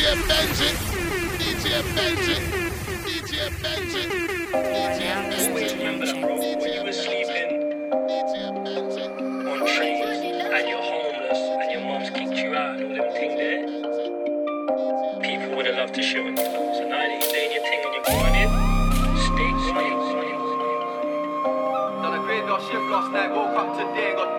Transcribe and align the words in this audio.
DJ 0.00 0.16
Benji, 0.24 0.70
DJ 1.36 1.66
Benji, 1.92 2.36
DJ 3.04 3.34
Benji, 3.60 4.02
DJ 4.88 5.02
Benji. 5.28 5.62
Remember 5.76 6.06
that, 6.06 6.16
bro, 6.22 6.32
when 6.40 6.72
you 6.72 6.80
were 6.84 6.90
sleeping 6.90 7.50
on 9.44 9.58
trains 9.76 10.08
and 10.08 10.64
you're 10.70 10.80
homeless 10.80 11.40
and 11.60 11.68
your 11.70 11.82
mom's 11.82 12.08
kicked 12.08 12.32
you 12.32 12.54
out 12.56 12.80
and 12.80 12.84
all 12.88 12.94
them 12.96 13.12
things 13.12 13.36
there, 13.36 13.60
people 15.20 15.54
would 15.54 15.66
have 15.66 15.76
loved 15.76 15.94
to 15.96 16.02
show 16.02 16.24
you. 16.24 16.34
So 16.34 16.42
now 16.88 16.96
that 16.96 17.20
you're 17.20 17.30
doing 17.30 17.52
your 17.52 17.62
thing 17.68 17.84
and 17.84 17.92
you're 17.92 18.08
going 18.08 18.36
in, 18.40 18.48
stay 19.20 19.52
quiet. 19.68 20.00
Done 22.00 22.14
a 22.14 22.16
graveyard 22.24 22.62
shift 22.62 22.88
last 22.88 23.12
night, 23.12 23.30
woke 23.36 23.54
up 23.54 23.76
today 23.76 24.08
and 24.08 24.16
got. 24.16 24.30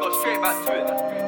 Got 0.00 0.12
straight 0.20 0.40
back 0.40 0.64
to 0.64 0.70
it. 0.78 1.25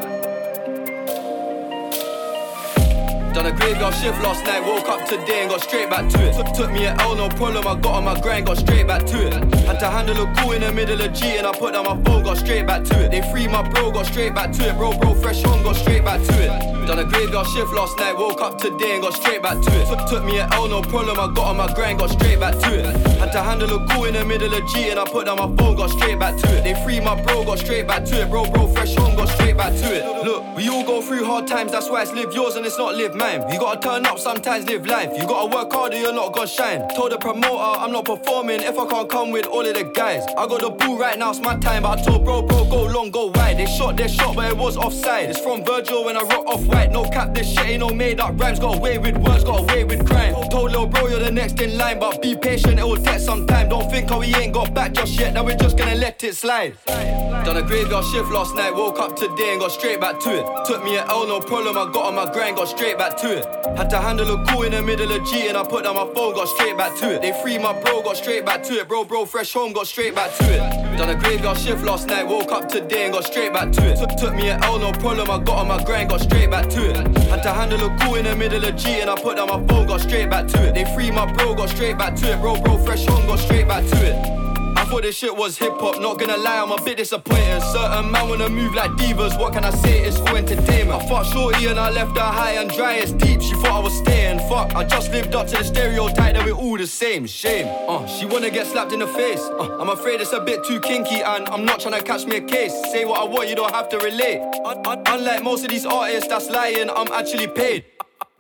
Done 3.39 3.55
a 3.55 3.57
graveyard 3.57 3.95
shift 3.95 4.21
last 4.21 4.45
night, 4.47 4.65
woke 4.65 4.89
up 4.89 5.07
today 5.09 5.43
and 5.43 5.51
got 5.51 5.61
straight 5.61 5.89
back 5.89 6.11
to 6.11 6.19
it. 6.27 6.35
Took, 6.35 6.53
took 6.55 6.73
me 6.73 6.87
an 6.87 6.99
L, 6.99 7.15
no 7.15 7.29
problem, 7.29 7.69
I 7.69 7.77
got 7.77 7.95
on 7.95 8.03
my 8.03 8.21
grind, 8.21 8.47
got 8.47 8.57
straight 8.59 8.89
back 8.89 9.07
to 9.07 9.29
it. 9.29 9.33
Had 9.65 9.79
to 9.79 9.89
handle 9.89 10.21
a 10.21 10.35
call 10.35 10.51
in 10.51 10.63
the 10.63 10.73
middle 10.73 11.01
of 11.01 11.13
G 11.13 11.37
and 11.37 11.47
I 11.47 11.53
put 11.53 11.75
down 11.75 11.85
my 11.85 12.03
phone, 12.03 12.25
got 12.25 12.39
straight 12.39 12.67
back 12.67 12.83
to 12.83 13.05
it. 13.05 13.13
They 13.13 13.23
free 13.31 13.47
my 13.47 13.63
bro, 13.71 13.93
got 13.93 14.07
straight 14.07 14.35
back 14.35 14.51
to 14.55 14.69
it. 14.69 14.77
Bro, 14.77 14.99
bro, 14.99 15.15
fresh 15.15 15.41
home, 15.45 15.63
got 15.63 15.77
straight 15.77 16.05
back 16.05 16.21
to 16.21 16.35
it. 16.35 16.49
Done 16.89 16.99
a 16.99 17.05
graveyard 17.05 17.47
shift 17.47 17.71
last 17.75 17.97
night, 17.99 18.19
woke 18.19 18.41
up 18.41 18.59
today 18.59 18.95
and 18.95 19.03
got 19.03 19.15
straight 19.15 19.41
back 19.41 19.63
to 19.63 19.71
it. 19.71 19.87
Took, 19.87 20.09
took 20.09 20.25
me 20.25 20.41
an 20.41 20.53
L, 20.55 20.67
no 20.67 20.83
problem, 20.83 21.21
I 21.21 21.33
got 21.33 21.47
on 21.47 21.59
my 21.59 21.73
grind, 21.73 22.01
got 22.01 22.11
straight 22.11 22.41
back 22.41 22.59
to 22.59 22.75
it. 22.75 22.87
Had 23.21 23.31
to 23.31 23.41
handle 23.41 23.71
a 23.73 23.87
call 23.87 24.07
in 24.07 24.15
the 24.15 24.25
middle 24.25 24.53
of 24.53 24.67
G 24.75 24.89
and 24.89 24.99
I 24.99 25.05
put 25.05 25.27
down 25.27 25.37
my 25.37 25.47
phone, 25.57 25.77
got 25.77 25.91
straight 25.91 26.19
back 26.19 26.37
to 26.39 26.59
it. 26.59 26.65
They 26.65 26.75
free 26.83 26.99
my 26.99 27.15
bro, 27.23 27.45
got 27.45 27.61
straight 27.61 27.87
back 27.87 28.05
to 28.07 28.23
it. 28.23 28.31
Bro, 28.31 28.51
bro, 28.51 28.67
fresh 28.67 28.97
home, 28.97 29.15
got 29.15 29.29
straight 29.29 29.57
back 29.57 29.75
to 29.75 29.95
it. 29.95 30.25
Look, 30.25 30.57
we 30.57 30.69
all 30.69 30.83
go 30.83 31.01
through 31.03 31.25
hard 31.25 31.47
times, 31.47 31.71
that's 31.71 31.89
why 31.89 32.03
it's 32.03 32.13
live 32.13 32.33
yours 32.33 32.57
and 32.57 32.67
it's 32.67 32.79
not 32.79 32.97
live 32.97 33.15
mine. 33.15 33.28
You 33.29 33.59
gotta 33.59 33.81
turn 33.81 34.07
up, 34.07 34.19
sometimes 34.19 34.67
live 34.67 34.87
life. 34.87 35.11
You 35.15 35.27
gotta 35.27 35.55
work 35.55 35.71
hard 35.71 35.93
or 35.93 35.99
you're 35.99 36.15
not 36.15 36.33
gonna 36.33 36.47
shine. 36.47 36.89
Told 36.97 37.13
the 37.13 37.19
promoter 37.19 37.59
I'm 37.59 37.93
not 37.93 38.07
performing 38.07 38.61
if 38.61 38.79
I 38.79 38.87
can't 38.87 39.09
come 39.09 39.31
with 39.31 39.47
all 39.47 39.67
of 39.67 39.75
the 39.75 39.85
guys. 39.85 40.25
I 40.39 40.47
got 40.47 40.61
the 40.61 40.71
ball 40.71 40.99
right 40.99 41.19
now, 41.19 41.31
it's 41.31 41.41
my 41.41 41.57
time. 41.59 41.83
But 41.83 41.99
I 41.99 42.03
told 42.03 42.25
bro, 42.25 42.41
bro, 42.41 42.65
go 42.65 42.87
long, 42.87 43.11
go 43.11 43.27
wide. 43.27 43.59
They 43.59 43.67
shot 43.67 43.99
their 43.99 44.09
shot, 44.09 44.35
but 44.35 44.51
it 44.51 44.57
was 44.57 44.79
offside. 44.79 45.29
It's 45.29 45.41
from 45.41 45.63
Virgil 45.63 46.07
when 46.07 46.17
I 46.17 46.23
rock 46.23 46.47
off 46.47 46.65
white. 46.65 46.91
No 46.91 47.05
cap, 47.11 47.35
this 47.35 47.53
shit 47.53 47.67
ain't 47.67 47.81
no 47.81 47.91
made 47.91 48.19
up 48.19 48.41
rhymes. 48.41 48.61
Got 48.61 48.77
away 48.77 48.97
with 48.97 49.19
words, 49.19 49.45
got 49.45 49.61
away 49.61 49.85
with 49.85 50.07
crime. 50.07 50.33
Told 50.49 50.71
little 50.71 50.87
bro, 50.87 51.09
you're 51.09 51.21
the 51.21 51.31
next 51.31 51.61
in 51.61 51.77
line, 51.77 51.99
but 51.99 52.23
be 52.23 52.35
patient, 52.35 52.79
it 52.79 52.85
will 52.85 52.97
take 52.97 53.21
some 53.21 53.47
time. 53.47 53.69
Don't 53.69 53.91
think 53.91 54.09
how 54.09 54.21
we 54.21 54.35
ain't 54.37 54.55
got 54.55 54.73
back 54.73 54.93
just 54.93 55.19
yet. 55.21 55.35
Now 55.35 55.45
we're 55.45 55.57
just 55.57 55.77
gonna 55.77 55.97
let 55.97 56.25
it 56.25 56.35
slide. 56.35 56.77
Done 56.87 57.57
a 57.57 57.63
graveyard 57.63 58.05
shift 58.07 58.31
last 58.31 58.55
night, 58.55 58.75
woke 58.75 58.99
up 58.99 59.17
today 59.17 59.53
and 59.53 59.61
got 59.61 59.71
straight 59.71 60.01
back 60.01 60.19
to 60.21 60.31
it. 60.39 60.67
Took 60.67 60.83
me 60.83 60.97
an 60.97 61.05
L, 61.09 61.27
no 61.27 61.41
problem, 61.41 61.77
I 61.79 61.91
got 61.93 62.07
on 62.07 62.15
my 62.15 62.31
grind, 62.31 62.57
got 62.57 62.69
straight 62.69 62.99
back 62.99 63.17
to 63.21 63.39
it. 63.39 63.77
Had 63.77 63.91
to 63.91 63.99
handle 63.99 64.31
a 64.31 64.45
call 64.47 64.63
in 64.63 64.73
the 64.73 64.83
middle 64.83 65.11
of 65.11 65.25
G 65.27 65.49
and 65.49 65.57
I 65.57 65.65
put 65.65 65.85
down 65.85 65.97
my 65.97 66.07
phone, 66.15 66.35
got 66.35 66.49
straight 66.49 66.77
back 66.77 66.97
to 66.99 67.15
it. 67.15 67.23
They 67.23 67.33
free 67.43 67.59
my 67.59 67.73
bro, 67.81 68.03
got 68.03 68.17
straight 68.17 68.45
back 68.47 68.63
to 68.65 68.75
it. 68.75 68.89
Bro, 68.89 69.05
bro, 69.05 69.25
fresh 69.27 69.53
home, 69.53 69.73
got 69.73 69.87
straight 69.87 70.15
back 70.15 70.35
to 70.37 70.45
it. 70.45 70.99
Done 70.99 71.11
a 71.11 71.15
graveyard 71.15 71.59
shift 71.59 71.85
last 71.85 72.09
night, 72.09 72.27
woke 72.27 72.53
up 72.53 72.69
today 72.69 73.05
and 73.05 73.13
got 73.13 73.25
straight 73.25 73.53
back 73.53 73.73
to 73.73 73.83
it. 73.91 73.99
Took, 73.99 74.17
took 74.17 74.35
me 74.35 74.51
an 74.51 74.63
L, 74.63 74.79
no 74.79 74.93
problem, 74.93 75.31
I 75.31 75.39
got 75.39 75.59
on 75.59 75.69
my 75.69 75.83
grind, 75.83 76.11
got 76.11 76.21
straight 76.21 76.51
back 76.51 76.69
to 76.71 76.91
it. 76.91 76.97
Had 77.29 77.43
to 77.43 77.53
handle 77.53 77.85
a 77.85 77.97
call 77.99 78.15
in 78.15 78.25
the 78.25 78.37
middle 78.37 78.65
of 78.65 78.77
G 78.77 79.01
and 79.01 79.11
I 79.11 79.21
put 79.21 79.37
down 79.37 79.49
my 79.49 79.67
phone, 79.67 79.87
got 79.87 80.01
straight 80.01 80.31
back 80.31 80.47
to 80.49 80.69
it. 80.69 80.75
They 80.75 80.85
free 80.95 81.11
my 81.11 81.31
bro, 81.33 81.55
got 81.55 81.71
straight 81.71 81.99
back 81.99 82.15
to 82.17 82.33
it. 82.33 82.41
Bro, 82.41 82.63
bro, 82.63 82.79
fresh 82.85 83.05
home, 83.07 83.27
got 83.27 83.39
straight 83.39 83.67
back 83.67 83.85
to 83.85 83.97
it. 83.97 84.48
Thought 84.89 85.03
this 85.03 85.17
shit 85.17 85.37
was 85.37 85.59
hip 85.59 85.75
hop, 85.81 86.01
not 86.01 86.19
gonna 86.19 86.39
lie, 86.39 86.59
I'm 86.59 86.73
a 86.73 86.83
bit 86.83 86.97
disappointed. 86.97 87.61
Certain 87.61 88.11
man 88.11 88.27
wanna 88.27 88.49
move 88.49 88.75
like 88.75 88.91
divas, 88.93 89.39
what 89.39 89.53
can 89.53 89.63
I 89.63 89.71
say? 89.71 90.01
It's 90.01 90.19
for 90.19 90.35
entertainment. 90.35 91.03
I 91.03 91.07
fought 91.07 91.27
shorty 91.27 91.67
and 91.67 91.79
I 91.79 91.91
left 91.91 92.17
her 92.17 92.25
high 92.25 92.53
and 92.53 92.71
dry 92.71 92.95
as 92.97 93.13
deep. 93.13 93.43
She 93.43 93.53
thought 93.55 93.73
I 93.73 93.79
was 93.81 93.95
staying. 93.99 94.39
Fuck, 94.49 94.75
I 94.75 94.85
just 94.85 95.11
lived 95.13 95.35
up 95.35 95.47
to 95.49 95.59
the 95.59 95.65
stereotype 95.65 96.35
that 96.35 96.45
we're 96.47 96.53
all 96.53 96.79
the 96.79 96.87
same. 96.87 97.27
Shame. 97.27 97.67
Uh, 97.87 98.07
she 98.07 98.25
wanna 98.25 98.49
get 98.49 98.67
slapped 98.67 98.93
in 98.93 99.01
the 99.01 99.07
face. 99.09 99.41
Uh, 99.41 99.77
I'm 99.79 99.91
afraid 99.91 100.23
it's 100.23 100.33
a 100.33 100.41
bit 100.41 100.65
too 100.65 100.81
kinky 100.81 101.21
and 101.21 101.47
I'm 101.51 101.67
not 101.67 101.81
trying 101.81 101.95
to 101.95 102.03
catch 102.03 102.25
me 102.25 102.37
a 102.37 102.41
case. 102.41 102.73
Say 102.91 103.05
what 103.05 103.21
I 103.21 103.25
want, 103.25 103.51
you 103.51 103.57
don't 103.57 103.75
have 103.75 103.91
to 103.91 103.99
relate. 103.99 104.41
Un- 104.65 104.87
un- 104.87 105.03
unlike 105.07 105.43
most 105.45 105.65
of 105.65 105.71
these 105.71 105.85
artists 105.85 106.29
that's 106.29 106.49
lying, 106.49 106.89
I'm 106.89 107.13
actually 107.13 107.49
paid. 107.49 107.85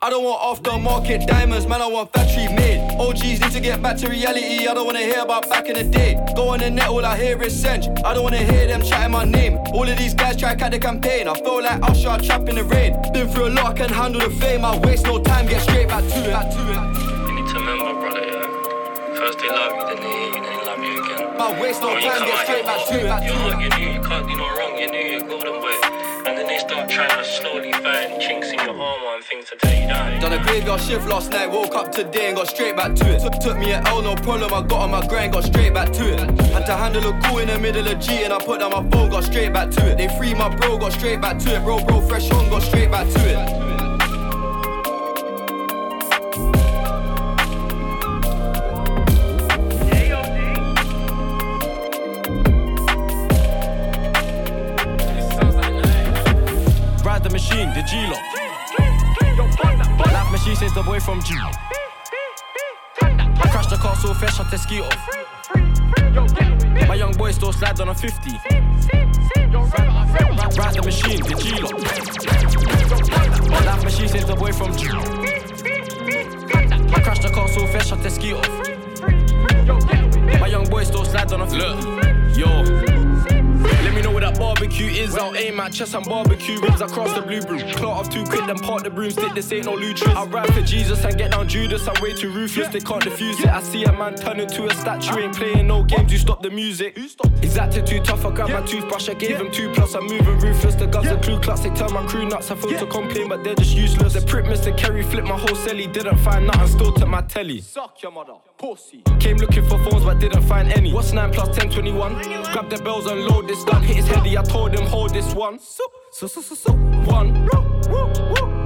I 0.01 0.11
don't 0.11 0.25
want 0.25 0.41
aftermarket 0.41 1.27
diamonds, 1.27 1.67
man, 1.67 1.83
I 1.83 1.89
want 1.89 2.13
factory 2.13 2.47
made. 2.55 2.78
OGs 2.99 3.41
need 3.41 3.53
to 3.53 3.61
get 3.61 3.81
back 3.81 3.97
to 3.99 4.09
reality, 4.09 4.67
I 4.67 4.75
don't 4.75 4.85
wanna 4.85 4.99
hear 5.01 5.21
about 5.21 5.49
back 5.49 5.69
in 5.69 5.75
the 5.77 5.85
day. 5.85 6.19
Go 6.35 6.49
on 6.49 6.59
the 6.59 6.71
net, 6.71 6.89
all 6.89 7.05
I 7.05 7.17
hear 7.17 7.41
is 7.43 7.55
Cench. 7.63 7.87
I 8.05 8.13
don't 8.13 8.25
wanna 8.25 8.39
hear 8.39 8.67
them 8.67 8.83
chatting 8.83 9.13
my 9.13 9.25
name. 9.25 9.57
All 9.73 9.89
of 9.89 9.97
these 9.97 10.15
guys 10.15 10.37
try 10.37 10.55
to 10.55 10.59
cut 10.59 10.73
the 10.73 10.81
campaign. 10.81 11.29
I 11.29 11.35
feel 11.35 11.63
like 11.63 11.81
Usher 11.83 12.19
trapped 12.25 12.49
in 12.49 12.57
the 12.57 12.65
rain. 12.65 12.97
Been 13.13 13.29
through 13.29 13.49
a 13.49 13.51
lot, 13.51 13.67
I 13.67 13.73
can 13.75 13.91
handle 13.91 14.21
the 14.21 14.31
fame. 14.31 14.65
I 14.65 14.77
waste 14.79 15.05
no 15.07 15.23
time, 15.23 15.47
get 15.47 15.63
straight 15.63 15.89
back 15.89 16.03
to 16.03 16.19
it. 16.19 16.33
Back 16.33 16.51
to 16.51 16.59
it. 16.59 17.29
You 17.29 17.35
need 17.35 17.49
to 17.49 17.55
remember, 17.55 18.01
brother, 18.01 18.25
yeah. 18.27 19.15
First 19.15 19.39
they 19.39 19.49
love 19.49 19.73
you, 19.79 19.87
then 19.87 19.97
they 20.03 20.11
hate 20.11 20.35
you, 20.35 20.43
then 20.43 20.59
they 20.59 20.67
love 20.67 20.83
you 20.83 21.05
again. 21.05 21.41
I 21.41 21.61
waste 21.63 21.83
no 21.83 22.01
time, 22.01 22.03
get 22.03 22.45
straight 22.47 22.65
back 22.65 22.87
to 22.87 22.95
it. 22.95 23.01
you're 23.01 23.07
to 23.07 23.13
hot, 23.13 23.63
it. 23.63 23.63
you 23.63 23.69
knew 23.79 23.93
you 23.95 24.03
can't 24.03 24.29
do 24.29 24.37
no 24.37 24.57
wrong, 24.59 24.77
you 24.77 24.91
knew 24.91 24.99
you're 24.99 25.29
golden 25.29 25.61
boy. 25.61 25.98
And 26.27 26.37
then 26.37 26.47
they 26.47 26.59
start 26.59 26.89
trying 26.91 27.11
to 27.11 27.25
slowly 27.25 27.73
find 27.73 28.21
chinks 28.21 28.49
in 28.49 28.59
your 28.59 28.71
armor 28.71 29.15
and 29.17 29.25
things 29.25 29.47
to 29.51 29.57
tear 29.57 29.83
you 29.83 29.89
down. 29.89 30.21
Done 30.21 30.33
a 30.33 30.43
graveyard 30.43 30.81
shift 30.81 31.07
last 31.07 31.31
night, 31.31 31.51
woke 31.51 31.75
up 31.75 31.93
today 31.93 32.29
and 32.29 32.37
got 32.37 32.49
straight 32.49 32.77
back 32.77 32.95
to 32.97 33.09
it. 33.09 33.21
Took, 33.21 33.41
took 33.41 33.59
me 33.59 33.73
an 33.73 33.87
L, 33.87 34.03
no 34.03 34.15
problem, 34.17 34.53
I 34.53 34.63
got 34.63 34.83
on 34.83 34.91
my 34.91 35.07
grind, 35.07 35.33
got 35.33 35.45
straight 35.45 35.75
back 35.75 35.93
to 35.93 36.13
it. 36.13 36.41
Had 36.53 36.67
to 36.67 36.77
handle 36.77 37.07
a 37.09 37.21
call 37.21 37.39
in 37.39 37.49
the 37.49 37.59
middle 37.59 37.87
of 37.87 38.01
G 38.01 38.25
and 38.25 38.33
I 38.33 38.39
put 38.39 38.61
down 38.61 38.73
my 38.73 38.89
phone, 38.91 39.11
got 39.11 39.25
straight 39.25 39.53
back 39.53 39.71
to 39.71 39.91
it. 39.91 39.99
They 39.99 40.09
free 40.19 40.35
my 40.35 40.55
bro, 40.55 40.79
got 40.79 40.93
straight 40.93 41.21
back 41.21 41.39
to 41.41 41.57
it. 41.57 41.63
Bro, 41.63 41.85
bro, 41.85 42.01
fresh 42.01 42.29
home, 42.29 42.49
got 42.51 42.63
straight 42.63 42.91
back 42.91 43.09
to 43.09 43.21
it. 43.21 43.78
Saves 60.59 60.75
the 60.75 60.83
boy 60.83 60.99
from 60.99 61.23
G. 61.23 61.37
I 63.01 63.49
crashed 63.49 63.71
the 63.71 63.77
car 63.77 63.95
so 63.95 64.13
fresh, 64.13 64.37
shut 64.39 64.51
the 64.51 64.59
ski 64.59 64.81
off. 64.81 64.99
My 66.89 66.97
young 66.97 67.13
boy 67.13 67.31
still 67.31 67.53
slide 67.53 67.81
on 67.81 67.91
a 67.91 67.95
50. 67.95 68.33
Ride 70.59 70.75
the 70.75 70.83
machine, 70.85 71.23
the 71.23 71.35
G 71.39 71.61
lock. 71.61 71.79
Life 73.67 73.85
machine 73.85 74.09
saves 74.09 74.27
the 74.27 74.35
boy 74.35 74.51
from 74.51 74.77
G. 74.77 74.89
I 76.93 77.03
crashed 77.03 77.23
the 77.23 77.31
car 77.31 77.47
so 77.47 77.65
fresh, 77.69 77.91
the 77.91 78.11
ski 78.11 78.33
off. 78.33 78.49
My 80.41 80.49
young 80.49 80.69
boy 80.69 80.83
still 80.83 81.05
slide 81.05 81.33
on 81.33 81.43
a 81.43 81.47
50. 81.47 81.57
Look, 81.57 82.37
yo. 82.37 82.98
Let 83.89 83.95
me 83.95 84.03
know 84.03 84.11
where 84.11 84.21
that 84.21 84.39
barbecue 84.39 84.87
is. 84.87 85.17
I'll 85.17 85.35
aim 85.35 85.59
at 85.61 85.73
chest 85.73 85.95
and 85.95 86.05
barbecue 86.05 86.61
ribs 86.61 86.83
across 86.83 87.15
the 87.15 87.23
blue 87.23 87.41
broom. 87.41 87.61
Clout 87.73 87.93
off 87.93 88.11
too 88.11 88.23
quick, 88.23 88.45
then 88.45 88.59
part 88.59 88.85
the 88.85 88.91
broomstick. 88.91 89.33
This 89.33 89.51
ain't 89.51 89.65
no 89.65 89.77
luchas. 89.77 90.15
I 90.15 90.27
ride 90.27 90.53
for 90.53 90.61
Jesus 90.61 91.03
and 91.07 91.17
get 91.17 91.31
down 91.31 91.49
Judas. 91.49 91.89
I'm 91.89 91.95
way 92.03 92.13
too 92.13 92.31
ruthless, 92.31 92.69
they 92.69 92.81
can't 92.81 93.03
defuse 93.03 93.41
it. 93.41 93.49
I 93.49 93.63
see 93.63 93.85
a 93.85 93.93
man 93.93 94.15
turn 94.15 94.41
into 94.41 94.67
a 94.67 94.75
statue. 94.75 95.21
Ain't 95.21 95.35
playing 95.35 95.69
no 95.69 95.85
games, 95.85 96.13
you 96.13 96.19
stop 96.19 96.43
the 96.43 96.51
music. 96.51 96.99
He's 97.41 97.57
acting 97.57 97.87
too 97.87 98.01
tough. 98.01 98.27
I 98.27 98.31
grab 98.31 98.51
my 98.51 98.61
toothbrush, 98.61 99.09
I 99.09 99.15
gave 99.15 99.39
him 99.39 99.51
two 99.51 99.73
plus. 99.73 99.95
I'm 99.95 100.05
moving 100.05 100.39
ruthless. 100.39 100.75
The 100.75 100.87
guns 100.87 101.07
are 101.07 101.21
clue 101.21 101.41
class. 101.41 101.61
They 101.61 101.71
turn 101.71 101.95
my 101.95 102.07
crew 102.07 102.29
nuts. 102.29 102.51
I 102.51 102.57
feel 102.57 102.79
to 102.79 102.87
complain, 102.87 103.31
but 103.31 103.43
they're 103.43 103.55
just 103.55 103.75
useless. 103.75 104.13
The 104.13 104.21
prick 104.21 104.45
Mr. 104.45 104.77
Kerry 104.77 105.03
flipped 105.03 105.29
my 105.29 105.39
whole 105.39 105.57
celly. 105.65 105.91
Didn't 105.91 106.19
find 106.19 106.47
nothing, 106.47 106.67
still 106.67 106.93
took 106.93 107.09
my 107.09 107.23
telly. 107.23 107.63
Suck 107.63 108.03
your 108.03 108.13
mother, 108.13 108.35
pussy. 108.59 109.03
Came 109.21 109.37
looking 109.37 109.63
for 109.63 109.79
phones 109.85 110.05
but 110.05 110.19
didn't 110.19 110.43
find 110.43 110.71
any. 110.73 110.93
What's 110.93 111.13
9 111.13 111.33
plus 111.33 111.57
10, 111.57 111.71
21? 111.71 112.15
Grab 112.53 112.69
the 112.69 112.79
bells 112.83 113.07
and 113.07 113.25
load 113.25 113.49
this 113.49 113.63
gun. 113.65 113.83
Hit 113.83 113.97
his 113.97 114.09
heady, 114.09 114.37
I 114.37 114.43
told 114.43 114.75
him 114.75 114.85
hold 114.87 115.15
this 115.15 115.33
one. 115.35 115.59
So, 115.59 115.85
so, 116.13 116.27
so, 116.27 116.41
so, 116.41 116.55
so. 116.55 116.73
One. 116.73 117.49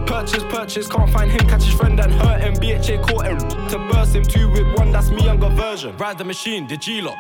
Purchase, 0.06 0.44
purchase, 0.44 0.88
can't 0.88 1.10
find 1.10 1.30
him. 1.30 1.46
Catch 1.48 1.64
his 1.64 1.74
friend 1.74 2.00
and 2.00 2.12
hurt 2.12 2.40
him. 2.40 2.54
BHA 2.54 3.02
caught 3.06 3.26
him. 3.26 3.38
To 3.68 3.78
burst 3.90 4.14
him, 4.14 4.24
two 4.24 4.50
with 4.50 4.66
one, 4.78 4.90
that's 4.92 5.10
me, 5.10 5.24
younger 5.24 5.50
version. 5.50 5.96
Ride 5.96 6.18
the 6.18 6.24
machine, 6.24 6.66
the 6.66 6.76
G 6.76 7.00
lock. 7.00 7.16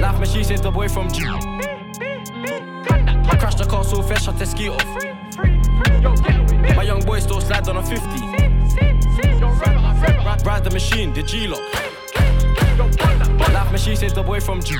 Life 0.00 0.18
machine 0.20 0.44
saved 0.44 0.62
the 0.62 0.70
boy 0.70 0.88
from 0.88 1.10
G. 1.10 1.24
I 3.28 3.36
crashed 3.38 3.58
the 3.58 3.66
car 3.68 3.84
so 3.84 4.02
fresh, 4.02 4.24
shut 4.24 4.38
the 4.38 4.46
ski 4.46 4.68
off. 4.68 4.84
My 6.76 6.82
young 6.82 7.00
boy 7.00 7.18
still 7.20 7.40
slide 7.40 7.68
on 7.68 7.76
a 7.76 7.82
50. 7.82 8.46
Ride, 10.26 10.44
ride 10.44 10.64
the 10.64 10.70
machine, 10.70 11.14
the 11.14 11.22
G 11.22 11.46
lock. 11.46 11.60
Life 13.54 13.70
machine 13.70 13.94
saved 13.94 14.16
the 14.16 14.24
boy 14.24 14.40
from 14.40 14.60
G. 14.60 14.74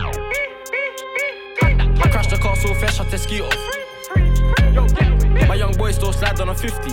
I 1.63 2.09
crashed 2.11 2.31
the 2.31 2.37
car 2.37 2.57
so 2.57 2.75
fresh, 2.75 2.97
shut 2.97 3.09
the 3.13 3.17
ski 3.17 3.41
off. 3.41 3.55
My 5.49 5.55
young 5.55 5.73
boy 5.75 5.93
still 5.93 6.13
slide 6.13 6.41
on 6.41 6.49
a 6.49 6.55
50. 6.55 6.91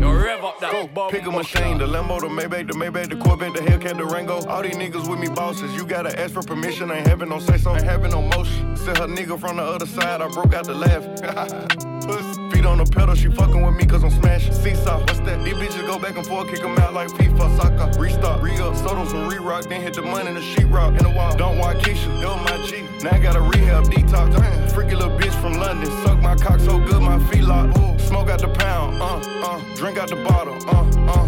Yo, 0.00 0.12
rev 0.12 0.44
up 0.44 0.58
that. 0.58 0.72
Go, 0.72 1.08
Pick 1.10 1.26
a 1.26 1.30
machine, 1.30 1.78
the 1.78 1.86
Lambo, 1.86 2.18
the 2.18 2.26
Maybach, 2.26 2.66
the 2.66 2.74
Maybach, 2.74 3.08
the 3.08 3.14
Corvette, 3.14 3.54
the 3.54 3.60
Hellcat, 3.60 3.96
the 3.98 4.04
Rango. 4.04 4.44
All 4.46 4.62
these 4.62 4.74
niggas 4.74 5.08
with 5.08 5.20
me 5.20 5.28
bosses. 5.28 5.72
You 5.76 5.86
gotta 5.86 6.18
ask 6.18 6.34
for 6.34 6.42
permission, 6.42 6.90
ain't 6.90 7.06
having 7.06 7.28
no 7.28 7.38
say 7.38 7.56
so, 7.56 7.72
ain't 7.72 7.84
having 7.84 8.10
no 8.10 8.20
motion. 8.20 8.76
Said 8.76 8.98
her 8.98 9.06
nigga 9.06 9.38
from 9.38 9.58
the 9.58 9.62
other 9.62 9.86
side, 9.86 10.20
I 10.22 10.28
broke 10.28 10.54
out 10.54 10.64
the 10.64 10.74
laugh. 10.74 11.84
pussy. 12.08 12.48
Feet 12.50 12.64
on 12.64 12.78
the 12.78 12.84
pedal, 12.84 13.14
she 13.14 13.28
fucking 13.28 13.62
with 13.64 13.74
me 13.74 13.84
cause 13.84 14.02
I'm 14.02 14.10
smashing. 14.10 14.52
Seesaw, 14.52 15.00
what's 15.00 15.20
that? 15.20 15.44
These 15.44 15.54
bitches 15.54 15.86
go 15.86 15.98
back 15.98 16.16
and 16.16 16.26
forth, 16.26 16.48
kick 16.48 16.60
them 16.60 16.76
out 16.78 16.94
like 16.94 17.08
FIFA, 17.08 17.56
soccer. 17.56 18.00
Restart, 18.00 18.42
re 18.42 18.52
up, 18.58 18.74
Sotos 18.74 19.12
and 19.14 19.30
re 19.30 19.38
rock, 19.38 19.64
then 19.64 19.80
hit 19.82 19.94
the 19.94 20.02
money 20.02 20.28
in 20.28 20.34
the 20.34 20.40
sheetrock. 20.40 20.96
In 20.98 21.04
the 21.04 21.10
wall, 21.10 21.36
don't 21.36 21.58
want 21.58 21.78
Keisha, 21.80 22.08
yo 22.20 22.36
my 22.36 22.56
G. 22.66 22.84
Now 23.02 23.12
I 23.12 23.18
got 23.20 23.36
a 23.36 23.40
rehab 23.40 23.84
detox. 23.84 24.36
Damn. 24.36 24.68
Freaky 24.68 24.96
little 24.96 25.16
bitch 25.18 25.34
from 25.40 25.54
London, 25.54 25.90
suck 26.04 26.18
my 26.20 26.34
cock 26.34 26.60
so 26.60 26.78
good, 26.78 27.02
my 27.02 27.18
feet 27.28 27.44
lock. 27.44 27.76
Ooh. 27.78 27.98
Smoke 27.98 28.30
out 28.30 28.40
the 28.40 28.48
pound, 28.48 29.02
uh, 29.02 29.20
uh, 29.46 29.60
drink 29.76 29.98
out 29.98 30.08
the 30.08 30.16
bottle, 30.16 30.56
uh, 30.68 31.12
uh. 31.12 31.27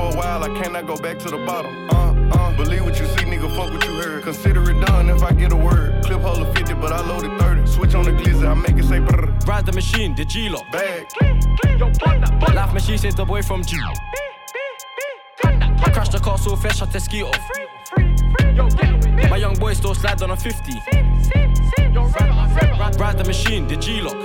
For 0.00 0.14
a 0.14 0.16
while, 0.16 0.42
I 0.42 0.48
cannot 0.60 0.86
go 0.86 0.96
back 0.96 1.18
to 1.18 1.28
the 1.30 1.38
bottom, 1.38 1.74
uh, 1.90 2.12
uh. 2.36 2.56
Believe 2.56 2.84
what 2.84 2.98
you 2.98 3.06
see, 3.06 3.24
nigga, 3.24 3.48
fuck 3.56 3.70
what 3.72 3.84
you 3.84 3.94
heard. 4.00 4.22
Consider 4.22 4.62
it 4.70 4.80
done 4.86 5.10
if 5.10 5.22
I 5.22 5.32
get 5.32 5.52
a 5.52 5.56
word. 5.56 6.04
Clip 6.04 6.20
hold 6.20 6.46
of 6.46 6.54
50, 6.56 6.74
but 6.74 6.92
I 6.92 7.00
loaded 7.06 7.38
30. 7.40 7.66
Switch 7.66 7.94
on 7.94 8.04
the 8.04 8.12
glizzy, 8.12 8.46
I 8.48 8.54
make 8.54 8.76
it 8.82 8.84
say 8.84 8.98
brr. 8.98 9.26
Ride 9.46 9.66
the 9.66 9.72
machine, 9.72 10.14
the 10.14 10.24
G 10.24 10.48
lock. 10.48 10.64
Bag. 10.72 11.06
Life 12.54 12.72
machine 12.72 12.98
saved 12.98 13.16
the 13.16 13.24
boy 13.24 13.42
from 13.42 13.62
G. 13.62 13.78
I 15.44 15.90
crashed 15.92 16.12
the 16.12 16.18
car 16.18 16.38
so 16.38 16.56
fast, 16.56 16.78
shut 16.78 16.92
the 16.92 17.00
ski 17.00 17.22
off. 17.22 17.38
My 19.30 19.36
young 19.36 19.54
boy 19.54 19.74
still 19.74 19.94
slide 19.94 20.22
on 20.22 20.30
a 20.30 20.36
50. 20.36 20.72
Ride, 22.78 23.00
ride 23.00 23.18
the 23.18 23.24
machine, 23.26 23.66
the 23.66 23.76
G 23.76 24.00
lock. 24.00 24.16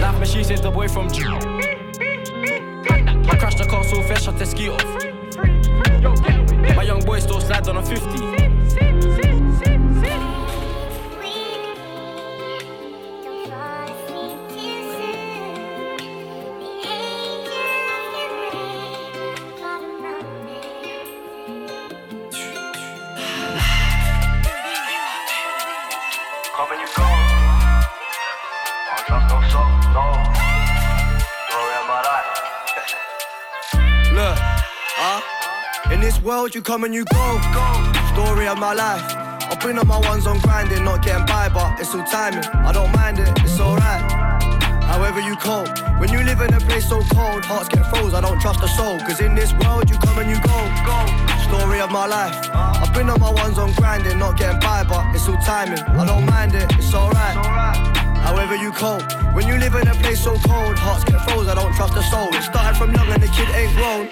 Life 0.00 0.18
machine 0.18 0.44
saved 0.44 0.62
the 0.62 0.70
boy 0.70 0.88
from 0.88 1.10
G. 1.10 1.22
I 3.28 3.36
crashed 3.38 3.58
the 3.58 3.64
car 3.64 3.84
so 3.84 4.02
fast, 4.02 4.24
shut 4.24 4.38
the 4.38 4.46
ski 4.46 4.68
off. 4.68 4.84
My 6.76 6.82
young 6.82 7.00
boy 7.04 7.18
still 7.20 7.40
slide 7.40 7.68
on 7.68 7.76
a 7.76 7.82
50. 7.82 8.53
You 36.52 36.60
come 36.60 36.84
and 36.84 36.94
you 36.94 37.04
go. 37.06 37.40
Story 38.12 38.46
of 38.46 38.58
my 38.58 38.74
life. 38.74 39.02
I've 39.50 39.58
been 39.60 39.78
on 39.78 39.88
my 39.88 39.98
ones 39.98 40.26
on 40.26 40.38
grinding, 40.40 40.84
not 40.84 41.02
getting 41.02 41.24
by, 41.24 41.48
but 41.48 41.80
it's 41.80 41.94
all 41.94 42.04
timing. 42.04 42.44
I 42.44 42.70
don't 42.70 42.92
mind 42.92 43.18
it, 43.18 43.28
it's 43.42 43.58
alright. 43.58 44.02
However 44.84 45.20
you 45.20 45.36
cope. 45.36 45.68
When 45.98 46.12
you 46.12 46.22
live 46.22 46.42
in 46.42 46.52
a 46.52 46.60
place 46.60 46.86
so 46.88 47.00
cold, 47.14 47.44
hearts 47.46 47.70
get 47.70 47.86
froze, 47.86 48.12
I 48.12 48.20
don't 48.20 48.38
trust 48.40 48.62
a 48.62 48.68
soul. 48.68 48.98
Cause 49.00 49.20
in 49.20 49.34
this 49.34 49.54
world, 49.54 49.88
you 49.88 49.96
come 49.96 50.18
and 50.18 50.28
you 50.28 50.36
go. 50.44 50.58
Story 51.48 51.80
of 51.80 51.90
my 51.90 52.06
life. 52.06 52.36
I've 52.52 52.92
been 52.92 53.08
on 53.08 53.20
my 53.20 53.32
ones 53.32 53.58
on 53.58 53.72
grinding, 53.72 54.18
not 54.18 54.36
getting 54.36 54.60
by, 54.60 54.84
but 54.84 55.02
it's 55.14 55.26
all 55.26 55.38
timing. 55.38 55.80
I 55.80 56.04
don't 56.06 56.26
mind 56.26 56.54
it, 56.54 56.70
it's 56.78 56.92
alright. 56.92 57.36
However 58.20 58.54
you 58.54 58.70
cope. 58.70 59.02
When 59.34 59.48
you 59.48 59.56
live 59.56 59.74
in 59.76 59.88
a 59.88 59.94
place 59.94 60.22
so 60.22 60.36
cold, 60.46 60.78
hearts 60.78 61.04
get 61.04 61.20
froze, 61.22 61.48
I 61.48 61.54
don't 61.54 61.74
trust 61.74 61.96
a 61.96 62.02
soul. 62.02 62.28
It 62.34 62.42
started 62.42 62.76
from 62.76 62.92
young 62.94 63.08
and 63.08 63.22
the 63.22 63.28
kid 63.28 63.48
ain't 63.56 63.74
grown. 63.74 64.08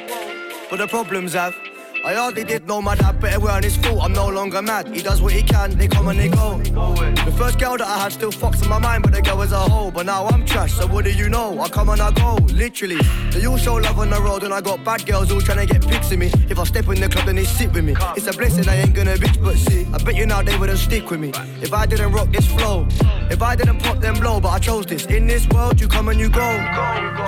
But 0.70 0.78
the 0.78 0.87
problems 0.87 1.35
have. 1.35 1.55
I 2.04 2.14
hardly 2.14 2.43
did 2.43 2.66
know 2.66 2.82
my 2.82 2.96
dad 2.96 3.20
better 3.20 3.38
well 3.38 3.54
on 3.54 3.62
his 3.62 3.76
fault. 3.76 4.02
I'm 4.02 4.12
no 4.12 4.28
longer 4.28 4.60
mad. 4.60 4.88
He 4.88 5.02
does 5.02 5.22
what 5.22 5.32
he 5.32 5.43
can, 5.43 5.78
they 5.78 5.87
come 5.87 6.08
and 6.08 6.19
they 6.19 6.28
go. 6.28 6.58
The 6.58 7.32
first 7.38 7.60
girl 7.60 7.76
that 7.76 7.87
I 7.87 7.99
had 8.00 8.12
still 8.12 8.32
fucks 8.32 8.60
in 8.60 8.69
my 8.69 8.78
mind, 8.78 9.04
but 9.04 9.12
the 9.12 9.22
girl 9.22 9.38
was 9.38 9.52
a 9.52 9.58
hoe. 9.58 9.93
But 9.93 10.06
now 10.06 10.26
I'm 10.26 10.44
trash, 10.44 10.72
so 10.72 10.88
what 10.88 11.04
do 11.04 11.12
you 11.12 11.28
know? 11.28 11.60
I 11.60 11.69
come 11.69 11.90
and 11.90 12.00
I 12.00 12.10
go, 12.10 12.34
literally. 12.52 12.99
They 13.31 13.46
all 13.46 13.56
show 13.56 13.75
love 13.75 14.00
on 14.00 14.10
the 14.10 14.20
road, 14.20 14.43
and 14.43 14.52
I 14.52 14.60
got 14.60 14.82
bad 14.82 15.06
girls 15.06 15.31
all 15.31 15.40
trying 15.40 15.64
to 15.64 15.72
get 15.72 15.88
pics 15.88 16.10
of 16.10 16.19
me. 16.19 16.32
If 16.50 16.58
I 16.58 16.64
step 16.64 16.88
in 16.88 17.00
the 17.00 17.08
club, 17.08 17.26
then 17.26 17.37
they 17.37 17.44
sit 17.44 17.72
with 17.72 17.84
me. 17.84 17.94
It's 18.16 18.26
a 18.26 18.32
blessing, 18.32 18.69
I 18.69 18.78
ain't 18.78 18.94
gonna 18.94 19.14
bitch, 19.14 19.40
but 19.40 19.56
see, 19.56 19.87
I 19.93 19.99
bet 20.02 20.16
you 20.16 20.26
now 20.26 20.43
they 20.43 20.58
wouldn't 20.58 20.81
stick 20.81 21.08
with 21.08 21.20
me. 21.20 21.31
If 21.62 21.72
I 21.72 21.87
didn't 21.87 22.10
rock 22.10 22.32
this 22.32 22.49
flow, 22.49 22.88
if 23.31 23.40
I 23.43 23.54
didn't 23.54 23.78
pop 23.78 24.00
them 24.00 24.14
blow, 24.14 24.40
but 24.40 24.49
I 24.49 24.58
chose 24.58 24.87
this. 24.87 25.06
In 25.06 25.28
this 25.28 25.49
world, 25.50 25.81
you 25.81 25.87
come 25.87 26.08
and 26.08 26.19
you 26.19 26.28
go. 26.28 26.50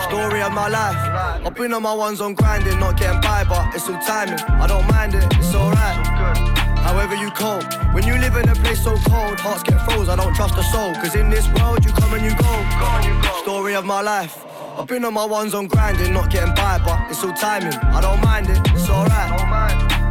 Story 0.09 0.43
of 0.43 0.53
my 0.53 0.67
life. 0.67 1.47
I've 1.47 1.55
been 1.55 1.73
on 1.73 1.83
my 1.83 1.95
ones 1.95 2.21
on 2.21 2.35
grinding, 2.35 2.81
not 2.81 2.99
getting 2.99 3.21
by, 3.21 3.45
but 3.45 3.73
it's 3.73 3.89
all 3.89 4.01
timing. 4.01 4.39
I 4.65 4.67
don't 4.67 4.89
mind 4.89 5.15
it, 5.15 5.25
it's 5.37 5.55
alright. 5.55 6.07
However 6.89 7.15
you 7.15 7.31
cope. 7.33 7.69
When 7.93 8.07
you 8.07 8.17
live 8.17 8.35
in 8.37 8.49
a 8.49 8.55
place 8.55 8.83
so 8.83 8.97
cold, 9.13 9.39
hearts 9.39 9.63
get 9.63 9.79
froze, 9.85 10.09
I 10.09 10.17
don't 10.17 10.35
trust 10.35 10.57
a 10.57 10.63
soul. 10.63 10.95
Cause 10.95 11.15
in 11.15 11.29
this 11.29 11.47
world, 11.53 11.85
you 11.85 11.93
come 11.93 12.15
and 12.15 12.25
you 12.25 12.35
go. 12.39 12.53
Story 13.43 13.75
of 13.75 13.85
my 13.85 14.01
life. 14.01 14.43
I've 14.79 14.87
been 14.87 15.05
on 15.05 15.13
my 15.13 15.27
ones 15.27 15.53
on 15.53 15.67
grinding, 15.67 16.15
not 16.15 16.31
getting 16.31 16.55
by, 16.55 16.81
but 16.83 16.99
it's 17.11 17.23
all 17.23 17.35
timing. 17.35 17.75
I 17.75 18.01
don't 18.01 18.23
mind 18.25 18.49
it, 18.49 18.57
it's 18.73 18.89
alright. 18.89 19.29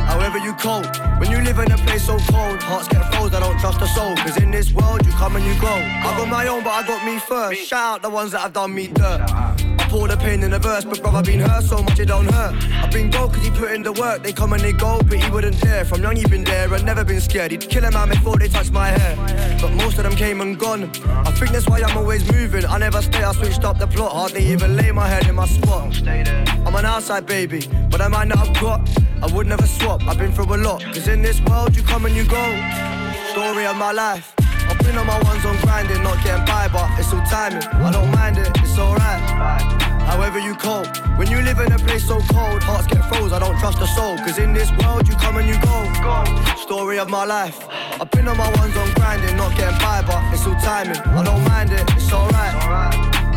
However 0.06 0.38
you 0.38 0.54
cope. 0.54 0.86
When 1.20 1.32
you 1.32 1.42
live 1.42 1.58
in 1.58 1.72
a 1.72 1.78
place 1.78 2.06
so 2.06 2.20
cold, 2.30 2.62
hearts 2.62 2.88
get 2.90 3.12
froze, 3.12 3.34
I 3.34 3.40
don't 3.40 3.60
trust 3.60 3.82
a 3.82 3.88
soul. 3.88 4.16
Cause 4.18 4.38
in 4.38 4.52
this 4.52 4.72
world, 4.72 5.04
you 5.04 5.14
come 5.14 5.36
and 5.36 5.44
you 5.44 5.60
go. 5.60 5.74
I 5.74 6.14
got 6.16 6.28
my 6.28 6.46
own, 6.46 6.64
but 6.64 6.74
I 6.74 6.86
got 6.86 7.04
me 7.04 7.18
first. 7.18 7.60
Shout 7.66 7.96
out 7.96 8.02
the 8.04 8.10
ones 8.12 8.34
that 8.34 8.42
have 8.42 8.54
done 8.54 8.76
me 8.76 8.86
dirt. 8.86 9.63
Pour 9.94 10.08
the 10.08 10.18
pain 10.18 10.42
in 10.42 10.50
the 10.50 10.58
verse, 10.58 10.84
but 10.84 11.00
brother 11.04 11.22
been 11.22 11.40
hurt 11.40 11.64
so 11.64 11.78
much 11.84 12.00
it 12.00 12.08
don't 12.08 12.26
hurt. 12.26 12.56
I've 12.82 12.92
been 12.92 13.12
gold 13.12 13.32
cause 13.32 13.44
he 13.44 13.52
put 13.52 13.74
in 13.74 13.84
the 13.84 13.94
work, 13.94 14.24
they 14.24 14.34
come 14.34 14.54
and 14.54 14.64
they 14.64 14.72
go, 14.72 15.00
but 15.04 15.20
he 15.20 15.30
wouldn't 15.30 15.62
dare. 15.62 15.86
From 15.86 16.02
young 16.02 16.16
he 16.16 16.26
been 16.26 16.44
there 16.44 16.74
and 16.74 16.84
never 16.84 17.04
been 17.04 17.22
scared. 17.22 17.52
He'd 17.52 17.70
kill 17.70 17.86
a 17.86 17.92
man 17.92 18.10
before 18.10 18.36
they 18.38 18.48
touch 18.48 18.72
my 18.72 18.88
hair. 18.88 19.16
But 19.62 19.72
most 19.74 20.00
of 20.00 20.06
them 20.06 20.16
came 20.16 20.42
and 20.42 20.58
gone. 20.58 20.86
I 21.06 21.30
think 21.34 21.52
that's 21.52 21.70
why 21.70 21.80
I'm 21.84 21.96
always 21.96 22.26
moving. 22.32 22.66
I 22.66 22.80
never 22.80 23.04
stay, 23.04 23.22
I 23.22 23.34
switched 23.34 23.64
up 23.66 23.78
the 23.78 23.86
plot. 23.86 24.14
Hardly 24.14 24.44
even 24.48 24.76
lay 24.76 24.92
my 24.92 25.08
head 25.08 25.28
in 25.28 25.36
my 25.36 25.46
spot. 25.46 25.96
I'm 26.08 26.74
an 26.74 26.86
outside 26.86 27.28
baby, 27.28 27.70
but 27.92 28.02
I 28.02 28.08
might 28.08 28.30
not 28.30 28.40
have 28.40 28.60
got. 28.60 28.90
I 29.22 29.32
would 29.32 29.46
never 29.46 29.68
swap, 29.68 30.02
I've 30.08 30.18
been 30.18 30.32
through 30.32 30.56
a 30.56 30.58
lot. 30.58 30.82
Cause 30.86 31.08
in 31.08 31.22
this 31.22 31.40
world 31.42 31.76
you 31.76 31.84
come 31.84 32.08
and 32.08 32.16
you 32.16 32.26
go. 32.26 32.46
Story 33.30 33.68
of 33.68 33.76
my 33.76 33.92
life. 33.92 34.34
Been 34.84 34.98
on 34.98 35.08
my 35.08 35.22
ones 35.24 35.46
on 35.46 35.56
grinding, 35.62 36.04
not 36.04 36.24
getting 36.24 36.46
by, 36.46 36.68
but 36.68 36.90
it's 37.00 37.14
all 37.14 37.24
timing. 37.26 37.64
I 37.64 37.92
don't 37.92 38.12
mind 38.12 38.38
it, 38.38 38.50
it's 38.58 38.78
alright. 38.78 39.22
However 40.04 40.40
you 40.40 40.56
cope. 40.56 40.88
When 41.18 41.30
you 41.32 41.42
live 41.42 41.60
in 41.60 41.72
a 41.72 41.80
place 41.80 42.06
so 42.06 42.20
cold, 42.20 42.62
hearts 42.64 42.88
get 42.88 43.04
froze, 43.08 43.32
I 43.32 43.40
don't 43.40 43.58
trust 43.60 43.80
a 43.80 43.88
soul. 43.88 44.18
Cause 44.18 44.38
in 44.38 44.54
this 44.54 44.70
world 44.72 45.08
you 45.08 45.16
come 45.16 45.38
and 45.38 45.48
you 45.48 45.56
go. 45.62 45.78
Story 46.58 47.00
of 47.00 47.10
my 47.10 47.24
life. 47.24 47.66
I've 48.02 48.12
been 48.12 48.28
on 48.28 48.38
my 48.38 48.52
ones 48.58 48.76
on 48.76 48.92
grinding, 48.94 49.38
not 49.38 49.56
getting 49.56 49.80
by, 49.80 50.04
but 50.06 50.22
it's 50.34 50.46
all 50.46 50.56
timing. 50.56 50.98
I 50.98 51.24
don't 51.24 51.44
mind 51.48 51.72
it, 51.72 51.84
it's 51.96 52.12
alright. 52.12 52.54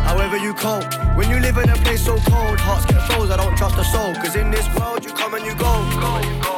However 0.03 0.37
you 0.37 0.53
cope. 0.53 0.85
When 1.15 1.29
you 1.29 1.39
live 1.39 1.57
in 1.57 1.69
a 1.69 1.75
place 1.77 2.05
so 2.05 2.17
cold, 2.17 2.59
hearts 2.59 2.85
get 2.85 3.01
froze, 3.03 3.29
I 3.29 3.37
don't 3.37 3.55
trust 3.57 3.77
a 3.77 3.85
soul. 3.85 4.13
Cause 4.15 4.35
in 4.35 4.51
this 4.51 4.67
world 4.75 5.05
you 5.05 5.11
come 5.13 5.33
and 5.33 5.45
you 5.45 5.55
go. 5.55 6.56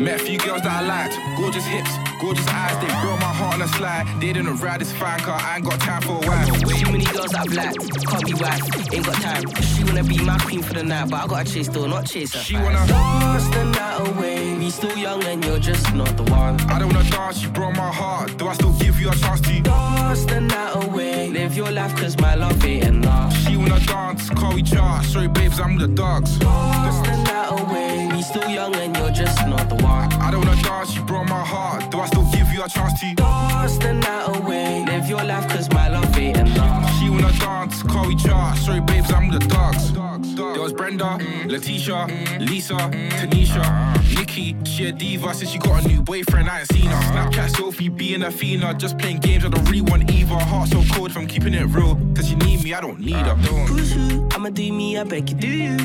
Met 0.00 0.18
a 0.18 0.24
few 0.24 0.38
girls 0.38 0.62
that 0.62 0.72
I 0.72 0.80
liked, 0.80 1.18
gorgeous 1.36 1.66
hips, 1.66 1.90
gorgeous 2.20 2.46
eyes. 2.48 2.76
They 2.80 2.92
broke 3.00 3.18
my 3.20 3.32
heart 3.40 3.54
on 3.54 3.62
a 3.62 3.68
slide. 3.68 4.06
They 4.20 4.32
didn't 4.32 4.56
ride 4.56 4.80
this 4.80 4.92
fine 4.92 5.20
car. 5.20 5.38
I 5.40 5.56
ain't 5.56 5.64
got 5.64 5.80
time 5.80 6.02
for 6.02 6.22
a 6.22 6.26
while. 6.26 6.46
Too 6.46 6.92
many 6.92 7.04
girls 7.06 7.34
I've 7.34 7.52
liked, 7.52 7.78
can't 8.06 8.26
be 8.26 8.34
wife, 8.34 8.94
ain't 8.94 9.06
got 9.06 9.16
time. 9.22 9.44
She 9.62 9.84
wanna 9.84 10.04
be 10.04 10.18
my 10.22 10.38
queen 10.38 10.62
for 10.62 10.74
the 10.74 10.84
night, 10.84 11.08
but 11.10 11.24
I 11.24 11.26
gotta 11.26 11.50
chase 11.52 11.68
though, 11.68 11.86
not 11.86 12.06
chase 12.06 12.34
her. 12.34 12.40
She 12.40 12.56
wanna- 12.56 12.86
dance 12.86 13.48
the 13.48 13.64
night 13.64 14.08
away. 14.08 14.54
We 14.58 14.70
still 14.70 14.96
young 14.96 15.24
and 15.24 15.44
you're 15.44 15.58
just 15.58 15.92
not 15.94 16.14
the 16.16 16.24
one. 16.24 16.60
I 16.68 16.78
don't 16.78 16.92
wanna 16.92 17.08
dance, 17.10 17.42
you 17.42 17.48
broke 17.48 17.74
my 17.76 17.92
heart. 17.92 18.36
Do 18.36 18.48
I 18.48 18.52
still 18.54 18.72
give 18.74 19.00
you 19.00 19.08
a 19.10 19.14
chance 19.16 19.40
to? 19.40 19.60
Dance 19.60 20.24
the 20.26 20.40
night 20.40 20.84
away. 20.84 21.30
Live 21.30 21.56
your 21.56 21.70
life 21.70 21.94
cause 21.96 22.16
my 22.18 22.34
love 22.34 22.64
ain't 22.64 22.84
enough. 22.84 23.32
She 23.42 23.56
wanna 23.56 23.80
dance, 23.80 24.28
call 24.30 24.54
we 24.54 24.62
chart. 24.62 25.04
Sorry, 25.06 25.28
babes, 25.28 25.58
I'm 25.58 25.76
with 25.76 25.88
the 25.88 25.94
dogs. 26.02 26.36
Dance 26.38 27.00
the 27.08 27.16
night 27.16 27.60
away. 27.60 28.08
We 28.12 28.22
still 28.22 28.48
young 28.48 28.74
and 28.76 28.96
you're 28.96 29.10
just 29.10 29.38
not 29.46 29.68
the 29.68 29.76
one. 29.76 30.12
I 30.20 30.30
don't 30.30 30.44
wanna 30.44 30.62
dance, 30.62 30.94
you 30.94 31.02
broke 31.02 31.28
my 31.28 31.44
heart. 31.44 31.90
Do 31.90 32.00
I 32.00 32.06
still 32.10 32.26
give 32.32 32.48
you 32.52 32.62
a 32.62 32.68
chance 32.68 33.00
to? 33.00 33.14
Dance 33.14 33.78
the 33.78 33.92
night 33.94 34.36
away. 34.36 34.84
Live 34.86 35.08
your 35.08 35.24
life 35.24 35.48
cause 35.48 35.68
my 35.70 35.88
love 35.88 36.16
ain't 36.18 36.36
enough. 36.36 36.90
She 36.98 37.08
wanna 37.10 37.32
dance, 37.38 37.82
call 37.82 38.06
we 38.08 38.16
chart. 38.16 38.58
Sorry, 38.58 38.80
babes, 38.80 39.12
I'm 39.12 39.28
with 39.28 39.42
the 39.42 39.48
dogs. 39.48 39.92
There 40.36 40.62
was 40.62 40.72
Brenda, 40.72 41.04
mm. 41.04 41.50
Letitia, 41.50 42.06
mm. 42.08 42.48
Lisa, 42.48 42.74
mm. 42.74 43.10
Tanisha, 43.10 43.60
uh-huh. 43.60 44.18
Nikki. 44.18 44.56
She 44.64 44.86
a 44.86 44.92
diva 44.92 45.34
since 45.34 45.50
she 45.50 45.58
got 45.58 45.84
a 45.84 45.88
new 45.88 46.02
boyfriend. 46.02 46.48
I 46.48 46.60
ain't 46.60 46.72
seen 46.72 46.86
her. 46.86 46.94
Uh-huh. 46.94 47.30
Snapchat 47.30 47.56
Sophie 47.56 47.88
being 47.88 48.22
a 48.22 48.30
fiend, 48.30 48.62
just 48.78 48.98
playing 48.98 49.18
games. 49.20 49.44
I 49.44 49.48
don't 49.48 49.64
really 49.64 49.82
want 49.82 50.10
either. 50.10 50.34
Heart 50.34 50.68
so 50.68 50.82
cold 50.92 51.12
from 51.12 51.26
keeping 51.26 51.54
it 51.54 51.64
real. 51.66 51.96
Cause 52.14 52.30
you 52.30 52.36
need 52.38 52.62
me, 52.64 52.74
I 52.74 52.80
don't 52.80 53.00
need 53.00 53.14
her. 53.14 53.32
Uh-huh. 53.32 53.66
Who's 53.66 53.92
who? 53.92 54.28
I'ma 54.32 54.50
do 54.50 54.72
me, 54.72 54.98
I 54.98 55.04
beg 55.04 55.30
you, 55.30 55.36
do 55.36 55.48
you? 55.48 55.76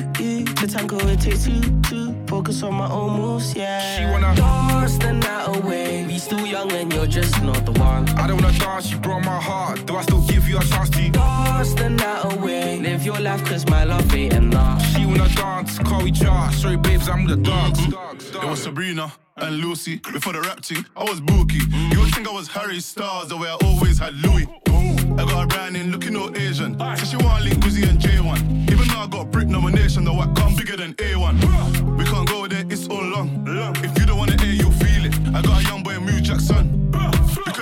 The 0.55 0.67
tango 0.67 0.97
it 1.07 1.19
takes 1.21 1.45
two, 1.45 1.61
two. 1.83 2.15
Focus 2.27 2.63
on 2.63 2.73
my 2.73 2.89
own 2.89 3.19
moves, 3.19 3.55
yeah. 3.55 3.97
She 3.97 4.05
wanna 4.11 4.35
dance 4.35 4.97
the 4.97 5.13
night 5.13 5.57
away. 5.57 6.05
We 6.15 6.19
still 6.19 6.45
young 6.47 6.71
and 6.71 6.93
you're 6.93 7.07
just 7.07 7.43
not 7.43 7.65
the 7.65 7.73
one. 7.73 8.07
I 8.17 8.25
don't 8.25 8.41
wanna 8.41 8.57
dance, 8.57 8.89
you 8.89 8.97
broke 8.99 9.25
my 9.25 9.37
heart. 9.37 9.85
Do 9.85 9.97
I 9.97 10.01
still 10.03 10.21
give 10.21 10.47
you 10.47 10.57
a 10.57 10.63
chance 10.63 10.89
to 10.91 11.09
dance 11.09 11.73
the 11.73 11.89
night 11.89 12.23
away? 12.31 12.79
Live 12.79 13.03
your 13.05 13.19
life, 13.19 13.43
cause 13.43 13.67
my 13.67 13.83
love 13.83 14.15
ain't 14.15 14.31
enough. 14.31 14.81
She 14.95 15.05
wanna 15.05 15.27
dance, 15.35 15.77
call 15.79 16.03
we 16.03 16.13
chart. 16.13 16.53
Sorry, 16.53 16.77
babes, 16.77 17.09
I'm 17.09 17.27
the 17.27 17.35
dogs. 17.35 17.79
It 18.33 18.45
was 18.49 18.63
Sabrina 18.63 19.11
and 19.35 19.57
Lucy 19.57 19.97
before 20.13 20.31
the 20.31 20.39
rap 20.39 20.63
thing. 20.63 20.85
I 20.95 21.03
was 21.03 21.19
Bookie. 21.19 21.59
You 21.91 21.99
would 21.99 22.13
think 22.15 22.29
I 22.29 22.31
was 22.31 22.47
Harry 22.47 22.79
Styles, 22.79 23.27
the 23.27 23.35
way 23.35 23.49
I 23.49 23.57
always 23.65 23.99
had 23.99 24.13
Louis. 24.15 24.47
I 25.19 25.25
got 25.25 25.43
a 25.43 25.47
brand 25.47 25.75
in 25.75 25.91
looking 25.91 26.15
all 26.15 26.33
Asian. 26.37 26.79
So 26.95 27.05
she 27.05 27.17
want 27.17 27.43
link 27.43 27.57
Wizzy 27.57 27.89
and 27.89 27.99
J1. 27.99 28.71
Even 28.71 28.87
though 28.87 28.99
I 28.99 29.07
got 29.07 29.31
Brit 29.31 29.49
nomination, 29.49 30.05
the 30.05 30.13
white 30.13 30.33
come 30.33 30.55
bigger 30.55 30.77
than 30.77 30.93
A1. 30.93 31.97
We 31.97 32.05
can't 32.05 32.25
go 32.29 32.47
there, 32.47 32.63
it's 32.69 32.87
all 32.87 33.03
long. 33.03 33.45
If 33.83 33.99
you 33.99 34.05
don't 34.05 34.17
wanna 34.17 34.41
hear, 34.41 34.53
you'll 34.53 34.71
feel 34.71 34.83
it. 34.83 34.84
I 35.35 35.41
got 35.41 35.59
a 35.59 35.63
young 35.65 35.83
boy, 35.83 35.99
Mew 35.99 36.21
Jackson. 36.21 36.89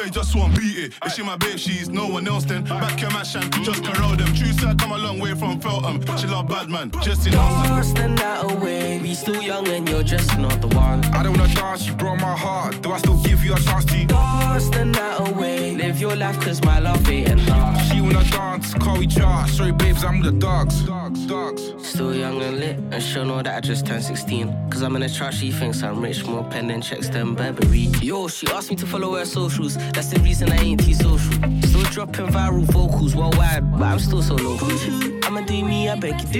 Because 0.03 0.27
he 0.27 0.33
just 0.33 0.35
won't 0.35 0.57
beat 0.57 0.77
it. 0.77 0.93
If 1.05 1.13
she 1.13 1.23
my 1.23 1.37
babe, 1.37 1.57
she's 1.57 1.89
no 1.89 2.07
one 2.07 2.27
else 2.27 2.43
then. 2.45 2.63
Back 2.63 2.99
your 2.99 3.11
match 3.11 3.35
and 3.35 3.51
just 3.63 3.83
corral 3.83 4.15
them. 4.15 4.33
True 4.33 4.51
side 4.53 4.79
come 4.79 4.91
a 4.91 4.97
long 4.97 5.19
way 5.19 5.33
from 5.33 5.59
Feltham. 5.59 6.01
She 6.17 6.27
love 6.27 6.47
bad 6.47 6.69
man, 6.69 6.91
just 7.01 7.25
in 7.25 7.33
Dance 7.33 7.93
the 7.93 8.13
that 8.17 8.51
away. 8.51 8.99
We 9.01 9.13
still 9.13 9.41
young 9.41 9.67
and 9.67 9.87
you're 9.87 10.03
just 10.03 10.37
not 10.37 10.59
the 10.61 10.67
one. 10.67 11.03
I 11.05 11.23
don't 11.23 11.37
wanna 11.37 11.53
dance, 11.53 11.87
you 11.87 11.93
broke 11.93 12.19
my 12.19 12.35
heart. 12.35 12.81
Do 12.81 12.91
I 12.91 12.97
still 12.97 13.17
give 13.23 13.43
you 13.43 13.53
a 13.53 13.59
chance 13.59 13.85
to 13.85 14.05
dance 14.05 14.69
the 14.69 14.85
night 14.85 15.29
away? 15.29 15.75
Live 15.75 15.99
your 15.99 16.15
life, 16.15 16.39
cause 16.41 16.61
my 16.63 16.79
love 16.79 17.09
ain't 17.09 17.29
enough. 17.29 17.81
She 17.87 18.01
wanna 18.01 18.23
dance, 18.29 18.73
call 18.73 18.97
we 18.97 19.07
chart. 19.07 19.49
Sorry, 19.49 19.71
babes, 19.71 20.03
I'm 20.03 20.21
the 20.21 20.31
dogs. 20.31 20.83
Dogs, 20.83 21.25
dogs. 21.25 21.61
Still 21.87 22.13
young 22.13 22.41
and 22.41 22.59
lit, 22.59 22.77
and 22.91 23.01
she'll 23.01 23.25
know 23.25 23.41
that 23.41 23.55
I 23.57 23.61
just 23.61 23.85
turned 23.85 24.03
16. 24.03 24.69
Cause 24.69 24.81
I'm 24.81 24.95
in 24.95 25.03
a 25.03 25.09
chart, 25.09 25.33
she 25.33 25.51
thinks 25.51 25.83
I'm 25.83 26.01
rich, 26.01 26.25
more 26.25 26.43
pending 26.43 26.81
checks 26.81 27.07
than 27.07 27.35
Burberry. 27.35 27.89
Yo, 28.01 28.27
she 28.27 28.47
asked 28.47 28.69
me 28.69 28.75
to 28.77 28.85
follow 28.85 29.15
her 29.15 29.25
socials. 29.25 29.77
That's 29.93 30.07
the 30.07 30.19
reason 30.21 30.51
I 30.51 30.57
ain't 30.57 30.83
too 30.83 30.93
social. 30.93 31.33
Still 31.61 31.83
dropping 31.91 32.27
viral 32.27 32.65
vocals 32.65 33.15
worldwide, 33.15 33.71
but 33.71 33.83
I'm 33.83 33.99
still 33.99 34.23
so 34.23 34.35
local. 34.35 35.12
I'ma 35.35 35.47
do 35.47 35.65
me, 35.65 35.89
I 35.89 35.95
beg 35.95 36.21
you, 36.21 36.27
do 36.27 36.39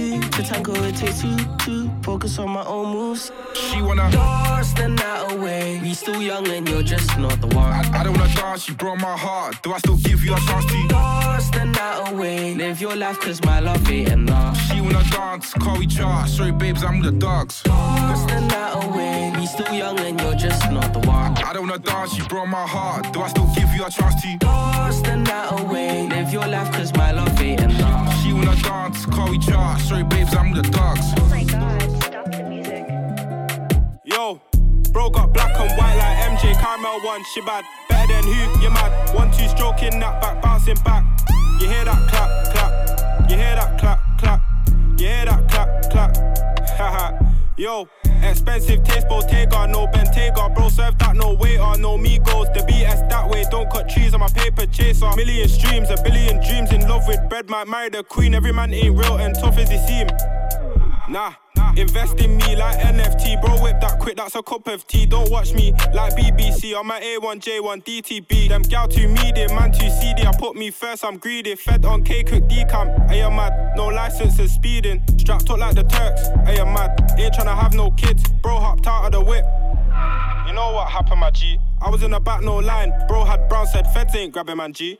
you. 0.00 0.20
To 0.22 0.42
tango, 0.42 0.72
it 0.84 0.96
takes 0.96 1.20
two, 1.20 1.36
two. 1.66 1.90
Focus 2.00 2.38
on 2.38 2.48
my 2.48 2.64
own 2.64 2.90
moves. 2.90 3.30
She 3.52 3.82
wanna 3.82 4.10
dance 4.10 4.72
the 4.72 4.88
night 4.88 5.32
away. 5.32 5.80
We 5.82 5.92
still 5.92 6.22
young 6.22 6.48
and 6.48 6.66
you're 6.66 6.82
just 6.82 7.18
not 7.18 7.38
the 7.42 7.48
one. 7.48 7.70
I, 7.70 8.00
I 8.00 8.02
don't 8.02 8.16
wanna 8.16 8.34
dance, 8.34 8.66
you 8.66 8.74
broke 8.74 9.00
my 9.00 9.18
heart. 9.18 9.62
Do 9.62 9.74
I 9.74 9.78
still 9.80 9.98
give 9.98 10.24
you 10.24 10.32
a 10.32 10.38
chance 10.38 10.64
to 10.64 10.88
dance 10.88 11.50
the 11.50 11.66
night 11.66 12.10
away? 12.10 12.54
Live 12.54 12.80
your 12.80 12.96
life, 12.96 13.20
cause 13.20 13.44
my 13.44 13.60
love 13.60 13.86
ain't 13.90 14.08
enough. 14.08 14.58
She 14.62 14.80
wanna 14.80 15.04
dance, 15.10 15.52
call 15.52 15.78
we 15.78 15.86
chart. 15.86 16.30
Sorry, 16.30 16.52
babes, 16.52 16.82
I'm 16.82 17.00
with 17.00 17.12
the 17.12 17.18
dogs. 17.18 17.60
Dance 17.64 18.24
the 18.32 18.40
night 18.40 18.84
away. 18.86 19.34
We 19.36 19.44
still 19.44 19.74
young 19.74 20.00
and 20.00 20.18
you're 20.18 20.36
just 20.36 20.70
not 20.70 20.94
the 20.94 21.00
one. 21.00 21.36
I 21.36 21.52
don't 21.52 21.68
wanna 21.68 21.80
dance, 21.80 22.16
you 22.16 22.24
broke 22.28 22.48
my 22.48 22.66
heart. 22.66 23.12
Do 23.12 23.20
I 23.20 23.28
still 23.28 23.50
give 23.54 23.68
you 23.74 23.84
a 23.84 23.90
chance 23.90 24.22
to 24.22 24.38
dance 24.38 25.02
the 25.02 25.16
night 25.18 25.60
away? 25.60 26.08
Live 26.08 26.32
your 26.32 26.46
life, 26.46 26.72
cause 26.72 26.94
my 26.94 27.12
love 27.12 27.38
ain't 27.38 27.60
enough. 27.60 28.21
She 28.42 28.48
wanna 28.48 28.60
dance, 28.60 29.06
call 29.06 29.30
we 29.30 29.38
chart. 29.38 29.80
Sorry, 29.82 30.02
babes, 30.02 30.34
I'm 30.34 30.52
the 30.52 30.62
dogs. 30.62 31.00
Oh 31.16 31.26
my 31.30 31.44
god, 31.44 32.02
stop 32.02 32.24
the 32.32 32.42
music. 32.42 32.84
Yo, 34.04 34.40
bro 34.90 35.10
got 35.10 35.32
black 35.32 35.56
and 35.60 35.70
white 35.78 35.96
like 35.96 36.18
MJ 36.28 36.52
Caramel 36.60 37.00
one. 37.02 37.22
She 37.32 37.40
bad, 37.42 37.64
better 37.88 38.12
than 38.12 38.24
who? 38.24 38.60
You 38.60 38.70
mad? 38.70 39.14
One 39.14 39.30
two 39.30 39.46
stroking 39.46 40.00
that 40.00 40.20
back, 40.20 40.42
bouncing 40.42 40.74
back. 40.84 41.04
You 41.60 41.68
hear 41.68 41.84
that 41.84 42.08
clap, 42.10 42.52
clap. 42.52 43.30
You 43.30 43.36
hear 43.36 43.54
that 43.54 43.78
clap, 43.78 44.00
clap. 44.18 44.40
You 44.98 45.06
hear 45.06 45.24
that 45.26 45.48
clap, 45.48 45.90
clap. 45.90 46.16
Haha. 46.70 47.18
Yo, 47.56 47.86
expensive 48.24 48.82
taste, 48.84 49.08
Bottega, 49.08 49.66
no 49.66 49.86
Bentayga, 49.86 50.54
bro. 50.54 50.68
Serve 50.68 50.98
that, 50.98 51.16
no 51.16 51.34
waiter, 51.34 51.78
no 51.78 51.98
Migos. 51.98 52.52
The 52.54 52.60
BS 52.60 53.08
that 53.10 53.28
way, 53.28 53.44
don't 53.50 53.70
cut 53.70 53.88
trees 53.88 54.14
on 54.14 54.20
my 54.20 54.28
paper 54.28 54.66
chaser. 54.66 55.10
Million 55.16 55.48
streams, 55.48 55.90
a 55.90 55.96
billion 56.02 56.36
dreams 56.46 56.72
in 56.72 56.88
love 56.88 57.06
with 57.06 57.20
bread. 57.28 57.48
Might 57.48 57.68
marry 57.68 57.90
the 57.90 58.02
queen. 58.02 58.34
Every 58.34 58.52
man 58.52 58.72
ain't 58.72 58.96
real 58.96 59.16
and 59.16 59.34
tough 59.34 59.58
as 59.58 59.70
he 59.70 59.78
seem. 59.86 60.08
Nah. 61.08 61.41
Invest 61.76 62.20
in 62.20 62.36
me 62.36 62.54
like 62.54 62.78
NFT, 62.78 63.40
bro. 63.40 63.62
Whip 63.62 63.80
that 63.80 63.98
quick, 63.98 64.16
that's 64.16 64.34
a 64.34 64.42
cup 64.42 64.66
of 64.66 64.86
tea. 64.86 65.06
Don't 65.06 65.30
watch 65.30 65.54
me 65.54 65.72
like 65.94 66.14
BBC. 66.14 66.78
I'm 66.78 66.86
my 66.86 67.00
A1, 67.00 67.40
J1, 67.40 67.82
DTB. 67.84 68.48
Them 68.48 68.62
gal 68.62 68.88
too 68.88 69.08
medium, 69.08 69.54
man 69.54 69.72
too 69.72 69.88
CD. 69.88 70.26
I 70.26 70.32
put 70.38 70.54
me 70.54 70.70
first, 70.70 71.04
I'm 71.04 71.16
greedy. 71.16 71.54
Fed 71.54 71.84
on 71.86 72.04
K, 72.04 72.24
cook 72.24 72.44
decamp. 72.44 73.10
I 73.10 73.14
am 73.16 73.36
mad, 73.36 73.72
no 73.76 73.86
license 73.86 74.38
and 74.38 74.50
speeding. 74.50 75.02
Strapped 75.18 75.48
up 75.48 75.58
like 75.58 75.74
the 75.74 75.84
Turks, 75.84 76.28
I 76.46 76.52
am 76.60 76.74
mad. 76.74 76.90
Ain't 77.18 77.34
tryna 77.34 77.56
have 77.56 77.72
no 77.74 77.90
kids, 77.92 78.28
bro. 78.42 78.58
Hopped 78.58 78.86
out 78.86 79.06
of 79.06 79.12
the 79.12 79.20
whip. 79.20 79.44
You 80.46 80.52
know 80.52 80.72
what 80.72 80.88
happened, 80.88 81.20
my 81.20 81.30
G? 81.30 81.58
I 81.80 81.88
was 81.88 82.02
in 82.02 82.10
the 82.10 82.20
back, 82.20 82.42
no 82.42 82.56
line. 82.56 82.92
Bro 83.08 83.24
had 83.24 83.48
brown 83.48 83.66
said, 83.66 83.86
Feds 83.94 84.14
ain't 84.14 84.32
grabbing, 84.32 84.58
man, 84.58 84.72
G. 84.74 84.98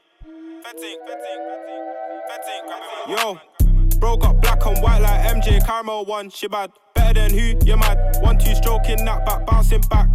Feds 0.64 0.82
ain't, 0.82 1.00
feds 1.06 1.20
ain't, 1.30 1.42
feds 1.44 1.68
ain't, 1.68 2.28
feds 2.30 2.48
ain't 2.48 2.66
grabbing. 2.66 3.62
Yo. 3.62 3.71
Bro 4.02 4.16
got 4.16 4.40
black 4.40 4.66
and 4.66 4.82
white 4.82 5.00
like 5.00 5.20
MJ 5.32 5.64
Caramel 5.64 6.04
one. 6.06 6.28
She 6.28 6.48
bad, 6.48 6.72
better 6.92 7.20
than 7.20 7.30
who? 7.30 7.54
You 7.64 7.76
mad? 7.76 8.16
One 8.20 8.36
two 8.36 8.52
stroking 8.52 9.04
that 9.04 9.24
back, 9.24 9.46
bouncing 9.46 9.82
back. 9.82 10.08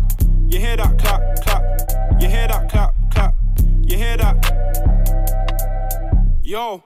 You 0.49 0.59
hear 0.59 0.75
that 0.75 0.99
clap, 0.99 1.41
clap. 1.41 1.63
You 2.19 2.27
hear 2.27 2.49
that 2.49 2.69
clap, 2.69 2.93
clap. 3.11 3.33
You 3.83 3.95
hear 3.95 4.17
that? 4.17 4.35
Yo. 6.43 6.83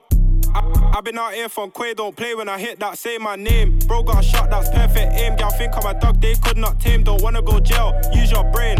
I, 0.54 0.92
I 0.96 1.00
been 1.00 1.18
out 1.18 1.34
here 1.34 1.48
from 1.48 1.72
Quay, 1.72 1.94
don't 1.94 2.14
play 2.14 2.36
when 2.36 2.48
I 2.48 2.56
hit 2.60 2.78
that, 2.78 2.96
say 2.96 3.18
my 3.18 3.34
name. 3.34 3.80
Bro 3.80 4.04
got 4.04 4.20
a 4.20 4.22
shot, 4.22 4.48
that's 4.48 4.68
perfect 4.68 5.12
aim. 5.14 5.36
Y'all 5.40 5.50
think 5.50 5.76
I'm 5.76 5.84
a 5.84 5.98
dog, 5.98 6.20
they 6.20 6.36
could 6.36 6.56
not 6.56 6.78
tame. 6.78 7.02
Don't 7.02 7.20
wanna 7.20 7.42
go 7.42 7.58
jail, 7.58 8.00
use 8.14 8.30
your 8.30 8.44
brain. 8.52 8.78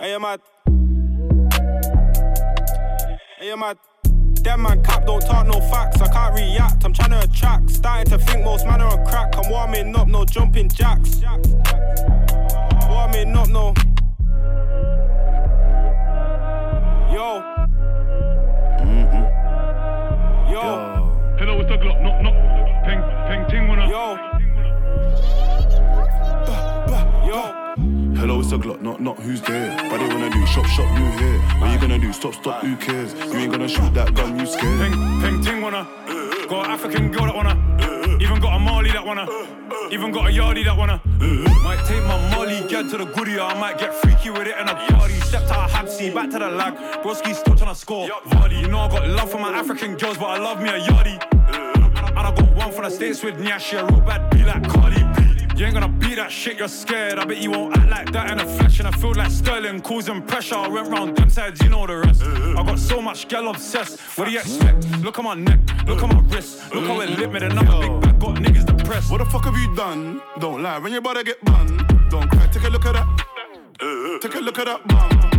Are 0.00 0.08
you 0.08 0.18
mad? 0.18 0.40
Are 3.38 3.44
you 3.44 3.56
mad? 3.58 3.76
Them 4.44 4.60
man 4.62 4.82
cap 4.82 5.06
don't 5.06 5.22
talk 5.22 5.46
no 5.46 5.58
facts. 5.70 6.02
I 6.02 6.08
can't 6.12 6.34
react. 6.34 6.84
I'm 6.84 6.92
trying 6.92 7.12
to 7.12 7.20
attract. 7.20 7.70
Starting 7.70 8.10
to 8.10 8.18
think 8.18 8.44
most 8.44 8.66
man 8.66 8.82
are 8.82 8.98
on 8.98 9.06
crack. 9.06 9.34
I'm 9.38 9.50
warming 9.50 9.96
up, 9.96 10.06
no 10.06 10.26
jumping 10.26 10.68
jacks. 10.68 11.22
Warming 12.86 13.34
up, 13.34 13.48
no. 13.48 13.72
Yo. 17.10 17.40
Mm-hmm. 18.84 19.24
Yo. 20.52 21.36
Hello, 21.38 21.60
it's 21.60 21.70
the 21.70 21.78
Glock. 21.78 22.02
Knock, 22.02 22.20
knock. 22.22 22.34
Peng, 22.84 23.00
peng, 23.26 23.48
ting, 23.48 23.66
wanna. 23.66 23.88
Yo. 23.88 24.18
Yo. 27.26 27.63
Hello, 27.76 28.38
it's 28.38 28.52
a 28.52 28.56
Glock, 28.56 28.80
not 28.80 29.00
not 29.00 29.18
who's 29.18 29.40
there. 29.42 29.76
But 29.90 29.98
they 29.98 30.06
wanna 30.06 30.30
do 30.30 30.46
shop 30.46 30.64
shop, 30.66 30.86
you 30.96 31.06
here. 31.18 31.38
What 31.58 31.72
you 31.72 31.78
gonna 31.80 31.98
do? 31.98 32.12
Stop 32.12 32.34
stop, 32.34 32.62
who 32.62 32.76
cares? 32.76 33.14
You 33.14 33.34
ain't 33.34 33.50
gonna 33.50 33.68
shoot 33.68 33.92
that 33.94 34.14
gun, 34.14 34.38
you 34.38 34.46
scared. 34.46 34.78
Peng, 34.78 35.20
peng, 35.20 35.42
ting, 35.42 35.60
wanna. 35.60 35.84
Got 36.48 36.66
an 36.66 36.70
African 36.70 37.10
girl 37.10 37.24
that 37.26 37.34
wanna. 37.34 37.56
Even 38.20 38.40
got 38.40 38.54
a 38.54 38.58
Mali 38.60 38.92
that 38.92 39.04
wanna. 39.04 39.26
Even 39.90 40.12
got 40.12 40.30
a 40.30 40.32
Yardie 40.32 40.64
that 40.64 40.76
wanna. 40.76 41.00
Might 41.64 41.84
take 41.88 42.04
my 42.04 42.30
Molly, 42.30 42.60
get 42.68 42.88
to 42.90 42.96
the 42.96 43.06
goodie, 43.06 43.40
I 43.40 43.58
might 43.58 43.76
get 43.78 43.92
freaky 43.92 44.30
with 44.30 44.46
it 44.46 44.56
in 44.56 44.68
a 44.68 44.74
party. 44.92 45.14
Stepped 45.14 45.50
out 45.50 45.68
Habsy, 45.68 46.14
back 46.14 46.30
to 46.30 46.38
the 46.38 46.50
lag. 46.50 46.74
Broski 47.02 47.34
still 47.34 47.54
tryna 47.54 47.74
score. 47.74 48.08
Vardy, 48.26 48.60
you 48.60 48.68
know 48.68 48.78
I 48.78 48.88
got 48.88 49.08
love 49.08 49.30
for 49.32 49.38
my 49.38 49.50
African 49.52 49.96
girls, 49.96 50.16
but 50.16 50.26
I 50.26 50.38
love 50.38 50.62
me 50.62 50.68
a 50.68 50.78
Yardie. 50.78 51.18
And 52.16 52.18
I 52.18 52.32
got 52.32 52.54
one 52.54 52.70
from 52.70 52.84
the 52.84 52.90
States 52.90 53.24
with 53.24 53.34
Nyashi, 53.34 53.80
a 53.80 53.84
real 53.84 54.00
bad 54.00 54.30
be 54.30 54.44
like 54.44 54.62
Cardi 54.68 55.00
B. 55.00 55.03
You 55.56 55.66
ain't 55.66 55.74
gonna 55.74 55.88
beat 55.88 56.16
that 56.16 56.32
shit, 56.32 56.58
you're 56.58 56.66
scared. 56.66 57.18
I 57.18 57.24
bet 57.24 57.38
you 57.38 57.52
won't 57.52 57.76
act 57.76 57.88
like 57.88 58.12
that 58.12 58.32
in 58.32 58.40
a 58.40 58.46
flesh. 58.46 58.80
And 58.80 58.88
I 58.88 58.90
feel 58.90 59.14
like 59.14 59.30
Sterling 59.30 59.80
causing 59.82 60.20
pressure. 60.22 60.56
I 60.56 60.66
went 60.66 60.88
round 60.88 61.16
them 61.16 61.30
sides, 61.30 61.62
you 61.62 61.68
know 61.68 61.86
the 61.86 61.98
rest. 61.98 62.22
I 62.22 62.62
got 62.64 62.78
so 62.78 63.00
much 63.00 63.28
gal 63.28 63.48
obsessed. 63.48 64.00
What 64.18 64.24
do 64.24 64.32
you 64.32 64.40
expect? 64.40 64.84
Look 65.02 65.18
at 65.18 65.24
my 65.24 65.34
neck, 65.34 65.60
look 65.86 66.02
at 66.02 66.12
my 66.12 66.20
wrist. 66.34 66.74
Look 66.74 66.86
how 66.86 67.00
it 67.00 67.10
lit 67.10 67.32
me, 67.32 67.38
then 67.38 67.56
I'm 67.56 67.68
a 67.68 67.80
big 67.80 68.00
back, 68.00 68.18
got 68.18 68.36
niggas 68.36 68.66
depressed. 68.66 69.12
What 69.12 69.18
the 69.18 69.26
fuck 69.26 69.44
have 69.44 69.56
you 69.56 69.74
done? 69.76 70.20
Don't 70.40 70.60
lie, 70.60 70.78
when 70.78 70.92
your 70.92 71.02
brother 71.02 71.22
get 71.22 71.44
bun. 71.44 71.86
Don't 72.10 72.28
cry, 72.28 72.48
take 72.48 72.64
a 72.64 72.68
look 72.68 72.84
at 72.86 72.94
that. 72.94 74.20
Take 74.22 74.34
a 74.34 74.40
look 74.40 74.58
at 74.58 74.66
that 74.66 74.88
bum. 74.88 75.33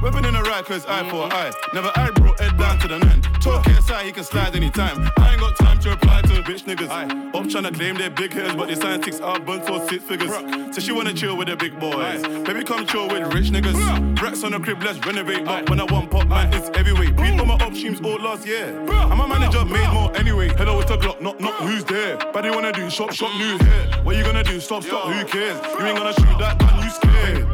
Weapon 0.00 0.24
in 0.24 0.34
the 0.34 0.42
right, 0.42 0.64
cause 0.64 0.86
eye 0.86 1.08
for 1.10 1.24
eye. 1.32 1.50
Never 1.74 1.90
I 1.96 2.10
brought 2.12 2.38
head 2.38 2.56
down 2.56 2.78
to 2.78 2.88
the 2.88 2.98
nine. 3.00 3.20
Talk 3.40 3.66
inside, 3.66 4.06
he 4.06 4.12
can 4.12 4.22
slide 4.22 4.54
anytime. 4.54 5.10
I 5.18 5.32
ain't 5.32 5.40
got 5.40 5.56
time 5.56 5.80
to 5.80 5.90
reply 5.90 6.22
to 6.22 6.28
bitch 6.42 6.62
niggas. 6.64 6.88
I 6.88 7.02
Up 7.36 7.48
to 7.48 7.72
claim 7.72 7.96
they're 7.96 8.08
big 8.08 8.32
hitters, 8.32 8.54
but 8.54 8.68
they 8.68 8.76
sign 8.76 9.02
six 9.02 9.18
buns 9.18 9.66
for 9.66 9.84
six 9.88 10.04
figures. 10.04 10.30
So 10.72 10.80
she 10.80 10.92
wanna 10.92 11.14
chill 11.14 11.36
with 11.36 11.48
the 11.48 11.56
big 11.56 11.80
boys. 11.80 12.22
Baby, 12.46 12.62
come 12.62 12.86
chill 12.86 13.08
with 13.08 13.34
rich 13.34 13.46
niggas. 13.46 14.22
Racks 14.22 14.44
on 14.44 14.52
the 14.52 14.60
crib, 14.60 14.80
let's 14.84 15.04
renovate. 15.04 15.44
But 15.44 15.68
when 15.68 15.80
I 15.80 15.84
want 15.84 16.12
pop, 16.12 16.28
man, 16.28 16.54
it's 16.54 16.68
heavyweight. 16.76 17.16
Beat 17.16 17.40
on 17.40 17.48
my 17.48 17.54
up 17.54 17.74
streams 17.74 18.00
all 18.00 18.20
last 18.20 18.46
year. 18.46 18.66
And 18.78 19.18
my 19.18 19.26
manager 19.26 19.64
made 19.64 19.92
more 19.92 20.16
anyway. 20.16 20.48
Hello, 20.56 20.78
it's 20.78 20.92
a 20.92 20.96
Glock, 20.96 21.20
not 21.20 21.40
not 21.40 21.54
who's 21.54 21.82
there. 21.82 22.18
But 22.32 22.42
they 22.42 22.50
wanna 22.50 22.70
do 22.70 22.88
shop 22.88 23.12
shop 23.12 23.32
new 23.36 23.58
here. 23.58 23.90
What 24.04 24.14
you 24.14 24.22
gonna 24.22 24.44
do? 24.44 24.60
Stop 24.60 24.84
stop, 24.84 25.12
who 25.12 25.24
cares? 25.24 25.58
You 25.76 25.86
ain't 25.86 25.98
gonna 25.98 26.12
shoot 26.12 26.38
that 26.38 26.56
gun, 26.60 26.84
you 26.84 26.90
scared. 26.90 27.07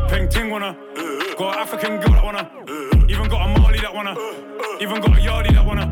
Peng 0.08 0.28
ting 0.28 0.50
wanna. 0.50 0.76
Got 1.38 1.54
an 1.54 1.60
African 1.60 2.00
girl 2.00 2.12
that 2.12 2.24
wanna. 2.24 2.50
Even 3.08 3.28
got 3.28 3.46
a 3.46 3.60
Mali 3.60 3.80
that 3.80 3.94
wanna. 3.94 4.14
Even 4.80 5.00
got 5.00 5.18
a 5.18 5.20
Yardie 5.20 5.54
that 5.54 5.64
wanna. 5.64 5.88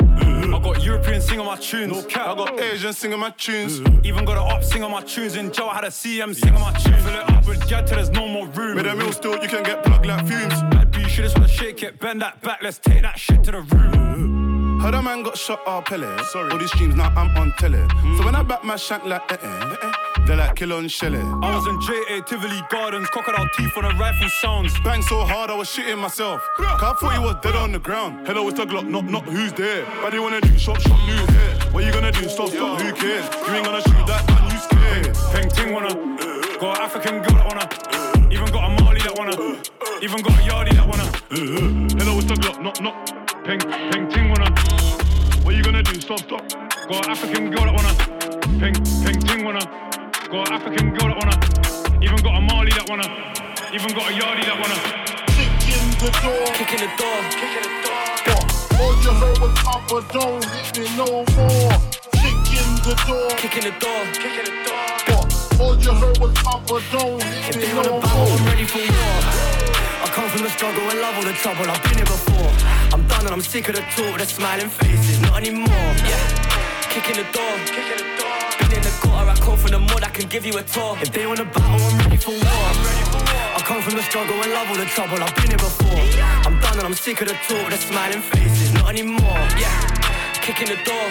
I 0.55 0.59
got 0.59 0.85
Europeans 0.85 1.25
singing 1.25 1.47
my 1.47 1.57
tunes. 1.57 1.93
No 1.93 2.03
cap. 2.05 2.29
I 2.29 2.35
got 2.35 2.61
Asian 2.61 2.93
singing 2.93 3.19
my 3.19 3.31
tunes. 3.31 3.81
Even 4.05 4.25
got 4.25 4.37
a 4.37 4.41
op 4.41 4.63
singing 4.63 4.91
my 4.91 5.03
tunes. 5.03 5.37
In 5.37 5.51
Joe, 5.53 5.69
I 5.69 5.75
had 5.77 5.85
a 5.85 5.89
CM 5.89 6.35
singing 6.35 6.61
my 6.61 6.73
tunes. 6.73 7.03
Fill 7.03 7.15
it 7.15 7.31
up 7.31 7.47
with 7.47 7.63
till 7.87 7.97
there's 7.97 8.11
no 8.11 8.29
more 8.29 8.47
room. 8.49 8.77
With 8.77 8.87
a 8.87 8.95
mill 8.95 9.13
still, 9.13 9.43
you 9.43 9.49
can 9.49 9.63
get 9.63 9.83
plugged 9.85 10.07
like 10.07 10.27
fumes. 10.27 10.61
Bad 10.71 10.91
B, 10.91 11.09
shit 11.09 11.25
is 11.25 11.35
wanna 11.35 11.49
shake 11.49 11.83
it, 11.83 11.99
bend 11.99 12.21
that 12.23 12.41
back, 12.43 12.63
let's 12.63 12.79
take 12.79 13.03
that 13.03 13.19
shit 13.19 13.43
to 13.45 13.51
the 13.53 13.61
room. 13.63 14.81
Heard 14.81 14.95
a 14.95 15.03
man 15.03 15.23
got 15.23 15.39
shot, 15.39 15.61
oh 15.67 15.81
Pele. 15.85 16.23
Sorry. 16.25 16.51
All 16.51 16.59
these 16.59 16.73
streams 16.73 16.97
now 16.97 17.13
I'm 17.17 17.37
on 17.37 17.53
tele. 17.59 17.87
So 18.17 18.25
when 18.25 18.35
I 18.35 18.43
back 18.43 18.65
my 18.65 18.77
shank 18.77 19.05
like 19.05 19.31
eh 19.31 19.37
eh, 19.41 19.47
eh, 19.47 19.77
eh, 19.83 19.93
they're 20.27 20.37
like 20.37 20.57
kill 20.57 20.73
on 20.73 20.89
Shelley. 20.89 21.19
I 21.21 21.55
was 21.55 21.67
in 21.67 21.81
JA 21.81 22.21
Tivoli 22.25 22.61
Gardens, 22.71 23.09
crocodile 23.09 23.49
teeth 23.57 23.77
on 23.77 23.85
the 23.85 23.95
rifle 23.99 24.29
sounds. 24.41 24.73
Bang 24.81 25.03
so 25.03 25.25
hard 25.25 25.51
I 25.51 25.55
was 25.55 25.69
shitting 25.69 25.99
myself. 25.99 26.47
Cause 26.57 26.67
I 26.83 26.93
thought 26.95 27.13
he 27.13 27.19
was 27.19 27.37
dead 27.43 27.57
on 27.57 27.73
the 27.73 27.79
ground. 27.79 28.27
Hello, 28.27 28.47
it's 28.49 28.59
the 28.59 28.65
Glock, 28.67 28.89
knock, 28.89 29.05
knock, 29.05 29.25
who's 29.25 29.53
there? 29.53 29.85
But 30.01 30.11
they 30.13 30.19
wanna 30.21 30.41
do 30.41 30.57
shot, 30.59 30.81
shot, 30.81 30.99
lose 31.09 31.29
here. 31.29 31.55
What 31.73 31.85
you 31.85 31.93
gonna 31.93 32.13
do? 32.13 32.29
Stop, 32.29 32.49
stop, 32.51 32.81
who 32.81 32.93
cares? 32.93 33.25
You 33.49 33.55
ain't 33.55 33.65
gonna 33.65 33.83
shoot 33.83 34.07
that 34.07 34.23
man, 34.29 34.51
you 34.51 34.59
scared. 34.59 35.17
Peng 35.33 35.51
Ting 35.51 35.73
wanna, 35.73 35.95
got 36.61 36.79
an 36.79 36.85
African 36.85 37.23
girl 37.23 37.37
that 37.39 37.47
wanna, 37.49 38.33
even 38.33 38.47
got 38.53 38.71
a 38.71 38.83
Mali 38.83 39.01
that 39.01 39.15
wanna, 39.19 39.37
even 40.03 40.23
got 40.23 40.33
a 40.33 40.43
Yardie 40.43 40.75
that 40.77 40.87
wanna. 40.87 41.07
Hello, 41.99 42.19
it's 42.19 42.27
the 42.27 42.35
Glock, 42.35 42.63
knock, 42.63 42.81
knock. 42.81 42.97
Peng, 43.45 43.59
Peng 43.59 44.09
Ting 44.09 44.29
wanna, 44.29 44.51
What 45.43 45.55
you 45.57 45.63
gonna 45.65 45.83
do? 45.83 46.01
Stop, 46.01 46.21
stop. 46.21 46.49
got 46.89 47.05
an 47.07 47.11
African 47.11 47.51
girl 47.51 47.65
that 47.65 47.75
wanna, 47.75 47.95
Peng, 48.61 48.75
Peng 49.05 49.21
Ting 49.21 49.45
wanna, 49.45 49.61
got 50.33 50.49
an 50.49 50.55
African 50.57 50.89
girl 50.97 51.13
that 51.13 51.19
wanna, 51.21 51.37
even 52.01 52.17
got 52.25 52.33
a 52.33 52.41
Mali 52.41 52.73
that 52.73 52.89
wanna, 52.89 53.05
even 53.69 53.93
got 53.93 54.09
a 54.09 54.15
Yardie 54.17 54.49
that 54.49 54.57
wanna. 54.57 54.81
Kick 55.29 55.53
in 55.77 55.85
the 56.01 56.09
door. 56.25 56.49
Kicking 56.57 56.81
the 56.81 56.89
door, 56.97 57.21
kicking 57.37 57.69
the 57.69 57.73
door. 57.85 58.41
All 58.81 58.97
you 59.05 59.13
heard 59.13 59.39
was 59.45 59.53
Papa, 59.61 60.01
don't 60.09 60.41
hit 60.41 60.73
me 60.81 60.89
no 60.97 61.21
more. 61.37 61.77
Kick 62.17 62.49
in 62.49 62.73
the 62.81 62.97
door. 63.05 63.29
Kicking 63.37 63.65
the 63.69 63.77
door, 63.77 64.01
kicking 64.17 64.49
the 64.49 64.57
door. 64.65 65.21
All 65.61 65.77
you 65.77 65.93
heard 66.01 66.17
was 66.17 66.33
Papa, 66.41 66.81
don't 66.89 67.21
hit 67.21 67.53
If 67.53 67.57
me 67.61 67.69
they 67.69 67.77
no 67.77 67.93
wanna 67.93 68.01
battle, 68.01 68.25
more. 68.25 68.33
I'm 68.33 68.47
ready 68.49 68.65
for 68.65 68.81
war. 68.81 69.21
I 70.01 70.09
come 70.17 70.29
from 70.33 70.49
the 70.49 70.53
struggle 70.57 70.81
and 70.89 70.97
love 71.05 71.13
all 71.13 71.29
the 71.29 71.37
trouble. 71.45 71.69
I've 71.69 71.83
been 71.85 72.01
here 72.01 72.09
before. 72.09 72.49
I'm 72.89 73.05
done 73.05 73.29
and 73.29 73.37
I'm 73.37 73.45
sick 73.45 73.69
of 73.69 73.77
the 73.77 73.85
talk, 73.93 74.17
the 74.17 74.25
smiling 74.25 74.73
faces, 74.73 75.21
not 75.21 75.37
anymore. 75.37 75.93
Yeah, 76.09 76.89
kicking 76.89 77.21
the 77.21 77.29
door, 77.37 77.53
kicking 77.69 78.01
the 78.01 78.05
door. 78.05 78.12
Come 79.43 79.59
from 79.59 79.73
the 79.73 79.79
mud, 79.79 80.03
I 80.05 80.11
can 80.11 80.29
give 80.29 80.47
you 80.47 80.57
a 80.57 80.63
tour. 80.63 80.97
If 81.03 81.11
they 81.13 81.27
wanna 81.27 81.45
battle, 81.45 81.87
I'm 81.87 81.99
ready 81.99 82.17
for 82.17 82.31
war. 82.31 82.69
I 83.59 83.61
come 83.67 83.83
from 83.83 83.95
the 83.97 84.03
struggle 84.03 84.37
and 84.43 84.53
love 84.53 84.69
all 84.71 84.77
the 84.77 84.87
trouble. 84.87 85.19
I've 85.23 85.35
been 85.35 85.51
here 85.55 85.65
before. 85.69 86.03
I'm 86.47 86.57
done 86.61 86.79
and 86.79 86.87
I'm 86.89 86.95
sick 86.95 87.21
of 87.23 87.29
the 87.29 87.37
talk, 87.47 87.71
the 87.71 87.77
smiling 87.77 88.23
faces, 88.23 88.73
not 88.75 88.89
anymore. 88.89 89.43
Yeah, 89.59 89.79
kicking 90.47 90.69
the 90.73 90.79
door. 90.89 91.07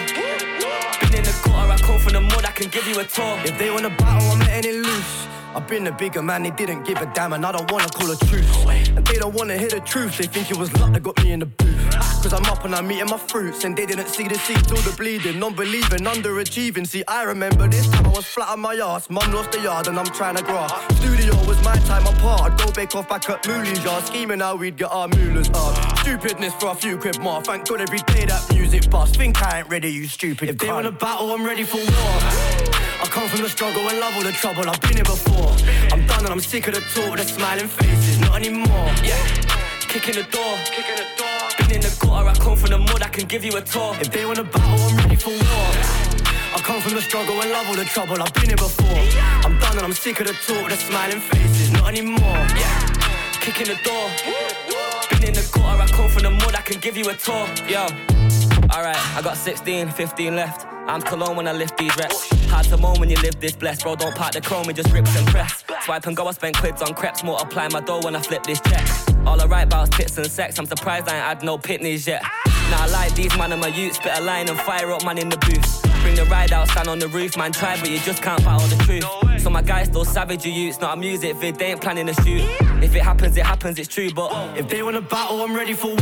Been 1.01 1.13
in 1.19 1.23
the 1.29 1.35
gutter, 1.43 1.71
I 1.75 1.77
come 1.87 1.99
from 1.99 2.13
the 2.13 2.21
mud, 2.21 2.45
I 2.45 2.53
can 2.59 2.69
give 2.69 2.87
you 2.87 2.97
a 2.99 3.05
tour. 3.05 3.35
If 3.43 3.57
they 3.59 3.69
wanna 3.69 3.89
battle, 3.89 4.31
I'm 4.31 4.39
letting 4.39 4.71
it 4.71 4.77
loose. 4.87 5.13
I've 5.53 5.67
been 5.67 5.85
a 5.87 5.91
bigger 5.91 6.21
man, 6.21 6.43
they 6.43 6.51
didn't 6.51 6.83
give 6.83 7.01
a 7.01 7.07
damn, 7.13 7.33
and 7.33 7.45
I 7.45 7.51
don't 7.51 7.69
wanna 7.69 7.89
call 7.89 8.09
a 8.09 8.15
truce. 8.15 8.51
And 8.95 9.05
they 9.05 9.17
don't 9.17 9.35
wanna 9.35 9.57
hear 9.57 9.69
the 9.69 9.81
truth, 9.81 10.17
they 10.17 10.27
think 10.27 10.49
it 10.49 10.57
was 10.57 10.71
luck 10.79 10.93
that 10.93 11.03
got 11.03 11.21
me 11.23 11.33
in 11.33 11.39
the 11.39 11.45
booth. 11.45 11.80
Cause 12.21 12.33
I'm 12.33 12.45
up 12.45 12.63
and 12.65 12.75
I'm 12.75 12.91
eating 12.91 13.09
my 13.09 13.17
fruits, 13.17 13.63
and 13.63 13.75
they 13.75 13.87
didn't 13.87 14.07
see 14.07 14.27
the 14.27 14.35
seeds 14.35 14.71
or 14.71 14.77
the 14.77 14.95
bleeding. 14.95 15.39
Non 15.39 15.55
believing, 15.55 16.01
underachieving. 16.01 16.87
See, 16.87 17.03
I 17.07 17.23
remember 17.23 17.67
this 17.67 17.89
time 17.89 18.05
I 18.05 18.09
was 18.09 18.25
flat 18.25 18.49
on 18.49 18.59
my 18.59 18.75
ass. 18.75 19.09
Mum 19.09 19.31
lost 19.33 19.51
the 19.51 19.59
yard, 19.59 19.87
and 19.87 19.97
I'm 19.97 20.05
trying 20.05 20.35
to 20.35 20.43
grass. 20.43 20.71
Studio 20.97 21.33
was 21.47 21.59
my 21.63 21.75
time 21.89 22.05
apart. 22.05 22.51
I'd 22.51 22.59
go 22.59 22.71
bake 22.71 22.95
off 22.95 23.09
back 23.09 23.27
at 23.27 23.47
Mooley's 23.47 23.83
yard, 23.83 24.05
scheming 24.05 24.39
how 24.39 24.55
we'd 24.55 24.77
get 24.77 24.91
our 24.91 25.07
moolahs 25.07 25.49
up. 25.55 25.97
Stupidness 25.99 26.53
for 26.53 26.69
a 26.69 26.75
few 26.75 26.95
quid 26.95 27.19
more. 27.19 27.41
Thank 27.41 27.67
God 27.67 27.81
every 27.81 27.99
day 28.13 28.25
that 28.25 28.53
music 28.53 28.87
bust. 28.91 29.15
Think 29.15 29.41
I 29.41 29.59
ain't 29.59 29.69
ready, 29.69 29.89
you 29.89 30.07
stupid. 30.07 30.49
If 30.49 30.59
they 30.59 30.67
cunt. 30.67 30.73
wanna 30.75 30.91
battle, 30.91 31.31
I'm 31.31 31.43
ready 31.43 31.63
for 31.63 31.77
war. 31.77 32.17
I 33.01 33.07
come 33.09 33.27
from 33.29 33.41
the 33.41 33.49
struggle 33.49 33.89
and 33.89 33.99
love 33.99 34.15
all 34.15 34.23
the 34.23 34.31
trouble. 34.31 34.69
I've 34.69 34.79
been 34.81 34.97
here 34.97 35.03
before. 35.03 35.55
I'm 35.91 36.05
done 36.05 36.19
and 36.25 36.29
I'm 36.29 36.39
sick 36.39 36.67
of 36.67 36.75
the 36.75 36.81
talk, 36.81 37.17
the 37.17 37.23
smiling 37.23 37.67
faces, 37.67 38.19
not 38.19 38.35
anymore. 38.35 38.93
Yeah, 39.03 39.17
kicking 39.89 40.13
the 40.13 40.27
door, 40.29 40.55
kicking 40.65 40.95
the 40.97 41.07
door. 41.17 41.20
Been 41.71 41.79
in 41.79 41.87
the 41.87 42.05
gutter, 42.05 42.27
I 42.27 42.33
come 42.33 42.57
from 42.57 42.71
the 42.71 42.77
mud, 42.77 43.01
I 43.01 43.07
can 43.07 43.27
give 43.27 43.45
you 43.45 43.55
a 43.55 43.61
tour. 43.61 43.95
If 44.01 44.11
they 44.11 44.25
wanna 44.25 44.43
battle, 44.43 44.87
I'm 44.89 44.97
ready 44.97 45.15
for 45.15 45.29
war. 45.29 45.71
I 46.53 46.59
come 46.61 46.81
from 46.81 46.95
the 46.95 47.01
struggle 47.01 47.39
and 47.39 47.49
love 47.49 47.65
all 47.69 47.75
the 47.75 47.85
trouble. 47.85 48.21
I've 48.21 48.33
been 48.33 48.47
here 48.47 48.57
before. 48.57 48.99
I'm 49.45 49.57
done 49.57 49.77
and 49.77 49.85
I'm 49.85 49.93
sick 49.93 50.19
of 50.19 50.27
the 50.27 50.33
talk, 50.33 50.69
the 50.69 50.75
smiling 50.75 51.21
faces, 51.21 51.71
not 51.71 51.87
anymore. 51.87 52.43
Yeah, 52.59 52.87
kicking 53.39 53.67
the 53.67 53.79
door. 53.87 54.11
Been 55.11 55.29
in 55.29 55.33
the 55.33 55.47
gutter, 55.53 55.81
I 55.81 55.87
come 55.87 56.09
from 56.09 56.23
the 56.23 56.31
mud, 56.31 56.55
I 56.55 56.61
can 56.61 56.81
give 56.81 56.97
you 56.97 57.07
a 57.07 57.15
tour. 57.15 57.47
Yo, 57.69 57.87
alright, 58.75 58.99
I 59.15 59.21
got 59.23 59.37
16, 59.37 59.91
15 59.91 60.35
left. 60.35 60.67
I'm 60.87 61.01
cologne 61.01 61.37
when 61.37 61.47
I 61.47 61.53
lift 61.53 61.77
these 61.77 61.95
reps. 61.95 62.27
Hard 62.49 62.65
to 62.65 62.75
moan 62.75 62.99
when 62.99 63.09
you 63.09 63.15
live 63.21 63.39
this 63.39 63.55
blessed, 63.55 63.83
bro. 63.83 63.95
Don't 63.95 64.13
park 64.13 64.33
the 64.33 64.41
chrome, 64.41 64.69
it 64.69 64.75
just 64.75 64.91
rips 64.91 65.15
and 65.17 65.25
press. 65.27 65.63
Swipe 65.85 66.05
and 66.05 66.17
go, 66.17 66.27
I 66.27 66.31
spend 66.33 66.57
quids 66.57 66.81
on 66.81 66.93
crepes. 66.95 67.23
Multiply 67.23 67.69
my 67.69 67.79
dough 67.79 68.01
when 68.03 68.13
I 68.17 68.19
flip 68.19 68.43
this 68.43 68.59
check. 68.59 69.10
All 69.25 69.39
I 69.39 69.45
write 69.45 69.63
about 69.63 69.83
is 69.83 69.89
tits 69.97 70.17
and 70.17 70.27
sex. 70.27 70.57
I'm 70.57 70.65
surprised 70.65 71.07
I 71.07 71.15
ain't 71.15 71.25
had 71.25 71.43
no 71.43 71.57
pitneys 71.57 72.07
yet. 72.07 72.23
Now 72.71 72.83
I 72.83 72.87
like 72.87 73.15
these 73.15 73.35
man 73.37 73.51
and 73.51 73.61
my 73.61 73.67
youth, 73.67 73.95
spit 73.95 74.17
a 74.17 74.21
line 74.21 74.49
and 74.49 74.59
fire 74.59 74.91
up 74.91 75.03
man 75.05 75.17
in 75.17 75.29
the 75.29 75.37
booth. 75.37 75.81
Bring 76.01 76.15
the 76.15 76.25
ride 76.25 76.51
out, 76.51 76.67
stand 76.69 76.87
on 76.87 76.99
the 76.99 77.07
roof, 77.07 77.37
man. 77.37 77.51
Try, 77.51 77.79
but 77.79 77.89
you 77.89 77.99
just 77.99 78.23
can't 78.23 78.43
battle 78.43 78.67
the 78.67 78.83
truth. 78.83 79.41
So 79.41 79.49
my 79.49 79.61
guys 79.61 79.87
still 79.87 80.05
savage, 80.05 80.45
you 80.45 80.51
youths. 80.51 80.79
Not 80.79 80.97
a 80.97 80.99
music 80.99 81.35
vid, 81.35 81.55
they 81.55 81.71
ain't 81.71 81.81
planning 81.81 82.09
a 82.09 82.13
shoot. 82.13 82.41
If 82.81 82.95
it 82.95 83.03
happens, 83.03 83.37
it 83.37 83.45
happens, 83.45 83.77
it's 83.77 83.87
true. 83.87 84.11
But 84.11 84.31
If 84.57 84.67
they 84.69 84.81
wanna 84.81 85.01
battle, 85.01 85.41
I'm 85.41 85.55
ready 85.55 85.73
for 85.73 85.87
war. 85.87 85.97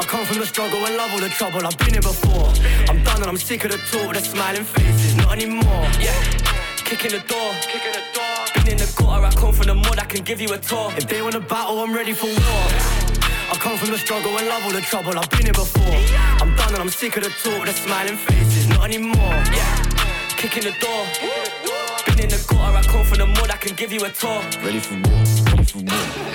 I 0.00 0.04
come 0.06 0.24
from 0.24 0.38
the 0.38 0.46
struggle 0.46 0.84
and 0.86 0.96
love 0.96 1.12
all 1.12 1.20
the 1.20 1.28
trouble. 1.28 1.66
I've 1.66 1.76
been 1.76 1.92
here 1.92 2.02
before. 2.02 2.48
I'm 2.88 3.02
done 3.04 3.20
and 3.20 3.26
I'm 3.26 3.36
sick 3.36 3.64
of 3.64 3.72
the 3.72 3.78
talk, 3.78 4.14
the 4.14 4.20
smiling 4.20 4.64
faces, 4.64 5.16
not 5.16 5.32
anymore. 5.32 5.84
yeah, 6.00 6.14
kicking 6.84 7.10
the 7.10 7.20
door, 7.26 7.52
kicking 7.62 7.92
the 7.92 8.02
door. 8.14 8.37
Gutter, 8.96 9.24
I 9.26 9.30
come 9.30 9.52
from 9.52 9.66
the 9.66 9.74
mud, 9.74 9.98
I 9.98 10.04
can 10.04 10.22
give 10.24 10.40
you 10.40 10.52
a 10.52 10.58
tour. 10.58 10.92
If 10.96 11.08
they 11.08 11.22
wanna 11.22 11.40
battle, 11.40 11.80
I'm 11.80 11.94
ready 11.94 12.12
for 12.12 12.26
war. 12.26 12.66
I 13.50 13.56
come 13.58 13.76
from 13.78 13.90
the 13.90 13.98
struggle 13.98 14.36
and 14.38 14.48
love 14.48 14.64
all 14.64 14.72
the 14.72 14.80
trouble. 14.80 15.18
I've 15.18 15.30
been 15.30 15.44
here 15.44 15.52
before. 15.52 15.96
I'm 16.40 16.54
done 16.56 16.74
and 16.74 16.78
I'm 16.78 16.88
sick 16.88 17.16
of 17.16 17.24
the 17.24 17.30
talk, 17.30 17.66
the 17.66 17.72
smiling 17.72 18.16
faces, 18.16 18.68
not 18.68 18.84
anymore. 18.84 19.42
Yeah, 19.52 19.82
kicking 20.36 20.64
the 20.64 20.74
door. 20.80 21.06
Been 22.06 22.20
in 22.20 22.28
the 22.28 22.44
gutter, 22.48 22.78
I 22.78 22.82
come 22.82 23.04
from 23.04 23.18
the 23.18 23.26
mud, 23.26 23.50
I 23.50 23.56
can 23.56 23.74
give 23.74 23.92
you 23.92 24.04
a 24.04 24.10
tour. 24.10 24.42
Ready 24.62 24.80
for 24.80 24.94
war, 24.94 25.24
ready 25.50 25.64
for 25.64 25.78
war. 25.78 26.27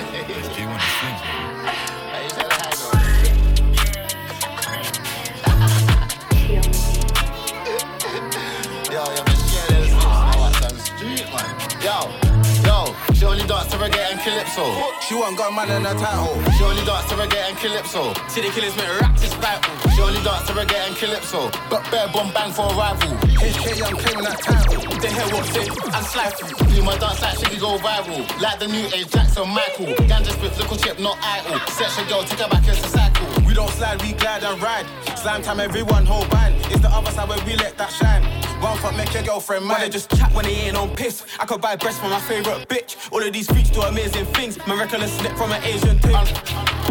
Calypso. 14.24 14.64
She 15.04 15.14
won't 15.14 15.36
got 15.36 15.52
man 15.52 15.68
in 15.68 15.84
her 15.84 15.92
title. 15.92 16.40
She 16.56 16.64
only 16.64 16.82
dance 16.88 17.04
to 17.12 17.14
reggae 17.14 17.44
and 17.44 17.56
calypso. 17.60 18.14
City 18.28 18.48
killers 18.56 18.74
make 18.76 18.88
rap 19.00 19.14
to 19.20 19.26
spiteful. 19.28 19.90
She 19.92 20.00
only 20.00 20.22
dance 20.24 20.48
to 20.48 20.52
reggae 20.56 20.80
and 20.88 20.96
calypso. 20.96 21.50
But 21.68 21.84
bare 21.90 22.08
bomb 22.08 22.32
bang 22.32 22.50
for 22.50 22.72
a 22.72 22.74
rival. 22.74 23.12
HK, 23.36 23.84
I'm 23.84 23.96
claiming 24.00 24.24
that 24.24 24.40
title. 24.40 24.80
They 24.96 25.12
hear 25.12 25.28
what's 25.28 25.52
it 25.52 25.68
and 25.68 26.06
slide 26.08 26.32
through. 26.40 26.56
Do 26.72 26.82
my 26.82 26.96
dance 26.96 27.20
like 27.20 27.36
she 27.36 27.60
go 27.60 27.76
viral. 27.76 28.24
Like 28.40 28.58
the 28.58 28.68
new 28.68 28.86
age 28.96 29.12
Jackson 29.12 29.48
Michael. 29.52 29.92
Ganja 30.08 30.32
spit, 30.32 30.56
little 30.56 30.76
chip, 30.76 30.98
not 30.98 31.18
idle. 31.20 31.60
Section 31.68 32.08
girl, 32.08 32.24
take 32.24 32.40
her 32.40 32.48
back, 32.48 32.66
it's 32.66 32.80
a 32.80 32.88
cycle. 32.88 33.43
We 33.54 33.60
don't 33.60 33.70
slide, 33.70 34.02
we 34.02 34.14
glide 34.14 34.42
and 34.42 34.60
ride. 34.60 34.84
Slam 35.16 35.40
time, 35.40 35.60
everyone 35.60 36.04
hold 36.04 36.28
band. 36.28 36.56
It's 36.72 36.80
the 36.80 36.88
other 36.88 37.12
side 37.12 37.28
where 37.28 37.38
we 37.46 37.54
let 37.54 37.78
that 37.78 37.92
shine. 37.92 38.24
One 38.60 38.76
fuck, 38.78 38.96
make 38.96 39.14
your 39.14 39.22
girlfriend 39.22 39.64
mine. 39.64 39.78
Wanna 39.78 39.90
just 39.90 40.10
chat 40.16 40.32
when 40.34 40.44
they 40.44 40.54
ain't 40.66 40.76
on 40.76 40.88
piss. 40.96 41.24
I 41.38 41.44
could 41.44 41.60
buy 41.60 41.76
breasts 41.76 42.00
for 42.00 42.08
my 42.08 42.18
favorite 42.18 42.68
bitch. 42.68 43.12
All 43.12 43.22
of 43.22 43.32
these 43.32 43.46
freaks 43.46 43.70
do 43.70 43.82
amazing 43.82 44.24
things. 44.34 44.58
My 44.66 44.74
reckless 44.74 45.12
slip 45.18 45.36
from 45.36 45.52
an 45.52 45.62
Asian 45.62 45.98
thing. 46.00 46.16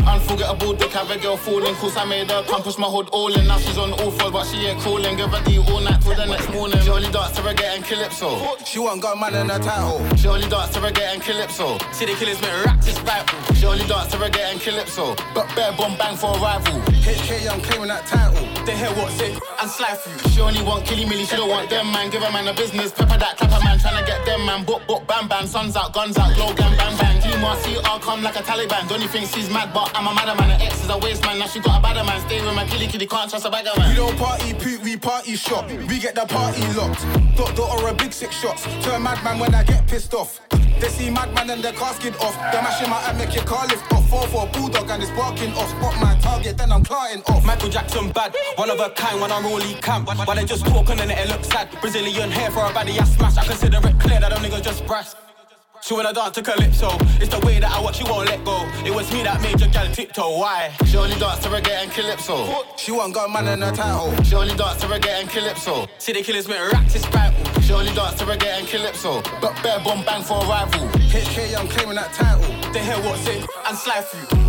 Unforgettable 0.05 0.73
dick, 0.73 0.91
have 0.91 1.09
a 1.09 1.17
girl 1.17 1.35
falling. 1.35 1.73
Cause 1.75 1.97
I 1.97 2.05
made 2.05 2.29
her 2.29 2.43
come 2.43 2.61
push 2.61 2.77
my 2.77 2.87
hood 2.87 3.09
all 3.11 3.33
in. 3.33 3.47
Now 3.47 3.57
she's 3.57 3.77
on 3.77 3.91
all 3.93 4.11
fours, 4.11 4.31
but 4.31 4.45
she 4.45 4.57
ain't 4.67 4.79
calling. 4.81 5.17
Give 5.17 5.29
her 5.29 5.43
D 5.43 5.57
all 5.57 5.81
night 5.81 6.01
till 6.01 6.15
the 6.15 6.25
next 6.25 6.49
morning. 6.51 6.79
She 6.81 6.89
only 6.89 7.11
dance 7.11 7.35
to 7.37 7.41
reggae 7.41 7.75
and 7.75 7.83
calypso. 7.83 8.55
She 8.65 8.79
won't 8.79 9.01
got 9.01 9.19
man 9.19 9.33
in 9.33 9.49
her 9.49 9.59
title. 9.59 9.99
She 10.15 10.27
only 10.27 10.47
dance 10.47 10.73
to 10.73 10.79
reggae 10.79 11.13
and 11.13 11.21
calypso. 11.21 11.77
City 11.91 12.13
killers 12.15 12.39
make 12.41 12.65
rap 12.65 12.79
to 12.81 12.91
spiteful. 12.91 13.55
She 13.55 13.65
only 13.65 13.87
dance 13.87 14.11
to 14.11 14.17
reggae 14.17 14.51
and 14.51 14.61
calypso. 14.61 15.15
But 15.33 15.47
bare 15.55 15.71
bomb 15.73 15.97
bang 15.97 16.17
for 16.17 16.35
a 16.35 16.39
rival. 16.57 16.81
HK, 16.81 17.51
I'm 17.51 17.61
claiming 17.61 17.87
that 17.87 18.05
title. 18.05 18.52
They 18.65 18.77
hear 18.77 18.91
what's 18.95 19.19
it 19.19 19.39
and 19.61 19.69
slide 19.69 19.99
through. 19.99 20.31
She 20.31 20.39
only 20.41 20.63
want 20.63 20.85
killy 20.85 21.05
milly, 21.05 21.25
she 21.25 21.35
don't 21.35 21.49
want 21.49 21.69
them 21.69 21.91
man. 21.91 22.09
Give 22.09 22.23
a 22.23 22.31
man 22.31 22.47
a 22.47 22.53
business, 22.53 22.91
pepper 22.91 23.17
that 23.17 23.37
clapper 23.37 23.63
man, 23.63 23.77
tryna 23.77 24.05
get 24.05 24.25
them 24.25 24.45
man. 24.45 24.63
Book, 24.63 24.81
book, 24.87 25.05
bam, 25.07 25.27
bam, 25.27 25.47
suns 25.47 25.75
out, 25.75 25.93
guns 25.93 26.17
out, 26.17 26.33
glow, 26.35 26.53
gang, 26.53 26.75
bang, 26.77 26.97
bang. 26.97 27.13
See 27.63 27.77
all 27.89 27.99
come 27.99 28.23
like 28.23 28.35
a 28.37 28.39
Taliban. 28.39 28.87
Donny 28.87 29.05
think 29.07 29.27
she's 29.27 29.49
mad, 29.49 29.73
but 29.73 29.91
I'm 29.93 30.07
a 30.07 30.13
madder 30.13 30.33
man. 30.39 30.49
Her 30.49 30.65
ex 30.65 30.81
is 30.83 30.89
a 30.89 30.97
waste 30.97 31.23
man, 31.23 31.39
now 31.39 31.47
she 31.47 31.59
got 31.59 31.79
a 31.79 31.81
badder 31.83 32.03
man. 32.03 32.21
Stay 32.21 32.43
with 32.43 32.55
my 32.55 32.65
killy 32.65 32.87
kitty, 32.87 33.05
can't 33.05 33.29
trust 33.29 33.45
a 33.45 33.49
bagger 33.51 33.71
man. 33.77 33.89
We 33.89 33.95
don't 33.95 34.17
party 34.17 34.53
poot, 34.53 34.81
we 34.81 34.95
party 34.97 35.35
shop. 35.35 35.69
We 35.69 35.99
get 35.99 36.15
the 36.15 36.25
party 36.25 36.61
locked. 36.73 37.03
Dot 37.35 37.55
dot 37.55 37.81
or 37.81 37.89
a 37.89 37.93
big 37.93 38.13
six 38.13 38.33
shots. 38.35 38.63
Turn 38.83 39.03
madman 39.03 39.39
when 39.39 39.53
I 39.53 39.63
get 39.63 39.85
pissed 39.87 40.13
off. 40.13 40.39
They 40.79 40.89
see 40.89 41.09
madman 41.09 41.49
and 41.49 41.63
their 41.63 41.73
casket 41.73 42.15
off. 42.21 42.35
They 42.51 42.61
mashing 42.61 42.89
my 42.89 42.97
head, 42.97 43.17
make 43.17 43.35
your 43.35 43.43
car 43.43 43.67
lift 43.67 43.91
off. 43.91 44.09
Four 44.09 44.27
for 44.27 44.47
a 44.47 44.51
bulldog 44.51 44.89
and 44.89 45.03
it's 45.03 45.11
barking 45.11 45.53
off. 45.53 45.69
Spot 45.69 45.95
my 46.01 46.17
target, 46.21 46.57
then 46.57 46.71
I'm 46.71 46.83
clarting 46.83 47.23
off. 47.23 47.45
Michael 47.45 47.69
Jackson 47.69 48.09
bad, 48.11 48.33
one 48.57 48.69
of 48.69 48.79
a 48.79 48.89
kind 48.91 49.19
when 49.21 49.31
I'm 49.31 49.45
really 49.45 49.73
camp. 49.75 50.07
While 50.07 50.35
they 50.35 50.45
just 50.45 50.65
talking 50.65 50.99
and 50.99 51.11
it 51.11 51.27
looks 51.29 51.47
sad. 51.47 51.69
Brazilian 51.81 52.31
hair 52.31 52.51
for 52.51 52.65
a 52.65 52.69
baddie 52.69 52.99
I 52.99 53.03
smash. 53.05 53.37
I 53.37 53.45
consider 53.45 53.77
it 53.77 53.99
clear 53.99 54.19
that 54.19 54.29
them 54.29 54.43
niggas 54.43 54.63
just 54.63 54.85
brass. 54.85 55.15
She 55.81 55.93
wanna 55.93 56.13
dance 56.13 56.35
to 56.35 56.41
Calypso. 56.41 56.95
It's 57.19 57.27
the 57.27 57.45
way 57.45 57.59
that 57.59 57.69
I 57.69 57.81
watch, 57.81 57.99
you 57.99 58.05
won't 58.05 58.29
let 58.29 58.45
go. 58.45 58.57
It 58.85 58.93
was 58.93 59.11
me 59.11 59.21
that 59.23 59.41
made 59.41 59.59
your 59.59 59.69
gal 59.69 59.91
tiptoe. 59.91 60.37
Why? 60.39 60.71
She 60.85 60.95
only 60.95 61.19
dance 61.19 61.39
to 61.43 61.49
reggae 61.49 61.83
and 61.83 61.91
calypso. 61.91 62.63
She 62.77 62.93
want 62.93 63.13
got 63.13 63.29
man 63.29 63.49
in 63.49 63.61
her 63.61 63.71
title. 63.71 64.15
She 64.23 64.33
only 64.35 64.55
dance 64.55 64.79
to 64.79 64.87
reggae 64.87 65.19
and 65.19 65.29
calypso. 65.29 65.87
See 65.97 66.13
the 66.13 66.21
killers 66.21 66.47
make 66.47 66.71
racks, 66.71 66.95
it's 66.95 67.05
vital. 67.07 67.61
She 67.61 67.73
only 67.73 67.93
dance 67.93 68.17
to 68.19 68.25
reggae 68.25 68.59
and 68.59 68.67
calypso. 68.67 69.21
But 69.41 69.61
bear 69.61 69.79
bomb 69.83 70.05
bang 70.05 70.23
for 70.23 70.41
a 70.41 70.47
rival. 70.47 70.87
HK 71.11 71.51
Young 71.51 71.67
claiming 71.67 71.95
that 71.95 72.13
title. 72.13 72.47
They 72.71 72.79
hear 72.79 72.95
what's 73.03 73.27
it 73.27 73.45
and 73.67 73.77
slide 73.77 74.05
through. 74.05 74.39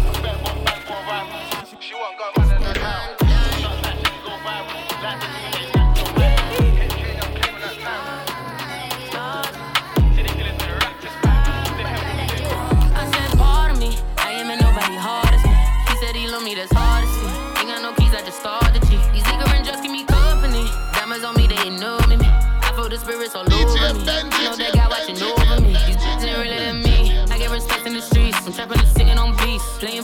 She 1.80 1.94
want 1.94 2.16
got 2.16 2.38
man 2.38 2.53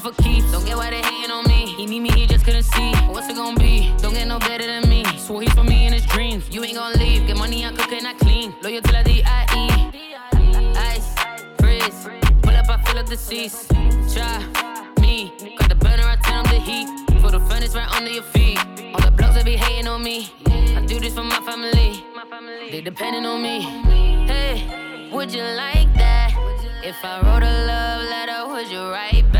beats. 0.00 0.16
For 0.16 0.22
keeps. 0.22 0.52
Don't 0.52 0.64
get 0.64 0.76
why 0.76 0.90
they 0.90 1.02
hating 1.02 1.30
on 1.30 1.44
me. 1.44 1.74
He 1.76 1.86
need 1.86 2.00
me, 2.00 2.10
he 2.10 2.26
just 2.26 2.44
couldn't 2.44 2.62
see. 2.62 2.92
What's 3.08 3.28
it 3.28 3.36
gonna 3.36 3.58
be? 3.58 3.92
Don't 3.98 4.14
get 4.14 4.26
no 4.26 4.38
better 4.38 4.66
than 4.66 4.88
me. 4.88 5.04
Swore 5.18 5.42
he's 5.42 5.52
for 5.52 5.64
me 5.64 5.86
in 5.86 5.92
his 5.92 6.06
dreams. 6.06 6.48
You 6.50 6.64
ain't 6.64 6.76
gonna 6.76 6.98
leave. 6.98 7.26
Get 7.26 7.36
money, 7.36 7.64
I 7.64 7.72
cook 7.72 7.92
and 7.92 8.06
I 8.06 8.14
clean. 8.14 8.54
Loyal 8.62 8.82
till 8.82 8.96
I 8.96 9.02
D.I.E. 9.02 9.66
Ice, 10.76 11.14
freeze. 11.58 12.08
Pull 12.42 12.56
up, 12.56 12.68
I 12.68 12.82
fill 12.84 12.98
up 12.98 13.06
the 13.06 13.16
seats. 13.16 13.68
Try 14.12 14.38
me. 15.00 15.32
Got 15.58 15.68
the 15.68 15.76
burner, 15.76 16.04
I 16.04 16.16
turn 16.16 16.38
up 16.38 16.46
the 16.46 16.60
heat. 16.60 16.88
For 17.20 17.30
the 17.30 17.40
furnace 17.40 17.74
right 17.74 17.90
under 17.92 18.10
your 18.10 18.22
feet. 18.22 18.58
All 18.94 19.00
the 19.00 19.12
blogs 19.12 19.34
that 19.34 19.44
be 19.44 19.56
hating 19.56 19.88
on 19.88 20.02
me. 20.02 20.32
I 20.46 20.84
do 20.86 20.98
this 21.00 21.14
for 21.14 21.24
my 21.24 21.40
family. 21.40 22.04
They 22.70 22.80
depending 22.80 23.26
on 23.26 23.42
me. 23.42 23.60
Hey, 24.26 25.10
would 25.12 25.32
you 25.32 25.42
like 25.42 25.92
that? 25.94 26.30
If 26.82 26.96
I 27.04 27.20
wrote 27.20 27.42
a 27.42 27.66
love 27.66 28.08
letter, 28.08 28.48
would 28.52 28.70
you 28.70 28.90
write 28.90 29.30
back? 29.32 29.39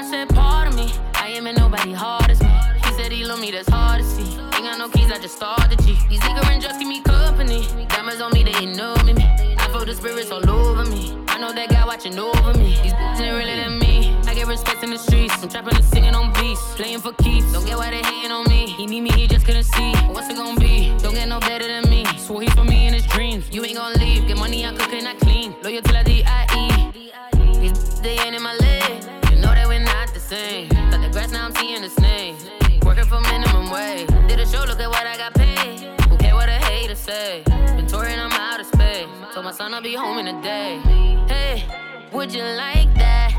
I 0.00 0.02
said, 0.02 0.30
pardon 0.30 0.74
me. 0.76 0.90
I 1.12 1.28
ain't 1.28 1.44
met 1.44 1.58
nobody 1.58 1.92
hard 1.92 2.30
as 2.30 2.40
me. 2.40 2.48
He 2.84 2.90
said 2.94 3.12
he 3.12 3.22
love 3.22 3.38
me, 3.38 3.50
that's 3.50 3.68
hard 3.68 4.00
to 4.00 4.06
see. 4.06 4.32
Ain't 4.56 4.64
got 4.64 4.78
no 4.78 4.88
keys, 4.88 5.12
I 5.12 5.18
just 5.18 5.36
started 5.36 5.78
G. 5.80 5.98
These 6.08 6.20
niggas 6.20 6.62
just 6.62 6.78
give 6.78 6.88
me 6.88 7.02
company. 7.02 7.68
Diamonds 7.86 8.22
on 8.22 8.32
me, 8.32 8.42
they 8.42 8.64
know 8.64 8.94
me. 9.04 9.12
I 9.58 9.68
feel 9.70 9.84
the 9.84 9.94
spirits 9.94 10.30
all 10.30 10.48
over 10.48 10.88
me. 10.88 11.14
I 11.28 11.38
know 11.38 11.52
that 11.52 11.68
guy 11.68 11.84
watching 11.84 12.18
over 12.18 12.54
me. 12.54 12.80
These 12.82 12.94
bitches 12.94 13.20
ain't 13.20 13.36
really 13.36 13.56
than 13.56 13.78
me. 13.78 14.16
I 14.26 14.32
get 14.32 14.46
respect 14.46 14.82
in 14.82 14.88
the 14.88 14.96
streets. 14.96 15.34
I'm 15.42 15.50
trapping 15.50 15.76
and 15.76 15.84
singing 15.84 16.14
on 16.14 16.32
beats. 16.32 16.62
Playing 16.76 17.00
for 17.00 17.12
keeps. 17.12 17.52
Don't 17.52 17.66
get 17.66 17.76
why 17.76 17.90
they 17.90 18.02
hating 18.02 18.32
on 18.32 18.48
me. 18.48 18.70
He 18.70 18.86
need 18.86 19.02
me, 19.02 19.10
he 19.10 19.26
just 19.26 19.44
couldn't 19.44 19.64
see. 19.64 19.92
What's 20.14 20.30
it 20.30 20.36
gonna 20.36 20.58
be? 20.58 20.96
Don't 21.02 21.12
get 21.12 21.28
no 21.28 21.40
better 21.40 21.68
than 21.68 21.90
me. 21.90 22.06
Swore 22.16 22.40
he's 22.40 22.54
for 22.54 22.64
me 22.64 22.86
in 22.86 22.94
his 22.94 23.04
dreams. 23.04 23.50
You 23.52 23.62
ain't 23.66 23.76
gonna 23.76 23.98
leave. 23.98 24.26
Get 24.26 24.38
money, 24.38 24.64
I 24.64 24.72
cook 24.72 24.94
and 24.94 25.06
I 25.06 25.14
clean. 25.16 25.54
Loyal 25.62 25.82
till 25.82 25.96
I 25.98 26.02
D.I.E. 26.04 26.49
say? 37.10 37.42
Been 37.76 37.86
touring, 37.86 38.18
I'm 38.18 38.32
out 38.32 38.60
of 38.60 38.66
space. 38.66 39.08
Told 39.34 39.44
my 39.44 39.52
son 39.52 39.74
I'll 39.74 39.82
be 39.82 39.94
home 39.94 40.18
in 40.18 40.28
a 40.28 40.42
day. 40.42 40.78
Hey, 41.32 41.64
would 42.12 42.32
you 42.32 42.44
like 42.64 42.90
that? 43.02 43.30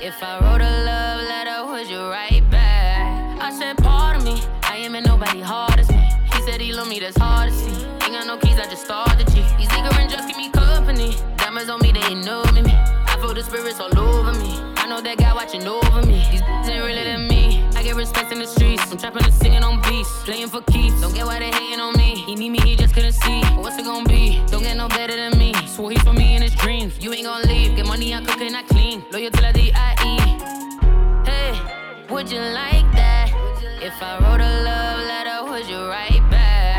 If 0.00 0.16
I 0.22 0.32
wrote 0.42 0.62
a 0.62 0.74
love 0.90 1.20
letter, 1.32 1.58
would 1.70 1.88
you 1.92 2.00
write 2.12 2.44
back? 2.50 3.42
I 3.46 3.50
said, 3.58 3.76
pardon 3.78 4.24
me, 4.24 4.40
I 4.62 4.76
ain't 4.82 4.92
met 4.92 5.04
nobody 5.04 5.40
hard 5.40 5.78
as 5.78 5.90
me. 5.90 6.04
He 6.32 6.40
said 6.46 6.60
he 6.60 6.72
love 6.72 6.88
me, 6.88 6.98
that's 7.00 7.18
hard 7.18 7.50
to 7.50 7.54
see. 7.54 7.78
Ain't 8.02 8.14
got 8.16 8.26
no 8.26 8.38
keys, 8.38 8.58
I 8.58 8.66
just 8.72 8.84
started 8.84 9.26
G. 9.28 9.34
These 9.58 9.68
and 9.72 10.10
just 10.10 10.26
give 10.28 10.38
me 10.38 10.48
company. 10.50 11.14
Diamonds 11.36 11.68
on 11.68 11.80
me, 11.80 11.92
they 11.92 12.14
know 12.14 12.44
me. 12.66 12.74
I 13.12 13.18
feel 13.20 13.34
the 13.34 13.42
spirits 13.42 13.80
all 13.80 13.98
over 13.98 14.32
me. 14.40 14.52
I 14.82 14.86
know 14.88 15.00
that 15.02 15.18
guy 15.18 15.34
watching 15.34 15.66
over 15.66 16.00
me. 16.06 16.24
These 16.30 16.40
ain't 16.72 16.82
really 16.82 17.04
than 17.04 17.28
me. 17.28 17.62
I 17.76 17.82
get 17.82 17.94
respect 17.94 18.32
in 18.32 18.38
the 18.38 18.46
streets. 18.46 18.90
I'm 18.90 18.96
trapping 18.96 19.24
and 19.24 19.34
singing 19.34 19.62
on 19.62 19.82
beats. 19.82 20.10
Playing 20.24 20.48
for 20.48 20.62
keeps. 20.62 21.00
Don't 21.02 21.14
get 21.14 21.26
why 21.26 21.38
they 21.38 21.50
hating 21.50 21.80
on 21.80 21.92
me. 21.96 22.16
He 22.26 22.34
need 22.34 22.50
me, 22.50 22.60
he 22.60 22.76
just 22.76 22.87
couldn't 23.08 23.22
see. 23.22 23.60
What's 23.60 23.78
it 23.78 23.84
gonna 23.84 24.08
be? 24.08 24.42
Don't 24.48 24.62
get 24.62 24.76
no 24.76 24.88
better 24.88 25.16
than 25.16 25.38
me. 25.38 25.54
Swore 25.66 25.90
he's 25.90 26.02
for 26.02 26.12
me 26.12 26.36
in 26.36 26.42
his 26.42 26.54
dreams. 26.54 26.98
You 27.00 27.12
ain't 27.12 27.24
gonna 27.24 27.46
leave. 27.46 27.76
Get 27.76 27.86
money, 27.86 28.14
I 28.14 28.22
cook 28.22 28.40
and 28.40 28.56
I 28.56 28.62
clean. 28.62 29.04
Loyal 29.12 29.30
till 29.30 29.44
I 29.44 29.52
D.I.E. 29.52 30.18
Hey, 31.24 31.60
would 32.10 32.30
you 32.30 32.40
like 32.40 32.90
that? 32.92 33.30
If 33.80 33.94
I 34.02 34.18
wrote 34.20 34.40
a 34.40 34.62
love 34.62 35.06
letter, 35.06 35.50
would 35.50 35.66
you 35.68 35.88
write 35.88 36.30
back? 36.30 36.76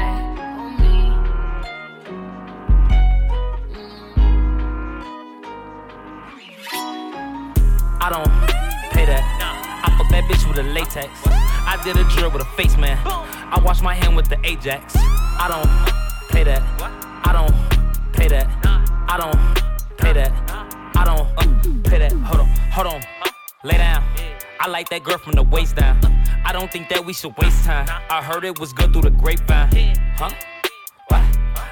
I 8.01 8.09
don't 8.09 8.91
pay 8.91 9.05
that. 9.05 9.23
I 9.83 9.97
fuck 9.97 10.09
that 10.09 10.23
bitch 10.25 10.47
with 10.47 10.57
a 10.57 10.63
latex. 10.63 11.09
I 11.25 11.79
did 11.83 11.97
a 11.97 12.03
drill 12.09 12.31
with 12.31 12.41
a 12.41 12.49
face 12.55 12.77
man. 12.77 12.97
I 13.05 13.59
wash 13.63 13.81
my 13.81 13.93
hand 13.93 14.15
with 14.15 14.27
the 14.29 14.39
Ajax. 14.43 14.95
I 14.95 15.47
don't 15.47 16.08
pay 16.29 16.43
that. 16.43 16.61
I 17.25 17.33
don't 17.33 18.13
pay 18.13 18.27
that. 18.29 18.47
I 19.07 19.17
don't 19.17 19.97
pay 19.97 20.13
that. 20.13 20.31
I 20.95 21.03
don't 21.05 21.27
uh, 21.37 21.89
pay 21.89 21.99
that. 21.99 22.11
Hold 22.11 22.41
on, 22.41 22.47
hold 22.71 22.87
on. 22.87 23.01
Lay 23.63 23.77
down. 23.77 24.03
I 24.59 24.67
like 24.67 24.89
that 24.89 25.03
girl 25.03 25.17
from 25.17 25.33
the 25.33 25.43
waist 25.43 25.75
down. 25.75 25.99
I 26.45 26.51
don't 26.53 26.71
think 26.71 26.89
that 26.89 27.05
we 27.05 27.13
should 27.13 27.35
waste 27.37 27.65
time. 27.65 27.87
I 28.09 28.21
heard 28.23 28.45
it 28.45 28.59
was 28.59 28.73
good 28.73 28.93
through 28.93 29.03
the 29.03 29.11
grapevine. 29.11 29.95
Huh? 30.15 30.31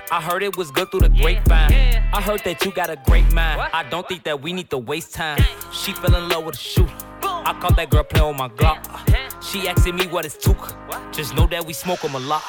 I 0.09 0.21
heard 0.21 0.41
it 0.41 0.55
was 0.55 0.71
good 0.71 0.89
through 0.89 1.01
the 1.01 1.09
grapevine. 1.09 1.71
I 2.13 2.21
heard 2.21 2.41
that 2.45 2.63
you 2.65 2.71
got 2.71 2.89
a 2.89 2.95
great 3.05 3.31
mind. 3.33 3.61
I 3.73 3.83
don't 3.89 4.07
think 4.07 4.23
that 4.23 4.41
we 4.41 4.53
need 4.53 4.69
to 4.69 4.77
waste 4.77 5.13
time. 5.13 5.37
She 5.71 5.91
fell 5.93 6.15
in 6.15 6.29
love 6.29 6.45
with 6.45 6.55
a 6.55 6.57
shooter. 6.57 6.93
I 7.21 7.57
caught 7.59 7.75
that 7.75 7.89
girl 7.89 8.03
playing 8.03 8.27
with 8.27 8.37
my 8.37 8.49
Glock. 8.49 8.81
She 9.43 9.67
asking 9.67 9.95
me 9.95 10.07
what 10.07 10.25
it's 10.25 10.37
took. 10.37 10.75
Just 11.11 11.35
know 11.35 11.45
that 11.47 11.65
we 11.65 11.73
smoke 11.73 12.03
'em 12.03 12.15
a 12.15 12.19
lot. 12.19 12.43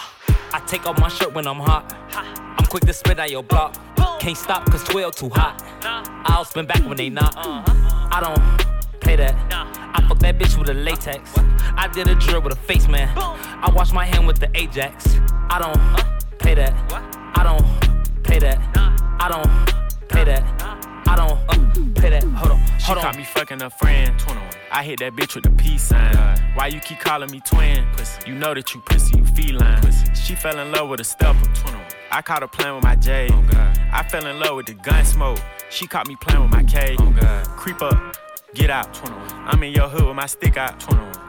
I 0.53 0.61
take 0.67 0.87
off 0.87 0.99
my 0.99 1.09
shirt 1.09 1.35
when 1.35 1.47
I'm 1.47 1.57
hot. 1.59 1.95
I'm 2.13 2.67
quick 2.67 2.85
to 2.87 2.93
spit 2.93 3.19
on 3.21 3.31
your 3.31 3.43
block. 3.43 3.77
Can't 4.21 4.37
stop 4.37 4.65
cause 4.71 4.83
12 4.85 5.15
too 5.15 5.29
hot. 5.31 5.63
I'll 6.25 6.45
spin 6.45 6.67
back 6.67 6.85
when 6.87 6.97
they 6.97 7.11
knock. 7.11 7.35
I 7.37 8.21
don't 8.21 9.01
pay 9.01 9.17
that. 9.17 9.35
I 9.51 10.07
fuck 10.09 10.19
that 10.21 10.39
bitch 10.39 10.59
with 10.59 10.69
a 10.71 10.75
latex. 10.75 11.33
I 11.77 11.89
did 11.89 12.09
a 12.09 12.15
drill 12.15 12.41
with 12.41 12.53
a 12.53 12.57
face 12.57 12.89
man. 12.89 13.13
I 13.17 13.71
wash 13.75 13.93
my 13.93 14.05
hand 14.05 14.27
with 14.27 14.39
the 14.39 14.51
Ajax. 14.55 15.17
I 15.51 15.59
don't 15.59 16.39
pay 16.39 16.55
that. 16.55 16.75
I 17.37 17.43
don't 17.43 18.23
pay 18.25 18.39
that. 18.39 18.59
I 19.21 19.29
don't 19.29 20.09
pay 20.09 20.25
that. 20.25 20.45
I 21.11 21.17
don't 21.17 21.39
uh, 21.49 22.01
pay 22.01 22.11
that. 22.11 22.25
Hold 22.25 22.53
on, 22.53 22.59
She 22.79 22.87
hold 22.87 22.99
caught 22.99 23.15
on. 23.15 23.17
me 23.17 23.25
fucking 23.25 23.63
a 23.63 23.71
friend. 23.71 24.15
I 24.71 24.85
hit 24.85 24.99
that 25.01 25.15
bitch 25.17 25.35
with 25.35 25.45
the 25.45 25.51
peace 25.53 25.83
sign. 25.83 26.15
Why 26.55 26.67
you 26.67 26.79
keep 26.81 27.01
calling 27.01 27.31
me 27.31 27.41
twin? 27.41 27.87
You 28.27 28.35
know 28.35 28.53
that 28.55 28.75
you 28.75 28.81
pussy, 28.83 29.17
you 29.17 29.25
feline. 29.25 29.83
She 30.15 30.35
fell 30.35 30.59
in 30.59 30.71
love 30.73 30.89
with 30.91 31.01
a 31.01 31.05
stepper. 31.05 31.49
I 32.11 32.21
caught 32.23 32.43
her 32.43 32.49
playing 32.49 32.75
with 32.77 32.85
my 32.85 32.95
J. 32.97 33.29
I 33.93 34.03
fell 34.11 34.27
in 34.27 34.39
love 34.39 34.57
with 34.57 34.67
the 34.67 34.75
gun 34.75 35.05
smoke. 35.05 35.39
She 35.71 35.87
caught 35.87 36.07
me 36.07 36.17
playing 36.17 36.43
with 36.43 36.53
my 36.53 36.63
K. 36.65 36.97
Creep 37.57 37.81
up, 37.83 38.17
get 38.55 38.71
out. 38.71 38.89
I'm 39.47 39.63
in 39.63 39.73
your 39.73 39.89
hood 39.89 40.07
with 40.07 40.17
my 40.17 40.27
stick 40.27 40.57
out. 40.57 40.81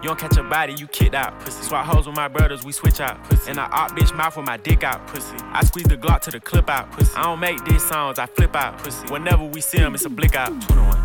You 0.02 0.08
don't 0.08 0.20
catch 0.20 0.38
a 0.38 0.44
body, 0.44 0.74
you 0.74 0.88
kicked 0.88 1.16
out. 1.16 1.40
Pussy. 1.40 1.64
Swap 1.64 1.86
hoes 1.86 2.08
with 2.08 2.16
my 2.16 2.28
brothers, 2.28 2.64
we 2.64 2.72
switch 2.72 3.02
out. 3.02 3.24
Pussy. 3.26 3.52
And 3.52 3.60
I 3.60 3.66
op 3.66 3.92
bitch 3.92 4.16
mouth 4.16 4.38
with 4.38 4.46
my 4.46 4.58
dick 4.58 4.84
out. 4.84 5.06
Pussy. 5.08 5.36
I 5.52 5.64
squeeze 5.66 5.88
the 5.88 5.98
Glock 5.98 6.22
to 6.22 6.32
the 6.32 6.40
clip 6.40 6.70
out. 6.70 6.92
Pussy. 6.92 7.16
I 7.16 7.24
don't 7.24 7.40
make 7.40 7.64
these 7.66 7.84
songs, 7.84 8.20
I 8.20 8.26
flip 8.26 8.56
out. 8.56 8.78
Pussy. 8.78 9.06
Whenever 9.08 9.44
we 9.44 9.62
see 9.62 9.80
them, 9.80 9.96
it's 9.96 10.06
a 10.06 10.10
blick 10.10 10.36
out. 10.36 10.52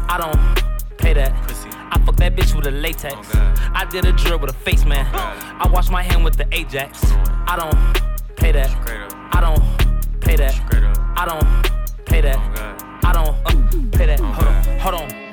I 0.09 0.19
don't 0.19 0.99
pay 0.99 1.13
that. 1.15 1.33
Pussy. 1.49 1.69
I 1.73 1.99
fuck 2.05 2.17
that 2.17 2.37
bitch 2.37 2.55
with 2.55 2.67
a 2.67 2.71
latex. 2.71 3.17
I 3.35 3.85
did 3.91 4.05
a 4.05 4.13
drill 4.13 4.39
with 4.39 4.51
a 4.51 4.55
face 4.55 4.85
man. 4.85 5.07
I 5.13 5.69
wash 5.69 5.91
my 5.91 6.03
hand 6.03 6.25
with 6.25 6.37
the 6.37 6.47
Ajax. 6.53 7.03
I 7.47 7.57
don't 7.57 8.37
pay 8.37 8.53
that. 8.53 8.71
I 9.33 9.41
don't 9.41 10.21
pay 10.21 10.37
that. 10.37 10.55
I 11.17 11.25
don't 11.25 12.07
pay 12.07 12.21
that. 12.21 12.39
I 13.05 13.13
don't 13.13 13.37
uh, 13.45 13.97
pay 13.97 14.07
that. 14.07 14.21
Hold 14.21 14.49
on, 14.49 14.79
hold 14.79 14.95
on. 15.13 15.24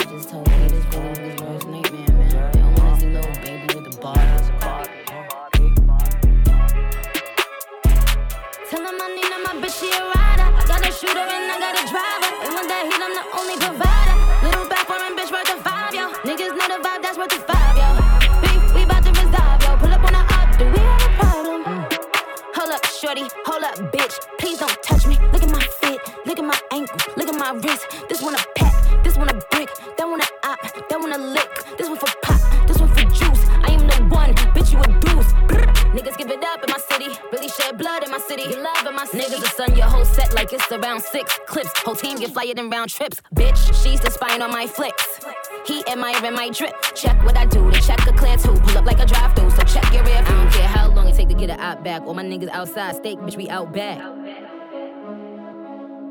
Like 40.41 40.53
it's 40.53 40.71
around 40.71 41.01
six 41.01 41.39
clips. 41.45 41.71
Whole 41.77 41.95
team 41.95 42.17
get 42.17 42.31
flyer 42.31 42.53
than 42.53 42.69
round 42.69 42.89
trips. 42.89 43.21
Bitch, 43.35 43.57
she's 43.83 43.99
the 43.99 44.09
spine 44.09 44.41
on 44.41 44.51
my 44.51 44.65
flicks. 44.65 45.19
He 45.65 45.85
admiring 45.87 46.33
my 46.33 46.49
drip. 46.49 46.73
Check 46.95 47.23
what 47.23 47.37
I 47.37 47.45
do 47.45 47.69
to 47.69 47.81
check 47.81 47.99
a 48.07 48.13
clear 48.13 48.37
two. 48.37 48.53
Pull 48.53 48.77
up 48.79 48.85
like 48.85 48.99
a 48.99 49.05
drive 49.05 49.35
through, 49.35 49.51
so 49.51 49.63
check 49.63 49.93
your 49.93 50.03
rear. 50.03 50.17
I 50.17 50.21
don't 50.21 50.51
care 50.51 50.67
how 50.67 50.89
long 50.89 51.07
it 51.07 51.15
take 51.15 51.29
to 51.29 51.35
get 51.35 51.49
it 51.51 51.59
out 51.59 51.83
back. 51.83 52.01
All 52.01 52.13
my 52.13 52.23
niggas 52.23 52.49
outside, 52.49 52.95
steak, 52.95 53.19
bitch, 53.19 53.37
we 53.37 53.49
out 53.49 53.71
back. 53.71 53.99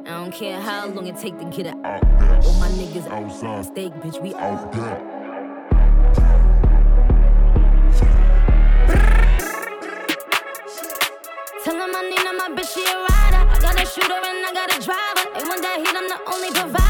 I 0.06 0.24
don't 0.24 0.32
care 0.32 0.60
how 0.60 0.86
long 0.86 1.06
it 1.06 1.16
take 1.18 1.38
to 1.38 1.44
get 1.46 1.66
it 1.66 1.74
out. 1.84 2.04
All 2.44 2.54
my 2.54 2.68
niggas 2.68 3.06
outside, 3.08 3.66
steak, 3.66 3.92
bitch, 3.94 4.22
we 4.22 4.34
out 4.34 4.72
back. 4.72 5.19
Bitch, 12.60 12.74
she 12.74 12.84
a 12.84 12.96
rider. 12.96 13.42
I 13.50 13.58
got 13.60 13.82
a 13.82 13.86
shooter 13.86 14.12
and 14.12 14.46
I 14.46 14.52
got 14.52 14.76
a 14.76 14.80
driver. 14.80 15.38
They 15.38 15.44
want 15.48 15.62
that 15.62 15.78
heat, 15.78 15.96
I'm 15.96 16.08
the 16.08 16.32
only 16.32 16.50
provider. 16.50 16.89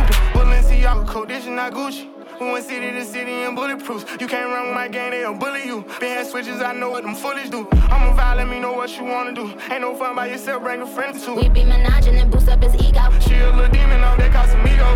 groupie. 0.81 1.05
Balenciaga, 1.05 1.07
Codition, 1.07 1.55
not 1.55 1.73
Gucci. 1.73 2.07
We 2.39 2.51
went 2.51 2.65
city 2.65 2.91
to 2.91 3.05
city 3.05 3.31
and 3.43 3.57
bulletproofs. 3.57 4.19
You 4.19 4.27
can't 4.27 4.47
run 4.47 4.67
with 4.67 4.75
my 4.75 4.87
gang, 4.87 5.11
they'll 5.11 5.33
bully 5.33 5.65
you. 5.65 5.85
Been 5.99 6.17
had 6.17 6.27
switches, 6.27 6.61
I 6.61 6.73
know 6.73 6.89
what 6.89 7.03
them 7.03 7.15
foolish 7.15 7.49
do. 7.49 7.67
I'm 7.71 8.11
a 8.11 8.19
vibe, 8.19 8.37
let 8.37 8.47
me 8.47 8.59
know 8.59 8.73
what 8.73 8.89
you 8.97 9.03
wanna 9.03 9.33
do. 9.33 9.53
Ain't 9.69 9.81
no 9.81 9.95
fun 9.95 10.15
by 10.15 10.27
yourself, 10.27 10.63
bring 10.63 10.81
a 10.81 10.87
friend 10.87 11.19
too. 11.19 11.35
We 11.35 11.49
be 11.49 11.61
menaging 11.61 12.19
and 12.19 12.31
boost 12.31 12.49
up 12.49 12.63
his 12.63 12.73
ego. 12.75 13.11
She 13.19 13.35
a 13.35 13.51
little 13.51 13.71
demon, 13.71 14.01
oh, 14.01 14.07
on 14.07 14.17
that 14.17 14.31
Casamigo. 14.31 14.89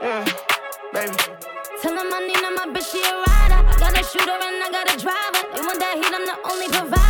Yeah, 0.00 0.24
baby. 0.92 1.16
Tell 1.82 1.92
him 1.92 2.12
I 2.12 2.26
need 2.26 2.36
him, 2.36 2.54
my 2.54 2.66
bitch, 2.72 2.90
she 2.90 3.00
a 3.02 3.12
rider. 3.12 3.68
I 3.68 3.76
got 3.78 4.00
a 4.00 4.04
shooter 4.04 4.30
and 4.30 4.62
I 4.62 4.68
got 4.70 4.94
a 4.94 4.96
driver. 4.96 5.42
They 5.54 5.60
want 5.60 5.78
that 5.80 5.94
heat, 5.96 6.14
I'm 6.14 6.24
the 6.24 6.50
only 6.50 6.68
provider. 6.68 7.07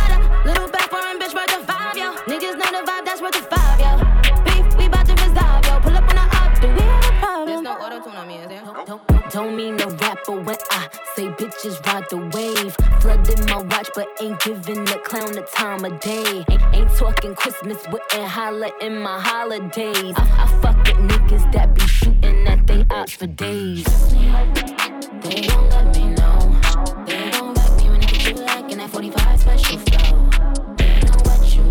Don't, 9.39 9.55
mean 9.55 9.77
no 9.77 9.87
rapper 9.87 10.33
when 10.33 10.57
I 10.69 10.89
say 11.15 11.29
bitches 11.29 11.81
ride 11.85 12.03
the 12.09 12.17
wave. 12.17 12.75
Flooding 12.99 13.45
my 13.45 13.61
watch, 13.73 13.87
but 13.95 14.05
ain't 14.19 14.37
giving 14.41 14.83
the 14.83 14.99
clown 15.05 15.31
the 15.31 15.43
time 15.43 15.85
of 15.85 15.97
day. 16.01 16.43
Ain't, 16.49 16.75
ain't 16.75 16.93
talking 16.97 17.35
Christmas, 17.35 17.77
wouldn't 17.87 18.11
holla 18.11 18.69
in 18.81 18.99
my 18.99 19.17
holidays. 19.17 20.13
I, 20.17 20.43
I 20.43 20.61
fuck 20.61 20.77
with 20.79 20.97
niggas 20.97 21.49
that 21.53 21.73
be 21.73 21.87
shooting 21.87 22.47
at 22.49 22.67
they 22.67 22.85
ops 22.89 23.13
for 23.13 23.27
days. 23.27 23.85
They 24.11 25.41
don't 25.47 25.69
let 25.69 25.95
me 25.95 26.09
know. 26.15 26.59
They 27.05 27.29
don't 27.31 27.55
back 27.55 27.77
me 27.77 27.89
when 27.91 28.01
niggas 28.01 28.35
do 28.35 28.41
like 28.43 28.69
in 28.73 28.77
that 28.79 28.89
45 28.89 29.39
special 29.39 29.77
flow. 29.79 30.75
They 30.75 30.99
know 30.99 31.15
what 31.23 31.55
you 31.55 31.63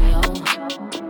yo. 1.03 1.08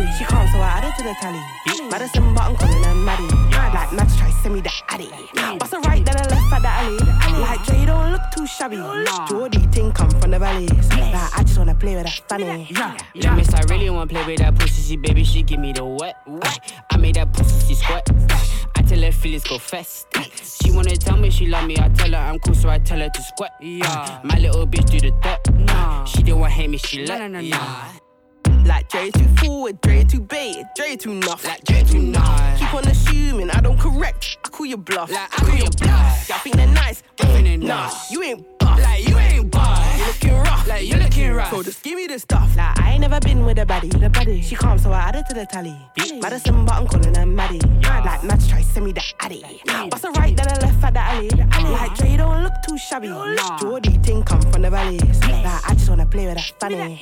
The. 0.00 0.12
She 0.12 0.24
calm, 0.24 0.46
so 0.48 0.58
I 0.58 0.80
added 0.80 0.94
to 0.96 1.02
the 1.02 1.14
tally. 1.20 1.90
Madison 1.90 2.34
button 2.34 2.56
calling 2.56 2.82
her 2.84 2.94
Maddie. 2.94 3.28
Like 3.74 3.92
Max 3.92 4.16
try 4.16 4.30
send 4.42 4.54
me 4.54 4.60
the 4.60 4.72
addy. 4.88 5.10
Bust 5.58 5.72
a 5.72 5.80
right, 5.80 6.04
then 6.04 6.16
a 6.16 6.28
left 6.28 6.52
at 6.52 6.62
the 6.62 6.68
alley. 6.68 7.40
Like 7.40 7.64
Jay 7.64 7.84
don't 7.84 8.12
look 8.12 8.22
too 8.34 8.46
shabby. 8.46 8.76
Geordie 9.28 9.66
ting 9.68 9.92
come 9.92 10.10
from 10.10 10.30
the 10.30 10.38
valleys. 10.38 10.88
Like 10.90 11.14
I 11.14 11.42
just 11.42 11.58
wanna 11.58 11.74
play 11.74 11.96
with 11.96 12.04
that 12.04 12.22
funny. 12.28 12.68
Yeah, 12.70 12.96
yeah. 13.14 13.34
miss, 13.34 13.52
I 13.54 13.62
really 13.68 13.90
wanna 13.90 14.06
play 14.06 14.24
with 14.26 14.38
that 14.38 14.58
pussy, 14.58 14.82
she 14.82 14.96
baby, 14.96 15.24
she 15.24 15.42
give 15.42 15.60
me 15.60 15.72
the 15.72 15.84
wet. 15.84 16.16
Ay, 16.42 16.56
I 16.90 16.96
made 16.96 17.16
that 17.16 17.32
pussy 17.32 17.74
sweat. 17.74 18.08
I 18.76 18.82
tell 18.82 19.00
her 19.00 19.12
feelings 19.12 19.44
go 19.44 19.58
fast. 19.58 20.06
She 20.42 20.70
wanna 20.70 20.96
tell 20.96 21.16
me 21.16 21.30
she 21.30 21.46
love 21.46 21.66
me, 21.66 21.76
I 21.78 21.88
tell 21.88 22.10
her 22.10 22.18
I'm 22.18 22.38
cool, 22.40 22.54
so 22.54 22.68
I 22.68 22.78
tell 22.78 22.98
her 22.98 23.08
to 23.08 23.22
squat. 23.22 23.50
Yeah, 23.60 24.20
my 24.24 24.38
little 24.38 24.66
bitch 24.66 24.90
do 24.90 25.00
the 25.00 25.10
dirt. 25.22 26.08
She 26.08 26.22
don't 26.22 26.40
want 26.40 26.52
hate 26.52 26.70
me, 26.70 26.78
she 26.78 27.06
let. 27.06 27.42
Yeah. 27.42 27.99
Like 28.66 28.88
Dre 28.88 29.10
too 29.10 29.28
forward, 29.36 29.80
Dre 29.80 30.04
too 30.04 30.20
bait, 30.20 30.64
Dre 30.76 30.96
too 30.96 31.14
nuff. 31.14 31.44
Like 31.44 31.64
Dre 31.64 31.82
too 31.82 31.98
nuff. 32.00 32.58
Keep 32.58 32.74
on 32.74 32.86
assuming 32.88 33.50
I 33.50 33.60
don't 33.60 33.78
correct. 33.78 34.38
I 34.44 34.48
call 34.48 34.66
you 34.66 34.76
bluff. 34.76 35.10
Like 35.10 35.32
I 35.32 35.44
call 35.44 35.56
you 35.56 35.70
bluff. 35.78 36.28
Y'all 36.28 36.38
think 36.38 36.56
they're 36.56 36.66
nice, 36.66 37.02
think 37.16 37.44
they're 37.46 37.58
nah. 37.58 37.90
You 38.10 38.22
ain't 38.22 38.58
buff. 38.58 38.78
Like 38.80 39.08
you 39.08 39.16
ain't 39.18 39.50
boss. 39.50 39.98
You 39.98 40.06
looking 40.06 40.32
rough. 40.38 40.66
Like 40.68 40.86
you 40.86 40.96
looking 40.96 41.32
rough. 41.32 41.50
So 41.50 41.62
just 41.62 41.82
give 41.82 41.96
me 41.96 42.06
the 42.06 42.18
stuff. 42.18 42.56
Like 42.56 42.78
I 42.80 42.92
ain't 42.92 43.00
never 43.00 43.20
been 43.20 43.44
with 43.44 43.58
a 43.58 43.66
buddy. 43.66 43.88
the 43.88 44.10
buddy. 44.10 44.40
She 44.42 44.54
calm, 44.54 44.78
so 44.78 44.92
I 44.92 45.00
added 45.00 45.24
to 45.28 45.34
the 45.34 45.46
tally. 45.46 45.76
Madison 46.20 46.64
button 46.64 46.86
calling 46.86 47.14
her 47.14 47.26
Maddie. 47.26 47.60
Yeah. 47.82 48.02
Like 48.04 48.24
Max 48.24 48.46
try 48.46 48.62
send 48.62 48.86
me 48.86 48.92
the 48.92 49.02
addy. 49.20 49.44
Bust 49.90 50.04
a 50.04 50.10
right, 50.12 50.36
then 50.36 50.46
a 50.46 50.60
left 50.60 50.84
at 50.84 50.94
the 50.94 51.00
alley. 51.00 51.28
The 51.28 51.48
alley. 51.52 51.70
Like 51.70 51.94
Dre 51.96 52.16
don't 52.16 52.42
look 52.42 52.52
too 52.66 52.78
shabby. 52.78 53.08
Geordie 53.60 53.98
ting 53.98 54.22
come 54.22 54.40
from 54.42 54.62
the 54.62 54.70
valleys. 54.70 55.20
Like 55.22 55.46
I 55.68 55.74
just 55.74 55.88
wanna 55.88 56.06
play 56.06 56.26
with 56.26 56.36
that 56.36 56.52
funny. 56.60 56.98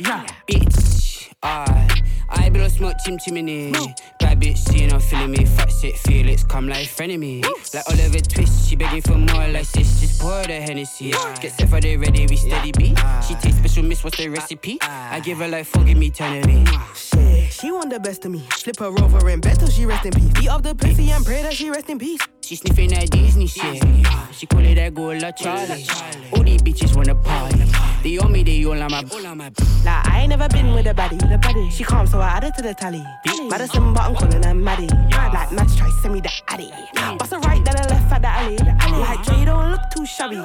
Bitch, 0.48 1.07
I, 1.42 2.02
I 2.28 2.50
blow 2.50 2.68
smoke 2.68 2.96
chim 3.04 3.18
chimney. 3.18 3.72
Bad 4.20 4.40
bitch, 4.40 4.58
seeing 4.58 4.92
I'm 4.92 5.00
feeling 5.00 5.30
me. 5.30 5.44
Fat 5.44 5.70
shit, 5.70 5.96
Felix, 5.96 6.44
come 6.44 6.68
like 6.68 6.88
friend 6.88 7.12
of 7.12 7.20
me. 7.20 7.42
Like 7.74 7.88
Oliver 7.88 8.20
Twist, 8.20 8.68
she 8.68 8.76
begging 8.76 9.02
for 9.02 9.16
more 9.16 9.48
like 9.48 9.64
sis. 9.66 10.00
Just 10.00 10.20
pour 10.20 10.42
the 10.42 10.60
Hennessy. 10.60 11.12
Get 11.40 11.52
set 11.52 11.68
for 11.68 11.80
the 11.80 11.96
ready, 11.96 12.26
we 12.26 12.36
steady 12.36 12.72
beat. 12.72 12.98
She 13.26 13.34
takes 13.36 13.56
special 13.56 13.84
miss, 13.84 14.02
what's 14.04 14.16
the 14.16 14.28
recipe? 14.28 14.78
Ah. 14.82 15.14
I 15.14 15.20
give 15.20 15.38
her 15.38 15.48
like 15.48 15.66
forgive 15.66 15.98
me, 15.98 16.10
turn 16.10 16.40
me. 16.46 16.64
Ah, 16.68 16.92
shit, 16.94 17.52
she 17.52 17.70
want 17.70 17.90
the 17.90 18.00
best 18.00 18.24
of 18.24 18.30
me. 18.32 18.46
Flip 18.50 18.78
her 18.78 18.86
over 18.86 19.28
in 19.30 19.40
bed 19.40 19.58
till 19.58 19.68
she 19.68 19.86
rest 19.86 20.04
in 20.06 20.12
peace. 20.12 20.32
Beat 20.34 20.48
up 20.48 20.62
the 20.62 20.74
pussy 20.74 21.10
and 21.10 21.24
pray 21.24 21.42
that 21.42 21.54
she 21.54 21.70
rest 21.70 21.88
in 21.88 21.98
peace. 21.98 22.20
She 22.48 22.56
sniffing 22.56 22.88
that 22.92 23.10
Disney 23.10 23.46
shit. 23.46 23.84
She 24.32 24.46
call 24.46 24.64
it 24.64 24.76
that 24.76 24.94
girl 24.94 25.14
La 25.20 25.32
Charlie. 25.32 25.84
All 26.32 26.42
these 26.42 26.62
bitches 26.62 26.96
wanna 26.96 27.14
party. 27.14 27.60
They 28.02 28.16
owe 28.16 28.26
me, 28.26 28.42
they 28.42 28.64
all 28.64 28.82
on 28.82 28.90
my. 28.90 29.02
Like 29.02 30.06
I 30.08 30.20
ain't 30.20 30.30
never 30.30 30.48
been 30.48 30.72
with 30.72 30.86
a 30.86 30.94
baddie, 30.94 31.18
the 31.18 31.36
baddie. 31.36 31.70
She 31.70 31.84
calm, 31.84 32.06
so 32.06 32.20
I 32.20 32.28
added 32.28 32.54
to 32.54 32.62
the 32.62 32.72
tally. 32.72 33.04
Madison 33.50 33.92
button 33.92 34.16
calling 34.16 34.42
her 34.42 34.54
Maddie. 34.54 34.88
Like 35.12 35.52
Max 35.52 35.76
try 35.76 35.90
send 36.00 36.14
me 36.14 36.22
the 36.22 36.30
addy. 36.48 36.72
Bust 37.18 37.34
a 37.34 37.38
right, 37.40 37.62
then 37.62 37.76
a 37.76 37.86
left 37.86 38.12
at 38.12 38.22
the 38.22 38.28
alley. 38.28 38.56
Like 38.56 39.22
Dre 39.24 39.44
don't 39.44 39.70
look 39.70 39.82
too 39.94 40.06
shabby. 40.06 40.36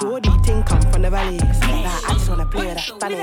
Geordie 0.00 0.30
ting 0.42 0.62
come 0.62 0.80
from 0.90 1.02
the 1.02 1.10
valley. 1.10 1.36
Like 1.36 2.08
I 2.08 2.14
just 2.14 2.30
wanna 2.30 2.46
play 2.46 2.68
with 2.68 2.76
that 2.76 2.98
funny. 2.98 3.16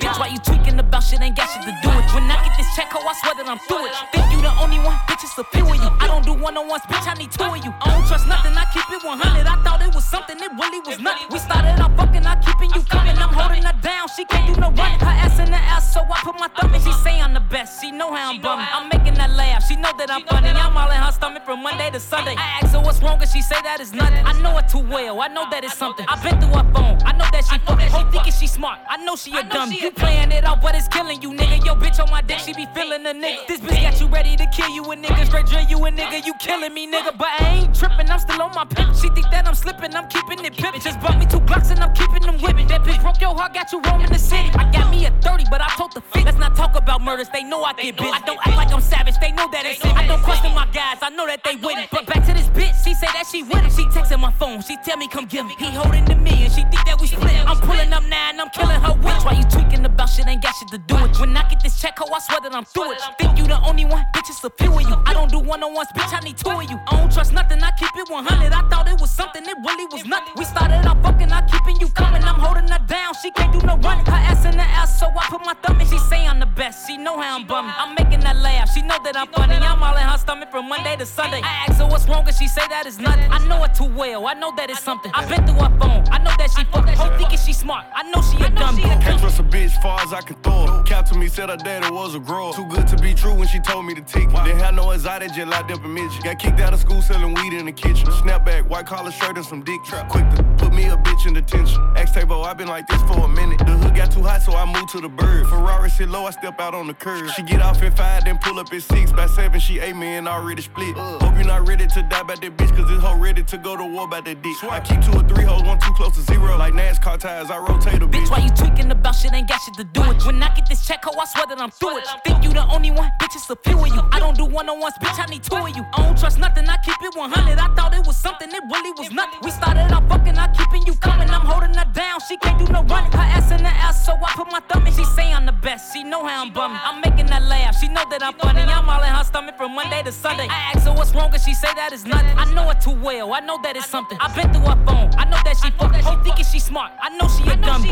Bitch, 0.00 0.18
why 0.18 0.28
you 0.28 0.38
tweaking 0.38 0.80
about 0.80 1.04
shit? 1.04 1.20
Ain't 1.20 1.36
got 1.36 1.50
shit 1.50 1.64
to 1.64 1.76
do 1.82 1.90
it. 1.90 2.14
When 2.14 2.30
I 2.30 2.42
get 2.48 2.56
this 2.56 2.74
check, 2.74 2.88
ho, 2.88 3.00
I 3.04 3.12
swear 3.20 3.34
that 3.34 3.46
I'm 3.46 3.58
through 3.68 3.84
it. 3.84 3.92
Think 4.14 4.32
you 4.32 4.40
the 4.40 4.56
only 4.56 4.78
one, 4.78 4.96
bitch, 5.04 5.24
it's 5.24 5.36
a 5.36 5.44
few 5.44 5.68
of 5.68 5.76
you. 5.76 5.90
I 6.00 6.06
don't 6.06 6.24
do 6.24 6.32
one 6.32 6.56
on 6.56 6.66
ones, 6.66 6.82
bitch, 6.88 7.06
I 7.06 7.12
need 7.18 7.30
two 7.30 7.44
of 7.44 7.56
you. 7.56 7.57
I 7.64 7.90
don't 7.90 8.06
trust 8.06 8.26
nothing, 8.26 8.54
I 8.56 8.64
keep 8.72 8.88
it 8.90 9.02
100. 9.02 9.46
I 9.46 9.56
thought 9.62 9.82
it 9.82 9.94
was 9.94 10.04
something, 10.04 10.36
it 10.38 10.52
really 10.54 10.80
was 10.86 10.98
nothing. 11.00 11.26
We 11.30 11.38
started 11.38 11.80
off 11.80 11.96
fucking, 11.96 12.24
I 12.26 12.36
keeping 12.36 12.70
you 12.74 12.82
coming. 12.86 13.16
I'm 13.18 13.32
holding 13.32 13.62
her 13.62 13.76
down, 13.82 14.08
she 14.14 14.24
can't 14.24 14.46
do 14.46 14.60
no 14.60 14.70
running. 14.70 15.00
Her 15.00 15.16
ass 15.24 15.38
in 15.38 15.50
the 15.50 15.56
ass, 15.56 15.92
so 15.92 16.00
I 16.02 16.20
put 16.22 16.38
my 16.38 16.48
thumb 16.48 16.74
in. 16.74 16.80
She 16.80 16.92
say 17.04 17.20
I'm 17.20 17.34
the 17.34 17.40
best, 17.40 17.80
she 17.80 17.90
know 17.90 18.14
how 18.14 18.30
I'm 18.30 18.40
bumming. 18.40 18.66
I'm 18.70 18.88
making 18.88 19.14
that 19.14 19.30
laugh, 19.34 19.66
she 19.66 19.76
know 19.76 19.92
that 19.98 20.10
I'm 20.10 20.24
funny. 20.24 20.48
I'm 20.50 20.76
all 20.76 20.90
in 20.90 20.96
her 20.96 21.12
stomach 21.12 21.44
from 21.44 21.62
Monday 21.62 21.90
to 21.90 22.00
Sunday. 22.00 22.34
I 22.36 22.60
ask 22.62 22.72
her 22.74 22.80
what's 22.80 23.02
wrong, 23.02 23.20
and 23.20 23.28
she 23.28 23.42
say 23.42 23.56
that 23.62 23.80
is 23.80 23.92
nothing. 23.92 24.24
I 24.24 24.32
know 24.40 24.54
her 24.54 24.66
too 24.68 24.84
well, 24.86 25.20
I 25.20 25.28
know 25.28 25.46
that 25.50 25.64
it's 25.64 25.76
something. 25.76 26.06
I've 26.08 26.22
been 26.22 26.40
through 26.40 26.54
her 26.54 26.66
phone, 26.72 26.98
I 27.04 27.12
know 27.12 27.26
that 27.32 27.44
she 27.50 27.58
fucking. 27.58 27.88
Whole 27.88 28.10
thinking 28.10 28.32
she 28.32 28.46
smart, 28.46 28.78
I 28.88 28.98
know 29.04 29.16
she 29.16 29.36
a 29.36 29.42
dumb. 29.42 29.72
You 29.72 29.90
playing 29.90 30.32
it 30.32 30.44
out, 30.44 30.60
but 30.60 30.74
it's 30.74 30.88
killing 30.88 31.20
you, 31.22 31.32
nigga. 31.32 31.64
Yo, 31.64 31.74
bitch 31.74 31.98
on 32.02 32.10
my 32.10 32.22
dick, 32.22 32.38
she 32.38 32.52
be 32.52 32.66
feeling 32.74 33.02
the 33.02 33.12
nigga. 33.12 33.46
This 33.46 33.60
bitch 33.60 33.82
got 33.82 34.00
you 34.00 34.06
ready 34.06 34.36
to 34.36 34.46
kill 34.54 34.68
you, 34.70 34.84
a 34.84 34.96
nigga. 34.96 35.26
Straight 35.26 35.46
drill 35.46 35.64
you, 35.64 35.78
a 35.84 35.90
nigga. 35.90 36.24
You 36.24 36.34
killing 36.40 36.74
me, 36.74 36.86
nigga. 36.90 37.16
But 37.16 37.28
I 37.40 37.47
ain't 37.48 37.74
tripping, 37.74 38.10
I'm 38.10 38.18
still 38.18 38.42
on 38.42 38.54
my 38.54 38.64
pimp. 38.64 38.94
She 38.94 39.08
think 39.10 39.30
that 39.30 39.46
I'm 39.46 39.54
slipping, 39.54 39.94
I'm 39.94 40.08
keeping 40.08 40.44
it 40.44 40.54
pimpin'. 40.54 40.82
Just 40.82 41.00
bought 41.00 41.18
me 41.18 41.26
two 41.26 41.40
blocks 41.40 41.70
and 41.70 41.80
I'm 41.80 41.92
keeping 41.94 42.22
them 42.22 42.38
whipping. 42.40 42.66
That 42.68 42.82
bitch 42.82 43.00
broke 43.00 43.20
your 43.20 43.34
heart, 43.34 43.54
got 43.54 43.72
you 43.72 43.80
roaming 43.82 44.10
the 44.10 44.18
city. 44.18 44.50
I 44.54 44.70
got 44.70 44.90
me 44.90 45.06
a 45.06 45.10
30, 45.22 45.44
but 45.50 45.60
I 45.60 45.68
told 45.76 45.92
the 45.94 46.00
fit. 46.00 46.24
Let's 46.24 46.38
not 46.38 46.56
talk 46.56 46.76
about 46.76 47.02
murders, 47.02 47.28
they 47.32 47.42
know 47.42 47.62
I 47.64 47.72
get 47.72 47.96
bitch. 47.96 48.12
I 48.12 48.20
don't 48.20 48.38
act 48.46 48.56
like 48.56 48.72
I'm 48.72 48.80
savage, 48.80 49.18
they 49.20 49.32
know 49.32 49.48
that 49.50 49.64
it's 49.64 49.84
it. 49.84 49.94
I 49.96 50.06
don't 50.06 50.22
question 50.22 50.54
my 50.54 50.66
guys, 50.66 50.98
I 51.02 51.10
know 51.10 51.26
that 51.26 51.42
they 51.44 51.56
with 51.56 51.78
it. 51.78 51.88
But 51.90 52.06
back 52.06 52.24
to 52.26 52.32
this 52.32 52.48
bitch, 52.48 52.74
she 52.84 52.94
say 52.94 53.06
that 53.12 53.26
she 53.30 53.42
with 53.42 53.64
it. 53.64 53.72
She 53.72 53.84
texting 53.94 54.20
my 54.20 54.32
phone, 54.32 54.62
she 54.62 54.76
tell 54.84 54.96
me 54.96 55.08
come 55.08 55.26
get 55.26 55.46
me. 55.46 55.54
He 55.58 55.66
holding 55.66 56.04
to 56.06 56.14
me 56.14 56.44
and 56.44 56.52
she 56.52 56.62
think 56.62 56.84
that 56.86 57.00
we 57.00 57.06
split. 57.06 57.32
I'm 57.46 57.58
pulling 57.60 57.92
up 57.92 58.04
now 58.04 58.30
and 58.30 58.40
I'm 58.40 58.50
killing 58.50 58.80
her 58.80 58.94
witch. 58.94 59.22
Why 59.24 59.32
you 59.38 59.44
tweaking 59.44 59.84
about 59.84 60.10
shit? 60.10 60.26
Ain't 60.26 60.42
got 60.42 60.54
shit 60.56 60.68
to 60.68 60.78
do 60.78 60.96
it. 61.04 61.18
When 61.18 61.36
I 61.36 61.48
get 61.48 61.62
this 61.62 61.80
check, 61.80 61.98
ho, 61.98 62.06
I 62.12 62.18
swear 62.20 62.40
that 62.40 62.54
I'm 62.54 62.64
through 62.64 62.92
it. 62.92 63.00
Think 63.18 63.38
you 63.38 63.46
the 63.46 63.60
only 63.62 63.84
one? 63.84 64.04
Bitch, 64.14 64.28
it's 64.28 64.44
a 64.44 64.50
few 64.50 64.72
of 64.72 64.82
you. 64.82 64.96
I 65.06 65.12
don't 65.14 65.30
do 65.30 65.38
one 65.38 65.62
on 65.62 65.74
ones, 65.74 65.88
bitch, 65.94 66.12
I 66.12 66.20
need 66.20 66.36
two 66.36 66.50
of 66.50 66.70
you. 66.70 66.78
I 66.88 66.96
don't 66.96 67.12
trust 67.12 67.27
nothing, 67.32 67.62
I 67.62 67.70
keep 67.72 67.94
it 67.96 68.08
100. 68.08 68.52
I 68.52 68.68
thought 68.68 68.88
it 68.88 69.00
was 69.00 69.10
something, 69.10 69.42
it 69.44 69.56
really 69.64 69.86
was 69.86 70.04
nothing. 70.04 70.32
We 70.36 70.44
started 70.44 70.86
off 70.86 71.02
fucking, 71.02 71.30
I 71.30 71.42
keeping 71.42 71.80
you 71.80 71.88
coming. 71.90 72.22
I'm 72.24 72.40
holding 72.40 72.68
her 72.68 72.84
down, 72.86 73.14
she 73.22 73.30
can't 73.30 73.52
do 73.52 73.64
no 73.66 73.76
running. 73.78 74.04
Her 74.06 74.12
ass 74.12 74.44
in 74.44 74.52
the 74.52 74.62
ass, 74.62 74.98
so 74.98 75.06
I 75.06 75.26
put 75.28 75.44
my 75.44 75.54
thumb 75.54 75.80
in. 75.80 75.86
She 75.86 75.98
say 75.98 76.26
I'm 76.26 76.40
the 76.40 76.46
best, 76.46 76.86
she 76.86 76.96
know 76.96 77.20
how 77.20 77.36
I'm 77.36 77.46
bumming. 77.46 77.74
I'm 77.76 77.94
making 77.94 78.20
that 78.20 78.36
laugh, 78.36 78.72
she 78.72 78.82
know 78.82 78.98
that 79.04 79.16
I'm 79.16 79.28
funny. 79.28 79.54
I'm 79.54 79.82
all 79.82 79.96
in 79.96 80.02
her 80.02 80.18
stomach 80.18 80.50
from 80.50 80.68
Monday 80.68 80.96
to 80.96 81.06
Sunday. 81.06 81.40
I 81.42 81.66
ask 81.68 81.78
her 81.80 81.86
what's 81.86 82.08
wrong, 82.08 82.26
and 82.26 82.36
she 82.36 82.48
say 82.48 82.66
that 82.68 82.86
is 82.86 82.98
nothing. 82.98 83.30
I 83.30 83.38
know 83.46 83.62
it 83.64 83.74
too 83.74 83.86
well, 83.86 84.26
I 84.26 84.34
know 84.34 84.52
that 84.56 84.70
it's 84.70 84.82
something. 84.82 85.10
I've 85.14 85.28
been 85.28 85.44
through 85.46 85.60
her 85.64 85.78
phone, 85.78 86.04
I 86.10 86.18
know 86.18 86.32
that 86.38 86.50
she 86.56 86.64
fucking. 86.64 86.94
Whole 86.94 87.16
thinking 87.18 87.38
she 87.38 87.52
smart, 87.52 87.86
I 87.94 88.02
know 88.10 88.22
she 88.22 88.36
a 88.42 88.50
dumb 88.50 88.76
bitch. 88.76 89.02
Can't 89.02 89.20
trust 89.20 89.38
a 89.38 89.42
bitch 89.42 89.80
far 89.82 90.00
as 90.00 90.12
I 90.12 90.20
can 90.20 90.36
throw 90.42 90.66
her. 90.66 90.82
Cap 90.84 91.06
to 91.06 91.18
me, 91.18 91.28
said 91.28 91.48
her 91.48 91.56
daddy 91.56 91.90
was 91.90 92.14
a 92.14 92.20
grower. 92.20 92.52
Too 92.52 92.66
good 92.66 92.86
to 92.88 92.96
be 92.96 93.14
true 93.14 93.34
when 93.34 93.48
she 93.48 93.58
told 93.60 93.86
me 93.86 93.94
to 93.94 94.02
take 94.02 94.28
it. 94.28 94.44
Didn't 94.44 94.60
have 94.60 94.74
no 94.74 94.92
anxiety, 94.92 95.28
just 95.28 95.48
locked 95.48 95.70
up 95.70 95.84
in 95.84 95.94
Michigan. 95.94 96.22
Got 96.24 96.38
kicked 96.38 96.60
out 96.60 96.72
of 96.74 96.80
school 96.80 97.02
selling 97.18 97.34
weed 97.34 97.52
in 97.52 97.66
the 97.66 97.72
kitchen. 97.72 98.06
Snapback, 98.08 98.66
white 98.68 98.86
collar 98.86 99.10
shirt 99.10 99.36
and 99.36 99.44
some 99.44 99.62
dick 99.62 99.82
trap. 99.84 100.08
Quick 100.08 100.28
to 100.36 100.42
put 100.56 100.72
me 100.72 100.84
a 100.86 100.96
bitch 100.96 101.26
in 101.26 101.34
detention. 101.34 101.80
X 101.96 102.12
Tabo, 102.12 102.44
i 102.44 102.54
been 102.54 102.68
like 102.68 102.86
this 102.86 103.00
for 103.02 103.24
a 103.24 103.28
minute. 103.28 103.58
The 103.58 103.76
hood 103.76 103.94
got 103.94 104.12
too 104.12 104.22
hot, 104.22 104.42
so 104.42 104.52
I 104.52 104.64
moved 104.64 104.90
to 104.90 105.00
the 105.00 105.08
bird. 105.08 105.46
Ferrari 105.46 105.90
sit 105.90 106.08
low, 106.08 106.26
I 106.26 106.30
step 106.30 106.60
out 106.60 106.74
on 106.74 106.86
the 106.86 106.94
curb. 106.94 107.30
She 107.30 107.42
get 107.42 107.60
off 107.60 107.82
at 107.82 107.96
five, 107.96 108.24
then 108.24 108.38
pull 108.38 108.58
up 108.58 108.72
at 108.72 108.82
six. 108.82 109.12
By 109.12 109.26
seven, 109.26 109.60
she 109.60 109.80
ate 109.80 109.96
me 109.96 110.14
and 110.16 110.28
already 110.28 110.62
split. 110.62 110.96
Hope 110.96 111.34
you're 111.34 111.44
not 111.44 111.66
ready 111.66 111.86
to 111.86 112.02
die 112.02 112.22
by 112.22 112.34
that 112.36 112.56
bitch, 112.56 112.74
cause 112.76 112.88
this 112.88 113.00
hoe 113.00 113.16
ready 113.16 113.42
to 113.42 113.58
go 113.58 113.76
to 113.76 113.84
war 113.84 114.08
by 114.08 114.20
that 114.20 114.42
dick. 114.42 114.56
I 114.64 114.80
keep 114.80 115.00
two 115.02 115.12
or 115.12 115.22
three 115.28 115.44
hoes, 115.44 115.62
one 115.62 115.78
too 115.78 115.92
close 115.94 116.14
to 116.14 116.22
zero. 116.22 116.56
Like 116.56 116.74
NASCAR 116.74 117.18
tires, 117.18 117.50
I 117.50 117.58
rotate 117.58 118.02
a 118.02 118.06
bitch. 118.06 118.26
Bitch, 118.26 118.30
why 118.30 118.38
you 118.38 118.50
tweaking 118.50 118.90
about 118.90 119.14
shit? 119.14 119.32
Ain't 119.32 119.48
got 119.48 119.60
shit 119.60 119.74
to 119.74 119.84
do 119.84 120.02
it. 120.10 120.24
When 120.24 120.42
I 120.42 120.54
get 120.54 120.68
this 120.68 120.86
check, 120.86 121.04
ho, 121.04 121.12
I 121.18 121.24
swear 121.26 121.46
that 121.48 121.60
I'm 121.60 121.70
through 121.70 121.98
it. 121.98 122.06
Think 122.24 122.44
you 122.44 122.52
the 122.52 122.66
only 122.66 122.90
one? 122.90 123.10
Bitch, 123.20 123.34
it's 123.34 123.50
a 123.50 123.56
few 123.56 123.78
of 123.78 123.88
you. 123.88 124.02
I 124.12 124.20
don't 124.20 124.36
do 124.36 124.44
one 124.44 124.68
on 124.68 124.80
ones, 124.80 124.94
bitch, 125.02 125.18
I 125.18 125.26
need 125.30 125.42
two 125.42 125.56
of 125.56 125.68
you. 125.76 125.84
I 125.94 126.02
don't 126.02 126.18
trust 126.18 126.38
nothing, 126.38 126.68
I 126.68 126.76
keep 126.84 126.96
it 127.02 127.07
100. 127.14 127.58
I 127.58 127.74
thought 127.74 127.94
it 127.94 128.06
was 128.06 128.16
something, 128.16 128.48
it 128.50 128.62
really 128.70 128.92
was 128.92 129.10
nothing. 129.10 129.40
We 129.42 129.50
started 129.50 129.92
off 129.92 130.08
fucking, 130.08 130.36
I 130.38 130.48
keeping 130.48 130.82
you 130.86 130.94
coming. 130.96 131.28
I'm 131.30 131.46
holding 131.46 131.74
her 131.74 131.90
down, 131.92 132.20
she 132.28 132.36
can't 132.38 132.58
do 132.58 132.70
no 132.72 132.82
running. 132.84 133.12
Her 133.12 133.28
ass 133.36 133.50
in 133.50 133.62
the 133.62 133.68
ass, 133.68 134.04
so 134.06 134.12
I 134.14 134.32
put 134.34 134.50
my 134.50 134.60
thumb 134.68 134.86
in. 134.86 134.92
She 134.92 135.04
say 135.04 135.32
I'm 135.32 135.46
the 135.46 135.52
best, 135.52 135.92
she 135.92 136.04
know 136.04 136.24
how 136.26 136.42
I'm 136.42 136.52
bumming. 136.52 136.80
I'm 136.82 137.00
making 137.00 137.26
that 137.26 137.42
laugh, 137.42 137.78
she 137.80 137.88
know 137.88 138.04
that 138.10 138.22
I'm 138.22 138.34
funny. 138.34 138.62
I'm 138.62 138.88
all 138.88 139.02
in 139.02 139.08
her 139.08 139.24
stomach 139.24 139.56
from 139.56 139.74
Monday 139.74 140.02
to 140.02 140.12
Sunday. 140.12 140.48
I 140.50 140.72
ask 140.74 140.86
her 140.86 140.92
what's 140.92 141.14
wrong, 141.14 141.32
and 141.32 141.42
she 141.42 141.54
say 141.54 141.72
that 141.74 141.92
is 141.92 142.04
nothing. 142.04 142.36
I 142.36 142.52
know 142.54 142.70
it 142.70 142.80
too 142.80 142.92
well, 142.92 143.32
I 143.32 143.40
know 143.40 143.58
that 143.62 143.76
it's 143.76 143.86
something. 143.86 144.18
I've 144.20 144.34
been 144.34 144.52
through 144.52 144.68
her 144.68 144.78
phone, 144.86 145.10
I 145.16 145.24
know 145.24 145.38
that 145.44 145.56
she 145.62 145.70
fucking. 145.72 146.02
She 146.02 146.16
thinking 146.24 146.44
she 146.44 146.58
smart, 146.58 146.92
I 147.00 147.10
know 147.16 147.28
she 147.28 147.48
a 147.50 147.56
dumb 147.56 147.82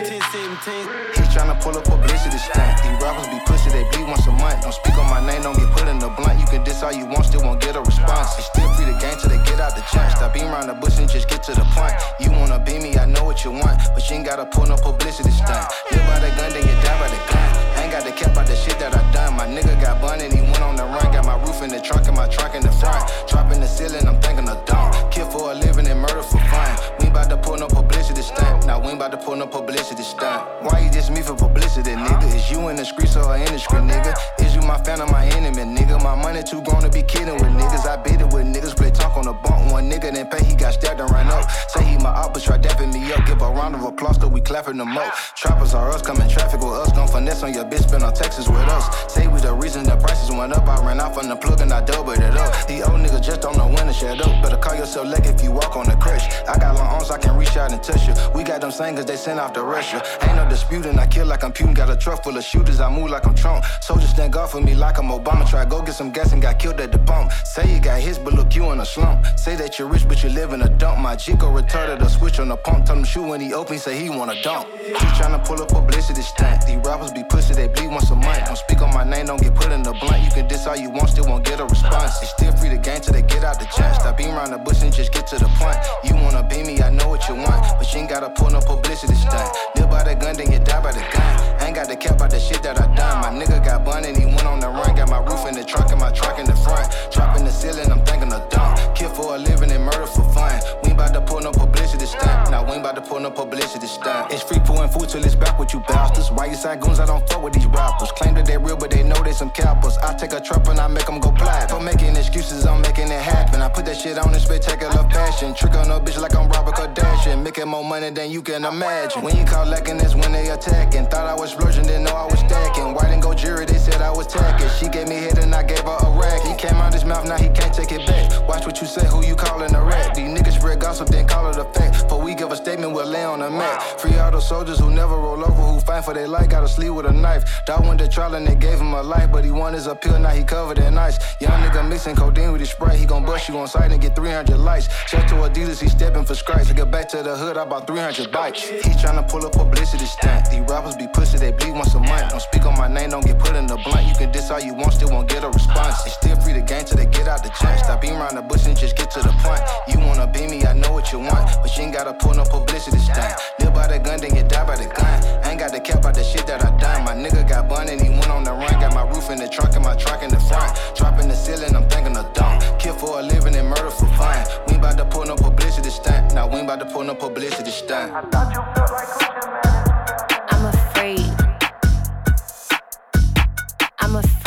bitch. 0.00 0.20
1017. 0.20 1.14
He's 1.14 1.28
tryna 1.34 1.60
pull 1.60 1.76
up 1.76 1.84
publicity 1.84 2.38
stunt. 2.38 2.82
These 2.82 2.96
rappers 3.02 3.28
be 3.28 3.38
pussy, 3.46 3.70
they 3.70 3.84
bleed 3.90 4.08
once 4.08 4.26
a 4.26 4.32
month. 4.32 4.62
Don't 4.62 4.72
speak 4.72 4.96
on 4.98 5.08
my 5.08 5.20
name, 5.24 5.42
don't 5.42 5.56
get 5.56 5.70
put 5.70 5.88
in 5.88 5.98
the 5.98 6.08
blunt. 6.08 6.40
You 6.40 6.46
can 6.46 6.64
diss 6.64 6.82
all 6.82 6.92
you 6.92 7.06
want, 7.06 7.26
still 7.26 7.42
won't 7.42 7.60
get 7.60 7.76
a 7.76 7.80
response. 7.80 8.38
It's 8.38 8.46
still 8.46 8.68
free 8.74 8.86
to 8.86 8.96
game 8.98 9.16
till 9.20 9.30
they 9.30 9.42
get 9.44 9.60
out 9.60 9.76
the 9.76 9.82
chance. 9.92 10.14
Stop 10.16 10.34
being 10.34 10.48
around 10.48 10.68
the 10.68 10.74
bush 10.74 10.98
and 10.98 11.08
just 11.08 11.28
get 11.28 11.42
to 11.44 11.52
the 11.52 11.66
point. 11.76 11.94
You 12.18 12.30
wanna 12.32 12.58
be 12.58 12.78
me, 12.78 12.96
I 12.96 13.06
know 13.06 13.24
what 13.24 13.44
you 13.44 13.52
want, 13.52 13.78
but 13.94 14.08
you 14.08 14.16
ain't 14.16 14.26
gotta 14.26 14.46
pull 14.46 14.66
no 14.66 14.76
publicity 14.76 15.30
stunt. 15.30 15.66
Live 15.92 16.06
by 16.06 16.18
the 16.20 16.30
gun, 16.36 16.52
then 16.52 16.62
you 16.66 16.74
die 16.82 16.98
by 17.00 17.08
the 17.08 17.20
gun. 17.32 17.79
Got 17.90 18.04
the 18.04 18.12
cap 18.12 18.36
out 18.36 18.46
the 18.46 18.54
shit 18.54 18.78
that 18.78 18.94
I 18.94 19.02
done. 19.10 19.34
My 19.34 19.46
nigga 19.46 19.74
got 19.82 20.00
bun 20.00 20.20
and 20.20 20.32
he 20.32 20.40
went 20.42 20.62
on 20.62 20.76
the 20.76 20.84
run. 20.84 21.12
Got 21.12 21.26
my 21.26 21.34
roof 21.42 21.60
in 21.60 21.70
the 21.70 21.80
trunk 21.80 22.06
and 22.06 22.16
my 22.16 22.28
trunk 22.28 22.54
in 22.54 22.62
the 22.62 22.70
front. 22.70 23.02
Dropping 23.28 23.60
the 23.60 23.66
ceiling, 23.66 24.06
I'm 24.06 24.20
thinking 24.20 24.48
of 24.48 24.64
dumb. 24.64 24.92
Kill 25.10 25.28
for 25.28 25.50
a 25.50 25.54
living 25.54 25.88
and 25.88 26.00
murder 26.00 26.22
for 26.22 26.38
fun. 26.38 26.78
We 27.00 27.08
about 27.08 27.28
to 27.30 27.36
pull 27.36 27.58
no 27.58 27.66
publicity 27.66 28.22
stunt. 28.22 28.64
Now 28.64 28.78
we 28.78 28.92
about 28.92 29.10
to 29.10 29.16
pull 29.16 29.34
no 29.34 29.48
publicity 29.48 30.04
stunt. 30.04 30.46
Why 30.62 30.78
you 30.80 30.90
just 30.90 31.10
me 31.10 31.20
for 31.20 31.34
publicity, 31.34 31.90
nigga? 31.90 32.32
Is 32.32 32.48
you 32.48 32.68
in 32.68 32.76
the 32.76 32.84
streets 32.84 33.16
or 33.16 33.36
in 33.36 33.52
the 33.52 33.58
street, 33.58 33.82
nigga? 33.82 34.39
My 34.70 34.78
fan 34.84 35.00
or 35.00 35.08
my 35.08 35.26
enemy, 35.26 35.64
nigga? 35.64 36.00
My 36.00 36.14
money 36.14 36.44
too 36.44 36.62
grown 36.62 36.82
to 36.82 36.88
be 36.88 37.02
kidding 37.02 37.34
with 37.34 37.50
niggas. 37.58 37.88
I 37.90 37.96
bid 37.96 38.20
it 38.20 38.32
with 38.32 38.46
niggas, 38.46 38.76
play 38.76 38.92
talk 38.92 39.16
on 39.16 39.24
the 39.24 39.32
bump. 39.32 39.72
One 39.72 39.90
nigga 39.90 40.14
didn't 40.14 40.30
pay, 40.30 40.44
he 40.44 40.54
got 40.54 40.74
stabbed 40.74 41.00
and 41.00 41.10
ran 41.10 41.26
up. 41.26 41.50
Say 41.70 41.82
he 41.82 41.96
my 41.98 42.10
op, 42.10 42.34
but 42.34 42.44
try 42.44 42.56
dapping 42.56 42.92
me 42.94 43.12
up. 43.12 43.26
Give 43.26 43.42
a 43.42 43.50
round 43.50 43.74
of 43.74 43.82
applause, 43.82 44.16
cause 44.16 44.30
we 44.30 44.40
clapping 44.40 44.76
them 44.76 44.96
up. 44.96 45.12
Trappers 45.34 45.74
are 45.74 45.90
us, 45.90 46.02
coming 46.02 46.28
traffic 46.28 46.60
with 46.60 46.70
us. 46.70 46.92
Gon' 46.92 47.08
finesse 47.08 47.42
on 47.42 47.52
your 47.52 47.64
bitch, 47.64 47.88
spin 47.88 48.04
on 48.04 48.14
Texas 48.14 48.48
with 48.48 48.62
us. 48.62 49.12
Say 49.12 49.26
we 49.26 49.40
the 49.40 49.52
reason 49.52 49.82
the 49.82 49.96
prices 49.96 50.30
went 50.30 50.52
up. 50.52 50.68
I 50.68 50.86
ran 50.86 51.00
off 51.00 51.18
on 51.18 51.28
the 51.28 51.34
plug 51.34 51.60
and 51.60 51.72
I 51.72 51.84
doubled 51.84 52.18
it 52.18 52.36
up. 52.36 52.68
The 52.68 52.88
old 52.88 53.00
niggas 53.00 53.24
just 53.24 53.40
don't 53.40 53.56
know 53.56 53.66
when 53.66 53.88
to 53.88 53.92
shut 53.92 54.20
up. 54.20 54.40
Better 54.40 54.56
call 54.56 54.76
yourself 54.76 55.08
lucky 55.08 55.30
if 55.30 55.42
you 55.42 55.50
walk 55.50 55.74
on 55.76 55.86
the 55.86 55.96
crush. 55.96 56.24
I 56.46 56.56
got 56.58 56.76
long 56.76 56.86
arms, 56.86 57.10
I 57.10 57.18
can 57.18 57.36
reach 57.36 57.56
out 57.56 57.72
and 57.72 57.82
touch 57.82 58.06
you. 58.06 58.14
We 58.36 58.44
got 58.44 58.60
them 58.60 58.70
singers, 58.70 59.06
they 59.06 59.16
send 59.16 59.40
off 59.40 59.52
to 59.54 59.64
Russia. 59.64 60.00
Ain't 60.22 60.36
no 60.36 60.48
disputing, 60.48 60.96
I 60.96 61.08
kill 61.08 61.26
like 61.26 61.42
I'm 61.42 61.52
Putin. 61.52 61.74
Got 61.74 61.90
a 61.90 61.96
truck 61.96 62.22
full 62.22 62.36
of 62.36 62.44
shooters, 62.44 62.78
I 62.78 62.88
move 62.88 63.10
like 63.10 63.26
I'm 63.26 63.34
Trump. 63.34 63.64
Soldiers 63.80 64.10
stand 64.10 64.32
guard 64.32 64.50
for 64.50 64.59
me 64.64 64.74
like 64.74 64.98
I'm 64.98 65.08
Obama. 65.08 65.48
Try 65.48 65.64
go 65.64 65.82
get 65.82 65.94
some 65.94 66.10
gas 66.10 66.32
and 66.32 66.42
got 66.42 66.58
killed 66.58 66.80
at 66.80 66.92
the 66.92 66.98
pump. 66.98 67.32
Say 67.44 67.72
you 67.72 67.80
got 67.80 68.00
hits, 68.00 68.18
but 68.18 68.34
look 68.34 68.54
you 68.54 68.70
in 68.70 68.80
a 68.80 68.86
slump. 68.86 69.26
Say 69.36 69.56
that 69.56 69.78
you're 69.78 69.88
rich, 69.88 70.06
but 70.08 70.22
you 70.22 70.30
live 70.30 70.52
in 70.52 70.62
a 70.62 70.68
dump. 70.68 70.98
My 70.98 71.16
Chico 71.16 71.46
retarded 71.52 72.00
a 72.00 72.08
switch 72.08 72.38
on 72.38 72.48
the 72.48 72.56
pump. 72.56 72.86
Tell 72.86 72.96
him 72.96 73.04
shoot 73.04 73.22
when 73.22 73.40
he 73.40 73.52
open, 73.54 73.78
say 73.78 73.98
he 73.98 74.10
wanna 74.10 74.40
dump. 74.42 74.68
He 74.78 74.92
tryna 75.18 75.44
pull 75.44 75.60
up 75.62 75.68
publicity 75.68 76.22
stunt. 76.22 76.66
These 76.66 76.78
rappers 76.78 77.12
be 77.12 77.24
pussy, 77.24 77.54
they 77.54 77.68
bleed 77.68 77.88
once 77.88 78.10
a 78.10 78.16
month. 78.16 78.46
Don't 78.46 78.56
speak 78.56 78.82
on 78.82 78.92
my 78.92 79.04
name, 79.04 79.26
don't 79.26 79.40
get 79.40 79.54
put 79.54 79.72
in 79.72 79.82
the 79.82 79.92
blunt. 79.92 80.22
You 80.24 80.30
can 80.30 80.48
diss 80.48 80.66
all 80.66 80.76
you 80.76 80.90
want, 80.90 81.10
still 81.10 81.26
won't 81.26 81.44
get 81.44 81.60
a 81.60 81.64
response. 81.64 82.22
It's 82.22 82.30
still 82.30 82.52
free 82.56 82.70
to 82.70 82.78
game 82.78 83.00
till 83.00 83.12
they 83.12 83.22
get 83.22 83.44
out 83.44 83.58
the 83.58 83.66
chance. 83.66 83.98
Stop 83.98 84.16
being 84.16 84.32
around 84.32 84.50
the 84.50 84.58
bush 84.58 84.82
and 84.82 84.92
just 84.92 85.12
get 85.12 85.26
to 85.28 85.36
the 85.38 85.48
point. 85.60 85.78
You 86.04 86.14
wanna 86.16 86.42
be 86.42 86.62
me, 86.62 86.80
I 86.82 86.90
know 86.90 87.08
what 87.08 87.28
you 87.28 87.34
want, 87.34 87.60
but 87.78 87.92
you 87.92 88.00
ain't 88.00 88.10
gotta 88.10 88.30
pull 88.30 88.50
no 88.50 88.60
publicity 88.60 89.14
stunt. 89.14 89.56
Live 89.76 89.90
by 89.90 90.04
the 90.04 90.14
gun, 90.14 90.36
then 90.36 90.52
you 90.52 90.58
die 90.58 90.82
by 90.82 90.92
the 90.92 91.04
gun. 91.12 91.59
Ain't 91.70 91.76
got 91.76 91.86
the 91.86 91.94
cap 91.94 92.16
about 92.16 92.30
the 92.30 92.40
shit 92.40 92.64
that 92.64 92.80
I 92.82 92.92
done. 92.96 93.22
My 93.22 93.30
nigga 93.30 93.64
got 93.64 93.84
bun 93.84 94.04
and 94.04 94.16
he 94.16 94.26
went 94.26 94.44
on 94.44 94.58
the 94.58 94.66
run. 94.66 94.92
Got 94.96 95.08
my 95.08 95.22
roof 95.22 95.46
in 95.46 95.54
the 95.54 95.62
trunk 95.62 95.92
and 95.92 96.00
my 96.00 96.10
truck 96.10 96.36
in 96.40 96.44
the 96.44 96.56
front. 96.56 96.90
Dropping 97.12 97.44
the 97.44 97.52
ceiling, 97.52 97.92
I'm 97.92 98.04
thinking 98.04 98.32
of 98.32 98.42
dump. 98.50 98.96
Kill 98.96 99.08
for 99.10 99.36
a 99.36 99.38
living 99.38 99.70
and 99.70 99.84
murder 99.84 100.06
for 100.06 100.26
fun. 100.34 100.50
We 100.82 100.90
ain't 100.90 100.98
about 100.98 101.14
to 101.14 101.20
pull 101.20 101.38
no 101.38 101.52
publicity 101.52 102.06
stunt. 102.06 102.50
Now 102.50 102.64
we 102.64 102.72
ain't 102.72 102.80
about 102.80 102.96
to 102.96 103.02
pull 103.02 103.20
no 103.20 103.30
publicity 103.30 103.86
stunt. 103.86 104.32
It's 104.32 104.42
free 104.42 104.58
pulling 104.66 104.90
food 104.90 105.10
till 105.10 105.24
it's 105.24 105.36
back 105.36 105.60
with 105.60 105.72
you 105.72 105.78
bastards. 105.86 106.32
Why 106.32 106.46
you 106.46 106.56
side 106.56 106.80
goons? 106.80 106.98
I 106.98 107.06
don't 107.06 107.22
fuck 107.28 107.40
with 107.40 107.52
these 107.52 107.66
rappers. 107.66 108.10
Claim 108.18 108.34
that 108.34 108.46
they 108.46 108.58
real, 108.58 108.76
but 108.76 108.90
they 108.90 109.04
know 109.04 109.22
they 109.22 109.30
some 109.30 109.50
cappers. 109.50 109.96
I 109.98 110.12
take 110.14 110.32
a 110.32 110.40
trap 110.40 110.66
and 110.66 110.80
I 110.80 110.88
make 110.88 111.06
them 111.06 111.20
go 111.20 111.30
plat. 111.30 111.70
For 111.70 111.78
making 111.78 112.16
excuses, 112.16 112.66
I'm 112.66 112.82
making 112.82 113.12
it 113.14 113.22
happen. 113.22 113.62
I 113.62 113.68
put 113.68 113.84
that 113.84 113.96
shit 113.96 114.18
on 114.18 114.34
in 114.34 114.40
spectacular 114.40 115.08
fashion. 115.14 115.54
Trick 115.54 115.76
on 115.76 115.88
a 115.88 116.00
bitch 116.00 116.18
like 116.18 116.34
I'm 116.34 116.48
Robert 116.48 116.74
Kardashian. 116.74 117.44
Making 117.44 117.68
more 117.68 117.84
money 117.84 118.10
than 118.10 118.32
you 118.32 118.42
can 118.42 118.64
imagine. 118.64 119.22
When 119.22 119.36
you 119.36 119.44
call 119.44 119.66
lacking, 119.66 119.98
that's 119.98 120.16
when 120.16 120.32
they 120.32 120.50
attacking. 120.50 121.06
Thought 121.06 121.28
I 121.28 121.34
was 121.36 121.59
splurging, 121.60 121.84
didn't 121.84 122.04
know 122.04 122.14
I 122.14 122.24
was 122.24 122.40
stacking. 122.40 122.94
White 122.94 123.10
and 123.10 123.22
gold 123.22 123.38
jury, 123.38 123.66
they 123.66 123.78
said 123.78 124.00
I 124.00 124.10
was 124.10 124.26
tacking. 124.26 124.68
She 124.78 124.88
gave 124.88 125.08
me 125.08 125.16
head 125.16 125.38
and 125.38 125.54
I 125.54 125.62
gave 125.62 125.84
her 125.84 125.98
a 126.06 126.10
rack. 126.18 126.40
He 126.42 126.54
came 126.56 126.76
out 126.76 126.92
his 126.92 127.04
mouth, 127.04 127.26
now 127.26 127.36
he 127.36 127.48
can't 127.48 127.72
take 127.72 127.92
it 127.92 128.06
back. 128.06 128.48
Watch 128.48 128.66
what 128.66 128.80
you 128.80 128.86
say, 128.86 129.06
who 129.06 129.24
you 129.24 129.36
calling 129.36 129.74
a 129.74 129.82
rat. 129.82 130.14
These 130.14 130.28
niggas 130.28 130.58
spread 130.58 130.80
gossip, 130.80 131.08
then 131.08 131.26
call 131.26 131.50
it 131.50 131.56
a 131.56 131.64
fact. 131.64 132.02
Before 132.02 132.20
we 132.20 132.34
give 132.34 132.50
a 132.50 132.56
statement, 132.56 132.92
we'll 132.92 133.06
lay 133.06 133.24
on 133.24 133.42
a 133.42 133.50
mat. 133.50 134.00
Free 134.00 134.16
all 134.18 134.30
the 134.30 134.40
soldiers 134.40 134.78
who 134.78 134.90
never 134.90 135.16
roll 135.16 135.44
over, 135.44 135.62
who 135.62 135.80
fight 135.80 136.04
for 136.04 136.14
their 136.14 136.28
life, 136.28 136.48
gotta 136.48 136.68
sleep 136.68 136.92
with 136.92 137.06
a 137.06 137.12
knife. 137.12 137.64
Dog 137.66 137.86
went 137.86 138.00
to 138.00 138.08
trial 138.08 138.34
and 138.34 138.46
they 138.46 138.54
gave 138.54 138.80
him 138.80 138.94
a 138.94 139.02
life, 139.02 139.30
but 139.30 139.44
he 139.44 139.50
won 139.50 139.72
his 139.74 139.86
appeal, 139.86 140.18
now 140.18 140.30
he 140.30 140.42
covered 140.42 140.78
in 140.78 140.96
ice. 140.98 141.18
Young 141.40 141.60
nigga 141.62 141.86
mixing 141.88 142.16
codeine 142.16 142.52
with 142.52 142.60
his 142.60 142.70
sprite, 142.70 142.98
he 142.98 143.06
gon' 143.06 143.24
bust 143.24 143.48
you 143.48 143.58
on 143.58 143.68
sight 143.68 143.92
and 143.92 144.00
get 144.00 144.16
300 144.16 144.56
lights. 144.56 144.88
Check 145.06 145.26
to 145.28 145.34
Adidas, 145.34 145.80
he 145.80 145.88
stepping 145.88 146.24
for 146.24 146.34
stripes. 146.34 146.68
To 146.68 146.74
get 146.74 146.90
back 146.90 147.08
to 147.10 147.22
the 147.22 147.36
hood, 147.36 147.56
I 147.56 147.64
bought 147.64 147.86
300 147.86 148.30
bikes. 148.32 148.62
He 148.68 148.90
tryna 149.02 149.28
pull 149.28 149.44
up 149.46 149.52
publicity 149.52 150.04
stunt. 150.04 150.50
These 150.50 150.60
rappers 150.60 150.96
be 150.96 151.06
pussy, 151.06 151.38
they 151.38 151.49
bleed 151.52 151.72
once 151.72 151.94
a 151.94 152.00
month. 152.00 152.30
Don't 152.30 152.40
speak 152.40 152.66
on 152.66 152.76
my 152.76 152.88
name, 152.88 153.10
don't 153.10 153.24
get 153.24 153.38
put 153.38 153.56
in 153.56 153.66
the 153.66 153.76
blunt. 153.76 154.06
You 154.06 154.14
can 154.14 154.30
diss 154.32 154.50
all 154.50 154.60
you 154.60 154.74
want, 154.74 154.94
still 154.94 155.10
won't 155.10 155.28
get 155.28 155.44
a 155.44 155.48
response. 155.48 156.06
It's 156.06 156.14
still 156.14 156.36
free 156.40 156.54
to 156.54 156.62
game 156.62 156.84
till 156.84 156.96
they 156.96 157.06
get 157.06 157.28
out 157.28 157.42
the 157.42 157.50
chance. 157.50 157.82
Stop 157.82 158.00
being 158.00 158.16
around 158.16 158.36
the 158.36 158.42
bush 158.42 158.66
and 158.66 158.76
just 158.76 158.96
get 158.96 159.10
to 159.12 159.20
the 159.20 159.32
point. 159.44 159.62
You 159.88 159.98
wanna 160.06 160.26
be 160.26 160.46
me, 160.46 160.64
I 160.64 160.72
know 160.72 160.92
what 160.92 161.12
you 161.12 161.18
want, 161.18 161.46
but 161.62 161.76
you 161.76 161.84
ain't 161.84 161.94
gotta 161.94 162.14
pull 162.14 162.34
no 162.34 162.44
publicity 162.44 162.98
stunt. 162.98 163.34
Live 163.60 163.74
by 163.74 163.86
the 163.86 163.98
gun, 163.98 164.20
then 164.20 164.34
you 164.34 164.42
die 164.42 164.66
by 164.66 164.76
the 164.76 164.86
gun. 164.86 165.24
I 165.44 165.50
ain't 165.50 165.60
got 165.60 165.72
to 165.72 165.80
cap 165.80 165.98
about 165.98 166.14
the 166.14 166.24
shit 166.24 166.46
that 166.46 166.64
I 166.64 166.70
done. 166.78 167.04
My 167.04 167.14
nigga 167.14 167.48
got 167.48 167.68
bun 167.68 167.88
and 167.88 168.00
he 168.00 168.08
went 168.08 168.28
on 168.28 168.44
the 168.44 168.52
run. 168.52 168.72
Got 168.80 168.94
my 168.94 169.02
roof 169.08 169.30
in 169.30 169.38
the 169.38 169.48
trunk 169.48 169.74
and 169.74 169.84
my 169.84 169.94
truck 169.94 170.22
in 170.22 170.30
the 170.30 170.40
front. 170.40 170.78
Dropping 170.96 171.28
the 171.28 171.34
ceiling, 171.34 171.74
I'm 171.74 171.88
thinking 171.88 172.16
of 172.16 172.32
dump. 172.32 172.62
Kill 172.78 172.94
for 172.94 173.20
a 173.20 173.22
living 173.22 173.54
and 173.56 173.68
murder 173.68 173.90
for 173.90 174.06
fun. 174.18 174.46
We 174.66 174.74
ain't 174.74 174.84
about 174.84 174.98
to 174.98 175.04
pull 175.04 175.24
no 175.24 175.36
publicity 175.36 175.90
stunt. 175.90 176.34
Now 176.34 176.46
we 176.46 176.56
ain't 176.56 176.64
about 176.64 176.80
to 176.80 176.86
pull 176.86 177.04
no 177.04 177.14
publicity 177.14 177.70
stunt. 177.70 178.12
I'm 178.12 179.69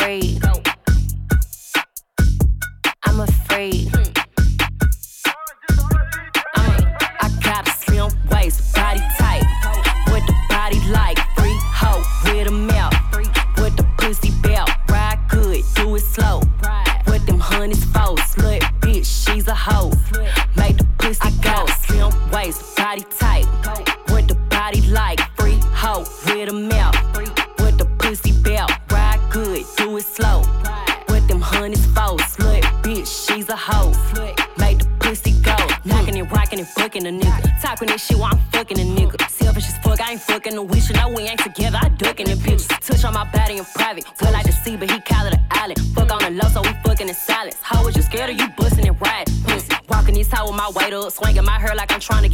I'm 0.04 0.43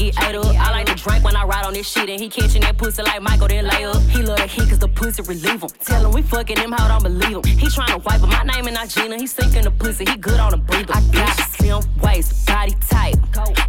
get 0.01 0.35
up. 0.35 0.47
I 0.47 0.71
like 0.71 0.87
to 0.87 0.95
drink 0.95 1.25
when 1.25 1.37
I 1.37 1.45
ride 1.45 1.67
on 1.67 1.75
this 1.75 1.89
shit, 1.89 2.09
and 2.09 2.21
he 2.21 2.29
catching 2.29 2.63
that 2.63 2.79
pussy 2.79 3.03
like 3.03 3.21
Michael, 3.21 3.49
then 3.49 3.67
lay 3.67 3.85
up. 3.85 4.01
He 4.15 4.23
love 4.23 4.39
the 4.39 4.47
heat 4.47 4.69
cause 4.69 4.79
the 4.79 4.89
pussy 4.89 5.23
relieve 5.23 5.63
him. 5.63 5.69
Tell 5.85 6.07
him 6.07 6.13
we 6.13 6.23
fucking 6.23 6.59
him, 6.59 6.73
how 6.73 6.89
don't 6.89 7.03
believe 7.03 7.37
him. 7.37 7.45
He 7.45 7.69
trying 7.69 7.93
to 7.93 7.99
wipe 7.99 8.21
him, 8.21 8.31
my 8.31 8.43
name 8.45 8.67
is 8.69 8.75
not 8.75 8.89
Gina. 8.89 9.17
He 9.19 9.27
sinking 9.27 9.65
the 9.65 9.71
pussy, 9.71 10.05
he 10.11 10.17
good 10.17 10.41
on 10.41 10.53
the 10.53 10.57
breather. 10.57 10.95
I 10.95 11.01
got 11.13 11.37
slim 11.51 11.83
waist, 12.03 12.47
body 12.47 12.75
tight. 12.89 13.17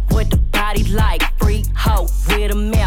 What 0.08 0.30
the 0.30 0.36
body 0.36 0.84
like, 0.84 1.22
free 1.38 1.64
hoe 1.76 2.08
with 2.28 2.52
a 2.52 2.54
mouth. 2.54 2.81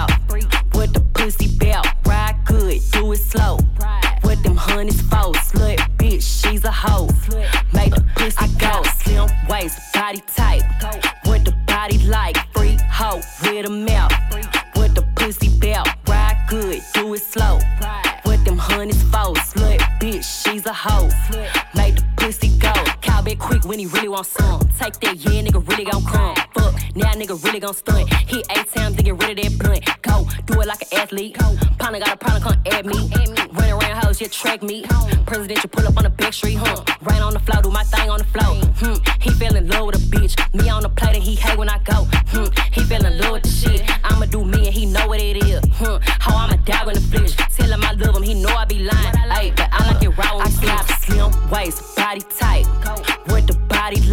He 23.85 23.91
really 23.93 24.09
want 24.09 24.25
some. 24.25 24.59
Take 24.79 24.99
that, 25.01 25.15
yeah, 25.17 25.41
nigga 25.41 25.61
really 25.69 25.85
gon' 25.85 26.03
come. 26.03 26.35
Fuck, 26.53 26.73
now 26.95 27.13
nigga 27.13 27.41
really 27.43 27.59
gon' 27.59 27.73
stunt. 27.73 28.11
Hit 28.13 28.45
eight 28.57 28.71
times 28.73 28.95
to 28.97 29.03
get 29.03 29.21
rid 29.21 29.37
of 29.37 29.45
that 29.45 29.59
blunt. 29.59 30.01
Go, 30.01 30.27
do 30.45 30.61
it 30.61 30.67
like 30.67 30.81
an 30.81 30.99
athlete. 30.99 31.37
Partner 31.77 31.99
got 31.99 32.13
a 32.13 32.17
problem, 32.17 32.41
come 32.41 32.61
at 32.73 32.85
me. 32.85 33.09
Run 33.53 33.69
around 33.69 34.03
hoes, 34.03 34.19
yeah, 34.21 34.27
track 34.27 34.63
me. 34.63 34.85
Presidential 35.25 35.69
pull 35.69 35.87
up 35.87 35.97
on 35.97 36.03
the 36.03 36.09
back 36.09 36.33
street, 36.33 36.55
huh? 36.55 36.83
Rain 37.01 37.21
on 37.21 37.33
the 37.33 37.39
floor, 37.39 37.61
do 37.61 37.69
my 37.69 37.83
thing 37.83 38.09
on 38.09 38.19
the 38.19 38.25
floor. 38.25 38.55
Hmm, 38.79 38.97
he 39.21 39.29
fell 39.31 39.55
in 39.55 39.67
love 39.67 39.85
with 39.87 39.95
a 39.95 39.99
bitch. 39.99 40.33
Me 40.53 40.69
on 40.69 40.81
the 40.81 40.89
plate 40.89 41.15
and 41.15 41.23
he 41.23 41.35
hate 41.35 41.57
when 41.57 41.69
I 41.69 41.77
go. 41.79 42.05
Hmm, 42.33 42.49
he 42.71 42.81
fell 42.83 43.05
in 43.05 43.17
love 43.19 43.33
with 43.33 43.43
the 43.43 43.49
shit. 43.49 43.83
I'ma 44.03 44.25
do 44.25 44.43
me 44.43 44.65
and 44.65 44.73
he 44.73 44.85
know 44.85 45.07
what 45.07 45.19
it 45.19 45.37
is. 45.45 45.61
Hmm, 45.73 45.97
how 46.19 46.35
I'm 46.35 46.51
a 46.51 46.57
dog 46.57 46.87
in 46.87 46.95
the 46.95 47.01
flesh. 47.01 47.35
Tell 47.55 47.71
him 47.71 47.83
I 47.83 47.91
love 47.93 48.15
him, 48.15 48.23
he 48.23 48.33
know 48.33 48.49
I 48.49 48.65
be 48.65 48.79
lying. 48.79 49.15
Ayy, 49.35 49.55
but 49.55 49.69
I 49.71 49.93
like 49.93 50.03
it 50.03 50.09
raw 50.09 50.37
I 50.39 50.49
got 50.61 50.87
slim 51.01 51.49
waist, 51.51 51.95
body 51.95 52.21
tight. 52.21 52.65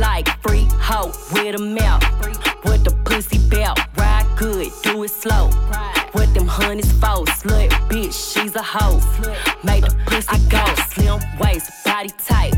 Like 0.02 0.28
free 0.42 0.66
hoe 0.80 1.12
with 1.32 1.54
a 1.54 1.62
mouth. 1.62 2.02
With 2.64 2.82
the 2.82 2.90
pussy 3.04 3.38
belt, 3.48 3.78
ride 3.96 4.26
good, 4.36 4.72
do 4.82 5.04
it 5.04 5.10
slow. 5.10 5.46
With 6.12 6.34
them 6.34 6.48
honeys 6.48 6.90
foes, 7.00 7.28
slut 7.40 7.70
bitch, 7.88 8.16
she's 8.32 8.56
a 8.56 8.62
hoe. 8.62 9.00
Make 9.62 9.84
the 9.84 9.94
pussy 10.06 10.38
go, 10.48 10.64
slim 10.90 11.20
waist, 11.38 11.70
body 11.84 12.10
tight. 12.18 12.54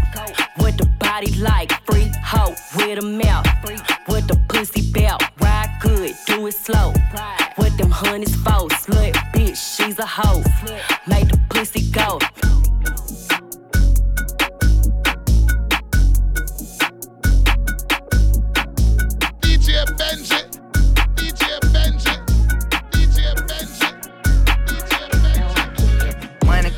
With 0.59 0.79
the 0.79 0.87
body 0.99 1.33
like 1.37 1.71
free 1.85 2.11
hoe 2.25 2.55
with 2.77 2.99
a 2.99 3.07
mouth. 3.25 3.47
With 4.09 4.27
the 4.27 4.41
pussy 4.49 4.91
belt, 4.91 5.23
ride 5.39 5.71
good, 5.83 6.15
do 6.27 6.47
it 6.47 6.55
slow. 6.55 6.95
With 7.59 7.77
them 7.77 7.91
honeys 7.91 8.35
foes, 8.37 8.73
slut 8.85 9.13
bitch, 9.35 9.61
she's 9.77 9.99
a 9.99 10.07
hoe. 10.07 10.43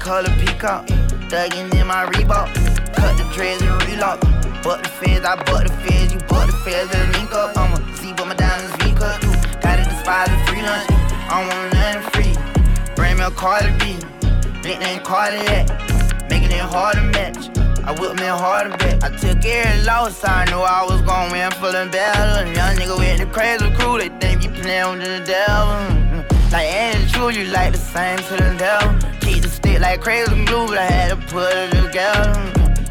Color 0.07 0.31
peacock, 0.39 0.87
thuggin' 1.27 1.75
in 1.75 1.85
my 1.85 2.07
Reebok. 2.07 2.47
Cut 2.95 3.19
the 3.19 3.27
dreads 3.35 3.61
and 3.61 3.75
relock. 3.91 4.21
Butt 4.63 4.85
the 4.85 4.89
feds, 4.89 5.27
I 5.27 5.35
butt 5.35 5.67
the 5.67 5.73
feds, 5.83 6.15
you 6.15 6.21
butt 6.31 6.47
the 6.47 6.57
feds 6.63 6.95
and 6.95 7.13
link 7.15 7.33
up. 7.33 7.59
I'ma 7.59 7.83
see 7.97 8.13
what 8.13 8.29
my 8.29 8.35
diamonds 8.35 8.71
V 8.77 8.95
cut. 8.95 9.19
Gotta 9.61 9.83
despise 9.83 10.31
the 10.31 10.39
free 10.47 10.63
lunch. 10.63 10.87
I 11.27 11.43
don't 11.43 11.51
want 11.51 11.75
nothing 11.75 12.03
free. 12.15 12.95
Bring 12.95 13.19
me 13.19 13.25
a 13.25 13.33
Cardi 13.33 13.73
B, 13.83 13.99
nickname 14.63 15.03
Cardiac, 15.03 15.67
making 16.31 16.53
it 16.53 16.63
hard 16.63 16.95
to 16.95 17.03
match. 17.03 17.51
I 17.83 17.91
whip 17.99 18.15
me 18.15 18.27
a 18.27 18.37
harder 18.37 18.77
bet. 18.79 19.03
I 19.03 19.11
took 19.11 19.45
every 19.45 19.83
loss, 19.83 20.23
I 20.23 20.45
knew 20.45 20.63
I 20.63 20.87
was 20.89 21.03
gon' 21.03 21.33
win 21.33 21.51
feeling 21.59 21.91
better. 21.91 22.47
Young 22.55 22.77
nigga 22.79 22.97
with 22.97 23.19
the 23.19 23.27
crazy 23.27 23.69
crew, 23.75 23.99
they 23.99 24.11
think 24.21 24.45
you 24.45 24.51
playin' 24.51 24.99
with 24.99 25.19
the 25.19 25.25
devil. 25.27 25.67
Mm-hmm. 25.67 26.53
Like 26.53 26.71
Andy 26.71 27.11
True, 27.11 27.31
you 27.31 27.51
like 27.51 27.73
the 27.73 27.79
same 27.79 28.19
to 28.19 28.37
the 28.37 28.55
devil. 28.57 29.16
Stick 29.77 29.83
like 29.83 30.01
crazy 30.01 30.45
glue, 30.47 30.69
but 30.69 30.79
I 30.79 30.87
had 30.87 31.09
to 31.11 31.17
put 31.27 31.53
it 31.53 31.71
together. 31.71 32.33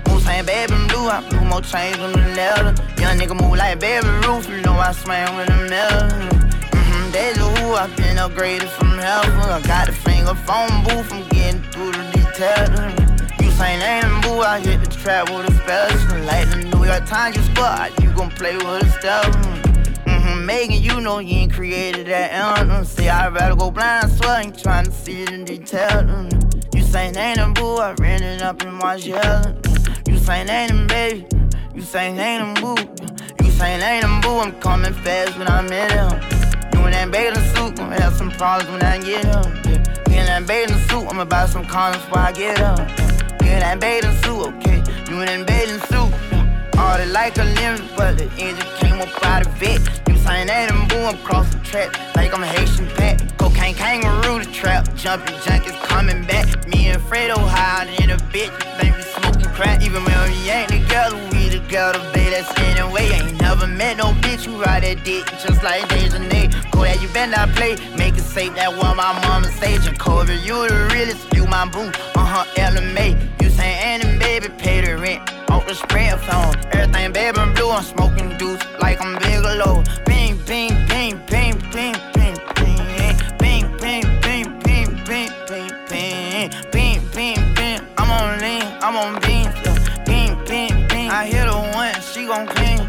Move 0.07 0.21
same 0.21 0.45
baby 0.45 0.73
blue, 0.87 1.09
I 1.09 1.27
blew 1.27 1.41
more 1.41 1.61
chains 1.61 1.97
on 1.97 2.11
the 2.11 2.21
leather. 2.37 2.75
Young 3.01 3.17
nigga 3.17 3.33
move 3.41 3.57
like 3.57 3.79
baby 3.79 4.07
roof, 4.27 4.47
you 4.47 4.61
know 4.61 4.73
I 4.73 4.91
swam 4.91 5.35
with 5.35 5.47
the 5.47 5.67
metal. 5.67 6.09
Mm-hmm, 6.77 7.11
deja 7.11 7.41
vu, 7.55 7.73
I 7.73 7.87
been 7.97 8.17
upgraded 8.17 8.69
from 8.69 8.99
heaven. 8.99 9.33
I 9.33 9.61
got 9.65 9.87
the 9.87 9.93
finger 9.93 10.35
phone 10.45 10.83
booth, 10.83 11.11
I'm 11.11 11.27
getting 11.29 11.63
through 11.71 11.91
the 11.93 12.05
details. 12.13 12.69
You 13.41 13.49
saying 13.57 13.81
ain't 13.81 14.21
boo, 14.21 14.41
I 14.41 14.59
hit 14.59 14.79
the 14.83 14.91
trap 14.91 15.31
with 15.31 15.49
a 15.49 15.53
special. 15.57 16.19
Like 16.21 16.51
the 16.51 16.69
New 16.69 16.85
York 16.85 17.07
Times, 17.07 17.35
you 17.35 17.41
spot, 17.41 17.89
you 17.99 18.11
gon' 18.13 18.29
play 18.29 18.57
with 18.57 18.83
a 18.83 18.89
step. 18.91 19.25
Mm-hmm, 20.05 20.45
Megan, 20.45 20.83
you 20.83 21.01
know 21.01 21.17
you 21.17 21.35
ain't 21.35 21.51
created 21.53 22.05
that 22.05 22.31
anthem. 22.31 22.85
See, 22.85 23.09
I'd 23.09 23.33
rather 23.33 23.55
go 23.55 23.71
blind, 23.71 24.11
swear, 24.11 24.29
I 24.29 24.41
ain't 24.43 24.59
trying 24.59 24.85
to 24.85 24.91
see 24.91 25.23
it 25.23 25.31
in 25.31 25.45
detail. 25.45 26.03
Mm. 26.03 26.54
You 26.95 27.01
saying 27.01 27.17
ain't 27.17 27.39
a 27.39 27.51
boo, 27.59 27.75
I 27.75 27.93
ran 27.99 28.23
it 28.23 28.41
up 28.41 28.63
in 28.63 28.73
my 28.75 28.95
shell. 28.95 29.53
You 30.07 30.17
saying 30.17 30.47
ain't 30.47 30.71
a 30.71 30.85
baby, 30.87 31.27
you 31.73 31.81
saying 31.81 32.17
ain't 32.17 32.57
a 32.57 32.61
boo. 32.61 32.77
You 33.43 33.51
saying 33.51 33.81
ain't 33.81 34.05
a 34.05 34.21
boo, 34.21 34.37
I'm 34.39 34.53
coming 34.61 34.93
fast 34.93 35.37
when 35.37 35.49
I'm 35.49 35.65
in 35.65 35.91
him. 35.91 36.11
You 36.71 36.85
in 36.85 36.93
that 36.93 37.11
bathing 37.11 37.43
suit, 37.53 37.75
gonna 37.75 37.99
have 37.99 38.13
some 38.13 38.31
problems 38.31 38.71
when 38.71 38.81
I 38.81 38.97
get 38.99 39.25
him. 39.25 39.43
Yeah. 39.65 40.21
In 40.21 40.25
that 40.25 40.47
bathing 40.47 40.77
suit, 40.87 41.05
I'ma 41.09 41.25
buy 41.25 41.47
some 41.47 41.65
condoms 41.65 41.95
before 42.05 42.19
I 42.19 42.31
get 42.31 42.59
him. 42.59 42.77
You 43.45 43.51
in 43.51 43.59
that 43.59 43.77
bathing 43.81 44.15
suit, 44.23 44.47
okay? 44.55 44.77
You 45.11 45.19
in 45.19 45.25
that 45.25 45.45
bathing 45.45 45.81
suit. 45.89 46.24
All 46.77 46.97
the 46.97 47.05
like 47.05 47.37
a 47.37 47.43
limit, 47.43 47.83
but 47.95 48.17
the 48.17 48.25
engine 48.37 48.67
came 48.77 48.99
up 49.01 49.25
out 49.25 49.45
of 49.45 49.63
it. 49.63 49.79
You 50.09 50.17
saying 50.17 50.47
that 50.47 50.71
I'm 50.71 50.87
boom 50.87 51.15
across 51.15 51.53
the 51.53 51.59
track 51.59 51.89
like 52.15 52.33
I'm 52.33 52.43
a 52.43 52.47
Haitian 52.47 52.87
pet. 52.89 53.21
Cocaine 53.37 53.75
kangaroo 53.75 54.39
the 54.43 54.51
trap, 54.51 54.93
jumping 54.95 55.35
junkies 55.35 55.79
coming 55.83 56.25
back. 56.25 56.67
Me 56.67 56.87
and 56.87 57.01
Fredo 57.01 57.37
hiding 57.37 57.95
in 58.03 58.09
a 58.11 58.17
bitch, 58.17 58.51
we 58.81 58.91
smoking 59.01 59.44
crack. 59.55 59.81
Even 59.81 60.03
when 60.03 60.29
we 60.29 60.49
ain't 60.49 60.69
together, 60.69 61.15
we 61.31 61.49
together, 61.49 61.99
babe. 62.13 62.31
That's 62.33 62.51
anyway. 62.59 63.09
Ain't 63.09 63.41
never 63.41 63.67
met 63.67 63.97
no 63.97 64.11
bitch 64.21 64.45
who 64.45 64.61
ride 64.61 64.83
that 64.83 65.03
dick 65.03 65.25
just 65.41 65.63
like 65.63 65.83
Dejanay. 65.89 66.51
That 66.95 67.01
you 67.01 67.09
better 67.09 67.31
not 67.31 67.49
play, 67.55 67.75
make 67.97 68.15
it 68.15 68.23
safe. 68.23 68.55
That 68.55 68.71
what 68.71 68.95
my 68.95 69.11
mama 69.27 69.47
say. 69.47 69.77
Jacoby, 69.79 70.35
you 70.47 70.55
the 70.67 70.87
realest, 70.93 71.27
you 71.33 71.45
my 71.47 71.67
boo. 71.67 71.91
Uh 72.15 72.23
huh, 72.23 72.45
LMA. 72.55 73.17
You 73.41 73.49
saying 73.49 74.03
Annie, 74.03 74.19
baby, 74.19 74.47
pay 74.57 74.79
the 74.79 74.95
rent. 74.95 75.29
Off 75.49 75.67
the 75.67 75.73
spread 75.73 76.19
phone, 76.21 76.55
everything 76.71 77.11
baby 77.11 77.39
and 77.39 77.55
blue. 77.55 77.69
I'm 77.71 77.83
smoking 77.83 78.37
deuce 78.37 78.61
like 78.79 79.01
I'm 79.01 79.17
Bigelow. 79.19 79.83
Bing, 80.05 80.37
bing, 80.45 80.84
she 92.35 92.45
clean. 92.47 92.79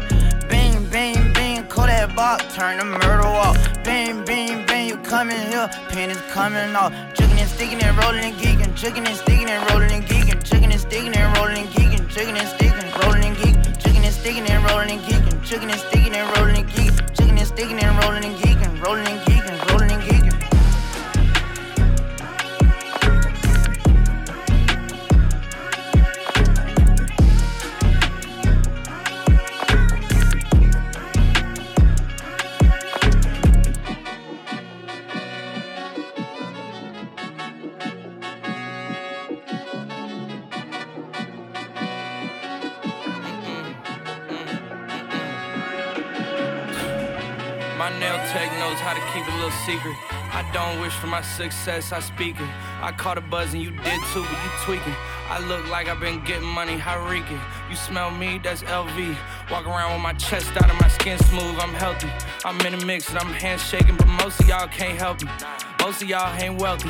Bing, 0.49 0.89
bing, 0.89 1.33
bing, 1.33 1.67
call 1.67 1.87
that 1.87 2.15
box, 2.15 2.43
turn 2.55 2.77
the 2.79 2.85
murder 2.85 3.27
off. 3.27 3.57
Bing, 3.83 4.23
bing, 4.25 4.65
bing, 4.65 4.87
you 4.89 4.97
coming 4.97 5.39
here, 5.47 5.69
pennies 5.89 6.21
coming 6.31 6.75
off. 6.75 6.91
Jigging 7.13 7.39
and 7.39 7.49
sticking 7.49 7.81
and 7.81 7.97
rolling 7.97 8.25
and 8.25 8.35
geeking, 8.35 8.73
jigging 8.75 9.05
and 9.05 9.15
sticking 9.15 9.49
and 9.49 9.69
rolling 9.71 9.91
and 9.91 10.05
geeking, 10.05 10.43
jigging 10.43 10.71
and 10.71 10.81
sticking 10.81 11.15
and 11.15 11.37
rolling 11.37 11.57
and 11.57 11.69
geeking, 11.69 12.07
jigging 12.07 12.37
and 12.37 12.47
sticking, 12.47 12.87
rolling 13.03 13.25
and 13.25 13.37
geeking, 13.37 13.77
jigging 13.77 14.05
and 14.05 14.13
sticking 14.13 14.47
and 14.47 14.63
rolling 14.69 14.91
and 14.91 15.01
geeking, 15.01 15.41
jigging 15.43 15.71
and 15.71 15.79
sticking 15.79 16.15
and 16.15 16.37
rolling 16.37 16.57
and 16.57 16.69
geeking, 16.69 17.13
jigging 17.15 17.37
and 17.39 17.47
sticking 17.47 17.79
and 17.79 18.03
rolling 18.03 18.25
and 18.25 18.35
geeking, 18.37 18.85
rolling 18.85 19.07
and 19.07 19.19
geeking, 19.21 19.26
My 47.77 47.91
nail 47.99 48.17
tech 48.33 48.51
knows 48.57 48.79
how 48.79 48.95
to 48.95 49.01
keep 49.13 49.27
a 49.27 49.35
little 49.35 49.51
secret. 49.63 49.95
I 50.33 50.43
don't 50.51 50.81
wish 50.81 50.93
for 50.93 51.05
my 51.05 51.21
success, 51.21 51.91
I 51.91 51.99
speak 51.99 52.39
it. 52.39 52.49
I 52.81 52.91
caught 52.91 53.19
a 53.19 53.21
buzz 53.21 53.53
and 53.53 53.61
you 53.61 53.69
did 53.69 54.01
too, 54.13 54.23
but 54.23 54.31
you 54.31 54.49
tweaking. 54.63 54.95
I 55.29 55.39
look 55.47 55.69
like 55.69 55.87
I've 55.87 55.99
been 55.99 56.23
getting 56.23 56.47
money, 56.47 56.75
how 56.75 57.07
reeking. 57.07 57.39
You 57.69 57.75
smell 57.75 58.09
me, 58.09 58.39
that's 58.41 58.63
LV. 58.63 59.15
Walk 59.51 59.67
around 59.67 59.93
with 59.93 60.01
my 60.01 60.13
chest 60.13 60.57
out 60.57 60.67
and 60.67 60.81
my 60.81 60.87
skin 60.87 61.19
smooth, 61.19 61.59
I'm 61.59 61.73
healthy. 61.75 62.09
I'm 62.43 62.59
in 62.61 62.73
a 62.73 62.83
mix 62.83 63.09
and 63.09 63.19
I'm 63.19 63.31
handshaking, 63.31 63.95
but 63.95 64.07
most 64.07 64.39
of 64.39 64.47
y'all 64.47 64.67
can't 64.67 64.97
help 64.97 65.21
me. 65.21 65.29
Most 65.79 66.01
of 66.01 66.09
y'all 66.09 66.35
ain't 66.35 66.59
wealthy. 66.59 66.89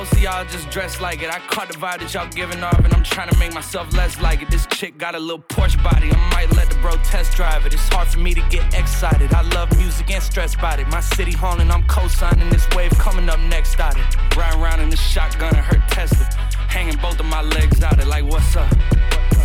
Most 0.00 0.14
of 0.14 0.22
y'all 0.22 0.46
just 0.46 0.70
dress 0.70 0.98
like 0.98 1.20
it. 1.20 1.28
I 1.28 1.40
caught 1.40 1.68
the 1.68 1.74
vibe 1.74 1.98
that 1.98 2.14
y'all 2.14 2.26
giving 2.30 2.62
off, 2.62 2.78
and 2.82 2.90
I'm 2.94 3.02
trying 3.02 3.28
to 3.28 3.38
make 3.38 3.52
myself 3.52 3.92
less 3.92 4.18
like 4.18 4.40
it. 4.40 4.50
This 4.50 4.64
chick 4.68 4.96
got 4.96 5.14
a 5.14 5.18
little 5.18 5.44
Porsche 5.50 5.76
body. 5.84 6.10
I 6.10 6.30
might 6.30 6.50
let 6.56 6.70
the 6.70 6.76
bro 6.76 6.92
test 7.04 7.36
drive 7.36 7.66
it. 7.66 7.74
It's 7.74 7.86
hard 7.90 8.08
for 8.08 8.18
me 8.18 8.32
to 8.32 8.40
get 8.48 8.72
excited. 8.72 9.34
I 9.34 9.42
love 9.42 9.76
music 9.76 10.10
and 10.10 10.22
stress 10.22 10.54
about 10.54 10.80
it. 10.80 10.88
My 10.88 11.00
city 11.00 11.32
haunting, 11.32 11.70
I'm 11.70 11.86
co-signing 11.86 12.48
this 12.48 12.66
wave 12.74 12.92
coming 12.92 13.28
up 13.28 13.40
next 13.40 13.78
out 13.78 13.98
it. 13.98 14.36
Riding 14.38 14.62
around 14.62 14.80
in 14.80 14.88
the 14.88 14.96
shotgun 14.96 15.54
and 15.54 15.66
her 15.66 15.84
Tesla. 15.90 16.24
Hanging 16.70 16.96
both 16.96 17.20
of 17.20 17.26
my 17.26 17.42
legs 17.42 17.82
out 17.82 18.00
it 18.00 18.06
like 18.06 18.24
what's 18.24 18.56
up? 18.56 18.72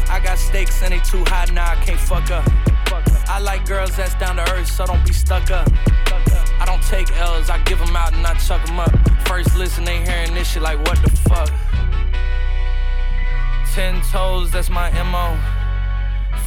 I 0.08 0.22
got 0.24 0.38
stakes 0.38 0.82
and 0.84 0.94
they 0.94 1.00
too 1.00 1.26
high 1.26 1.52
now, 1.52 1.70
I 1.70 1.76
can't 1.84 2.00
fuck 2.00 2.32
up. 2.32 3.15
I 3.28 3.40
like 3.40 3.66
girls 3.66 3.96
that's 3.96 4.16
down 4.16 4.36
to 4.38 4.54
earth, 4.54 4.68
so 4.68 4.86
don't 4.86 5.06
be 5.06 5.14
stuck 5.14 5.52
up. 5.52 5.68
I 6.60 6.64
don't 6.66 6.82
take 6.84 7.12
L's, 7.18 7.50
I 7.50 7.62
give 7.64 7.80
them 7.80 7.96
out 7.96 8.14
and 8.14 8.26
I 8.26 8.34
chuck 8.36 8.66
them 8.66 8.80
up. 8.80 8.92
First 9.28 9.56
listen, 9.56 9.84
they 9.84 10.04
hearing 10.04 10.34
this 10.34 10.52
shit 10.52 10.62
like, 10.62 10.78
what 10.88 11.02
the 11.04 11.10
fuck? 11.10 11.50
Ten 13.74 14.02
toes, 14.04 14.52
that's 14.52 14.70
my 14.70 14.90
MO. 15.04 15.38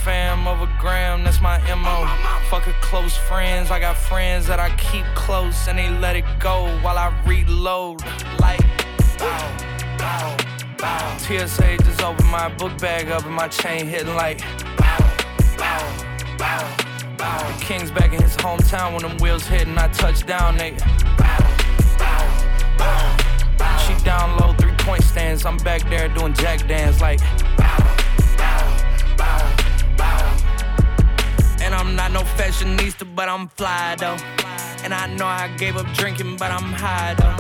Fam 0.03 0.47
over 0.47 0.70
gram, 0.79 1.24
that's 1.24 1.41
my 1.41 1.59
MO. 1.74 2.07
Fuck 2.49 2.66
a 2.66 2.72
close 2.81 3.16
friends, 3.16 3.70
I 3.70 3.81
got 3.81 3.97
friends 3.97 4.47
that 4.47 4.59
I 4.59 4.74
keep 4.76 5.05
close 5.14 5.68
and 5.68 5.79
they 5.79 5.91
let 5.91 6.16
it 6.16 6.24
go 6.39 6.68
while 6.81 6.97
I 6.97 7.12
reload. 7.26 8.01
Like, 8.41 8.61
bow, 9.18 9.57
bow, 9.99 10.37
bow. 10.79 11.16
TSA 11.18 11.79
just 11.79 12.03
opened 12.03 12.29
my 12.29 12.49
book 12.49 12.79
bag 12.79 13.11
up 13.11 13.26
and 13.26 13.35
my 13.35 13.49
chain 13.49 13.87
hitting 13.87 14.14
like, 14.14 14.41
bow, 14.79 14.99
bow, 15.59 16.07
Bow. 16.39 16.78
King's 17.61 17.91
back 17.91 18.12
in 18.12 18.22
his 18.22 18.36
hometown 18.36 18.93
when 18.93 19.03
them 19.03 19.18
wheels 19.18 19.47
hit 19.47 19.66
and 19.66 19.78
I 19.78 19.89
touch 19.89 20.24
down, 20.24 20.57
nigga. 20.57 20.78
She 23.84 24.05
down 24.05 24.39
low, 24.39 24.53
three 24.55 24.74
point 24.78 25.03
stands. 25.03 25.45
I'm 25.45 25.57
back 25.59 25.82
there 25.91 26.09
doing 26.09 26.32
jack 26.34 26.66
dance 26.68 27.01
like. 27.01 27.20
And 31.61 31.74
I'm 31.74 31.97
not 31.97 32.12
no 32.12 32.22
fashionista, 32.22 33.07
but 33.14 33.28
I'm 33.28 33.49
fly 33.49 33.97
though. 33.99 34.16
And 34.84 34.95
I 34.95 35.07
know 35.16 35.26
I 35.26 35.49
gave 35.59 35.76
up 35.76 35.86
drinking, 35.95 36.36
but 36.36 36.51
I'm 36.53 36.72
high 36.72 37.14
though. 37.14 37.36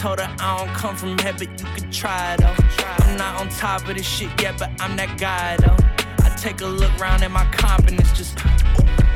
Told 0.00 0.20
her 0.20 0.32
I 0.38 0.58
don't 0.58 0.74
come 0.74 0.94
from 0.94 1.18
heaven, 1.18 1.48
but 1.48 1.60
you 1.60 1.66
can 1.74 1.90
try 1.90 2.36
though. 2.36 2.54
I'm 3.00 3.16
not 3.18 3.40
on 3.40 3.48
top 3.48 3.88
of 3.88 3.96
this 3.96 4.06
shit 4.06 4.30
yet, 4.40 4.58
but 4.58 4.70
I'm 4.80 4.96
that 4.96 5.18
guy 5.18 5.56
though. 5.56 5.97
Take 6.40 6.60
a 6.60 6.66
look 6.66 6.96
round 7.00 7.24
at 7.24 7.32
my 7.32 7.44
confidence, 7.46 8.12
just 8.12 8.38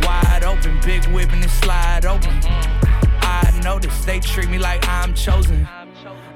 wide 0.02 0.42
open, 0.44 0.80
big 0.84 1.06
whip 1.06 1.32
and 1.32 1.44
it 1.44 1.50
slide 1.50 2.04
open. 2.04 2.40
I 3.22 3.60
notice 3.62 4.04
they 4.04 4.18
treat 4.18 4.50
me 4.50 4.58
like 4.58 4.88
I'm 4.88 5.14
chosen. 5.14 5.68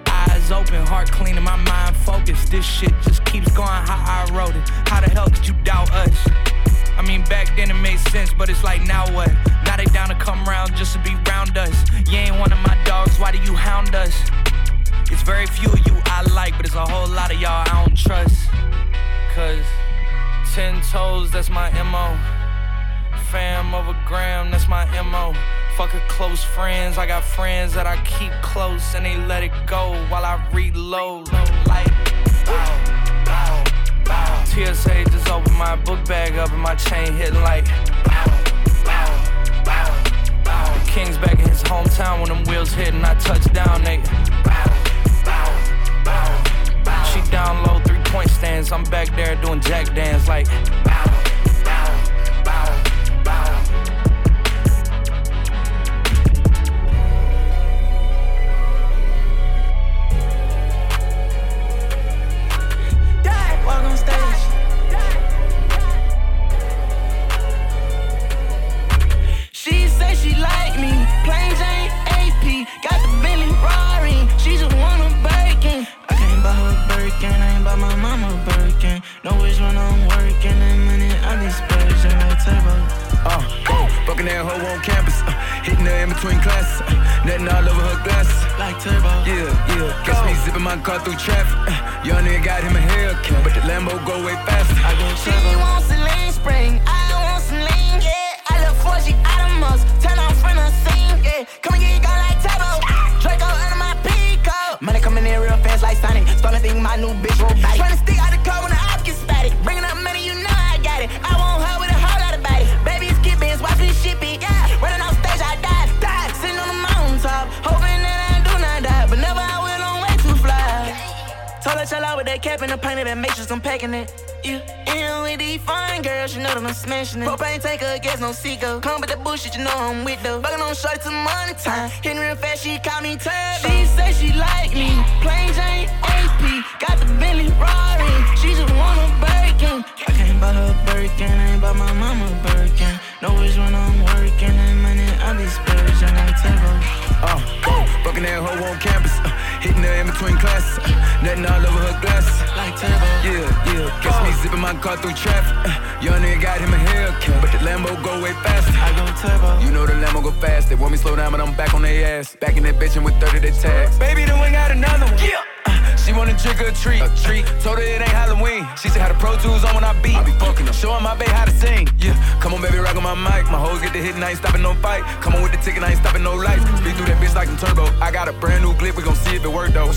Eyes 0.07 0.53
open, 0.53 0.87
heart 0.87 1.11
clean, 1.11 1.34
and 1.34 1.45
my 1.45 1.57
mind 1.57 1.97
focused. 1.97 2.53
This 2.53 2.64
shit 2.64 2.93
just 3.03 3.24
keeps 3.24 3.51
going 3.51 3.66
how 3.66 3.99
I 4.07 4.32
wrote 4.32 4.55
it. 4.55 4.68
How 4.89 5.01
the 5.01 5.11
hell 5.11 5.28
could 5.28 5.47
you 5.47 5.55
doubt 5.64 5.91
us? 5.91 6.16
I 6.97 7.03
mean, 7.03 7.24
back 7.24 7.57
then 7.57 7.68
it 7.68 7.80
made 7.82 7.99
sense, 7.99 8.32
but 8.32 8.49
it's 8.49 8.62
like 8.62 8.87
now 8.87 9.12
what? 9.12 9.32
Now 9.64 9.76
they 9.76 9.87
down 9.87 10.09
to 10.11 10.14
come 10.14 10.45
round 10.45 10.76
just 10.76 10.93
to 10.93 11.03
be 11.03 11.16
round 11.28 11.59
us. 11.59 11.84
You 12.09 12.18
ain't 12.18 12.39
one 12.39 12.53
of 12.53 12.59
my 12.61 12.80
dogs, 12.84 13.18
why 13.18 13.32
do 13.32 13.39
you 13.39 13.55
hound 13.55 13.97
us? 13.97 14.14
It's 15.11 15.22
very 15.22 15.47
few 15.47 15.68
of 15.68 15.84
you 15.84 16.01
I 16.05 16.22
like, 16.32 16.57
but 16.57 16.64
it's 16.64 16.76
a 16.76 16.87
whole 16.87 17.09
lot 17.09 17.34
of 17.34 17.41
y'all 17.41 17.66
I 17.66 17.84
don't 17.84 17.97
trust. 17.99 18.49
Cause 19.34 19.66
ten 20.55 20.80
toes, 20.82 21.30
that's 21.30 21.51
my 21.51 21.70
MO. 21.82 22.16
Fam 23.30 23.74
over 23.74 23.97
gram, 24.07 24.51
that's 24.51 24.68
my 24.68 24.84
MO. 25.03 25.34
Fuck 25.76 25.94
a 25.94 26.01
close 26.09 26.42
friends, 26.42 26.97
I 26.99 27.07
got 27.07 27.22
friends 27.22 27.74
that 27.74 27.86
I 27.86 27.97
keep 28.05 28.32
close 28.42 28.94
and 28.94 29.05
they 29.05 29.16
let 29.16 29.42
it 29.42 29.53
go 29.66 29.92
while 30.09 30.24
I 30.24 30.42
reload. 30.53 31.30
Like, 31.66 31.92
bow, 32.47 33.24
bow, 33.24 33.64
bow. 34.05 34.44
TSA 34.44 35.05
just 35.05 35.28
opened 35.28 35.57
my 35.57 35.76
book 35.76 36.05
bag 36.07 36.38
up 36.38 36.51
and 36.53 36.61
my 36.61 36.74
chain 36.74 37.12
hitting 37.14 37.42
like. 37.42 37.66
King's 40.86 41.18
back 41.18 41.38
in 41.38 41.49
his 41.49 41.62
hometown 41.62 42.20
when 42.20 42.28
them 42.30 42.44
wheels 42.44 42.72
hit 42.72 42.94
and 42.94 43.05
I 43.05 43.14
touch 43.14 43.44
down, 43.53 43.82
nigga. 43.82 44.07
She 47.12 47.30
down 47.30 47.66
low, 47.66 47.80
three 47.80 47.95
point 48.16 48.30
stands. 48.30 48.72
I'm 48.72 48.84
back 48.84 49.14
there 49.14 49.36
doing 49.42 49.60
jack 49.60 49.94
dance 49.94 50.26
like, 50.26 50.46
bow, 50.84 51.15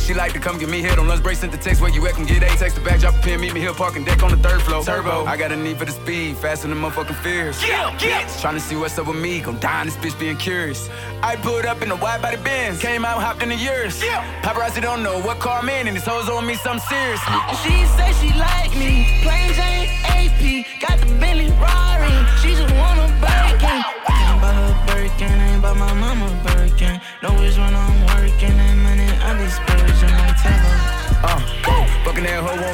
She 0.10 0.16
like 0.16 0.34
to 0.34 0.40
come 0.40 0.58
get 0.58 0.70
me 0.70 0.82
head 0.82 0.98
on 0.98 1.08
lunch 1.08 1.22
break, 1.22 1.38
sent 1.38 1.52
the 1.52 1.58
text 1.60 1.82
where 1.82 1.92
you 1.92 2.04
at, 2.08 2.14
come 2.14 2.26
get 2.26 2.42
A. 2.42 2.48
Text 2.58 2.76
the 2.76 2.82
back, 2.82 3.00
drop 3.00 3.14
a 3.14 3.20
pin, 3.20 3.40
meet 3.40 3.54
me 3.54 3.60
here, 3.60 3.72
parking 3.74 4.04
deck 4.04 4.24
on 4.24 4.32
the 4.32 4.38
third 4.38 4.60
floor. 4.64 4.84
Turbo. 4.84 5.24
I 5.26 5.38
got 5.38 5.52
a 5.52 5.56
need 5.56 5.78
for 5.78 5.86
the 5.86 5.92
speed, 5.92 6.36
faster 6.38 6.68
than 6.68 6.80
motherfucking 6.80 7.22
fears. 7.22 7.62
Yeah, 7.64 7.96
yeah. 8.02 8.28
Trying 8.42 8.56
to 8.56 8.60
see 8.60 8.76
what's 8.76 8.98
up 8.98 9.06
with 9.06 9.18
me, 9.18 9.40
gon' 9.40 9.60
die 9.60 9.82
in 9.82 9.86
this 9.86 9.96
bitch 9.98 10.20
being 10.20 10.38
curious. 10.38 10.90
I 11.22 11.36
pulled 11.36 11.68
up 11.68 11.84
in 11.84 11.92
a 11.92 11.96
wide 11.96 12.24
body 12.24 12.38
Benz, 12.38 12.82
came 12.82 13.06
out, 13.06 13.22
hopped 13.22 13.44
in 13.44 13.50
the 13.50 13.56
years. 13.56 14.04
Yeah. 14.04 14.26
Paparazzi 14.42 14.82
don't 14.82 15.04
know 15.04 15.22
what 15.22 15.38
car 15.38 15.60
I'm 15.60 15.70
in, 15.70 15.88
and 15.88 15.96
these 15.96 16.06
hoes 16.06 16.28
on 16.28 16.44
me 16.44 16.56
something 16.56 16.82
serious. 16.90 17.22
She 17.62 17.86
say 17.94 18.12
she 18.14 18.34
like 18.40 18.76
me, 18.76 19.22
plain 19.22 19.54
Jane 19.54 19.79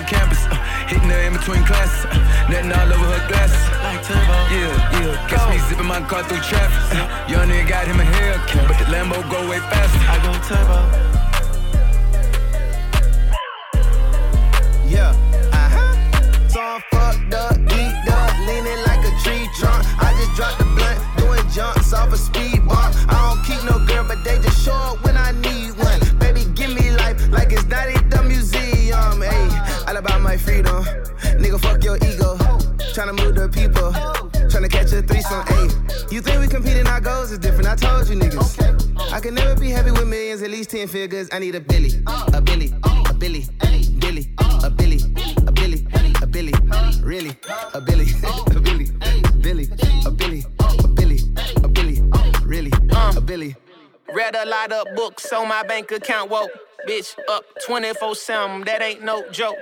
campus, 0.06 0.45
uh, 0.47 0.56
hitting 0.88 1.10
her 1.10 1.22
in 1.22 1.34
between 1.34 1.64
classes, 1.66 2.06
uh, 2.06 2.18
nothing 2.49 2.72
all 2.72 2.93
over 2.93 3.18
her 3.18 3.26
Turbo. 4.06 4.38
Yeah, 4.53 5.01
yeah, 5.01 5.28
catch 5.28 5.49
me 5.49 5.58
zipping 5.68 5.88
my 5.88 5.99
car 6.01 6.24
through 6.24 6.38
traffic. 6.41 6.97
Uh, 6.97 7.28
young 7.28 7.49
nigga 7.49 7.68
got 7.68 7.88
him 7.88 7.99
a 7.99 8.03
Hellcat, 8.03 8.68
but 8.68 8.78
the 8.78 8.86
Lambo 8.86 9.18
go 9.32 9.49
way 9.49 9.60
faster. 9.60 9.97
I 9.97 10.18
go 10.22 10.32
turbo. 10.47 11.14
I 37.76 37.78
told 37.78 38.07
you 38.07 38.15
niggas. 38.15 39.11
I 39.11 39.19
can 39.19 39.36
never 39.36 39.59
be 39.59 39.69
happy 39.69 39.91
with 39.91 40.07
millions, 40.07 40.41
at 40.41 40.49
least 40.49 40.69
10 40.69 40.88
figures. 40.88 41.28
I 41.34 41.39
need 41.39 41.55
a 41.55 41.59
Billy, 41.59 41.91
a 42.07 42.39
Billy, 42.39 42.73
a 43.09 43.13
Billy, 43.13 43.45
Billy, 43.99 44.30
a 44.63 44.69
Billy, 44.69 45.01
a 45.45 45.51
Billy, 45.51 45.86
a 46.21 46.26
Billy, 46.26 46.53
really, 47.03 47.38
a 47.73 47.82
Billy, 47.82 48.05
a 48.55 48.59
Billy, 48.61 48.86
Billy, 49.41 49.67
a 50.05 50.09
Billy, 50.09 50.45
a 50.86 50.88
Billy, 50.88 51.19
a 51.57 51.67
Billy, 51.67 52.01
really, 52.45 52.71
a 52.93 53.19
Billy. 53.19 53.55
Read 54.13 54.36
a 54.38 54.45
lot 54.45 54.71
of 54.71 54.88
books 54.95 55.34
on 55.34 55.49
my 55.49 55.63
bank 55.63 55.91
account, 55.91 56.32
woke. 56.32 56.51
Bitch, 56.88 57.13
up 57.30 57.43
24 57.65 58.15
7, 58.15 58.61
that 58.61 58.82
ain't 58.82 59.03
no 59.03 59.30
joke. 59.32 59.57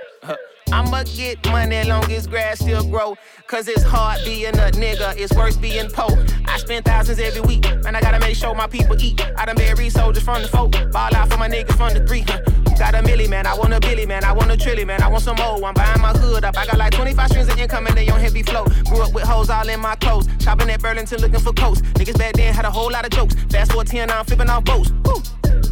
I'ma 0.72 1.04
get 1.04 1.44
money 1.50 1.84
long 1.84 2.10
as 2.12 2.26
grass 2.26 2.58
still 2.58 2.88
grow. 2.88 3.16
Cause 3.46 3.68
it's 3.68 3.82
hard 3.82 4.20
being 4.24 4.54
a 4.54 4.70
nigga, 4.72 5.16
it's 5.16 5.34
worse 5.34 5.56
being 5.56 5.88
poor. 5.90 6.24
I 6.46 6.58
spend 6.58 6.84
thousands 6.84 7.18
every 7.18 7.40
week, 7.42 7.66
and 7.66 7.96
I 7.96 8.00
gotta 8.00 8.18
make 8.20 8.36
sure 8.36 8.54
my 8.54 8.66
people 8.66 8.96
eat. 9.00 9.20
I 9.36 9.44
done 9.44 9.56
buried 9.56 9.92
soldiers 9.92 10.22
from 10.22 10.42
the 10.42 10.48
folk, 10.48 10.72
ball 10.92 11.14
out 11.14 11.30
for 11.30 11.38
my 11.38 11.48
niggas 11.48 11.76
from 11.76 11.94
the 11.94 12.06
three. 12.06 12.24
Huh. 12.26 12.40
Got 12.78 12.94
a 12.94 12.98
milli, 12.98 13.28
man, 13.28 13.46
I 13.46 13.54
want 13.54 13.72
a 13.72 13.78
billy, 13.78 14.04
man, 14.04 14.24
I 14.24 14.32
want 14.32 14.50
a 14.50 14.56
trilly, 14.56 14.84
man, 14.84 15.00
I 15.00 15.08
want 15.08 15.22
some 15.22 15.36
more. 15.36 15.64
I'm 15.64 15.74
buying 15.74 16.00
my 16.00 16.12
hood 16.12 16.44
up, 16.44 16.56
I 16.56 16.66
got 16.66 16.76
like 16.76 16.92
25 16.92 17.28
streams 17.28 17.48
of 17.48 17.58
income 17.58 17.86
and 17.86 17.96
they 17.96 18.08
on 18.08 18.18
heavy 18.18 18.42
flow. 18.42 18.64
Grew 18.86 19.02
up 19.02 19.14
with 19.14 19.24
hoes 19.24 19.50
all 19.50 19.68
in 19.68 19.78
my 19.78 19.94
clothes, 19.96 20.26
shopping 20.40 20.68
at 20.70 20.80
Burlington 20.80 21.20
looking 21.20 21.40
for 21.40 21.52
coats. 21.52 21.82
Niggas 21.82 22.18
back 22.18 22.34
then 22.34 22.52
had 22.52 22.64
a 22.64 22.70
whole 22.70 22.90
lot 22.90 23.04
of 23.04 23.10
jokes. 23.10 23.34
Fast 23.50 23.70
forward 23.70 23.86
10, 23.86 24.08
now 24.08 24.18
I'm 24.18 24.24
flipping 24.24 24.50
off 24.50 24.64
boats. 24.64 24.90
Woo. 25.04 25.22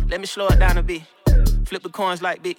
Let 0.08 0.20
me 0.20 0.26
slow 0.26 0.46
it 0.48 0.58
down 0.58 0.78
a 0.78 0.82
bit. 0.82 1.02
Flip 1.66 1.82
the 1.82 1.88
coins 1.88 2.22
like 2.22 2.42
big. 2.42 2.58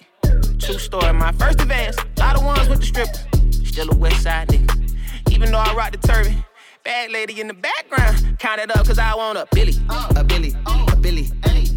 True 0.58 0.78
story, 0.78 1.12
my 1.12 1.32
first 1.32 1.60
advance. 1.60 1.96
Lot 2.18 2.36
of 2.36 2.44
ones 2.44 2.68
with 2.68 2.80
the 2.80 2.86
strippers. 2.86 3.68
Still 3.68 3.90
a 3.90 3.96
west 3.96 4.22
side 4.22 4.48
nigga. 4.48 4.94
Even 5.30 5.52
though 5.52 5.58
I 5.58 5.74
rock 5.74 5.92
the 5.92 5.98
turban. 5.98 6.44
Bad 6.84 7.12
lady 7.12 7.40
in 7.40 7.48
the 7.48 7.54
background. 7.54 8.38
Count 8.38 8.60
it 8.60 8.70
up 8.76 8.86
cause 8.86 8.98
I 8.98 9.14
want 9.14 9.38
a 9.38 9.46
Billy. 9.52 9.72
A 10.16 10.22
Billy, 10.22 10.52
a 10.66 10.96
Billy, 10.96 11.30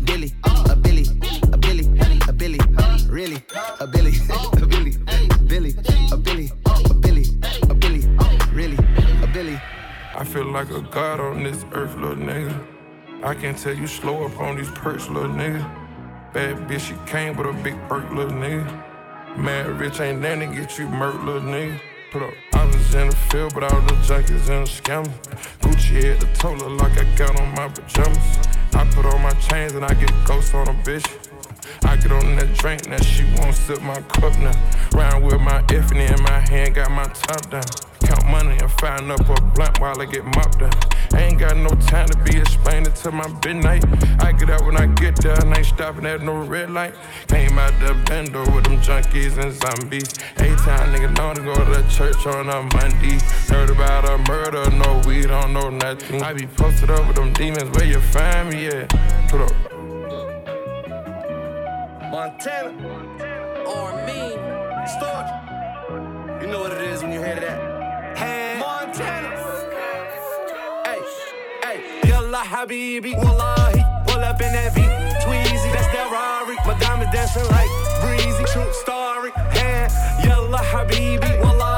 Billy, 0.04 0.34
a 0.44 0.76
Billy, 0.76 1.06
a 1.52 1.58
Billy, 1.58 1.86
a 2.28 2.34
Billy, 2.34 2.60
really, 3.10 3.44
a 3.80 3.88
Billy, 3.88 4.12
a 4.30 4.66
Billy, 4.66 4.98
Billy, 5.48 5.74
a 6.12 6.18
Billy, 6.18 6.52
a 6.60 6.94
Billy, 6.94 7.26
a 7.70 7.74
Billy, 7.74 8.02
really, 8.54 8.78
a 9.24 9.28
Billy. 9.34 9.62
I 10.16 10.24
feel 10.26 10.46
like 10.46 10.70
a 10.72 10.82
god 10.82 11.20
on 11.20 11.44
this 11.44 11.64
earth, 11.72 11.96
little 11.96 12.16
nigga. 12.16 12.66
I 13.24 13.34
can 13.34 13.56
tell 13.56 13.74
you 13.74 13.88
slow 13.88 14.26
up 14.26 14.40
on 14.40 14.58
these 14.58 14.70
perks, 14.72 15.08
little 15.10 15.30
nigga. 15.30 15.87
Bad 16.38 16.68
bitch, 16.70 16.82
she 16.82 17.12
came 17.12 17.36
with 17.36 17.48
a 17.48 17.64
big 17.64 17.76
perk, 17.90 18.12
little 18.12 18.32
nigga. 18.32 18.64
Mad 19.40 19.80
rich 19.80 20.00
ain't 20.00 20.22
nothing 20.22 20.52
to 20.52 20.56
get 20.56 20.78
you 20.78 20.86
murked, 20.86 21.26
little 21.26 21.42
nigga. 21.42 21.80
Put 22.12 22.22
up, 22.22 22.34
I 22.54 22.64
in 22.66 23.10
the 23.10 23.18
field, 23.32 23.56
but 23.56 23.64
all 23.64 23.82
the 23.82 23.94
junkies 24.06 24.48
in 24.48 24.64
the 24.64 24.70
scammer. 24.70 25.12
Gucci 25.62 26.04
had 26.04 26.22
the 26.22 26.28
total 26.36 26.70
like 26.70 26.96
I 26.96 27.06
got 27.16 27.42
on 27.42 27.56
my 27.56 27.68
pajamas. 27.70 28.38
I 28.74 28.88
put 28.94 29.08
on 29.08 29.20
my 29.24 29.32
chains 29.50 29.74
and 29.74 29.84
I 29.84 29.92
get 29.96 30.12
ghosts 30.26 30.54
on 30.54 30.68
a 30.68 30.74
bitch. 30.84 31.27
I 31.84 31.96
get 31.98 32.12
on 32.12 32.36
that 32.36 32.54
drink, 32.54 32.88
now 32.88 33.00
she 33.02 33.24
won't 33.38 33.56
sip 33.56 33.82
my 33.82 34.02
cup 34.02 34.38
now. 34.40 34.54
Round 34.94 35.24
with 35.26 35.42
my 35.42 35.62
effing 35.64 36.10
in 36.10 36.22
my 36.24 36.40
hand, 36.50 36.76
got 36.76 36.92
my 36.92 37.06
top 37.06 37.50
down. 37.50 37.64
Count 38.02 38.26
money 38.30 38.58
and 38.58 38.72
find 38.74 39.12
up 39.12 39.28
a 39.28 39.42
blunt 39.42 39.80
while 39.80 40.00
I 40.00 40.06
get 40.06 40.24
mopped 40.24 40.62
up. 40.62 40.96
Ain't 41.16 41.40
got 41.40 41.58
no 41.58 41.70
time 41.88 42.08
to 42.08 42.18
be 42.20 42.38
explaining 42.38 42.94
to 42.94 43.12
my 43.12 43.28
midnight. 43.44 43.84
I 44.22 44.32
get 44.32 44.50
out 44.50 44.66
when 44.66 44.78
I 44.78 44.86
get 44.86 45.16
there, 45.18 45.34
and 45.34 45.56
ain't 45.56 45.66
stopping 45.66 46.06
at 46.06 46.22
no 46.22 46.38
red 46.46 46.70
light. 46.70 46.94
Came 47.28 47.58
out 47.58 47.74
the 47.80 47.94
bendo 48.06 48.46
with 48.56 48.66
them 48.66 48.80
junkies 48.80 49.38
and 49.38 49.54
zombies. 49.54 50.14
Eight 50.40 50.58
time 50.60 50.94
nigga 50.94 51.16
know 51.18 51.34
to 51.34 51.42
go 51.42 51.56
to 51.56 51.90
church 51.90 52.26
on 52.28 52.50
a 52.50 52.62
Monday. 52.78 53.18
Heard 53.48 53.70
about 53.70 54.06
a 54.06 54.18
murder, 54.30 54.70
no 54.72 55.02
we 55.06 55.24
don't 55.24 55.54
know 55.54 55.70
nothing. 55.70 56.22
I 56.22 56.34
be 56.34 56.48
posted 56.48 56.90
up 56.92 57.08
with 57.08 57.16
them 57.16 57.34
demons, 57.34 57.70
where 57.78 57.86
you 57.86 58.00
find 58.00 58.50
me 58.50 58.68
at? 58.68 58.90
Put 59.30 59.42
up. 59.42 59.77
Montana, 62.12 62.70
or 63.68 63.92
me, 64.06 64.32
Storch. 64.96 65.30
You 66.42 66.48
know 66.48 66.62
what 66.62 66.72
it 66.72 66.82
is 66.84 67.04
when 67.04 67.12
you 67.12 67.20
hear 67.20 67.36
that. 67.36 68.18
Hey, 68.18 68.58
Montana. 68.60 69.36
Hey, 70.86 71.02
hey, 71.64 72.08
yalla 72.08 72.44
habibi, 72.46 73.14
wallahi, 73.18 73.84
pull 74.08 74.24
up 74.24 74.40
in 74.42 74.54
that 74.54 74.74
V, 74.74 74.82
Tweezy, 75.26 75.70
that's 75.74 75.88
that 75.88 76.10
Rari, 76.10 76.56
my 76.66 76.80
diamond 76.80 77.12
dancing 77.12 77.44
like 77.52 77.70
breezy, 78.00 78.44
true 78.54 78.72
story, 78.72 79.32
hey, 79.52 79.90
yalla 80.24 80.60
habibi, 80.60 81.44
wallahi, 81.44 81.77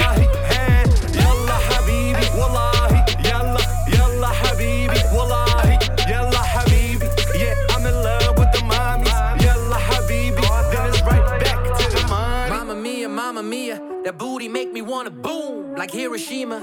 booty 14.19 14.49
make 14.49 14.71
me 14.73 14.81
wanna 14.81 15.09
boom 15.09 15.75
like 15.75 15.89
Hiroshima. 15.89 16.59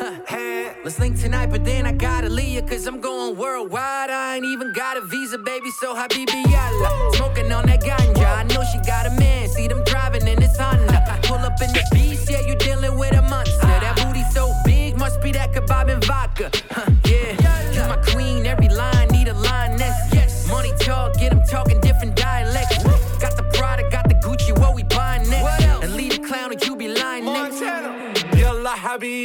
Let's 0.85 1.01
link 1.01 1.19
tonight, 1.19 1.47
but 1.47 1.65
then 1.65 1.87
I 1.87 1.93
gotta 1.93 2.29
leave 2.29 2.67
cause 2.67 2.87
I'm 2.87 3.01
going 3.01 3.37
worldwide. 3.37 4.11
I 4.11 4.37
ain't 4.37 4.45
even 4.45 4.73
got 4.75 4.99
a 4.99 5.01
visa, 5.01 5.39
baby, 5.39 5.71
so 5.81 5.95
habibi 5.95 6.43
yalla. 6.53 7.15
Smoking 7.15 7.51
on 7.51 7.67
that 7.67 7.81
ganja, 7.83 8.27
I 8.41 8.43
know 8.45 8.63
she 8.71 8.79
got 8.87 9.07
a 9.07 9.11
man. 9.19 9.49
See 9.49 9.67
them 9.69 9.83
driving 9.85 10.29
in 10.29 10.39
this 10.39 10.57
Honda. 10.59 11.19
Pull 11.23 11.39
up 11.39 11.61
in 11.63 11.73
the 11.73 11.85
beast, 11.93 12.31
yeah, 12.31 12.47
you 12.47 12.55
dealing 12.57 12.99
with 12.99 13.15
a 13.15 13.23
monster. 13.23 13.67
That 13.85 13.97
booty 14.05 14.23
so 14.33 14.53
big, 14.67 14.99
must 14.99 15.23
be 15.23 15.33
that 15.33 15.53
kebab 15.55 15.91
and 15.91 16.05
vodka. 16.05 16.51
Huh, 16.71 16.91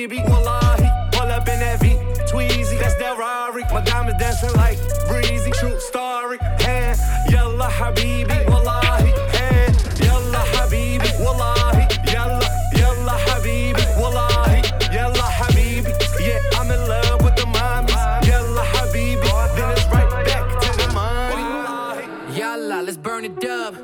habibi, 0.07 0.29
wallahi, 0.29 0.89
pull 1.11 1.29
up 1.29 1.47
in 1.47 1.59
that 1.59 1.79
V, 1.79 1.89
Tweezy, 2.31 2.79
that's 2.79 2.95
that 2.95 3.17
Rari, 3.17 3.63
my 3.71 3.81
diamond 3.81 4.17
dancing 4.19 4.53
like 4.53 4.77
breezy, 5.07 5.51
true 5.51 5.79
story, 5.79 6.37
hey, 6.59 6.95
yalla 7.29 7.67
habibi, 7.69 8.49
wallahi, 8.49 9.11
hey, 9.35 9.67
yalla 10.03 10.43
habibi, 10.53 11.09
wallahi, 11.23 11.87
yalla, 12.11 12.47
yalla 12.75 13.15
habibi, 13.25 14.01
wallahi, 14.01 14.61
yalla 14.93 15.27
habibi, 15.37 15.93
yeah, 16.19 16.39
I'm 16.59 16.71
in 16.71 16.79
love 16.87 17.23
with 17.23 17.35
the 17.35 17.43
mommies, 17.43 18.27
yalla 18.27 18.63
habibi, 18.63 19.55
then 19.55 19.71
it's 19.71 19.85
right 19.87 20.25
back 20.25 20.61
to 20.61 20.77
the 20.77 20.93
money. 20.93 22.37
Yalla, 22.37 22.81
let's 22.81 22.97
burn 22.97 23.25
it 23.25 23.45
up. 23.45 23.75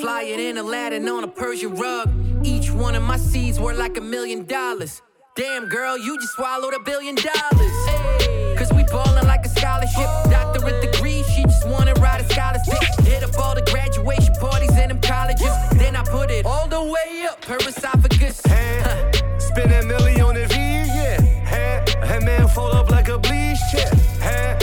flyer 0.00 0.36
than 0.36 0.58
Aladdin 0.58 1.08
on 1.08 1.22
a 1.24 1.28
Persian 1.28 1.74
rug. 1.76 2.10
Each 2.44 2.70
one 2.72 2.96
of 2.96 3.02
my 3.02 3.16
seeds 3.16 3.60
worth 3.60 3.78
like 3.78 3.96
a 3.96 4.00
million 4.00 4.44
dollars. 4.46 5.00
Damn, 5.34 5.66
girl, 5.66 5.96
you 5.96 6.14
just 6.20 6.34
swallowed 6.34 6.74
a 6.74 6.80
billion 6.80 7.14
dollars. 7.14 8.58
Cause 8.58 8.70
we 8.74 8.84
ballin' 8.84 9.26
like 9.26 9.46
a 9.46 9.48
scholarship. 9.48 10.04
Doctorate 10.30 10.82
degree, 10.82 11.22
she 11.34 11.42
just 11.44 11.66
wanna 11.66 11.94
ride 11.94 12.20
a 12.20 12.28
scholarship. 12.28 12.76
Hit 13.00 13.22
up 13.22 13.38
all 13.38 13.54
the 13.54 13.62
graduation 13.62 14.34
parties 14.34 14.76
in 14.76 14.90
them 14.90 15.00
colleges. 15.00 15.54
Then 15.72 15.96
I 15.96 16.04
put 16.04 16.30
it 16.30 16.44
all 16.44 16.68
the 16.68 16.82
way 16.82 17.24
up 17.30 17.42
her 17.46 17.56
esophagus. 17.56 18.42
Huh. 18.46 19.38
Spend 19.38 19.72
a 19.72 19.82
million 19.86 20.20
on 20.20 20.34
the 20.34 20.46
V, 20.48 20.54
yeah. 20.54 21.18
Huh? 21.46 22.06
That 22.06 22.22
man 22.24 22.46
fold 22.48 22.74
up 22.74 22.90
like 22.90 23.08
a 23.08 23.16
bleach 23.16 23.58
chair. 23.72 23.88
Huh? 24.20 24.58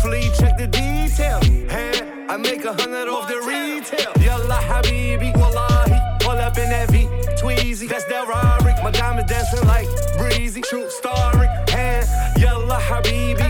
Flea, 0.00 0.30
check 0.38 0.56
the 0.56 0.68
detail. 0.68 1.38
Huh? 1.68 2.32
I 2.32 2.38
make 2.38 2.64
a 2.64 2.72
hundred 2.72 3.08
off 3.08 3.28
the 3.28 3.40
retail. 3.40 4.12
Yalla 4.24 4.54
habibi, 4.54 5.36
wallahi. 5.36 6.00
Pull 6.20 6.38
up 6.38 6.56
in 6.56 6.70
that 6.70 6.90
V, 6.90 7.08
Tweezy. 7.38 7.86
That's 7.86 8.06
that 8.06 8.26
Rari. 8.26 8.47
Troop 10.62 10.90
starring, 10.90 11.50
hey, 11.68 12.02
yalla 12.36 12.78
habibi. 12.80 13.47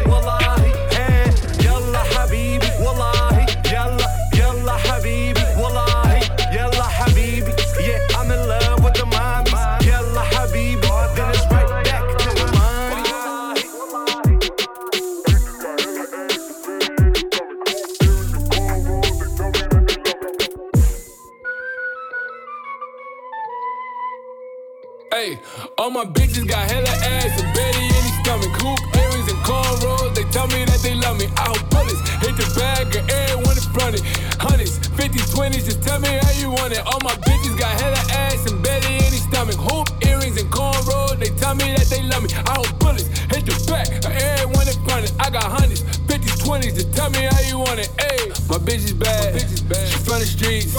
All 25.78 25.90
my 25.90 26.04
bitches 26.04 26.46
got 26.46 26.68
hella 26.68 26.90
ass 26.90 27.40
and 27.40 27.54
Betty 27.54 27.84
in 27.86 28.02
his 28.02 28.18
stomach. 28.20 28.50
Hoop 28.60 28.80
earrings 28.98 29.30
and 29.30 29.38
cornrows, 29.46 30.14
they 30.14 30.24
tell 30.34 30.48
me 30.48 30.64
that 30.66 30.80
they 30.82 30.94
love 30.94 31.16
me. 31.16 31.26
I 31.38 31.54
hope 31.54 31.62
bullets 31.70 32.02
hit 32.18 32.34
the 32.34 32.46
bag 32.58 32.90
of 32.96 33.08
everyone 33.08 33.56
in 33.56 33.66
front 33.70 33.94
of. 33.94 34.02
Hundreds, 34.42 34.76
fifties, 34.98 35.30
twenties, 35.32 35.64
just 35.64 35.82
tell 35.82 36.00
me 36.00 36.08
how 36.08 36.34
you 36.42 36.50
want 36.50 36.72
it. 36.74 36.82
All 36.84 36.98
my 37.02 37.14
bitches 37.22 37.56
got 37.56 37.70
hella 37.80 38.02
ass 38.10 38.50
and 38.50 38.60
Betty 38.62 38.94
in 38.98 39.10
his 39.14 39.22
stomach. 39.22 39.54
Hoop 39.54 39.86
earrings 40.04 40.36
and 40.36 40.50
cornrows, 40.50 41.16
they 41.18 41.30
tell 41.38 41.54
me 41.54 41.70
that 41.78 41.86
they 41.86 42.02
love 42.02 42.26
me. 42.26 42.30
I 42.34 42.58
hope 42.58 42.74
bullets 42.82 43.06
hit 43.30 43.46
the 43.46 43.54
back 43.70 43.86
of 44.02 44.10
everyone 44.10 44.66
in 44.66 44.78
front 44.82 45.06
of. 45.06 45.14
I 45.22 45.30
got 45.30 45.46
hundreds, 45.46 45.86
fifties, 46.10 46.36
twenties, 46.42 46.74
just 46.74 46.92
tell 46.92 47.08
me 47.10 47.22
how 47.22 47.40
you 47.46 47.58
want 47.58 47.78
it. 47.78 47.88
Hey, 48.02 48.34
my 48.50 48.58
bitch 48.58 48.82
is 48.82 48.92
bad. 48.92 49.38
She 49.38 49.96
from 50.02 50.18
the 50.18 50.26
streets. 50.26 50.74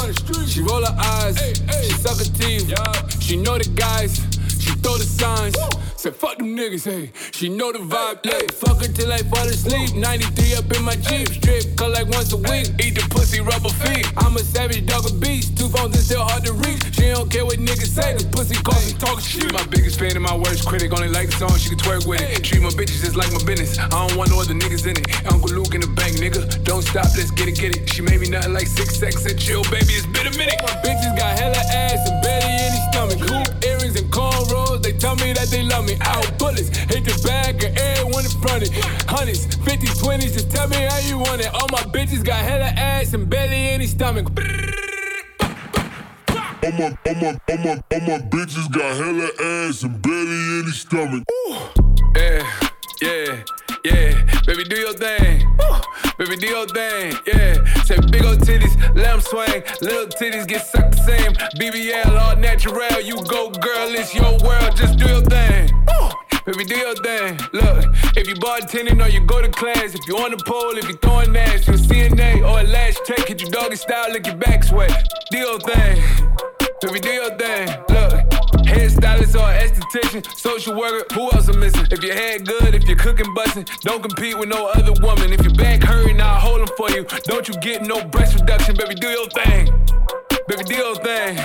She 0.52 0.62
roll 0.62 0.84
her 0.84 0.96
eyes. 0.98 1.40
She 1.88 1.94
suck 2.04 2.20
her 2.20 2.28
teeth. 2.36 2.68
She 3.22 3.38
know 3.38 3.58
the 3.58 3.70
guys. 3.76 4.29
Throw 4.82 4.98
the 4.98 5.04
signs. 5.04 5.56
Said 6.00 6.16
fuck 6.16 6.38
them 6.38 6.56
niggas, 6.56 6.86
hey. 6.86 7.12
She 7.32 7.50
know 7.50 7.74
the 7.74 7.80
vibe, 7.80 8.24
hey. 8.24 8.48
Fuck 8.56 8.80
her 8.80 8.88
till 8.88 9.12
I 9.12 9.20
fall 9.28 9.44
asleep. 9.44 9.96
93 9.96 10.56
up 10.56 10.72
in 10.72 10.84
my 10.84 10.96
Jeep, 10.96 11.28
strip, 11.28 11.76
cut 11.76 11.92
like 11.92 12.08
once 12.08 12.32
a 12.32 12.38
week. 12.38 12.72
Eat 12.80 12.96
the 12.96 13.04
pussy 13.12 13.42
rubber 13.42 13.68
feet. 13.84 14.08
I'm 14.16 14.36
a 14.38 14.40
savage 14.40 14.86
dog 14.86 15.06
of 15.06 15.20
beast. 15.20 15.58
Two 15.58 15.68
phones 15.68 15.96
and 15.96 16.04
still 16.04 16.24
hard 16.24 16.46
to 16.46 16.54
reach. 16.54 16.80
She 16.96 17.12
don't 17.12 17.30
care 17.30 17.44
what 17.44 17.60
niggas 17.60 17.92
say. 17.92 18.14
Cause 18.14 18.26
pussy 18.32 18.56
calls 18.64 18.80
me 18.88 18.94
talk 18.98 19.20
shit. 19.20 19.52
My 19.52 19.66
biggest 19.68 20.00
fan 20.00 20.16
and 20.16 20.24
my 20.24 20.36
worst 20.36 20.66
critic. 20.66 20.94
Only 20.94 21.10
like 21.10 21.32
the 21.32 21.36
song, 21.36 21.58
she 21.60 21.68
can 21.68 21.80
twerk 21.80 22.08
with 22.08 22.22
it. 22.22 22.44
Treat 22.44 22.62
my 22.62 22.70
bitches 22.70 23.04
just 23.04 23.18
like 23.18 23.32
my 23.34 23.44
business. 23.44 23.78
I 23.78 23.90
don't 23.90 24.16
want 24.16 24.32
no 24.32 24.40
other 24.40 24.56
niggas 24.56 24.88
in 24.88 24.96
it. 24.96 25.04
Uncle 25.28 25.52
Luke 25.52 25.76
in 25.76 25.82
the 25.82 25.92
bank, 26.00 26.16
nigga. 26.16 26.64
Don't 26.64 26.84
stop, 26.84 27.12
let's 27.20 27.32
get 27.32 27.50
it, 27.50 27.60
get 27.60 27.76
it. 27.76 27.90
She 27.90 28.02
made 28.02 28.22
me 28.22 28.30
nothing 28.30 28.54
like 28.54 28.68
six 28.68 28.96
sex 28.96 29.26
and 29.26 29.38
chill, 29.38 29.64
baby. 29.68 30.00
It's 30.00 30.08
been 30.08 30.28
a 30.28 30.36
minute. 30.40 30.64
My 30.64 30.80
bitches 30.80 31.12
got 31.20 31.36
hella 31.36 31.60
ass 31.60 32.08
and 32.08 32.24
Betty 32.24 32.48
in 32.48 32.72
his 32.72 32.86
stomach. 32.88 33.20
Hoop 33.20 33.50
earrings 33.90 34.02
and 34.02 34.12
cornrows. 34.12 34.82
They 34.82 34.94
tell 34.94 35.16
me 35.16 35.34
that 35.34 35.48
they 35.50 35.64
love 35.64 35.86
me. 35.86 35.98
Out 36.02 36.38
bullets, 36.38 36.70
hit 36.70 37.04
the 37.04 37.22
bag 37.26 37.64
and 37.64 37.78
everyone 37.78 38.26
in 38.26 38.32
front 38.42 38.68
of 38.68 38.76
it. 38.76 38.84
Hundreds, 39.08 39.56
fifties, 39.58 39.98
twenties, 39.98 40.34
just 40.34 40.52
tell 40.52 40.68
me 40.68 40.78
how 40.78 41.00
you 41.00 41.18
want 41.18 41.42
it. 41.42 41.54
All 41.54 41.68
my 41.72 41.84
bitches 41.92 42.24
got 42.24 42.44
hella 42.44 42.66
ass 42.66 43.14
and 43.14 43.30
belly 43.30 43.70
in 43.70 43.82
his 43.82 43.92
stomach. 43.92 44.28
All 46.62 46.72
my, 46.74 46.98
all 47.08 47.16
my, 47.16 47.40
all 47.50 47.58
my, 47.58 47.84
all 47.92 48.02
my 48.02 48.20
bitches 48.30 48.72
got 48.72 48.96
hella 48.98 49.30
ass 49.42 49.84
and 49.84 50.02
belly 50.02 50.60
in 50.60 50.66
his 50.66 50.82
stomach. 50.82 51.24
Yeah, 52.16 52.69
yeah, 53.02 53.44
yeah. 53.84 54.42
Baby, 54.46 54.64
do 54.66 54.78
your 54.80 54.94
thing. 54.94 55.48
Woo. 55.60 55.76
Baby, 56.18 56.38
do 56.38 56.48
your 56.48 56.68
thing. 56.68 57.14
Yeah. 57.26 57.84
Say 57.84 57.98
big 58.12 58.26
old 58.26 58.40
titties, 58.40 58.76
let 58.96 59.14
'em 59.14 59.22
swing. 59.22 59.64
Little 59.82 60.08
titties 60.08 60.48
get 60.48 60.66
sucked 60.66 60.92
the 60.92 61.04
same. 61.04 61.34
BBL, 61.60 62.18
all 62.18 62.36
natural. 62.36 63.00
You 63.02 63.16
go, 63.26 63.50
girl, 63.50 63.90
it's 63.96 64.14
your 64.14 64.38
world. 64.44 64.76
Just 64.76 64.98
do 64.98 65.08
your 65.08 65.22
thing. 65.22 65.72
Woo. 65.88 66.10
Baby, 66.46 66.66
do 66.66 66.78
your 66.78 66.96
thing. 66.96 67.40
Look, 67.54 67.86
if 68.18 68.28
you 68.28 68.36
bartending 68.36 69.04
or 69.06 69.10
you 69.10 69.22
go 69.26 69.42
to 69.42 69.50
class, 69.50 69.94
if 69.94 70.08
you 70.08 70.18
on 70.18 70.32
the 70.32 70.38
pole, 70.46 70.78
if 70.78 70.88
you 70.90 70.96
throwing 71.02 71.36
ass, 71.36 71.68
you 71.68 71.74
a 71.74 71.78
CNA 71.78 72.42
or 72.42 72.60
a 72.62 72.64
lash 72.64 72.96
tech, 73.06 73.28
hit 73.28 73.42
your 73.42 73.52
doggy 73.52 73.76
style, 73.76 74.12
lick 74.12 74.26
your 74.26 74.36
back 74.36 74.64
sweat. 74.64 74.92
Do 75.32 75.38
your 75.38 75.60
thing. 75.60 76.02
Baby, 76.82 77.00
do 77.02 77.10
your 77.10 77.38
thing. 77.38 77.68
Look, 77.90 78.19
hairstylist 78.70 79.36
or 79.36 79.50
esthetician, 79.64 80.38
social 80.38 80.76
worker, 80.76 81.06
who 81.14 81.32
else 81.32 81.48
I'm 81.48 81.60
missing? 81.60 81.88
If 81.92 82.04
your 82.04 82.16
head 82.16 82.46
good, 82.46 82.76
if 82.76 82.84
you're 82.88 82.98
cooking 82.98 83.34
bustin', 83.34 83.66
don't 83.82 84.02
compete 84.02 84.38
with 84.38 84.50
no 84.50 84.68
other 84.68 84.94
woman. 85.02 85.34
If 85.34 85.44
your 85.44 85.54
back 85.56 85.84
hurting, 85.84 86.22
I'll 86.22 86.40
hold 86.40 86.62
'em 86.62 86.68
for 86.78 86.90
you. 86.92 87.06
Don't 87.24 87.48
you 87.48 87.54
get 87.56 87.82
no 87.82 88.04
breast 88.04 88.40
reduction, 88.40 88.76
baby, 88.76 88.96
do 88.96 89.10
your 89.10 89.28
thing. 89.30 89.70
Baby, 90.48 90.64
do 90.64 90.76
your 90.76 90.96
thing. 90.96 91.38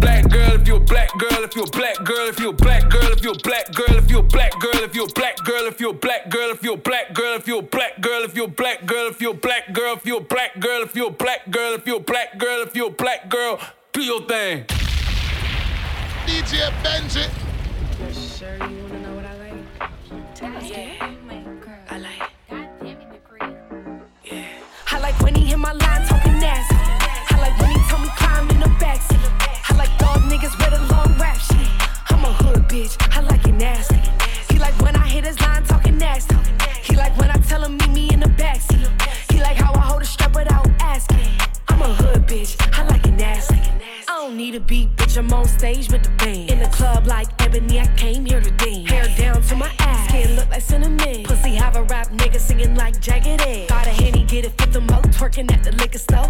Black 0.00 0.28
girl, 0.28 0.52
if 0.52 0.68
you 0.68 0.76
a 0.76 0.80
black 0.80 1.10
girl, 1.18 1.42
if 1.44 1.56
you 1.56 1.62
a 1.62 1.70
black 1.70 1.96
girl, 2.04 2.28
if 2.28 2.38
you 2.38 2.50
a 2.50 2.52
black 2.52 2.88
girl, 2.90 3.12
if 3.12 3.24
you 3.24 3.30
a 3.30 3.34
black 3.34 3.72
girl, 3.72 3.96
if 3.96 4.10
you 4.10 4.18
a 4.18 4.22
black 4.22 4.52
girl, 4.60 4.84
if 4.84 4.94
you 4.94 5.04
a 5.04 5.08
black 5.08 5.40
girl, 5.40 5.66
if 5.66 5.80
you 5.80 5.90
a 5.90 5.94
black 5.94 6.30
girl, 6.30 6.52
if 6.52 6.62
you 6.62 6.72
a 6.74 6.76
black 6.82 7.14
girl, 7.16 7.34
if 7.34 7.46
you 7.52 7.54
a 7.54 7.62
black 7.62 7.96
girl, 7.96 8.24
if 8.24 8.36
you 8.36 8.44
a 8.44 8.48
black 8.48 8.86
girl, 8.86 9.06
if 9.08 9.16
you 9.24 9.26
a 9.26 9.34
black 9.34 9.70
girl, 9.70 9.92
if 9.92 10.06
you 10.06 10.16
a 10.16 10.20
black 10.20 10.60
girl, 10.60 10.82
if 10.82 10.96
you 10.96 11.06
a 11.06 11.10
black 11.10 11.50
girl, 11.50 11.72
if 11.74 11.86
you 11.86 11.96
a 11.96 12.00
black 12.00 12.38
girl, 12.38 12.62
if 12.62 12.76
you 12.76 12.86
a 12.86 12.90
black 12.90 13.28
girl, 13.28 13.60
do 13.92 14.02
your 14.02 14.22
thing. 14.26 14.85
DJ 16.26 16.70
Benji. 16.82 17.24
Sure, 18.36 18.56
you 18.68 18.82
wanna 18.82 19.00
know 19.00 19.14
what 19.14 19.24
I 19.24 19.34
like? 19.44 19.54
Yeah. 20.64 21.06
I 21.88 21.98
like. 21.98 22.30
Yeah. 24.24 24.44
I 24.90 24.98
like 24.98 25.20
when 25.20 25.34
he 25.36 25.44
hit 25.44 25.58
my 25.58 25.70
line 25.72 26.06
talking 26.06 26.38
nasty. 26.40 26.74
I 26.74 27.38
like 27.40 27.56
when 27.60 27.70
he 27.70 27.78
told 27.88 28.02
me 28.02 28.08
climb 28.16 28.50
in 28.50 28.58
the 28.58 28.66
backseat. 28.82 29.22
I 29.70 29.76
like 29.76 29.96
dog 29.98 30.22
niggas 30.22 30.56
with 30.58 30.74
a 30.80 30.82
long 30.92 31.16
rap 31.16 31.36
sheet. 31.38 31.70
I'm 32.10 32.24
a 32.24 32.32
hood 32.32 32.68
bitch. 32.68 32.96
I 33.16 33.20
like 33.20 33.46
it 33.46 33.54
nasty. 33.54 34.00
He 34.52 34.58
like 34.58 34.76
when 34.82 34.96
I 34.96 35.06
hit 35.06 35.24
his 35.24 35.40
line 35.40 35.62
talking 35.62 35.96
nasty. 35.96 36.34
He 36.82 36.96
like 36.96 37.16
when 37.18 37.30
I 37.30 37.36
tell 37.36 37.62
him 37.62 37.76
meet 37.76 37.90
me 37.90 38.08
in 38.12 38.18
the 38.20 38.30
backseat. 38.30 38.90
He 39.30 39.40
like 39.40 39.56
how 39.56 39.72
I 39.74 39.78
hold 39.78 40.02
a 40.02 40.06
strap 40.06 40.34
without 40.34 40.68
asking. 40.80 41.30
I'm 41.68 41.82
a 41.82 41.94
hood 41.94 42.26
bitch. 42.26 42.56
I 42.76 42.84
like 42.88 43.06
it 43.06 43.12
nasty. 43.14 43.60
Don't 44.26 44.36
need 44.36 44.56
a 44.56 44.60
beat, 44.60 44.88
bitch. 44.96 45.16
I'm 45.16 45.32
on 45.32 45.44
stage 45.46 45.88
with 45.92 46.02
the 46.02 46.10
band. 46.18 46.50
In 46.50 46.58
the 46.58 46.68
club 46.70 47.06
like 47.06 47.28
Ebony, 47.40 47.78
I 47.78 47.86
came 47.94 48.26
here 48.26 48.40
to 48.40 48.50
dance. 48.50 48.90
Hair 48.90 49.06
down 49.16 49.40
to 49.40 49.54
my 49.54 49.72
ass, 49.78 50.08
skin 50.08 50.34
look 50.34 50.50
like 50.50 50.62
cinnamon. 50.62 51.22
Pussy 51.22 51.54
have 51.54 51.76
a 51.76 51.84
rap 51.84 52.08
nigga 52.08 52.40
singing 52.40 52.74
like 52.74 53.00
Jagged 53.00 53.40
Edge. 53.42 53.68
Got 53.68 53.86
a 53.86 53.90
henny, 53.90 54.24
get 54.24 54.44
it 54.44 54.60
for 54.60 54.66
the 54.66 54.80
mo, 54.80 55.00
twerking 55.14 55.52
at 55.52 55.62
the 55.62 55.70
liquor 55.76 55.98
store. 55.98 56.25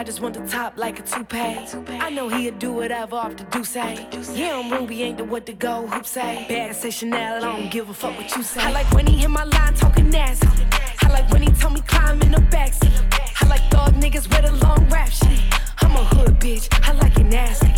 I 0.00 0.02
just 0.02 0.22
want 0.22 0.32
the 0.32 0.46
top 0.46 0.78
like 0.78 0.98
a 0.98 1.02
toupee. 1.02 1.58
I 1.90 2.08
know 2.08 2.30
he'll 2.30 2.54
do 2.54 2.72
whatever 2.72 3.16
off 3.16 3.36
the 3.36 3.44
do 3.44 3.62
say. 3.62 4.08
Yeah, 4.32 4.56
I'm 4.56 4.72
Ruby, 4.72 5.02
ain't 5.02 5.18
the 5.18 5.24
what 5.24 5.44
to 5.44 5.52
go, 5.52 5.86
hoop 5.88 6.06
say. 6.06 6.46
Bag 6.48 6.72
say 6.72 6.88
Chanel, 6.88 7.36
I 7.36 7.40
don't 7.40 7.70
give 7.70 7.90
a 7.90 7.92
fuck 7.92 8.16
what 8.16 8.34
you 8.34 8.42
say. 8.42 8.62
I 8.62 8.70
like 8.70 8.90
when 8.92 9.06
he 9.06 9.18
hit 9.18 9.28
my 9.28 9.44
line 9.44 9.74
talking 9.74 10.08
nasty. 10.08 10.48
I 11.02 11.08
like 11.10 11.30
when 11.30 11.42
he 11.42 11.50
told 11.50 11.74
me 11.74 11.82
climb 11.82 12.22
in 12.22 12.32
the 12.32 12.40
backseat. 12.40 12.96
I 13.42 13.46
like 13.46 13.60
thug 13.70 13.92
niggas 13.92 14.26
with 14.26 14.50
a 14.50 14.56
long 14.64 14.88
rap 14.88 15.10
sheet. 15.10 15.38
I'm 15.82 15.90
a 15.90 16.04
hood 16.14 16.40
bitch, 16.40 16.66
I 16.88 16.92
like 16.92 17.18
it 17.18 17.26
nasty. 17.26 17.68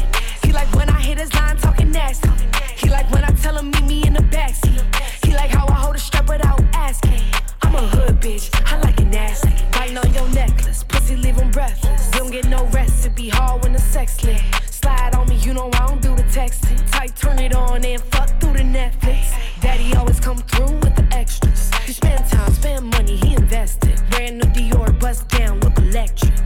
He 0.53 0.59
like 0.59 0.75
when 0.75 0.91
I 0.91 1.01
hit 1.01 1.17
his 1.17 1.33
line 1.33 1.57
talking 1.57 1.91
nasty. 1.91 2.29
He 2.77 2.91
like 2.91 3.11
when 3.11 3.25
I 3.25 3.31
tell 3.31 3.57
him 3.57 3.71
meet 3.71 3.85
me 3.85 4.07
in 4.07 4.13
the 4.13 4.21
backseat. 4.21 4.85
He 5.25 5.33
like 5.33 5.49
how 5.49 5.67
I 5.67 5.73
hold 5.73 5.97
a 5.97 5.99
strap 5.99 6.29
without 6.29 6.61
asking. 6.75 7.23
I'm 7.63 7.75
a 7.75 7.81
hood 7.81 8.21
bitch, 8.21 8.51
I 8.71 8.79
like 8.81 9.01
it 9.01 9.07
nasty. 9.07 9.49
Biting 9.73 9.97
on 9.97 10.13
your 10.13 10.29
necklace, 10.29 10.85
pussy 10.85 11.17
leave 11.17 11.37
him 11.37 11.51
breathless. 11.53 12.11
Don't 12.11 12.31
get 12.31 12.51
no 12.51 12.67
rest, 12.67 13.07
it 13.07 13.17
be 13.17 13.31
hard 13.31 13.63
when 13.63 13.73
the 13.73 13.79
sex 13.79 14.23
lit. 14.25 14.43
Slide 14.69 15.15
on 15.15 15.27
me, 15.27 15.37
you 15.37 15.55
know 15.55 15.71
I 15.73 15.87
don't 15.87 16.03
do 16.03 16.15
the 16.15 16.25
texting. 16.25 16.79
Tight, 16.91 17.17
turn 17.17 17.39
it 17.39 17.55
on 17.55 17.83
and 17.83 18.03
fuck 18.03 18.29
through 18.39 18.53
the 18.53 18.65
Netflix. 18.79 19.33
Daddy 19.63 19.95
always 19.95 20.21
come 20.21 20.37
through 20.37 20.75
with 20.81 20.95
the 20.97 21.09
extras. 21.17 21.71
He 21.87 21.95
spend 21.95 22.29
time, 22.29 22.53
spend 22.53 22.91
money, 22.91 23.17
he 23.17 23.37
invested. 23.37 24.03
Brand 24.11 24.37
new 24.37 24.51
Dior, 24.53 25.01
bust 25.01 25.27
down. 25.31 25.62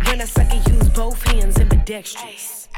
When 0.06 0.20
I 0.20 0.24
suck 0.24 0.50
and 0.52 0.66
use 0.68 0.88
both 0.90 1.20
hands 1.22 1.58
ambidextrous. 1.58 2.68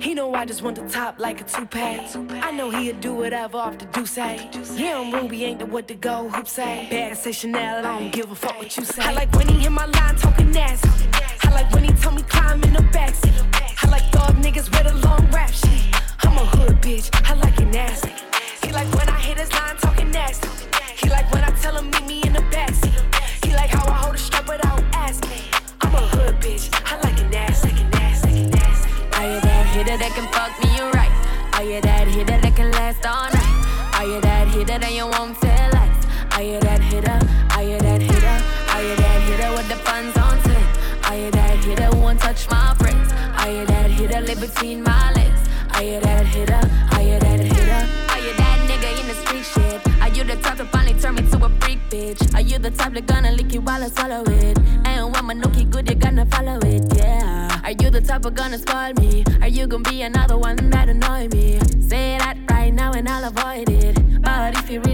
He 0.00 0.14
know 0.14 0.34
I 0.34 0.44
just 0.44 0.62
want 0.62 0.76
the 0.76 0.88
top 0.88 1.18
like 1.18 1.40
a 1.40 1.44
toupee. 1.44 2.00
I 2.40 2.50
know 2.50 2.70
he'll 2.70 2.96
do 2.96 3.14
whatever 3.14 3.58
off 3.58 3.78
the 3.78 3.86
do 3.86 4.04
say. 4.04 4.50
Yeah, 4.74 4.98
I'm 4.98 5.12
Ruby, 5.12 5.44
ain't 5.44 5.60
the 5.60 5.66
what 5.66 5.86
to 5.88 5.94
go. 5.94 6.28
Hoop 6.28 6.48
say. 6.48 6.88
Bag 6.90 7.14
say 7.16 7.32
Chanel, 7.32 7.86
I 7.86 8.00
don't 8.00 8.12
give 8.12 8.30
a 8.30 8.34
fuck 8.34 8.58
what 8.58 8.76
you 8.76 8.84
say. 8.84 9.02
I 9.02 9.12
like 9.12 9.32
when 9.36 9.48
he 9.48 9.60
hit 9.60 9.72
my 9.72 9.86
line 9.86 10.16
talking 10.16 10.50
nasty. 10.50 10.88
I 11.44 11.50
like 11.50 11.72
when 11.72 11.84
he 11.84 11.92
told 11.92 12.16
me 12.16 12.22
climb 12.22 12.62
in 12.64 12.72
the 12.72 12.82
backseat. 12.94 13.84
I 13.84 13.88
like 13.88 14.10
dog 14.10 14.34
niggas 14.42 14.68
with 14.70 14.92
a 14.92 14.96
long 15.06 15.30
rap 15.30 15.50
sheet. 15.50 15.94
I'm 16.22 16.36
a 16.36 16.44
hood 16.44 16.80
bitch, 16.82 17.08
I 17.30 17.34
like 17.34 17.58
it 17.60 17.66
nasty. 17.66 18.12
He 18.66 18.72
like 18.72 18.92
when 18.94 19.08
I 19.08 19.18
hit 19.20 19.38
his 19.38 19.52
line 19.52 19.76
talking 19.76 20.10
nasty. 20.10 20.48
He 20.96 21.08
like 21.08 21.30
when 21.32 21.44
I 21.44 21.50
tell 21.62 21.76
him 21.76 21.90
meet 21.90 22.06
me 22.06 22.22
in 22.24 22.32
the 22.32 22.44
backseat. 22.54 22.93
Hitter 29.96 30.08
that 30.08 30.14
can 30.14 30.26
fuck 30.32 30.52
me 30.62 30.80
right? 30.92 31.14
Are 31.54 31.62
you 31.62 31.80
that 31.80 32.08
hitter 32.08 32.38
that 32.40 32.56
can 32.56 32.70
last 32.72 33.06
all 33.06 33.30
night? 33.30 33.94
Are 33.94 34.06
you 34.06 34.20
that 34.20 34.48
hitter 34.48 34.78
that 34.78 34.92
you 34.92 35.06
won't 35.06 35.38
tell 35.40 35.70
lies? 35.70 36.04
Are 36.34 36.42
you 36.42 36.58
that 36.60 36.80
hitter? 36.80 37.18
Are 37.54 37.62
you 37.62 37.78
that 37.78 38.02
hitter? 38.02 38.36
Are 38.74 38.82
you 38.82 38.96
that 38.96 39.20
hitter 39.22 39.50
with 39.52 39.68
the 39.68 39.76
funds 39.86 40.16
on 40.18 40.38
ten? 40.42 40.64
Are 41.04 41.16
you 41.16 41.30
that 41.30 41.64
hitter 41.64 41.86
who 41.94 42.00
won't 42.00 42.20
touch 42.20 42.48
my 42.50 42.74
friends? 42.78 43.12
Are 43.38 43.50
you 43.50 43.66
that 43.66 43.90
hitter 43.90 44.20
live 44.20 44.40
between 44.40 44.82
my 44.82 45.12
legs? 45.12 45.40
Are 45.74 45.82
you 45.82 46.00
that 46.00 46.26
hitter? 46.26 46.62
Are 46.94 47.02
you 47.02 47.18
that 47.20 47.40
hitter? 47.40 47.82
Are 48.12 48.22
you 48.26 48.32
that 48.40 48.58
nigga 48.66 49.00
in 49.00 49.06
the 49.06 49.16
street 49.22 49.46
shit? 49.46 49.80
Are 50.02 50.08
you 50.08 50.24
the 50.24 50.36
type 50.42 50.56
to 50.56 50.64
finally 50.66 50.98
turn 50.98 51.14
me 51.14 51.22
to 51.30 51.36
a 51.44 51.48
freak 51.60 51.78
bitch? 51.90 52.34
Are 52.34 52.40
you 52.40 52.58
the 52.58 52.70
type 52.70 52.94
that 52.94 53.06
gonna 53.06 53.30
lick 53.32 53.52
you 53.52 53.60
while 53.60 53.82
I 53.82 53.88
swallow 53.88 54.24
it? 54.26 54.58
And 54.86 55.12
when 55.12 55.24
my 55.24 55.34
nookie 55.34 55.70
good, 55.70 55.88
you're 55.88 55.94
gonna 55.94 56.26
follow 56.26 56.58
it, 56.62 56.93
you 57.82 57.90
the 57.90 58.00
type 58.00 58.24
of 58.24 58.34
gonna 58.34 58.58
spoil 58.58 58.92
me? 58.94 59.24
Are 59.40 59.48
you 59.48 59.66
gonna 59.66 59.88
be 59.88 60.02
another 60.02 60.36
one 60.36 60.56
that 60.70 60.88
annoy 60.88 61.28
me? 61.28 61.58
Say 61.80 62.18
that 62.18 62.38
right 62.50 62.72
now 62.72 62.92
and 62.92 63.08
I'll 63.08 63.24
avoid 63.24 63.68
it. 63.68 64.22
But 64.22 64.56
if 64.56 64.70
you're 64.70 64.82
really 64.82 64.93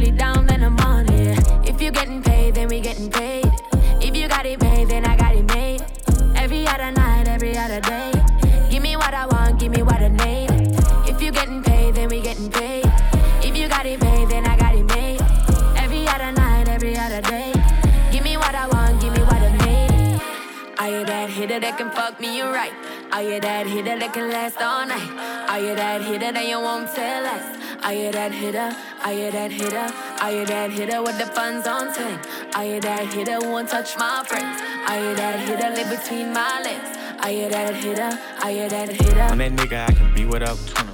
hitter 21.61 21.77
that 21.77 21.79
can 21.79 21.91
fuck 21.91 22.21
me 22.21 22.37
you 22.37 22.45
right? 22.45 22.73
Are 23.13 23.23
you 23.23 23.41
that 23.41 23.67
hitter 23.67 23.99
that 23.99 24.13
can 24.13 24.31
last 24.31 24.61
all 24.61 24.87
night? 24.87 25.49
Are 25.49 25.61
you 25.61 25.75
that 25.75 26.03
hitter 26.03 26.33
that 26.33 26.47
you 26.47 26.59
won't 26.59 26.89
tell 26.95 27.27
us? 27.27 27.85
Are 27.85 27.93
you 27.93 28.13
that 28.13 28.33
hitter? 28.33 28.75
Are 29.05 29.13
you 29.13 29.31
that 29.31 29.51
hitter? 29.51 29.89
Are 30.21 30.33
you 30.33 30.47
that 30.47 30.71
hitter 30.71 31.03
with 31.03 31.19
the 31.19 31.27
funds 31.27 31.67
on 31.67 31.93
ten? 31.93 32.19
Are 32.55 32.65
you 32.65 32.81
that 32.81 33.13
hitter 33.13 33.37
who 33.37 33.51
won't 33.51 33.69
touch 33.69 33.97
my 33.99 34.23
friends? 34.27 34.61
Are 34.89 34.99
you 34.99 35.15
that 35.17 35.41
hitter 35.41 35.71
live 35.71 36.01
between 36.01 36.33
my 36.33 36.61
legs? 36.63 36.99
Are 37.21 37.31
you 37.31 37.49
that 37.49 37.75
hitter? 37.75 38.19
Are 38.43 38.51
you 38.51 38.69
that 38.69 38.89
hitter? 38.89 39.21
I'm 39.21 39.39
that 39.39 39.53
nigga, 39.53 39.89
I 39.89 39.93
can 39.93 40.15
be 40.15 40.25
whatever. 40.27 40.90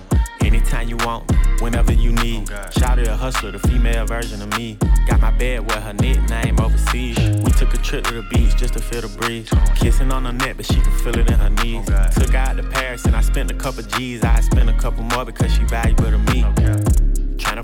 Anytime 0.47 0.88
you 0.88 0.97
want, 0.99 1.28
whenever 1.61 1.92
you 1.92 2.12
need. 2.12 2.49
Shout 2.78 3.01
out 3.01 3.09
a 3.09 3.16
hustler, 3.16 3.51
the 3.51 3.59
female 3.59 4.07
version 4.07 4.40
of 4.40 4.57
me. 4.57 4.78
Got 5.09 5.20
my 5.20 5.32
bed 5.32 5.66
with 5.66 5.82
her 5.82 5.92
nickname 5.92 6.61
overseas. 6.61 7.18
We 7.18 7.51
took 7.51 7.74
a 7.74 7.78
trip 7.78 8.05
to 8.05 8.14
the 8.14 8.22
beach 8.30 8.57
just 8.57 8.74
to 8.74 8.78
feel 8.78 9.01
the 9.01 9.09
breeze. 9.09 9.51
Kissing 9.74 10.12
on 10.12 10.24
her 10.24 10.32
neck, 10.32 10.57
but 10.57 10.66
she 10.66 10.80
can 10.80 10.92
feel 10.99 11.18
it 11.18 11.28
in 11.28 11.38
her 11.40 11.51
knees. 11.51 11.84
Took 12.14 12.30
her 12.30 12.38
out 12.38 12.57
to 12.59 12.62
Paris 12.62 13.05
and 13.07 13.16
I 13.16 13.22
spent 13.22 13.51
a 13.51 13.55
couple 13.55 13.82
G's. 13.82 14.22
I 14.22 14.38
spent 14.38 14.70
a 14.70 14.74
couple 14.74 15.03
more 15.03 15.24
because 15.24 15.53
she 15.53 15.64
valuable 15.64 16.12
to 16.12 16.18
me. 16.18 16.44
Tryna 16.44 17.16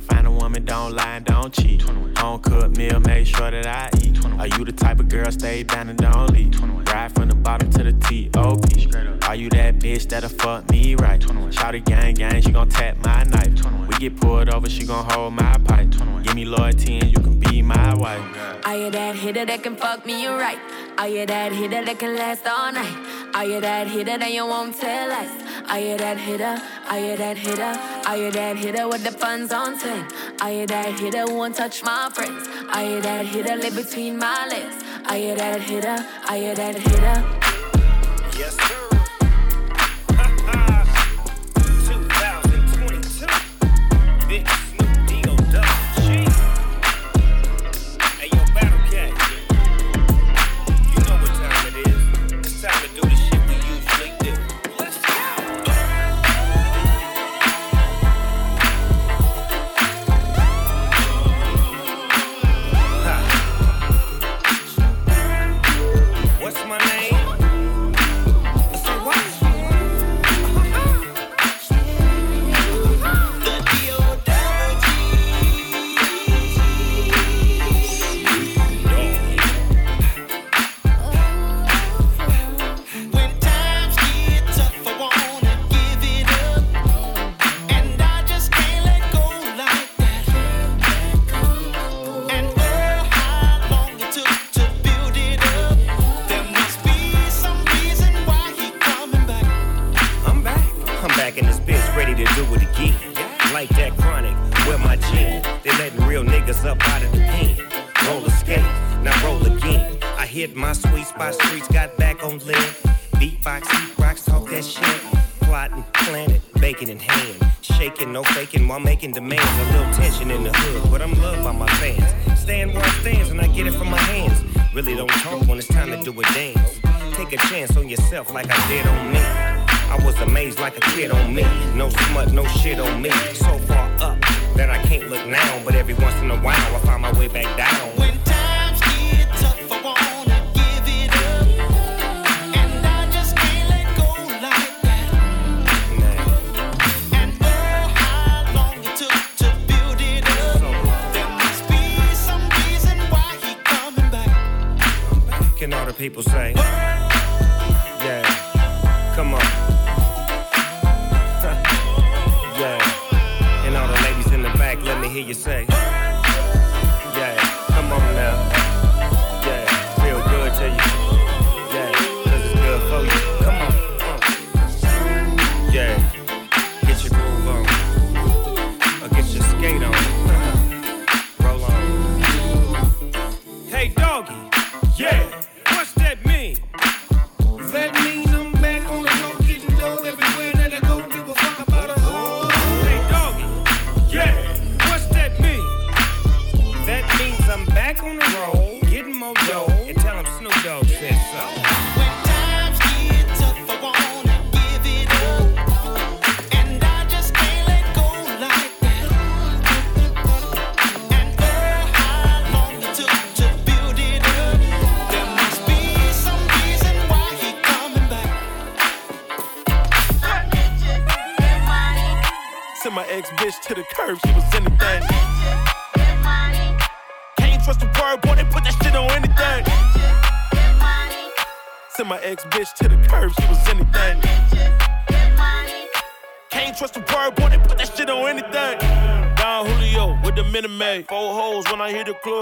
find 0.02 0.26
a 0.26 0.30
woman, 0.30 0.64
don't 0.64 0.94
lie 0.94 1.16
and 1.16 1.24
don't 1.24 1.52
cheat. 1.52 1.82
Home 1.82 2.40
cooked 2.40 2.76
meal, 2.76 3.00
make 3.00 3.26
sure 3.26 3.50
that 3.50 3.66
I 3.66 3.90
eat. 4.02 4.24
Are 4.38 4.46
you 4.46 4.64
the 4.64 4.72
type 4.72 5.00
of 5.00 5.08
girl 5.08 5.30
stay 5.30 5.62
down 5.62 5.88
and 5.88 5.98
don't 5.98 6.30
leave? 6.30 6.60
Ride 6.88 7.12
from 7.12 7.28
the 7.28 7.34
bottom 7.34 7.70
to 7.70 7.82
the 7.84 7.92
T.O.P. 7.92 8.90
Are 9.26 9.36
you 9.36 9.48
that 9.50 9.78
bitch 9.78 10.08
that'll 10.08 10.28
fuck 10.28 10.68
me 10.70 10.94
right? 10.96 11.22
Shout 11.52 11.74
it 11.74 11.84
gang 11.84 12.14
gang, 12.14 12.40
she 12.42 12.50
gon' 12.50 12.68
tap 12.68 12.96
my 13.04 13.22
knife. 13.24 13.64
We 13.88 13.94
get 13.98 14.20
pulled 14.20 14.48
over, 14.48 14.68
she 14.68 14.84
gon' 14.84 15.08
hold 15.10 15.34
my 15.34 15.56
pipe. 15.64 15.90
Give 16.22 16.34
me 16.34 16.44
loyalty 16.44 16.98
and 16.98 17.10
you 17.10 17.18
can 17.18 17.38
be 17.38 17.62
my 17.62 17.94
wife. 17.94 18.66
Are 18.66 18.76
you 18.76 18.90
that 18.90 19.16
hitter 19.16 19.44
that 19.44 19.62
can 19.62 19.76
fuck 19.76 20.06
me 20.06 20.26
right? 20.26 20.58
Are 20.98 21.08
you 21.08 21.26
that 21.26 21.52
hitter 21.52 21.84
that 21.84 21.98
can 21.98 22.16
last 22.16 22.46
all 22.46 22.72
night? 22.72 23.32
Are 23.34 23.44
you 23.44 23.60
that 23.60 23.88
hitter 23.88 24.18
that 24.18 24.32
you 24.32 24.46
won't 24.46 24.76
tell 24.76 25.10
us? 25.10 25.30
Are 25.70 25.80
you 25.80 25.96
that 25.96 26.18
hitter? 26.18 26.60
Are 26.88 26.98
you 26.98 27.16
that 27.16 27.36
hitter? 27.36 27.74
Are 28.06 28.16
you 28.16 28.30
that 28.30 28.56
hitter 28.56 28.86
with 28.88 29.02
the 29.04 29.12
funds 29.12 29.52
on 29.52 29.78
ten? 29.92 30.06
Are 30.40 30.52
you 30.52 30.66
that 30.66 30.98
hitter 30.98 31.26
won't 31.26 31.56
touch 31.56 31.82
my 31.82 32.10
friends? 32.12 32.48
Are 32.72 32.84
you 32.84 33.00
that 33.00 33.26
hitter 33.26 33.56
live 33.56 33.74
between 33.74 34.18
my 34.18 34.46
legs? 34.48 34.84
Are 35.08 35.18
you 35.18 35.34
that 35.36 35.60
hitter? 35.60 35.98
Are 36.28 36.36
you 36.36 36.54
that 36.54 36.74
hitter? 36.76 37.16
Yes, 38.38 38.56
sir. 38.56 38.91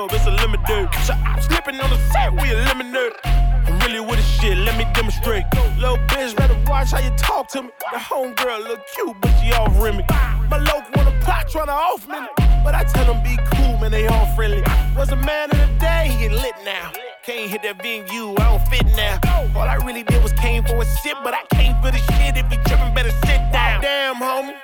Club, 0.01 0.13
it's 0.13 0.27
a 0.27 0.31
limited. 0.31 0.89
So 1.05 1.13
I'm 1.13 1.41
slipping 1.43 1.81
on 1.81 1.91
the 1.91 1.99
set, 2.13 2.33
we 2.33 2.51
eliminate. 2.51 3.13
I'm 3.25 3.79
really 3.81 4.01
with 4.01 4.17
the 4.17 4.23
shit, 4.23 4.57
let 4.59 4.77
me 4.79 4.87
demonstrate. 4.95 5.45
Little 5.79 5.99
bitch, 6.09 6.35
better 6.37 6.57
watch 6.67 6.93
how 6.93 7.01
you 7.01 7.11
talk 7.17 7.49
to 7.51 7.63
me. 7.63 7.71
The 7.93 7.99
homegirl 7.99 8.65
look 8.65 8.81
cute, 8.95 9.17
but 9.21 9.33
she 9.41 9.53
off 9.53 9.75
me. 9.77 10.05
My 10.49 10.59
local 10.59 10.91
wanna 10.95 11.19
plot 11.21 11.49
tryna 11.49 11.69
off 11.69 12.09
me. 12.09 12.19
But 12.65 12.75
I 12.75 12.85
tell 12.85 13.07
them 13.13 13.23
be 13.23 13.37
cool, 13.53 13.79
man, 13.79 13.91
they 13.91 14.07
all 14.07 14.27
friendly. 14.35 14.63
Was 14.97 15.11
a 15.11 15.17
man 15.17 15.51
of 15.51 15.59
the 15.59 15.69
day, 15.79 16.09
he 16.11 16.29
get 16.29 16.33
lit 16.33 16.55
now. 16.65 16.93
Can't 17.23 17.51
hit 17.51 17.63
that 17.63 17.83
venue, 17.83 18.33
I 18.39 18.45
don't 18.51 18.69
fit 18.69 18.87
now. 18.97 19.19
All 19.55 19.69
I 19.69 19.77
really 19.87 20.03
did 20.03 20.23
was 20.23 20.33
came 20.33 20.65
for 20.65 20.81
a 20.81 20.85
sip, 20.85 21.17
but 21.23 21.35
I 21.35 21.45
came 21.55 21.75
for 21.83 21.91
the 21.91 21.99
shit. 21.99 22.37
If 22.37 22.51
you 22.51 22.59
trippin', 22.65 22.95
better 22.95 23.13
sit 23.27 23.41
down. 23.53 23.83
Damn, 23.83 24.17
homie. 24.17 24.57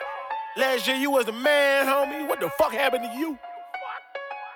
Last 0.57 0.87
year 0.87 0.97
you 0.97 1.11
was 1.11 1.27
the 1.27 1.33
man, 1.33 1.87
homie. 1.87 2.27
What 2.27 2.41
the 2.41 2.49
fuck 2.59 2.73
happened 2.73 3.05
to 3.05 3.19
you? 3.19 3.39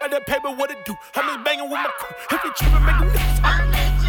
Got 0.00 0.12
that 0.12 0.26
paper, 0.26 0.48
what 0.48 0.70
it 0.70 0.82
do? 0.86 0.96
I'm 1.14 1.26
just 1.26 1.44
banging 1.44 1.68
with 1.68 1.72
my 1.72 1.90
crew. 1.98 2.16
If 2.30 2.42
you 2.42 2.52
trippin', 2.56 2.84
make 2.86 2.98
them 2.98 3.10
niggas 3.12 4.00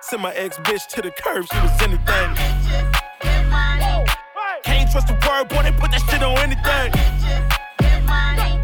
Send 0.00 0.22
my 0.22 0.32
ex 0.34 0.58
bitch 0.58 0.86
to 0.94 1.02
the 1.02 1.10
curb, 1.10 1.44
she 1.50 1.58
was 1.58 1.82
anything. 1.82 2.06
Nitches, 2.06 3.02
get 3.20 3.48
money. 3.48 4.06
Can't 4.62 4.88
trust 4.92 5.10
a 5.10 5.14
word, 5.14 5.48
boy, 5.48 5.64
they 5.64 5.72
put 5.72 5.90
that 5.90 6.02
shit 6.08 6.22
on 6.22 6.38
anything. 6.38 6.92
Nitches, 6.92 7.58
get 7.78 8.04
money. 8.04 8.62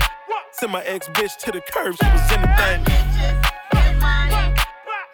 Send 0.52 0.70
my 0.70 0.84
ex 0.84 1.08
bitch 1.08 1.36
to 1.38 1.50
the 1.50 1.60
curb, 1.60 1.96
she 2.00 2.06
was 2.06 2.30
anything. 2.30 2.84
Nitches, 2.84 3.42
get 3.72 3.98
money. 3.98 4.54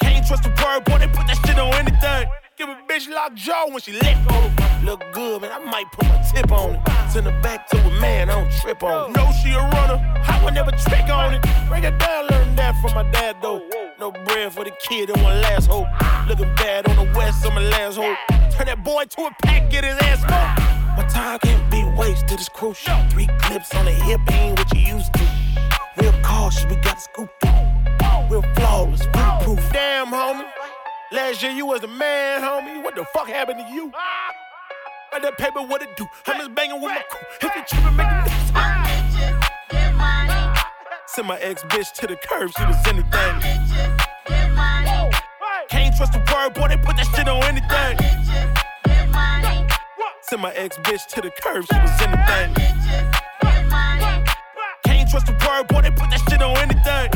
Can't 0.02 0.26
trust 0.26 0.44
a 0.44 0.50
word, 0.62 0.84
boy, 0.84 0.98
they 0.98 1.08
put 1.08 1.26
that 1.26 1.40
shit 1.46 1.58
on 1.58 1.72
anything. 1.72 2.28
Give 2.58 2.68
a 2.68 2.76
bitch 2.86 3.08
lock 3.08 3.34
jaw 3.34 3.68
when 3.68 3.80
she 3.80 3.92
let 3.92 4.28
go. 4.28 4.50
Look 4.84 5.02
good, 5.12 5.40
man, 5.40 5.52
I 5.52 5.58
might 5.60 5.90
put 5.92 6.08
my 6.08 6.20
tip 6.22 6.50
on 6.50 6.74
it. 6.74 6.80
Send 7.10 7.26
her 7.26 7.40
back 7.40 7.68
to 7.68 7.78
a 7.78 8.00
man, 8.00 8.28
I 8.28 8.34
don't 8.34 8.50
trip 8.60 8.82
on 8.82 9.10
it. 9.10 9.16
Know 9.16 9.30
she 9.40 9.52
a 9.52 9.60
runner, 9.60 10.17
I 10.38 10.44
would 10.44 10.54
never 10.54 10.70
trick 10.70 11.08
on 11.10 11.34
it. 11.34 11.42
Break 11.68 11.84
it 11.84 11.98
down, 11.98 12.26
learn 12.28 12.54
that 12.56 12.80
from 12.80 12.94
my 12.94 13.10
dad, 13.10 13.36
though. 13.42 13.60
No 13.98 14.12
bread 14.12 14.52
for 14.52 14.64
the 14.64 14.72
kid 14.88 15.10
in 15.10 15.20
one 15.22 15.40
last 15.40 15.66
hope. 15.66 15.88
Looking 16.28 16.54
bad 16.54 16.88
on 16.88 16.96
the 16.96 17.12
west, 17.18 17.44
I'm 17.44 17.56
a 17.56 17.60
last 17.60 17.96
hope. 17.96 18.16
Turn 18.52 18.66
that 18.66 18.84
boy 18.84 19.04
to 19.04 19.22
a 19.22 19.30
pack, 19.42 19.70
get 19.70 19.84
his 19.84 19.98
ass 19.98 20.18
smoked. 20.18 20.96
My 20.96 21.04
time 21.08 21.38
can't 21.40 21.70
be 21.70 21.82
wasted, 21.98 22.38
it's 22.38 22.48
crucial. 22.48 22.96
Three 23.10 23.28
clips 23.40 23.74
on 23.74 23.84
the 23.84 23.90
hip, 23.90 24.20
ain't 24.30 24.58
what 24.58 24.72
you 24.72 24.94
used 24.94 25.12
to. 25.14 25.26
Real 25.96 26.14
cautious, 26.22 26.64
we 26.66 26.76
got 26.76 26.94
to 26.94 27.00
scoop 27.00 27.30
through. 27.40 28.30
Real 28.30 28.42
flawless, 28.54 29.02
foolproof. 29.12 29.72
Damn, 29.72 30.06
homie. 30.06 30.46
Last 31.10 31.42
year 31.42 31.50
you 31.50 31.66
was 31.66 31.82
a 31.82 31.88
man, 31.88 32.42
homie. 32.42 32.82
What 32.84 32.94
the 32.94 33.04
fuck 33.12 33.26
happened 33.26 33.58
to 33.66 33.72
you? 33.72 33.90
Got 35.10 35.22
that 35.22 35.38
paper, 35.38 35.62
what 35.62 35.82
it 35.82 35.96
do? 35.96 36.06
I'm 36.26 36.38
just 36.38 36.54
banging 36.54 36.80
with 36.80 36.92
my 36.92 37.02
crew. 37.08 37.48
If 37.48 37.56
you 37.56 37.62
trippin', 37.66 37.96
make 37.96 38.06
them 38.06 38.27
Send 41.18 41.26
my 41.26 41.38
ex 41.38 41.64
bitch 41.64 41.92
to 41.94 42.06
the 42.06 42.14
curb, 42.14 42.48
she 42.56 42.64
was 42.64 42.76
anything. 42.86 43.40
Can't 45.68 45.96
trust 45.96 46.12
the 46.12 46.20
word, 46.32 46.54
boy, 46.54 46.68
they 46.68 46.76
put 46.76 46.96
that 46.96 47.08
shit 47.12 47.26
on 47.26 47.42
anything. 47.42 47.98
Send 50.22 50.42
my 50.42 50.52
ex 50.52 50.78
bitch 50.78 51.08
to 51.08 51.20
the 51.20 51.32
curb, 51.42 51.64
she 51.66 51.76
was 51.76 52.00
anything. 52.02 52.54
Can't 54.84 55.10
trust 55.10 55.26
the 55.26 55.32
word, 55.44 55.66
boy, 55.66 55.82
they 55.82 55.90
put 55.90 56.08
that 56.08 56.22
shit 56.30 56.40
on 56.40 56.56
anything. 56.58 57.10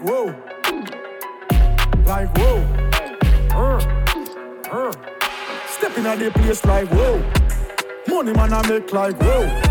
Whoa. 0.00 0.32
Like, 2.06 2.34
whoa. 2.38 2.64
Uh, 3.52 3.78
uh. 4.72 4.92
Stepping 5.68 6.06
at 6.06 6.18
the 6.18 6.30
place 6.30 6.64
like, 6.64 6.88
whoa. 6.88 7.22
Money 8.08 8.32
man 8.32 8.54
I 8.54 8.66
make 8.70 8.90
like, 8.90 9.20
whoa. 9.20 9.63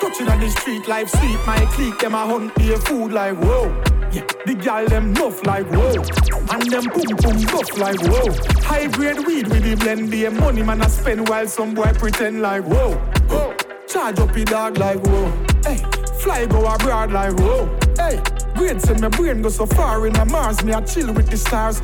Touching 0.00 0.28
on 0.28 0.40
the 0.40 0.48
street 0.48 0.86
life 0.86 1.08
sweet, 1.10 1.38
my 1.46 1.64
clique 1.72 1.98
them 1.98 2.14
a 2.14 2.24
hunt 2.26 2.54
be 2.54 2.74
food 2.76 3.12
like 3.12 3.36
whoa. 3.36 3.66
Yeah, 4.12 4.24
the 4.46 4.54
gal 4.54 4.86
them 4.86 5.12
nuff 5.12 5.44
like 5.44 5.66
whoa, 5.66 6.02
and 6.50 6.70
them 6.70 6.84
boom 6.84 7.16
boom 7.16 7.44
buff 7.46 7.76
like 7.76 8.00
whoa. 8.02 8.32
High 8.62 8.86
grade 8.86 9.26
weed 9.26 9.48
with 9.48 9.64
the 9.64 9.74
blend, 9.74 10.10
the 10.10 10.30
money 10.30 10.62
man 10.62 10.82
I 10.82 10.88
spend 10.88 11.28
while 11.28 11.46
some 11.46 11.74
boy 11.74 11.92
pretend 11.94 12.42
like 12.42 12.64
whoa. 12.64 12.94
whoa. 13.28 13.54
Charge 13.88 14.18
up 14.20 14.32
the 14.32 14.44
dog 14.44 14.78
like 14.78 15.04
whoa. 15.04 15.30
Hey, 15.64 15.78
fly 16.20 16.46
go 16.46 16.64
abroad 16.66 17.12
like 17.12 17.38
whoa. 17.38 17.66
Hey, 17.96 18.22
grade 18.54 18.80
send 18.80 19.00
my 19.00 19.08
brain 19.08 19.42
go 19.42 19.48
so 19.48 19.66
far 19.66 20.06
in 20.06 20.12
the 20.12 20.24
Mars, 20.24 20.62
me 20.64 20.72
I 20.72 20.80
chill 20.82 21.12
with 21.12 21.28
the 21.28 21.36
stars. 21.36 21.82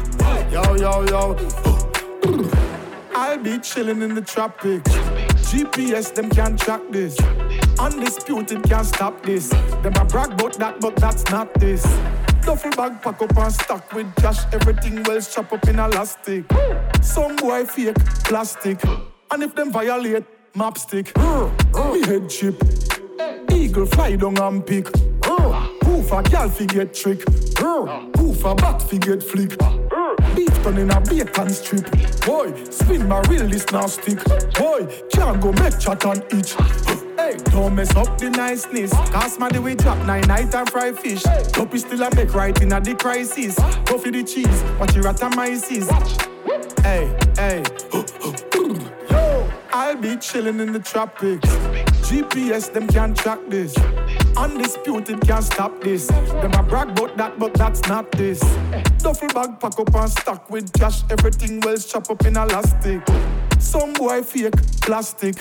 Yo 0.53 0.77
yo 0.77 1.03
yo. 1.05 1.37
I'll 3.17 3.39
be 3.39 3.59
chilling 3.59 4.03
in 4.03 4.15
the 4.15 4.23
tropics. 4.23 4.91
GPS, 5.51 6.15
them 6.15 6.31
can't 6.31 6.59
track 6.59 6.81
this. 6.91 7.17
Undisputed 7.79 8.63
can't 8.65 8.87
stop 8.87 9.23
this. 9.23 9.49
Them 9.83 9.95
a 9.97 10.05
brag 10.05 10.33
about 10.33 10.55
that, 10.55 10.81
but 10.81 10.97
that's 10.97 11.25
not 11.31 11.53
this. 11.55 11.83
Duffel 12.43 12.71
bag 12.73 13.01
pack 13.03 13.21
up 13.23 13.37
and 13.37 13.53
stock 13.53 13.93
with 13.93 14.15
cash. 14.17 14.45
Everything 14.53 15.03
well 15.05 15.21
chop 15.21 15.53
up 15.53 15.67
in 15.69 15.79
elastic. 15.79 16.45
Some 17.03 17.37
boy 17.37 17.65
fake 17.65 17.97
plastic. 18.25 18.83
And 19.31 19.43
if 19.43 19.55
them 19.55 19.73
violate, 19.73 20.25
map 20.55 20.79
stick. 20.79 21.17
Me 21.17 22.01
head 22.07 22.29
chip. 22.29 22.63
Eagle 23.51 23.87
fly 23.87 24.17
down 24.17 24.39
and 24.39 24.67
pick. 24.67 24.87
Poof 25.23 26.13
a 26.13 26.23
gal 26.23 26.49
fi 26.49 26.67
get 26.67 26.95
trick. 26.95 27.25
Poof 27.25 28.45
a 28.45 28.55
bat 28.55 28.83
fi 28.83 28.99
get 28.99 29.23
flick. 29.23 29.59
Beef 30.35 30.63
turn 30.63 30.79
in 30.79 30.91
a 30.91 31.01
bacon 31.01 31.51
strip. 31.51 31.91
Boy, 32.27 32.53
spin 32.71 33.09
my 33.09 33.21
real 33.23 33.49
this 33.49 33.71
now 33.73 33.87
stick. 33.87 34.23
Boy, 34.55 34.87
can't 35.13 35.41
go 35.41 35.53
make 35.53 35.79
chat 35.79 36.05
and 36.05 36.25
itch. 36.33 36.57
Hey, 37.25 37.39
don't 37.53 37.75
mess 37.75 37.97
up 37.97 38.19
the 38.19 38.29
niceness. 38.29 38.93
Cause 39.11 39.39
my 39.39 39.49
we 39.59 39.75
drop 39.75 39.97
nine 40.05 40.27
night 40.29 40.55
and 40.55 40.69
fry 40.69 40.93
fish. 40.93 41.23
Top 41.53 41.75
is 41.75 41.81
still 41.81 42.03
a 42.03 42.15
make 42.15 42.35
right 42.35 42.61
in 42.61 42.71
a 42.71 42.79
the 42.83 42.95
crisis. 42.95 43.55
Go 43.87 43.97
for 43.97 44.11
the 44.11 44.23
cheese, 44.23 44.63
watch 44.79 44.95
your 44.95 45.05
atomizes. 45.05 45.89
Hey, 46.83 47.17
hey. 47.39 47.63
Yo, 49.11 49.51
I'll 49.73 49.97
be 49.97 50.19
chilling 50.19 50.61
in 50.61 50.75
the 50.75 50.81
tropics. 50.81 51.49
GPS, 52.05 52.71
them 52.71 52.87
can't 52.89 53.17
track 53.17 53.39
this. 53.49 53.75
Undisputed 54.37 55.27
can't 55.27 55.45
stop 55.45 55.81
this. 55.81 56.09
Them 56.09 56.53
a 56.53 56.63
brag 56.63 56.91
about 56.91 57.17
that, 57.17 57.39
but 57.39 57.55
that's 57.55 57.81
not 57.89 58.13
this. 58.13 58.43
Eh. 58.43 58.83
Duffel 58.99 59.29
bag 59.29 59.59
pack 59.59 59.81
up 59.81 59.95
and 59.95 60.11
stock 60.11 60.51
with 60.51 60.71
cash. 60.75 61.03
Everything 61.09 61.61
well 61.61 61.79
chop 61.79 62.11
up 62.11 62.27
in 62.27 62.37
elastic. 62.37 63.01
Some 63.65 63.93
boy 63.95 64.23
fake 64.23 64.55
plastic. 64.83 65.35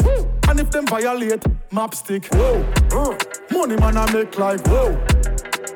And 0.48 0.60
if 0.60 0.72
them 0.72 0.88
violate, 0.88 1.44
map 1.72 1.94
stick. 1.94 2.26
Whoa, 2.34 2.66
uh, 2.92 3.18
money 3.52 3.76
man 3.76 3.98
I 3.98 4.12
make 4.12 4.38
like 4.40 4.66
whoa. 4.68 4.98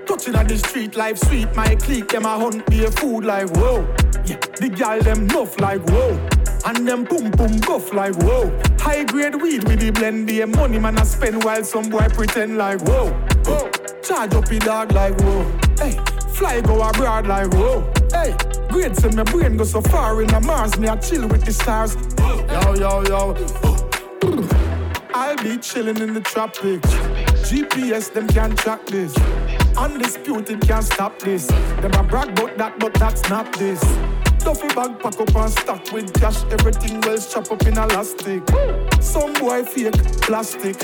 Touching 0.07 0.35
on 0.35 0.47
the 0.47 0.57
street 0.57 0.95
life 0.95 1.17
sweet, 1.19 1.53
my 1.55 1.75
clique 1.75 2.07
them 2.09 2.25
a 2.25 2.39
hunt 2.39 2.65
be 2.67 2.85
a 2.85 2.91
food 2.91 3.25
like 3.25 3.49
whoa. 3.57 3.81
Yeah, 4.25 4.37
the 4.59 4.73
gal 4.75 5.01
them 5.01 5.27
nuff 5.27 5.59
like 5.59 5.81
whoa. 5.89 6.17
And 6.65 6.87
them 6.87 7.03
boom 7.03 7.31
boom 7.31 7.59
buff 7.59 7.93
like 7.93 8.15
whoa. 8.15 8.49
High 8.79 9.03
grade 9.03 9.41
weed 9.41 9.65
with 9.65 9.79
the 9.79 9.91
blend, 9.91 10.27
the 10.27 10.45
money 10.45 10.79
man 10.79 10.97
I 10.97 11.03
spend 11.03 11.43
while 11.43 11.63
some 11.63 11.89
boy 11.89 12.07
pretend 12.09 12.57
like 12.57 12.81
whoa. 12.81 13.11
whoa. 13.45 13.69
Charge 14.01 14.33
up 14.33 14.45
the 14.45 14.59
dog 14.59 14.93
like 14.93 15.19
whoa. 15.19 15.43
Hey, 15.77 15.99
fly 16.33 16.61
go 16.61 16.81
abroad 16.81 17.27
like 17.27 17.53
whoa. 17.53 17.81
Hey, 18.11 18.35
grade 18.69 18.95
send 18.95 19.15
my 19.15 19.23
brain 19.23 19.57
go 19.57 19.65
so 19.65 19.81
far 19.81 20.21
in 20.21 20.27
the 20.27 20.39
Mars, 20.41 20.77
me 20.79 20.87
I 20.87 20.95
chill 20.95 21.27
with 21.27 21.43
the 21.43 21.51
stars. 21.51 21.95
Yo 22.67 22.73
yo 22.75 23.01
yo. 23.03 23.33
I'll 25.13 25.37
be 25.37 25.57
chilling 25.57 25.99
in 25.99 26.13
the 26.13 26.19
tropics. 26.19 26.89
GPS 27.47 28.11
them 28.11 28.27
can't 28.27 28.57
track 28.57 28.85
this. 28.87 29.15
Undisputed 29.77 30.67
can't 30.67 30.83
stop 30.83 31.17
this. 31.19 31.47
Them 31.47 31.93
a 31.93 32.03
brag 32.03 32.37
about 32.37 32.57
that, 32.57 32.77
but 32.77 32.93
that's 32.95 33.29
not 33.29 33.53
this. 33.53 33.79
Duffel 34.39 34.67
bag 34.75 34.99
pack 34.99 35.17
up 35.17 35.33
and 35.33 35.51
stock 35.51 35.93
with 35.93 36.13
cash. 36.19 36.43
Everything 36.51 36.99
well 37.01 37.17
strap 37.17 37.49
up 37.49 37.65
in 37.65 37.77
elastic. 37.77 38.43
Some 38.99 39.33
boy 39.35 39.63
fake 39.63 39.93
plastic. 40.21 40.75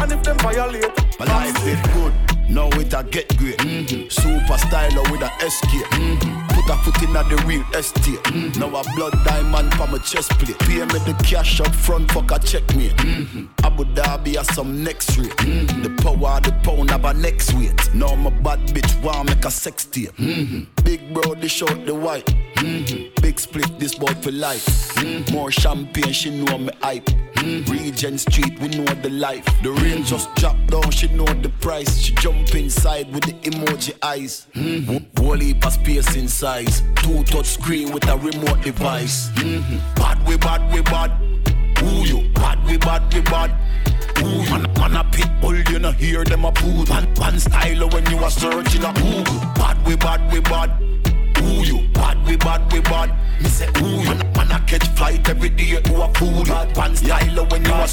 And 0.00 0.10
if 0.10 0.24
them 0.24 0.38
violate, 0.38 0.90
my 1.20 1.26
life 1.26 1.66
is 1.68 1.80
good. 1.94 2.12
Now 2.50 2.68
it 2.80 2.92
a 2.92 3.04
get 3.04 3.36
great. 3.36 3.58
Mm-hmm. 3.58 4.08
Super 4.08 4.58
styler 4.58 5.08
with 5.12 5.22
a 5.22 5.30
escape. 5.46 5.86
Mm-hmm. 5.86 6.47
Put 6.58 6.74
a 6.74 6.76
foot 6.82 7.02
in 7.02 7.16
at 7.16 7.28
the 7.28 7.36
real 7.46 7.62
estate. 7.74 8.18
Mm-hmm. 8.24 8.58
Now 8.58 8.80
a 8.80 8.82
blood 8.96 9.12
diamond 9.24 9.72
for 9.74 9.86
my 9.86 9.98
chest 9.98 10.30
plate. 10.40 10.58
Pay 10.58 10.80
me 10.80 10.98
the 11.06 11.14
cash 11.24 11.60
up 11.60 11.72
front, 11.72 12.10
fuck 12.10 12.32
a 12.32 12.38
check 12.40 12.66
me. 12.74 12.88
Mm-hmm. 12.88 13.46
Abu 13.64 13.84
Dhabi 13.84 14.34
has 14.36 14.52
some 14.54 14.82
next 14.82 15.16
rate. 15.16 15.30
Mm-hmm. 15.36 15.82
The 15.82 15.90
power, 16.02 16.40
the 16.40 16.52
pound 16.64 16.90
have 16.90 17.04
a 17.04 17.14
next 17.14 17.54
weight. 17.54 17.94
Now 17.94 18.16
my 18.16 18.30
bad 18.30 18.58
bitch 18.74 19.00
want 19.04 19.28
make 19.28 19.44
a 19.44 19.50
sex 19.52 19.84
tape. 19.84 20.16
Mm-hmm. 20.16 20.82
Big 20.82 21.14
bro, 21.14 21.34
the 21.34 21.48
short 21.48 21.86
the 21.86 21.94
white. 21.94 22.26
Mm-hmm. 22.56 23.22
Big 23.22 23.38
split, 23.38 23.78
this 23.78 23.94
boy 23.94 24.12
for 24.20 24.32
life. 24.32 24.66
Mm-hmm. 24.96 25.32
More 25.32 25.52
champagne, 25.52 26.12
she 26.12 26.42
know 26.42 26.58
me 26.58 26.70
hype. 26.82 27.08
Mm-hmm. 27.38 27.72
Regent 27.72 28.20
Street, 28.20 28.58
we 28.60 28.68
know 28.68 28.84
the 28.94 29.10
life. 29.10 29.44
The 29.62 29.70
rain 29.70 30.04
just 30.04 30.34
dropped 30.34 30.66
down, 30.68 30.90
she 30.90 31.08
know 31.08 31.24
the 31.24 31.48
price. 31.60 31.98
She 31.98 32.14
jump 32.14 32.54
inside 32.54 33.12
with 33.12 33.24
the 33.24 33.34
emoji 33.50 33.96
eyes. 34.02 34.46
Mm-hmm. 34.54 35.22
Whole 35.22 35.36
heap 35.36 35.64
of 35.64 35.72
space 35.72 36.16
in 36.16 36.28
size. 36.28 36.82
Two 36.96 37.22
touch 37.24 37.46
screen 37.46 37.92
with 37.92 38.08
a 38.08 38.16
remote 38.16 38.60
device. 38.62 39.30
Mm-hmm. 39.30 39.94
Bad 39.94 40.26
we 40.26 40.36
bad 40.36 40.72
we 40.72 40.82
bad. 40.82 41.10
Who 41.78 42.04
you? 42.04 42.28
Bad 42.34 42.64
we 42.66 42.76
bad 42.76 43.12
we 43.14 43.20
bad. 43.20 43.50
Ooh, 44.18 44.42
man, 44.50 44.62
man 44.74 44.96
a 44.96 45.04
pit 45.04 45.28
bull, 45.40 45.56
you 45.56 45.78
know 45.78 45.92
hear 45.92 46.24
them 46.24 46.44
a 46.44 46.50
poo. 46.50 46.84
Man, 46.86 47.12
man 47.20 47.38
style 47.38 47.88
when 47.90 48.04
you 48.10 48.18
are 48.18 48.30
searching 48.30 48.84
a 48.84 48.92
Google. 48.94 49.38
Bad 49.54 49.86
we 49.86 49.94
bad 49.94 50.32
we 50.32 50.40
bad. 50.40 50.70
Who 51.40 51.62
you? 51.62 51.88
Bad 51.92 52.26
we 52.26 52.36
bad 52.36 52.72
we 52.72 52.80
bad. 52.80 53.14
Me 53.40 53.48
say 53.48 53.68
ooh, 53.78 54.04
man, 54.04 54.18
man 54.36 54.50
a 54.52 54.60
catch 54.66 54.86
flight 54.96 55.28
every 55.28 55.48
day 55.48 55.80
to 55.80 56.02
a 56.02 56.12
fool. 56.14 56.44
Bad 56.44 56.76
man 56.76 56.96
style 56.96 57.46
when 57.46 57.64
you 57.64 57.72
a 57.72 57.86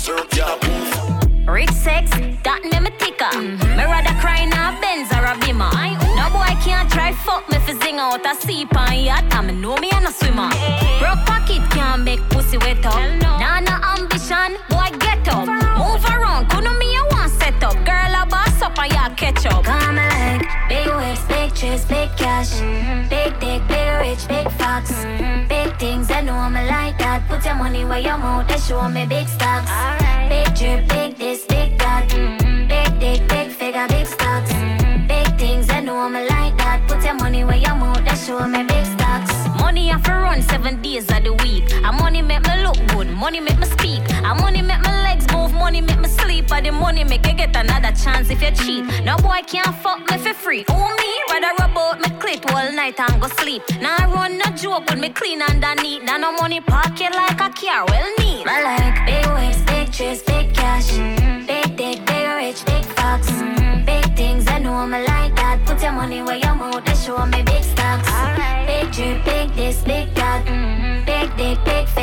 Google. 0.62 1.26
Rich 1.48 1.70
sex, 1.72 2.10
that 2.42 2.62
name 2.66 2.88
a 2.88 2.92
ticker. 2.98 3.30
Mm-hmm. 3.38 3.78
Me 3.78 3.84
rather 3.86 4.18
cry 4.20 4.42
in 4.42 4.52
a 4.52 4.74
Benz 4.82 5.14
or 5.14 5.26
a 5.30 5.38
Beamer. 5.38 5.70
No 6.18 6.26
boy 6.34 6.50
can't 6.66 6.90
try 6.90 7.14
fuck 7.14 7.48
me 7.50 7.60
for 7.60 7.78
zing 7.86 8.00
out 8.00 8.26
a 8.26 8.34
seep 8.36 8.76
on 8.76 8.98
yacht. 8.98 9.26
I 9.30 9.42
me 9.42 9.54
know 9.54 9.78
me 9.78 9.92
and 9.94 10.08
a 10.08 10.12
swimmer. 10.12 10.50
Yeah. 10.50 11.00
Broke 11.00 11.26
pocket 11.28 11.62
can't 11.70 12.04
make 12.04 12.22
pussy 12.30 12.58
wet 12.58 12.84
up. 12.86 12.98
No. 13.22 13.38
Nah, 13.38 13.60
no 13.60 13.78
ambition, 13.94 14.58
boy 14.70 14.90
get 14.98 15.28
up. 15.30 15.46
Move 15.78 16.04
around, 16.10 16.50
couldn't 16.50 16.80
me 16.80 16.98
a 16.98 17.04
one 17.14 17.30
set 17.30 17.62
up. 17.62 17.78
Girl 17.86 18.14
a 18.18 18.25
boss 18.56 18.70
up 18.70 18.80
and 18.80 18.92
ya 18.94 19.10
catch 19.16 19.46
up. 19.46 19.64
Come 19.64 19.96
like 19.96 20.70
big 20.70 20.88
waves, 20.88 21.26
big 21.26 21.54
trips, 21.54 21.86
big 21.86 22.10
cash, 22.18 22.54
mm-hmm. 22.62 23.08
big 23.10 23.40
dick, 23.40 23.68
big 23.68 24.00
rich, 24.02 24.28
big 24.28 24.52
fox, 24.54 24.92
mm-hmm. 24.92 25.48
big 25.48 25.78
things. 25.78 26.12
I 26.12 26.22
know 26.22 26.34
I'm 26.34 26.54
like 26.54 26.98
that. 27.00 27.28
Put 27.28 27.46
your 27.46 27.56
money 27.56 27.86
where 27.86 28.00
your 28.00 28.18
mouth, 28.18 28.48
they 28.48 28.58
show 28.58 28.88
me 28.90 29.06
big 29.06 29.28
stocks. 29.28 29.70
Right. 29.70 30.28
Big 30.30 30.56
drip, 30.56 30.88
big 30.88 31.18
this 31.18 31.46
big 31.46 31.78
that. 31.80 32.10
Mm-hmm. 32.10 32.68
Big 32.68 33.00
dick, 33.00 33.28
big 33.28 33.52
figure, 33.52 33.88
big 33.88 34.08
stocks. 34.08 34.52
Mm-hmm. 34.52 35.08
Big 35.08 35.38
things, 35.38 35.70
I 35.70 35.82
know 35.82 35.98
I'm 35.98 36.14
like 36.14 36.58
that. 36.58 36.88
Put 36.88 37.04
your 37.04 37.16
money 37.16 37.44
where 37.44 37.58
your 37.58 37.76
mouth, 37.76 38.04
that 38.06 38.18
show 38.18 38.48
me 38.48 38.64
big 38.64 38.86
stocks. 38.86 39.34
Money 39.60 39.92
I 39.92 40.00
for 40.00 40.12
run 40.12 40.42
seven 40.42 40.82
days 40.82 41.10
of 41.12 41.24
the 41.24 41.34
week. 41.44 41.72
And 41.74 41.98
money 41.98 42.22
make 42.22 42.44
me 42.44 42.64
look 42.64 42.78
good, 42.88 43.10
money 43.10 43.40
make 43.40 43.60
me 43.60 43.66
speak. 43.66 44.02
And 44.10 44.40
money 44.40 44.62
make 44.62 44.82
my 44.82 45.04
legs 45.04 45.26
move, 45.34 45.54
money 45.54 45.82
make 45.82 46.00
me 46.00 46.05
And 46.52 46.66
the 46.66 46.72
money 46.72 47.04
make 47.04 47.26
you 47.28 47.34
get 47.34 47.56
another 47.56 47.92
chance 47.92 48.30
if 48.30 48.42
you 48.42 48.52
cheat. 48.52 48.86
No 49.04 49.18
boy 49.18 49.42
can't 49.46 49.76
fuck 49.78 50.00
me 50.10 50.18
for 50.18 50.34
free. 50.34 50.64
Who 50.70 50.74
me? 50.76 51.12
Rather 51.32 51.54
rub 51.60 51.78
out 51.78 52.00
me 52.00 52.10
clit 52.18 52.50
all 52.54 52.72
night 52.72 53.00
and 53.00 53.22
go 53.22 53.28
sleep. 53.28 53.62
Now 53.82 53.98
I 54.00 54.06
run 54.06 54.38
no 54.38 54.46
joke 54.56 54.90
with 54.90 55.00
me 55.00 55.10
clean 55.10 55.42
underneath. 55.42 56.04
Now 56.04 56.18
no 56.18 56.32
money 56.32 56.62
pocket 56.62 57.12
like 57.14 57.42
a 57.42 57.50
car, 57.50 57.86
well 57.88 58.10
neat. 58.20 58.48
I 58.48 58.64
like 58.64 59.06
big 59.06 59.26
waist, 59.34 59.66
big 59.66 59.92
trips, 59.92 60.22
big 60.24 60.54
cash. 60.54 60.92
Mm-hmm. 60.92 61.46
Big 61.46 61.76
dick, 61.76 62.06
big 62.06 62.30
rich, 62.40 62.66
big 62.66 62.86
fox. 62.96 63.30
Mm-hmm. 63.30 63.86
Big 63.86 64.16
things, 64.16 64.48
I 64.48 64.60
know 64.60 64.74
I'm 64.74 64.92
like 64.92 65.36
that. 65.36 65.60
Put 65.66 65.82
your 65.82 65.92
money 65.92 66.22
where 66.22 66.38
your 66.38 66.56
mouth, 66.56 66.86
they 66.86 66.96
show 66.96 67.26
me 67.26 67.44
big 67.44 67.64
stocks. 67.64 68.08
Right. 68.10 68.66
Big 68.66 68.92
drip, 68.94 69.26
big 69.26 69.50
this, 69.56 69.82
big 69.84 70.14
that. 70.16 70.46
Mm-hmm. 70.46 70.85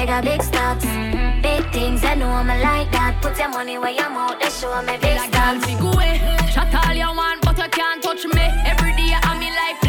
Big 0.03 0.09
dick, 0.09 0.25
big 0.25 0.43
stocks. 0.43 0.85
Big 1.43 1.65
things, 1.71 2.03
I 2.03 2.17
know 2.17 2.29
I'm 2.29 2.49
like 2.49 2.91
that. 2.91 3.21
Put 3.23 3.39
your 3.39 3.51
money 3.51 3.79
where 3.79 3.93
your 3.93 4.11
mouth, 4.11 4.37
they 4.41 4.51
show 4.51 4.83
me 4.83 4.99
big 4.99 5.15
like 5.15 5.31
stocks. 5.31 5.65
Shut 6.53 6.75
all 6.75 6.93
you 6.93 7.07
want, 7.07 7.41
but 7.43 7.57
you 7.57 7.69
can't 7.71 8.03
touch 8.03 8.25
me. 8.25 8.43
Every 8.67 8.97
day 8.97 9.15
I'm 9.23 9.41
in 9.41 9.55
life 9.55 9.82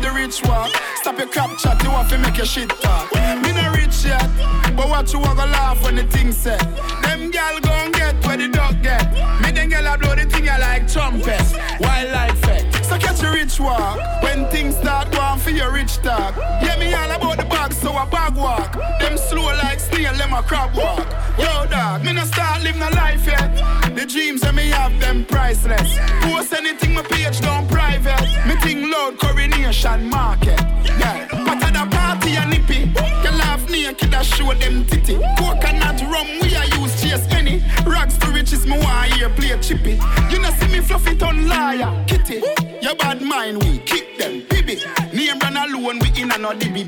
the 0.00 0.10
rich 0.12 0.42
walk. 0.46 0.70
Stop 0.96 1.18
your 1.18 1.28
crap 1.28 1.56
chat, 1.58 1.82
you 1.82 1.90
have 1.90 2.08
to 2.10 2.18
make 2.18 2.36
your 2.36 2.46
shit 2.46 2.68
talk. 2.68 3.12
Me 3.42 3.52
no 3.52 3.72
rich 3.72 4.04
yet, 4.04 4.28
but 4.76 4.88
what 4.88 5.12
you 5.12 5.20
go 5.20 5.34
laugh 5.34 5.82
when 5.82 5.96
the 5.96 6.04
thing 6.04 6.32
set? 6.32 6.60
Them 7.02 7.30
gal 7.30 7.58
gon' 7.60 7.92
get 7.92 8.14
where 8.26 8.36
the 8.36 8.48
dog 8.48 8.82
get. 8.82 9.12
Me 9.42 9.50
them 9.50 9.68
gal 9.70 9.94
a 9.94 9.98
blow 9.98 10.14
the 10.14 10.26
thing 10.26 10.48
I 10.48 10.58
like 10.58 10.90
trumpet, 10.92 11.42
wildlife 11.80 12.32
effect. 12.44 12.79
So 12.90 12.98
catch 12.98 13.22
your 13.22 13.32
rich 13.32 13.60
walk 13.60 14.00
when 14.20 14.46
things 14.48 14.76
start 14.76 15.12
going 15.12 15.38
for 15.38 15.50
your 15.50 15.72
rich 15.72 15.98
talk. 15.98 16.34
Yeah, 16.60 16.76
me 16.76 16.92
all 16.92 17.08
about 17.08 17.36
the 17.36 17.44
bag, 17.44 17.72
so 17.72 17.92
I 17.92 18.04
bag 18.06 18.34
walk. 18.34 18.72
Them 18.98 19.16
slow 19.16 19.44
like 19.62 19.78
snail, 19.78 20.12
them 20.14 20.32
a 20.32 20.42
crab 20.42 20.74
walk. 20.76 21.06
Yo, 21.38 21.66
dog, 21.70 22.04
me 22.04 22.12
no 22.12 22.24
start 22.24 22.64
living 22.64 22.80
no 22.80 22.88
life 22.88 23.24
yet. 23.26 23.54
The 23.94 24.04
dreams 24.06 24.40
that 24.40 24.56
me 24.56 24.70
have 24.70 24.98
them 24.98 25.24
priceless. 25.24 25.98
Post 26.22 26.52
anything 26.52 26.94
my 26.94 27.02
page 27.02 27.40
down 27.40 27.68
private. 27.68 28.26
Me 28.48 28.56
think 28.56 28.82
loud 28.92 29.20
coronation 29.20 30.10
market. 30.10 30.58
Yeah, 30.98 31.28
but 31.30 31.62
at 31.62 31.72
the 31.72 31.86
party 31.94 32.34
a 32.34 32.44
nippy. 32.46 32.90
You 33.22 33.30
laugh 33.38 33.70
naked 33.70 34.12
I 34.12 34.22
show 34.22 34.52
them 34.52 34.84
titty. 34.84 35.14
Coconut 35.38 36.02
rum 36.10 36.26
we 36.42 36.56
a 36.56 36.64
use 36.80 37.00
chase 37.00 37.24
any. 37.30 37.62
Rags 37.86 38.18
to 38.18 38.32
riches 38.32 38.66
me 38.66 38.78
want 38.78 39.12
hear 39.12 39.30
play 39.30 39.56
chippy. 39.60 40.00
You 40.28 40.40
know 40.40 40.50
see 40.58 40.66
me 40.66 40.80
fluffy 40.80 41.14
ton 41.14 41.46
liar, 41.46 42.04
kitty. 42.08 42.42
Your 42.82 42.94
bad 42.96 43.20
mind 43.20 43.62
we 43.62 43.78
kick 43.80 44.16
them, 44.18 44.42
baby. 44.48 44.80
Me 45.12 45.26
Name 45.26 45.38
run 45.40 45.56
alone 45.56 45.98
we 45.98 46.08
in 46.20 46.32
a 46.32 46.38
no 46.38 46.50
dibby. 46.52 46.84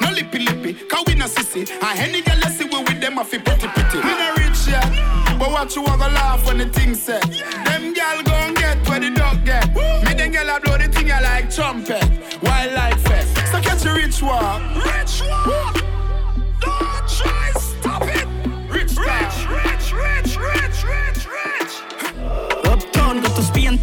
No 0.00 0.10
lippy 0.10 0.40
lippy, 0.40 0.74
cause 0.88 1.04
we 1.06 1.14
no 1.14 1.26
sissy. 1.26 1.70
And 1.70 1.98
any 1.98 2.20
girl 2.22 2.36
you 2.36 2.50
see 2.50 2.64
we 2.64 2.78
with 2.78 3.00
them 3.00 3.18
a 3.18 3.24
fi 3.24 3.38
pretty 3.38 3.68
pretty. 3.68 3.98
Me 3.98 4.12
no 4.18 4.34
rich 4.38 4.66
yet, 4.66 5.38
but 5.38 5.50
what 5.50 5.74
you 5.76 5.84
a 5.84 5.86
go 5.86 6.08
laugh 6.08 6.44
when 6.46 6.58
the 6.58 6.66
thing 6.66 6.94
set? 6.94 7.22
Them 7.64 7.94
gal 7.94 8.22
gon' 8.24 8.54
get 8.54 8.88
where 8.88 9.00
the 9.00 9.10
dog 9.10 9.44
get. 9.44 9.74
Me 9.74 10.14
them 10.14 10.32
gal 10.32 10.56
a 10.56 10.60
blow 10.60 10.78
the 10.78 10.88
thing 10.88 11.12
I 11.12 11.20
like 11.20 11.50
trumpet. 11.54 12.02
Wildlife 12.42 13.00
fest, 13.02 13.36
so 13.52 13.60
catch 13.60 13.84
your 13.84 13.94
rich 13.94 14.20
walk. 14.22 14.60
Rich 14.84 15.22
walk. 15.46 15.75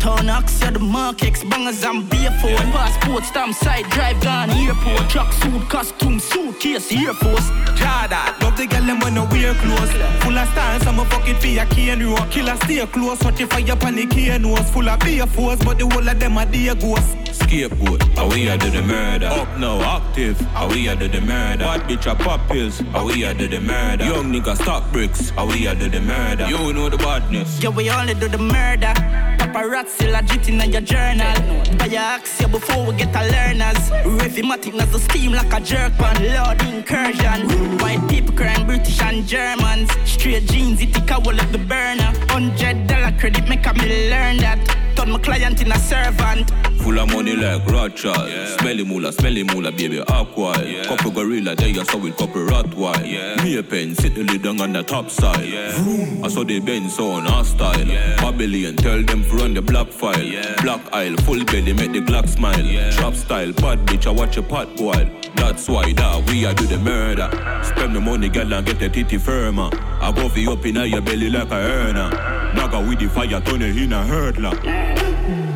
Go 0.03 0.15
to 0.15 0.23
Spain 0.23 0.27
town, 0.27 0.43
Axia 0.43 0.73
the 0.73 0.79
markets, 0.79 1.43
bangers 1.43 1.83
and 1.83 2.09
barefoot. 2.09 2.57
Passport, 2.71 3.23
stamp 3.23 3.55
side, 3.55 3.85
drive 3.89 4.19
gone, 4.21 4.49
airport. 4.51 5.09
Truck 5.09 5.33
suit, 5.33 5.69
costume, 5.69 6.19
suitcase, 6.19 6.91
Air 6.91 7.13
Force. 7.13 7.49
Jada, 7.77 8.39
love 8.41 8.57
the 8.57 8.63
the 8.63 8.67
girl 8.67 8.85
them 8.85 8.99
when 8.99 9.13
no 9.13 9.25
wear 9.25 9.53
clothes. 9.55 9.91
Full 10.23 10.37
of 10.37 10.47
stars, 10.49 10.87
I'ma 10.87 11.03
fuck 11.05 11.27
it 11.27 11.39
for 11.41 11.47
your 11.47 11.65
cane 11.65 12.03
road. 12.05 12.31
Killer 12.31 12.55
stay 12.57 12.85
close, 12.87 13.23
watch 13.23 13.41
if 13.41 13.49
fire 13.49 13.75
pan 13.75 13.95
the 13.95 14.05
cane 14.05 14.41
nose. 14.41 14.69
Full 14.71 14.89
of 14.89 14.99
beer 14.99 15.25
force, 15.27 15.63
but 15.63 15.77
the 15.77 15.87
whole 15.87 16.07
of 16.07 16.19
them 16.19 16.37
are 16.37 16.45
dear 16.45 16.75
ghosts. 16.75 17.39
Scapegoat, 17.39 18.03
how 18.15 18.29
we 18.29 18.47
are 18.49 18.57
do 18.57 18.69
the 18.69 18.81
murder. 18.81 19.27
Up 19.27 19.57
now, 19.57 19.81
active, 19.81 20.39
how 20.53 20.69
we 20.69 20.87
are 20.87 20.95
do 20.95 21.07
the 21.07 21.21
murder. 21.21 21.65
Bad 21.65 21.81
bitch 21.81 22.11
a 22.11 22.15
pop 22.15 22.47
pills, 22.47 22.79
how 22.91 23.05
we 23.05 23.25
are 23.25 23.33
do 23.33 23.47
the 23.47 23.59
murder. 23.59 24.05
Young 24.05 24.31
nigga 24.31 24.55
stock 24.55 24.91
bricks, 24.91 25.29
how 25.31 25.45
we 25.47 25.67
are 25.67 25.75
do 25.75 25.89
the 25.89 26.01
murder. 26.01 26.47
You 26.47 26.73
know 26.73 26.89
the 26.89 26.97
badness. 26.97 27.61
Yeah, 27.61 27.69
we 27.69 27.89
only 27.89 28.13
do 28.13 28.27
the 28.27 28.37
murder. 28.37 28.93
Paparazzi 29.37 29.92
legit 30.01 30.49
in 30.49 30.71
your 30.71 30.81
journal. 30.81 31.35
Buy 31.77 31.85
your 31.87 32.01
axe 32.01 32.43
before 32.45 32.85
we 32.85 32.95
get 32.95 33.15
a 33.15 33.23
learners. 33.31 33.91
Rhythmatic 34.19 34.79
as 34.81 34.91
the 34.91 34.99
steam 34.99 35.31
like 35.33 35.53
a 35.53 35.59
jerk 35.59 35.93
pan. 35.93 36.17
Lord 36.35 36.61
incursion. 36.63 37.79
White 37.79 38.07
people 38.09 38.35
crying 38.35 38.65
British 38.65 39.01
and 39.01 39.25
Germans. 39.27 39.89
Straight 40.05 40.45
jeans, 40.45 40.81
it 40.81 40.93
take 40.93 41.11
a 41.11 41.19
wall 41.19 41.39
of 41.39 41.51
the 41.51 41.59
burner. 41.59 42.11
Hundred 42.29 42.87
dollar 42.87 43.11
credit 43.19 43.47
make 43.47 43.65
a 43.65 43.73
me 43.73 44.09
learn 44.09 44.37
that. 44.37 44.59
Turn 44.95 45.11
my 45.11 45.19
client 45.19 45.61
in 45.61 45.71
a 45.71 45.79
servant. 45.79 46.51
Full 46.81 46.99
of 46.99 47.11
money 47.11 47.35
like 47.35 47.65
Rothschild. 47.65 48.29
Yeah. 48.29 48.57
Smelly 48.57 48.83
moolah, 48.83 49.13
smelly 49.13 49.43
moolah, 49.43 49.71
baby, 49.71 50.01
aqua. 50.01 50.61
Yeah. 50.63 50.83
Couple 50.85 51.11
gorilla, 51.11 51.55
there 51.55 51.69
you 51.69 51.83
saw 51.85 51.97
with 51.97 52.17
couple 52.17 52.41
Rottweil. 52.41 53.09
Yeah. 53.09 53.41
Me 53.43 53.57
a 53.57 53.63
pen, 53.63 53.95
sit 53.95 54.15
the 54.15 54.23
lid 54.23 54.45
on 54.45 54.73
the 54.73 54.83
top 54.83 55.09
side. 55.09 55.45
Yeah. 55.45 56.23
I 56.23 56.27
saw 56.27 56.43
the 56.43 56.59
Benz 56.59 56.99
on 56.99 57.27
our 57.27 57.45
style. 57.45 57.87
Yeah. 57.87 58.17
Babylon, 58.17 58.75
tell 58.75 59.01
them 59.01 59.23
to 59.23 59.29
run 59.29 59.53
the 59.53 59.61
black 59.61 59.87
file. 59.87 60.21
Yeah. 60.21 60.61
Black 60.61 60.81
aisle, 60.93 61.15
full 61.17 61.43
belly, 61.45 61.73
make 61.73 61.93
the 61.93 62.01
Glock 62.01 62.27
smile. 62.27 62.59
Yeah. 62.59 62.91
Trap 62.91 63.15
style, 63.15 63.53
bad 63.53 63.79
bitch, 63.85 64.05
I 64.05 64.11
watch 64.11 64.37
a 64.37 64.43
pot 64.43 64.75
boil. 64.75 65.09
That's 65.35 65.67
why 65.67 65.93
that 65.93 66.29
we 66.29 66.45
are 66.45 66.53
do 66.53 66.65
the 66.65 66.77
murder. 66.77 67.29
Spend 67.63 67.95
the 67.95 68.01
money, 68.01 68.29
girl, 68.29 68.53
and 68.53 68.65
get 68.65 68.79
the 68.79 68.89
titty 68.89 69.17
firmer. 69.17 69.69
I 70.01 70.11
go 70.11 70.29
for 70.29 70.39
you 70.39 70.51
up 70.51 70.65
in 70.65 70.75
your 70.75 71.01
belly 71.01 71.29
like 71.29 71.49
a 71.51 71.55
earner. 71.55 72.09
Naga 72.53 72.79
with 72.87 72.99
the 72.99 73.09
fire, 73.09 73.41
turn 73.41 73.61
it 73.61 73.75
in 73.77 73.93
a 73.93 74.03
hurdler. 74.03 74.53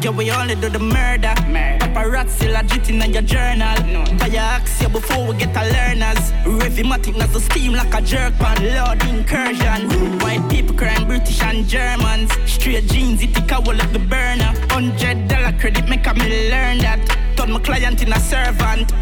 Yeah, 0.02 0.12
we 0.12 0.32
only 0.32 0.56
do 0.56 0.70
the 0.70 0.80
murder. 0.80 1.34
Paparazzi 1.80 2.48
legit 2.52 2.90
in 2.90 3.02
your 3.12 3.24
journal. 3.24 3.76
No. 3.88 4.04
Buy 4.18 4.28
your 4.28 4.41
axe 4.41 4.82
yeah, 4.82 4.88
before 4.90 5.26
we 5.28 5.36
get 5.38 5.56
a 5.56 5.64
learners. 5.74 6.32
Rhythmatic 6.45 7.18
as 7.22 7.36
a 7.36 7.41
steam 7.41 7.74
like 7.74 7.94
a 7.94 8.02
jerk 8.02 8.34
pan. 8.36 8.58
Lord 8.76 9.04
incursion. 9.04 9.90
White 10.20 10.48
people 10.49 10.76
crying 10.76 11.08
British 11.08 11.41
and 11.41 11.68
Germans. 11.68 12.32
Straight 12.45 12.86
jeans, 12.88 13.22
it 13.24 13.34
take 13.34 13.52
a 13.52 13.60
wall 13.60 13.80
of 13.80 13.91
the 13.91 13.99
burner. 13.99 14.54
Hundred 14.70 15.28
dollar 15.28 15.52
credit 15.60 15.90
make 15.90 16.06
a 16.06 16.14
me 16.14 16.52
learn 16.52 16.78
that. 16.80 17.02
Turn 17.36 17.52
my 17.52 17.60
client 17.60 18.02
in 18.04 18.14
a 18.14 18.20
servant. 18.20 18.94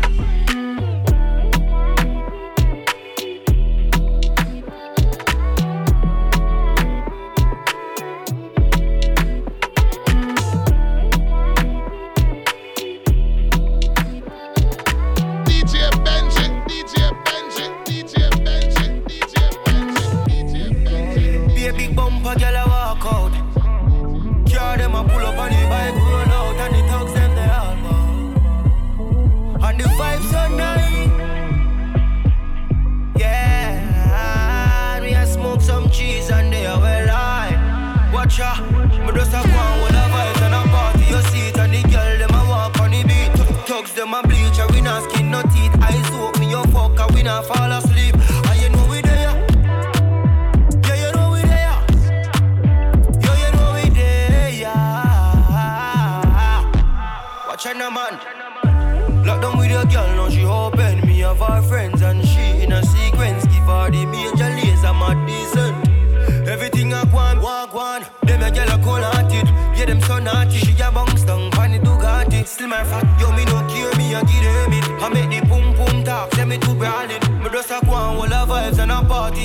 new 29.78 29.86
vibes 29.98 30.34
are 30.34 30.50
now. 30.50 30.75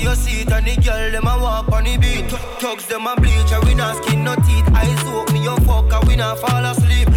for 0.01 0.07
your 0.07 0.15
seat 0.15 0.51
and 0.51 0.65
the 0.65 0.75
girl 0.81 1.11
them 1.11 1.27
a 1.27 1.37
walk 1.41 1.71
on 1.71 1.83
the 1.83 1.97
beat. 1.97 2.29
Tugs 2.59 2.85
them 2.87 3.07
a 3.07 3.15
bleach 3.15 3.51
and 3.51 3.63
we 3.65 3.73
not 3.73 4.03
skin 4.03 4.23
no 4.23 4.35
teeth. 4.35 4.67
Eyes 4.73 5.03
open, 5.07 5.35
you 5.37 5.55
fuck 5.65 5.91
and 5.93 6.07
we 6.07 6.15
not 6.15 6.39
fall 6.39 6.65
asleep. 6.65 7.10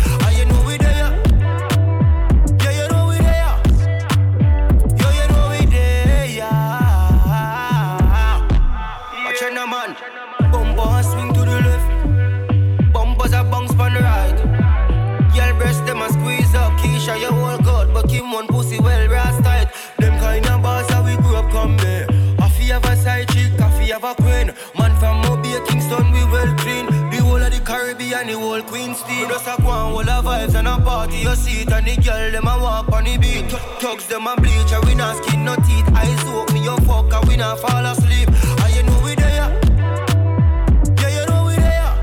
and. 28.95 29.29
Just 29.29 29.47
a 29.47 29.57
go 29.63 29.99
and 29.99 30.09
all 30.09 30.23
vibes 30.23 30.55
and 30.55 30.69
a 30.69 30.79
party 30.79 31.19
your 31.19 31.35
seat. 31.37 31.71
And 31.73 31.87
the 31.87 31.97
girl 32.03 32.31
them 32.31 32.47
a 32.47 32.59
walk 32.59 32.93
on 32.93 33.05
the 33.05 33.17
beat. 33.19 33.51
Thugs 33.81 34.07
them 34.07 34.27
a 34.27 34.37
bleach 34.37 34.73
and 34.73 34.85
we 34.85 34.95
not 34.95 35.17
skin 35.25 35.45
no 35.45 35.57
teeth. 35.57 35.89
Eyes 35.95 36.25
woke 36.27 36.53
me 36.53 36.63
your 36.65 36.79
fuck 36.83 37.13
and 37.13 37.29
we 37.29 37.37
not 37.37 37.59
fall 37.61 37.85
asleep. 37.85 38.29
And 38.29 38.75
you 38.75 38.83
know 38.83 39.01
we 39.05 39.15
there. 39.15 39.51
Yeah, 41.01 41.11
you 41.17 41.27
know 41.27 41.45
we 41.47 41.57
there. 41.57 41.99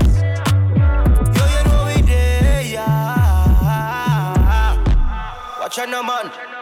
Yeah, 1.36 1.48
you 1.54 1.62
know 1.68 1.84
we 1.86 2.02
there. 2.02 2.76
Watch 5.60 5.78
out, 5.78 5.90
man. 5.90 6.61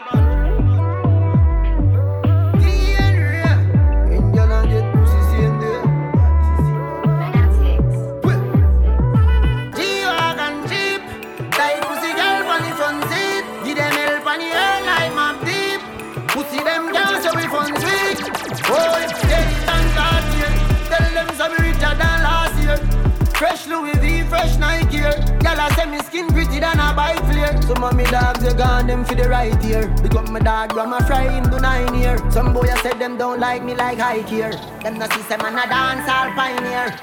skin 26.20 26.34
gritty 26.34 26.60
than 26.60 26.78
a 26.78 26.92
bike 26.94 27.18
flare. 27.26 27.60
Some 27.62 27.84
of 27.84 27.94
me 27.94 28.04
dogs, 28.04 28.44
you 28.44 28.54
gone 28.54 28.86
them 28.86 29.04
for 29.04 29.14
the 29.14 29.28
right 29.28 29.64
ear. 29.64 29.88
Because 30.02 30.30
my 30.30 30.40
dog, 30.40 30.70
grandma 30.70 31.00
fry 31.00 31.28
him 31.28 31.44
do 31.50 31.58
nine 31.58 31.94
year. 31.94 32.18
Some 32.30 32.52
boy, 32.52 32.68
I 32.70 32.80
said 32.82 32.98
them 32.98 33.16
don't 33.16 33.40
like 33.40 33.62
me 33.64 33.74
like 33.74 33.98
high 33.98 34.22
here. 34.22 34.52
Them 34.82 34.98
not 34.98 35.12
see 35.12 35.22
them 35.22 35.40
man 35.42 35.58
a 35.58 35.68
dance 35.68 36.08
all 36.08 36.30
pioneer. 36.32 36.94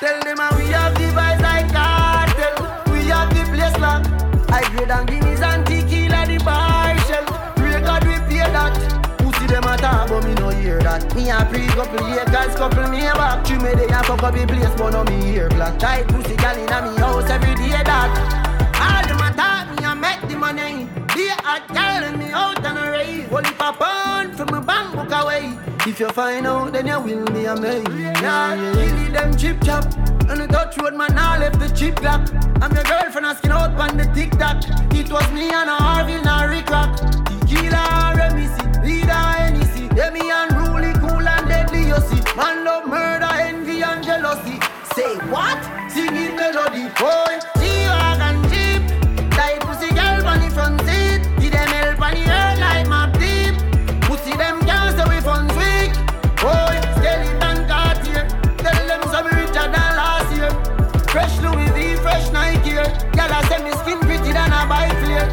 Tell 0.00 0.20
them 0.20 0.38
how 0.38 0.56
we 0.56 0.66
have 0.66 0.94
the 0.94 1.08
vibes 1.16 1.42
like 1.42 1.68
cartel. 1.72 2.56
We 2.92 3.06
have 3.08 3.30
the 3.30 3.44
place 3.52 3.78
lock. 3.78 4.02
I 4.50 4.62
grade 4.70 4.90
and 4.90 5.08
guineas 5.08 5.42
and 5.42 5.66
tequila 5.66 6.26
the 6.26 6.38
bar 6.44 6.98
shell. 7.06 7.26
Record 7.56 8.04
we 8.04 8.16
pay 8.28 8.50
that 8.50 8.74
see 9.38 9.46
them 9.46 9.64
at 9.64 9.84
all, 9.84 10.08
but 10.08 10.24
me 10.24 10.34
no 10.34 10.48
hear 10.48 10.80
that. 10.80 11.14
Me 11.14 11.28
a 11.28 11.44
pre 11.44 11.66
couple 11.68 12.08
year 12.08 12.24
guys 12.26 12.56
couple 12.56 12.88
me 12.88 13.00
back. 13.00 13.46
Three 13.46 13.58
me 13.58 13.74
they 13.74 13.86
a 13.86 14.02
fuck 14.02 14.22
up 14.22 14.34
the 14.34 14.46
place, 14.46 14.74
but 14.76 14.90
no 14.90 15.04
me 15.04 15.20
hear 15.26 15.48
black. 15.50 15.78
Tight 15.78 16.08
pussy 16.08 16.36
gal 16.36 16.56
inna 16.56 16.90
me 16.90 16.96
house 16.98 17.28
every 17.28 17.54
day 17.54 17.82
that 17.84 18.45
hot 21.46 21.68
girl 21.68 22.02
and 22.08 22.18
me 22.18 22.26
out 22.32 22.64
on 22.66 22.76
a 22.76 22.90
rave. 22.90 23.28
Holy 23.28 23.52
pop 23.52 23.80
on 23.80 24.34
from 24.34 24.48
a 24.48 24.60
bamboo 24.60 24.96
book 24.96 25.12
away. 25.12 25.56
If 25.86 26.00
you 26.00 26.08
find 26.08 26.44
out, 26.44 26.72
then 26.72 26.88
you 26.88 27.00
will 27.00 27.24
be 27.26 27.44
amazed. 27.44 27.88
Yeah, 27.90 28.54
yeah. 28.54 28.74
give 28.74 29.12
them 29.12 29.36
chip 29.36 29.62
chop. 29.62 29.84
On 30.28 30.38
the 30.38 30.48
Dutch 30.48 30.76
road, 30.78 30.94
man, 30.94 31.16
I 31.16 31.38
left 31.38 31.60
the 31.60 31.68
chip 31.68 31.96
clock. 31.96 32.28
I'm 32.60 32.72
your 32.74 32.82
girlfriend 32.82 33.26
asking 33.26 33.52
out 33.52 33.78
on 33.78 33.96
the 33.96 34.06
TikTok. 34.12 34.56
It 34.92 35.08
was 35.12 35.30
me 35.30 35.48
and 35.50 35.70
a 35.70 35.76
Harvey, 35.76 36.20
not 36.20 36.48
Rick 36.48 36.68
Rock. 36.68 37.35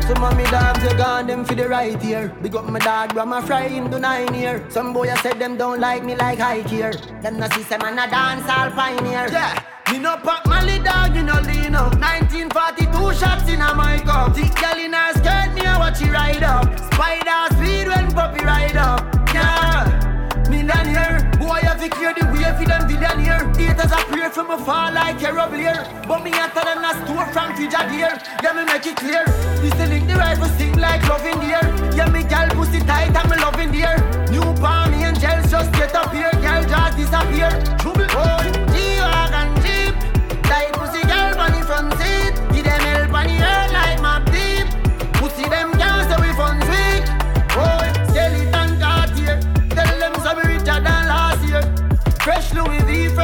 Some 0.08 0.22
of 0.22 0.36
me 0.36 0.44
dogs, 0.46 0.84
they 0.84 0.98
gone 0.98 1.28
them 1.28 1.46
for 1.46 1.56
the 1.56 1.70
right 1.70 2.02
here. 2.02 2.28
Big 2.42 2.54
up 2.56 2.66
my 2.66 2.80
dog, 2.80 3.14
bro, 3.14 3.26
my 3.26 3.42
fry 3.42 3.70
him 3.70 3.90
to 3.90 4.00
nine 4.00 4.34
year. 4.34 4.66
Some 4.70 4.92
boy, 4.92 5.10
I 5.10 5.16
said 5.22 5.40
them 5.40 5.56
don't 5.56 5.80
like 5.80 6.04
me 6.04 6.14
like 6.16 6.42
I 6.42 6.60
here. 6.68 6.92
Them 7.22 7.40
no 7.40 7.48
see 7.50 7.64
man 7.78 7.98
a 7.98 8.10
dance 8.10 8.50
all 8.50 8.70
pioneer. 8.72 9.30
Yeah. 9.32 9.64
Me 9.92 10.00
no 10.00 10.18
pop 10.18 10.46
Mali 10.46 10.80
dog, 10.80 11.16
you 11.16 11.24
no 11.24 11.40
lean 11.42 11.76
up 11.76 11.94
1942 12.00 13.14
shots 13.14 13.48
in 13.50 13.62
a 13.62 13.76
my 13.76 14.00
cup 14.00 14.34
Thick 14.34 14.56
girl 14.56 14.80
in 14.80 14.94
her 14.94 15.14
skirt, 15.14 15.54
me 15.54 15.62
a 15.62 15.78
watch 15.78 16.00
she 16.00 16.10
ride 16.10 16.42
up 16.42 16.66
Spider 16.94 17.54
speed 17.54 17.88
when 17.88 18.12
puppy 18.12 18.44
ride 18.44 18.76
up 18.76 19.04
Yeah 19.34 19.86
Millionaire, 20.50 21.30
boy 21.38 21.60
have 21.62 21.80
to 21.82 21.90
clear 21.90 22.14
for 22.58 22.66
them 22.66 22.88
billionaire 22.88 23.44
Haters 23.58 23.92
a 23.92 24.00
pray 24.10 24.30
for 24.30 24.44
me 24.44 24.58
fall 24.66 24.94
like 24.94 25.22
a 25.22 25.32
Blair 25.32 26.04
But 26.08 26.24
me 26.24 26.32
hotter 26.32 26.64
than 26.64 26.84
a 26.84 26.92
store 27.06 27.26
from 27.34 27.54
Fijadier 27.56 28.14
Yeah 28.44 28.54
me 28.54 28.66
make 28.66 28.86
it 28.86 28.98
clear. 28.98 29.26
This 29.62 29.74
the 29.76 29.88
link 29.88 30.08
the 30.08 30.16
rifle 30.16 30.50
sing 30.58 30.78
like 30.80 31.08
love 31.08 31.26
in 31.26 31.40
the 31.40 31.56
air. 31.58 31.96
Yeah 31.96 32.10
me 32.10 32.24
gal 32.24 32.50
pussy 32.50 32.80
tight 32.80 33.16
and 33.16 33.30
me 33.30 33.38
love 33.38 33.60
in 33.60 33.72
the 33.72 33.84
air. 33.84 34.00
New 34.30 34.54
palm 34.62 34.94
angels 34.94 35.50
just 35.50 35.72
get 35.74 35.96
up 35.96 36.12
here. 36.12 36.32
Gal 36.42 36.64
just 36.64 36.98
disappear. 36.98 37.50
Trouble, 37.80 38.08
boy, 38.08 38.73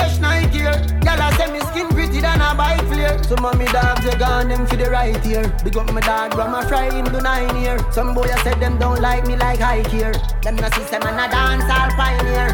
fresh 0.10 0.20
Nike 0.20 0.60
Girl 0.60 1.22
I 1.22 1.34
say 1.38 1.52
me 1.52 1.60
skin 1.60 1.88
pretty 1.90 2.22
than 2.22 2.42
a 2.42 2.56
bike 2.56 2.82
flare. 2.88 3.22
Some 3.24 3.46
of 3.46 3.58
me 3.58 3.66
dogs 3.66 4.04
they 4.04 4.18
gone 4.18 4.50
them 4.50 4.66
for 4.66 4.76
the 4.76 4.90
right 4.90 5.18
here. 5.26 5.48
Big 5.64 5.78
up 5.78 5.92
my 5.92 6.02
dog, 6.02 6.32
grandma 6.32 6.62
fry 6.68 6.92
him 6.92 7.06
to 7.06 7.22
nine 7.22 7.56
year 7.62 7.78
Some 7.92 8.14
boy 8.14 8.24
I 8.24 8.42
said 8.44 8.60
them 8.60 8.78
don't 8.78 9.02
like 9.02 9.26
me 9.28 9.36
like 9.36 9.60
high 9.60 9.88
here. 9.90 10.14
Them 10.42 10.56
no 10.56 10.70
system 10.70 11.04
and 11.04 11.20
a 11.20 11.28
dance 11.30 11.64
all 11.64 11.92
pioneer. 11.98 12.50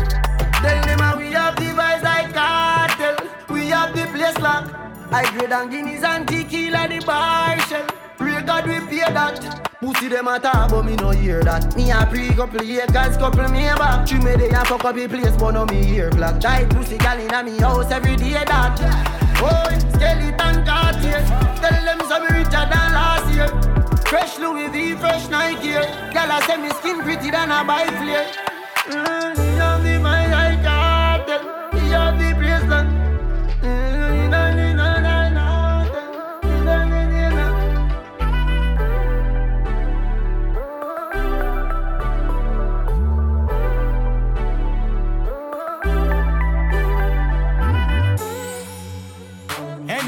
Tell 0.62 0.82
them 0.86 1.00
how 1.00 1.18
we 1.18 1.32
have 1.32 1.56
the 1.56 1.72
vibes 1.80 2.04
like 2.04 2.34
cartel. 2.34 3.16
We 3.50 3.68
have 3.68 3.96
the 3.96 4.06
place 4.08 4.38
locked. 4.40 4.74
I 5.12 5.24
grade 5.32 5.52
and 5.52 5.72
guineas 5.72 6.04
and 6.04 6.28
tequila 6.28 6.88
the 6.88 7.06
bar 7.06 7.60
shell 7.62 7.95
God 8.46 8.68
we 8.68 8.80
pay 8.88 9.12
that. 9.14 9.66
Pussy 9.80 10.08
them 10.08 10.28
a 10.28 10.40
talk 10.40 10.70
but 10.70 10.84
me 10.84 10.96
no 10.96 11.10
hear 11.10 11.44
that. 11.44 11.76
Me 11.76 11.92
a 11.92 12.06
pre 12.06 12.30
couple 12.30 12.62
acres 12.62 13.18
couple 13.18 13.48
me 13.50 13.66
back. 13.76 14.08
She 14.08 14.18
made 14.20 14.42
a 14.42 14.66
fuck 14.66 14.86
up 14.86 14.96
the 14.96 15.08
place 15.08 15.36
but 15.38 15.52
no 15.52 15.66
me 15.66 15.84
hear 15.84 16.10
black. 16.12 16.40
Tight 16.40 16.70
pussy 16.70 16.98
gal 16.98 17.20
inna 17.20 17.44
me 17.44 17.58
house 17.60 17.92
every 17.92 18.16
day 18.16 18.34
that 18.34 18.78
Boy, 19.40 19.78
skeleton 19.94 20.66
Cartier 20.66 21.22
Tell 21.60 21.84
them 21.84 22.00
so 22.08 22.20
me 22.22 22.28
richer 22.38 22.66
than 22.72 22.90
last 22.94 23.34
year. 23.34 23.48
Fresh 24.06 24.38
Louis 24.40 24.68
V, 24.70 24.96
fresh 24.96 25.28
Nike. 25.30 25.74
Gal 26.14 26.32
I 26.32 26.40
say 26.46 26.58
me 26.58 26.70
skin 26.70 27.02
pretty 27.02 27.32
than 27.32 27.52
a 27.52 27.64
buy 27.66 27.86
flare. 27.88 28.30
Mm, 28.88 29.36
you 29.36 29.84
the 29.84 30.00
mind 30.00 30.32
like 30.32 30.55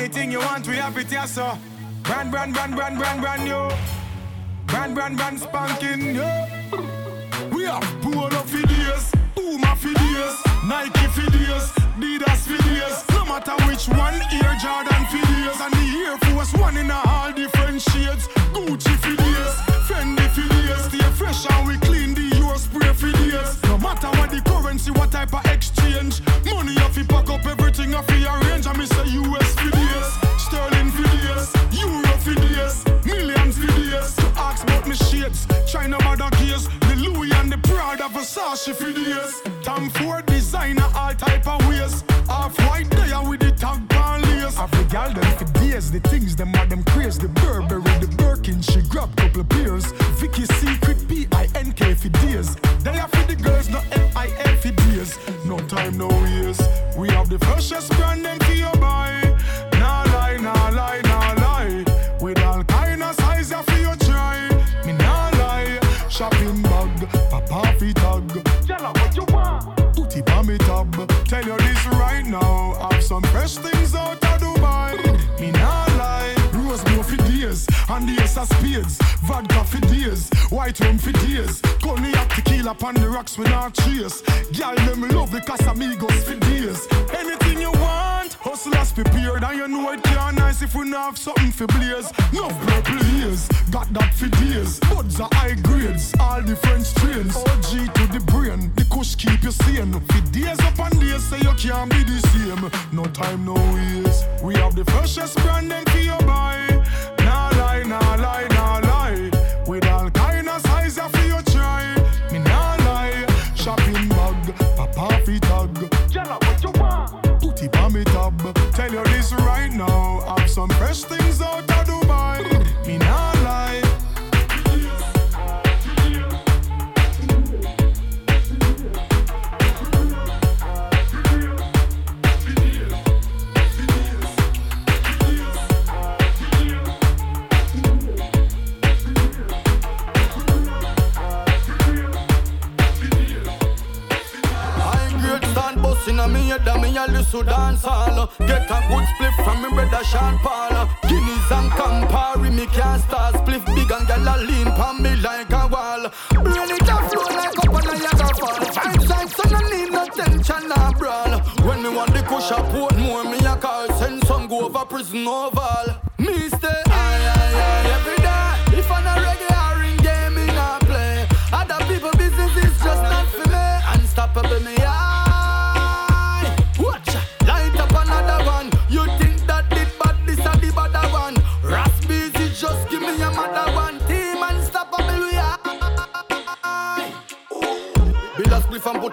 Anything 0.08 0.32
you 0.32 0.40
want, 0.40 0.66
we 0.66 0.78
have 0.78 0.98
it 0.98 1.08
here, 1.08 1.28
so. 1.28 1.58
Brand, 2.04 2.32
brand, 2.32 2.54
brand, 2.54 2.78
brand, 2.78 2.98
brand, 2.98 3.20
brand 3.20 3.44
new. 3.44 3.70
Brand, 4.66 4.96
brand, 4.96 5.18
brand, 5.18 5.38
spanking 5.38 6.14
new. 6.14 7.52
We 7.52 7.66
have 7.66 7.84
Polo 8.02 8.30
for 8.30 8.66
days, 8.68 9.12
Puma 9.36 9.76
days, 9.84 10.36
Nike 10.64 11.08
days, 11.28 11.68
Adidas 12.00 12.48
days. 12.48 13.04
No 13.10 13.26
matter 13.26 13.52
which 13.68 13.90
one, 13.90 14.16
Air 14.32 14.56
Jordan 14.62 15.04
days, 15.12 15.60
and 15.60 15.74
the 15.74 15.86
Air 16.08 16.18
Force 16.32 16.54
One 16.54 16.78
in 16.78 16.90
all 16.90 17.34
different 17.34 17.82
shades. 17.82 18.30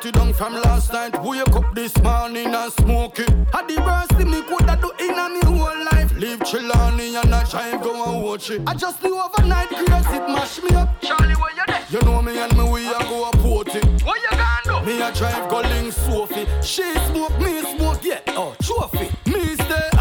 it 0.06 0.14
down 0.14 0.32
from 0.32 0.55
last 0.55 0.93
night. 0.93 1.22
Wake 1.22 1.48
up 1.48 1.74
this 1.74 1.97
morning 2.02 2.55
and 2.55 2.72
smoke 2.72 3.18
it. 3.18 3.31
Had 3.52 3.68
the 3.68 3.81
worst 3.81 4.12
thing 4.12 4.31
me 4.31 4.43
coulda 4.43 4.78
do 4.81 4.90
in 5.05 5.18
a 5.18 5.28
me 5.28 5.40
whole 5.44 5.85
life. 5.93 6.12
Live 6.18 6.40
chillani 6.40 7.20
and 7.20 7.35
I 7.35 7.44
drive 7.51 7.82
go 7.82 8.12
and 8.12 8.22
watch 8.22 8.51
it. 8.51 8.62
I 8.66 8.74
just 8.74 9.02
knew 9.02 9.20
overnight 9.20 9.68
grace 9.68 10.06
it 10.09 10.28
mash 10.28 10.62
me 10.62 10.74
up. 10.76 11.01
Charlie, 11.01 11.35
where 11.35 11.55
you 11.55 11.62
there? 11.66 11.85
You 11.90 12.01
know 12.02 12.22
me 12.22 12.39
and 12.39 12.56
me 12.56 12.64
we 12.70 12.86
a 12.89 12.98
go 12.98 13.28
a 13.28 13.32
put 13.32 13.74
it. 13.74 14.02
What 14.02 14.20
you 14.20 14.36
gonna 14.36 14.81
do? 14.81 14.86
Me 14.86 15.01
a 15.01 15.12
drive 15.12 15.48
go 15.48 15.60
link 15.60 15.93
Sophie. 15.93 16.47
She 16.62 16.94
smoke, 17.06 17.39
me 17.40 17.60
smoke, 17.76 18.05
yeah. 18.05 18.20
Oh, 18.28 18.55
trophy. 18.62 19.10
Me 19.26 19.55
stay. 19.55 19.94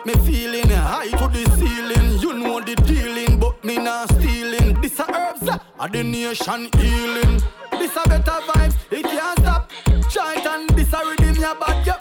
got 0.00 0.06
me 0.06 0.14
feeling 0.26 0.68
high 0.68 1.08
to 1.08 1.28
the 1.28 1.50
ceiling. 1.56 2.18
You 2.20 2.32
know 2.34 2.60
the 2.60 2.74
dealing, 2.76 3.38
but 3.38 3.62
me 3.64 3.78
not 3.78 4.10
stealing. 4.12 4.80
This 4.80 4.98
a 4.98 5.06
herbs, 5.14 5.48
uh, 5.48 5.58
a 5.78 5.88
the 5.88 6.04
nation 6.04 6.68
healing. 6.76 7.42
This 7.72 7.96
a 7.96 8.08
better 8.08 8.40
vibes, 8.46 8.76
it 8.90 9.04
can't 9.04 9.38
stop. 9.38 9.70
Chant 10.10 10.46
and 10.46 10.70
this 10.70 10.92
a 10.92 11.04
rhythm, 11.04 11.36
ya 11.36 11.54
bad 11.54 11.86
ya, 11.86 11.96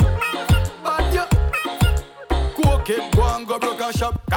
bad 0.84 1.13
ya. 1.13 1.26
Go 2.55 2.80
keep 2.84 3.11
go 3.15 3.23
and 3.35 3.47
go 3.47 3.59
broke 3.59 3.81
a 3.81 3.97
shop. 3.97 4.28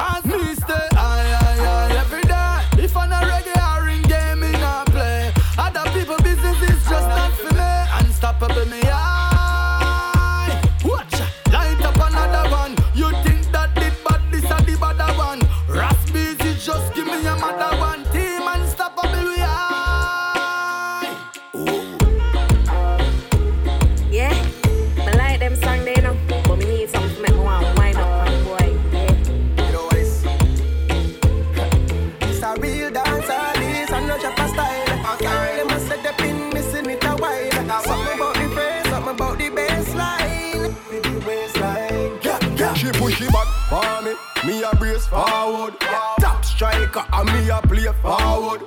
And 47.15 47.31
me 47.31 47.49
a 47.49 47.61
play 47.61 47.91
forward. 48.01 48.61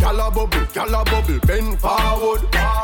Gyal 0.00 0.26
a 0.26 0.30
bubble, 0.30 0.66
gyal 0.72 1.00
a 1.00 1.04
bubble, 1.04 1.38
bend 1.46 1.78
forward. 1.80 2.40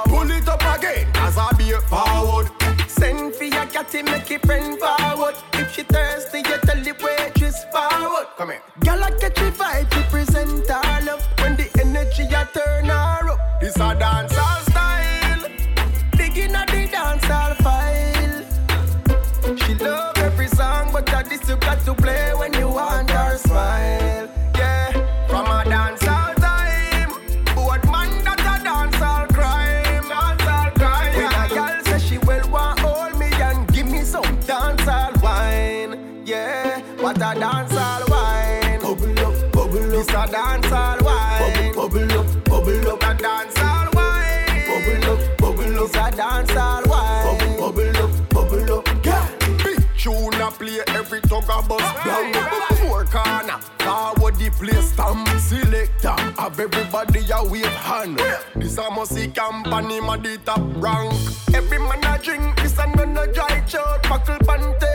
Pull 0.06 0.30
it 0.30 0.48
up 0.48 0.62
again 0.78 1.08
as 1.14 1.38
I 1.38 1.52
be 1.56 1.72
forward. 1.88 2.50
Send 2.86 3.34
for 3.34 3.44
your 3.44 3.66
catty, 3.66 4.02
make 4.02 4.30
it 4.30 4.42
bend 4.42 4.78
forward. 4.78 5.34
If 5.54 5.72
she 5.74 5.82
thirsty, 5.82 6.38
you 6.38 6.58
tell 6.62 6.82
the 6.82 6.94
waitress 7.02 7.64
forward. 7.72 8.26
Come 8.36 8.50
here. 8.50 8.62
a 40.26 40.32
dance 40.32 40.72
all 40.72 40.98
wine. 41.04 41.74
Bubble, 41.74 41.88
bubble 41.88 42.20
up, 42.20 42.44
bubble 42.44 42.88
up, 42.88 43.02
a 43.02 43.22
dance 43.22 43.58
all 43.58 43.88
wine. 43.92 44.62
Bubble 44.66 45.12
up, 45.12 45.38
bubble 45.38 45.84
up, 45.84 46.12
a 46.12 46.16
dance 46.16 46.56
all 46.56 46.82
wine. 46.86 47.38
Bubble, 47.38 47.72
bubble 47.72 47.98
up, 48.04 48.28
bubble 48.30 48.78
up, 48.78 49.04
yeah. 49.04 49.28
Big 49.62 49.80
tune 49.96 50.34
a 50.34 50.50
play 50.50 50.80
every 50.88 51.20
tug 51.22 51.44
a 51.44 51.62
bus 51.62 52.04
down. 52.04 52.32
Four 52.76 53.04
corner, 53.04 53.58
forward 53.78 54.36
the 54.36 54.50
place 54.50 54.92
stamp. 54.92 55.28
Selector, 55.38 56.16
have 56.40 56.58
everybody 56.58 57.20
a 57.32 57.44
wave 57.44 57.66
hand. 57.66 58.20
This 58.56 58.78
a 58.78 58.90
musty 58.90 59.28
company, 59.28 60.00
my 60.00 60.18
top 60.44 60.60
rank. 60.76 61.12
Every 61.54 61.78
man 61.78 62.04
a 62.04 62.18
drink, 62.22 62.56
this 62.62 62.78
a 62.78 62.86
man 62.96 63.16
a 63.16 63.32
dry 63.32 63.60
chart. 63.60 64.02
Buckle 64.02 64.38
panty. 64.38 64.85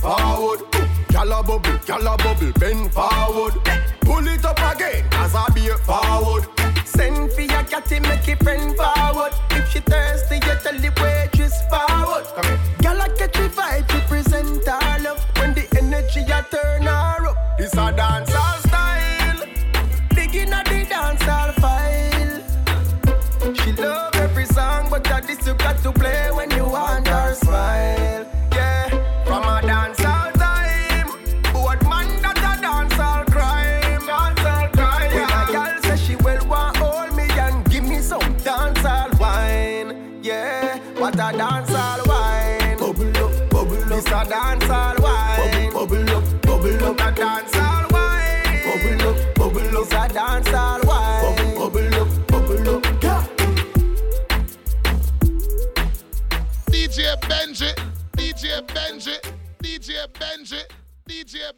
forward. 0.00 0.60
Gyal 1.08 1.38
a 1.38 1.42
bubble, 1.42 1.78
gyal 1.86 2.14
a 2.14 2.16
bubble, 2.16 2.52
bend 2.58 2.92
forward. 2.92 3.54
Pull 4.00 4.26
it 4.28 4.44
up 4.44 4.58
again 4.74 5.04
as 5.12 5.34
I 5.34 5.48
be 5.54 5.68
forward. 5.84 6.46
Send 6.84 7.32
for 7.32 7.42
your 7.42 7.62
catty, 7.64 8.00
make 8.00 8.28
it 8.28 8.38
bend 8.44 8.76
forward. 8.76 9.32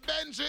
Benji. 0.06 0.48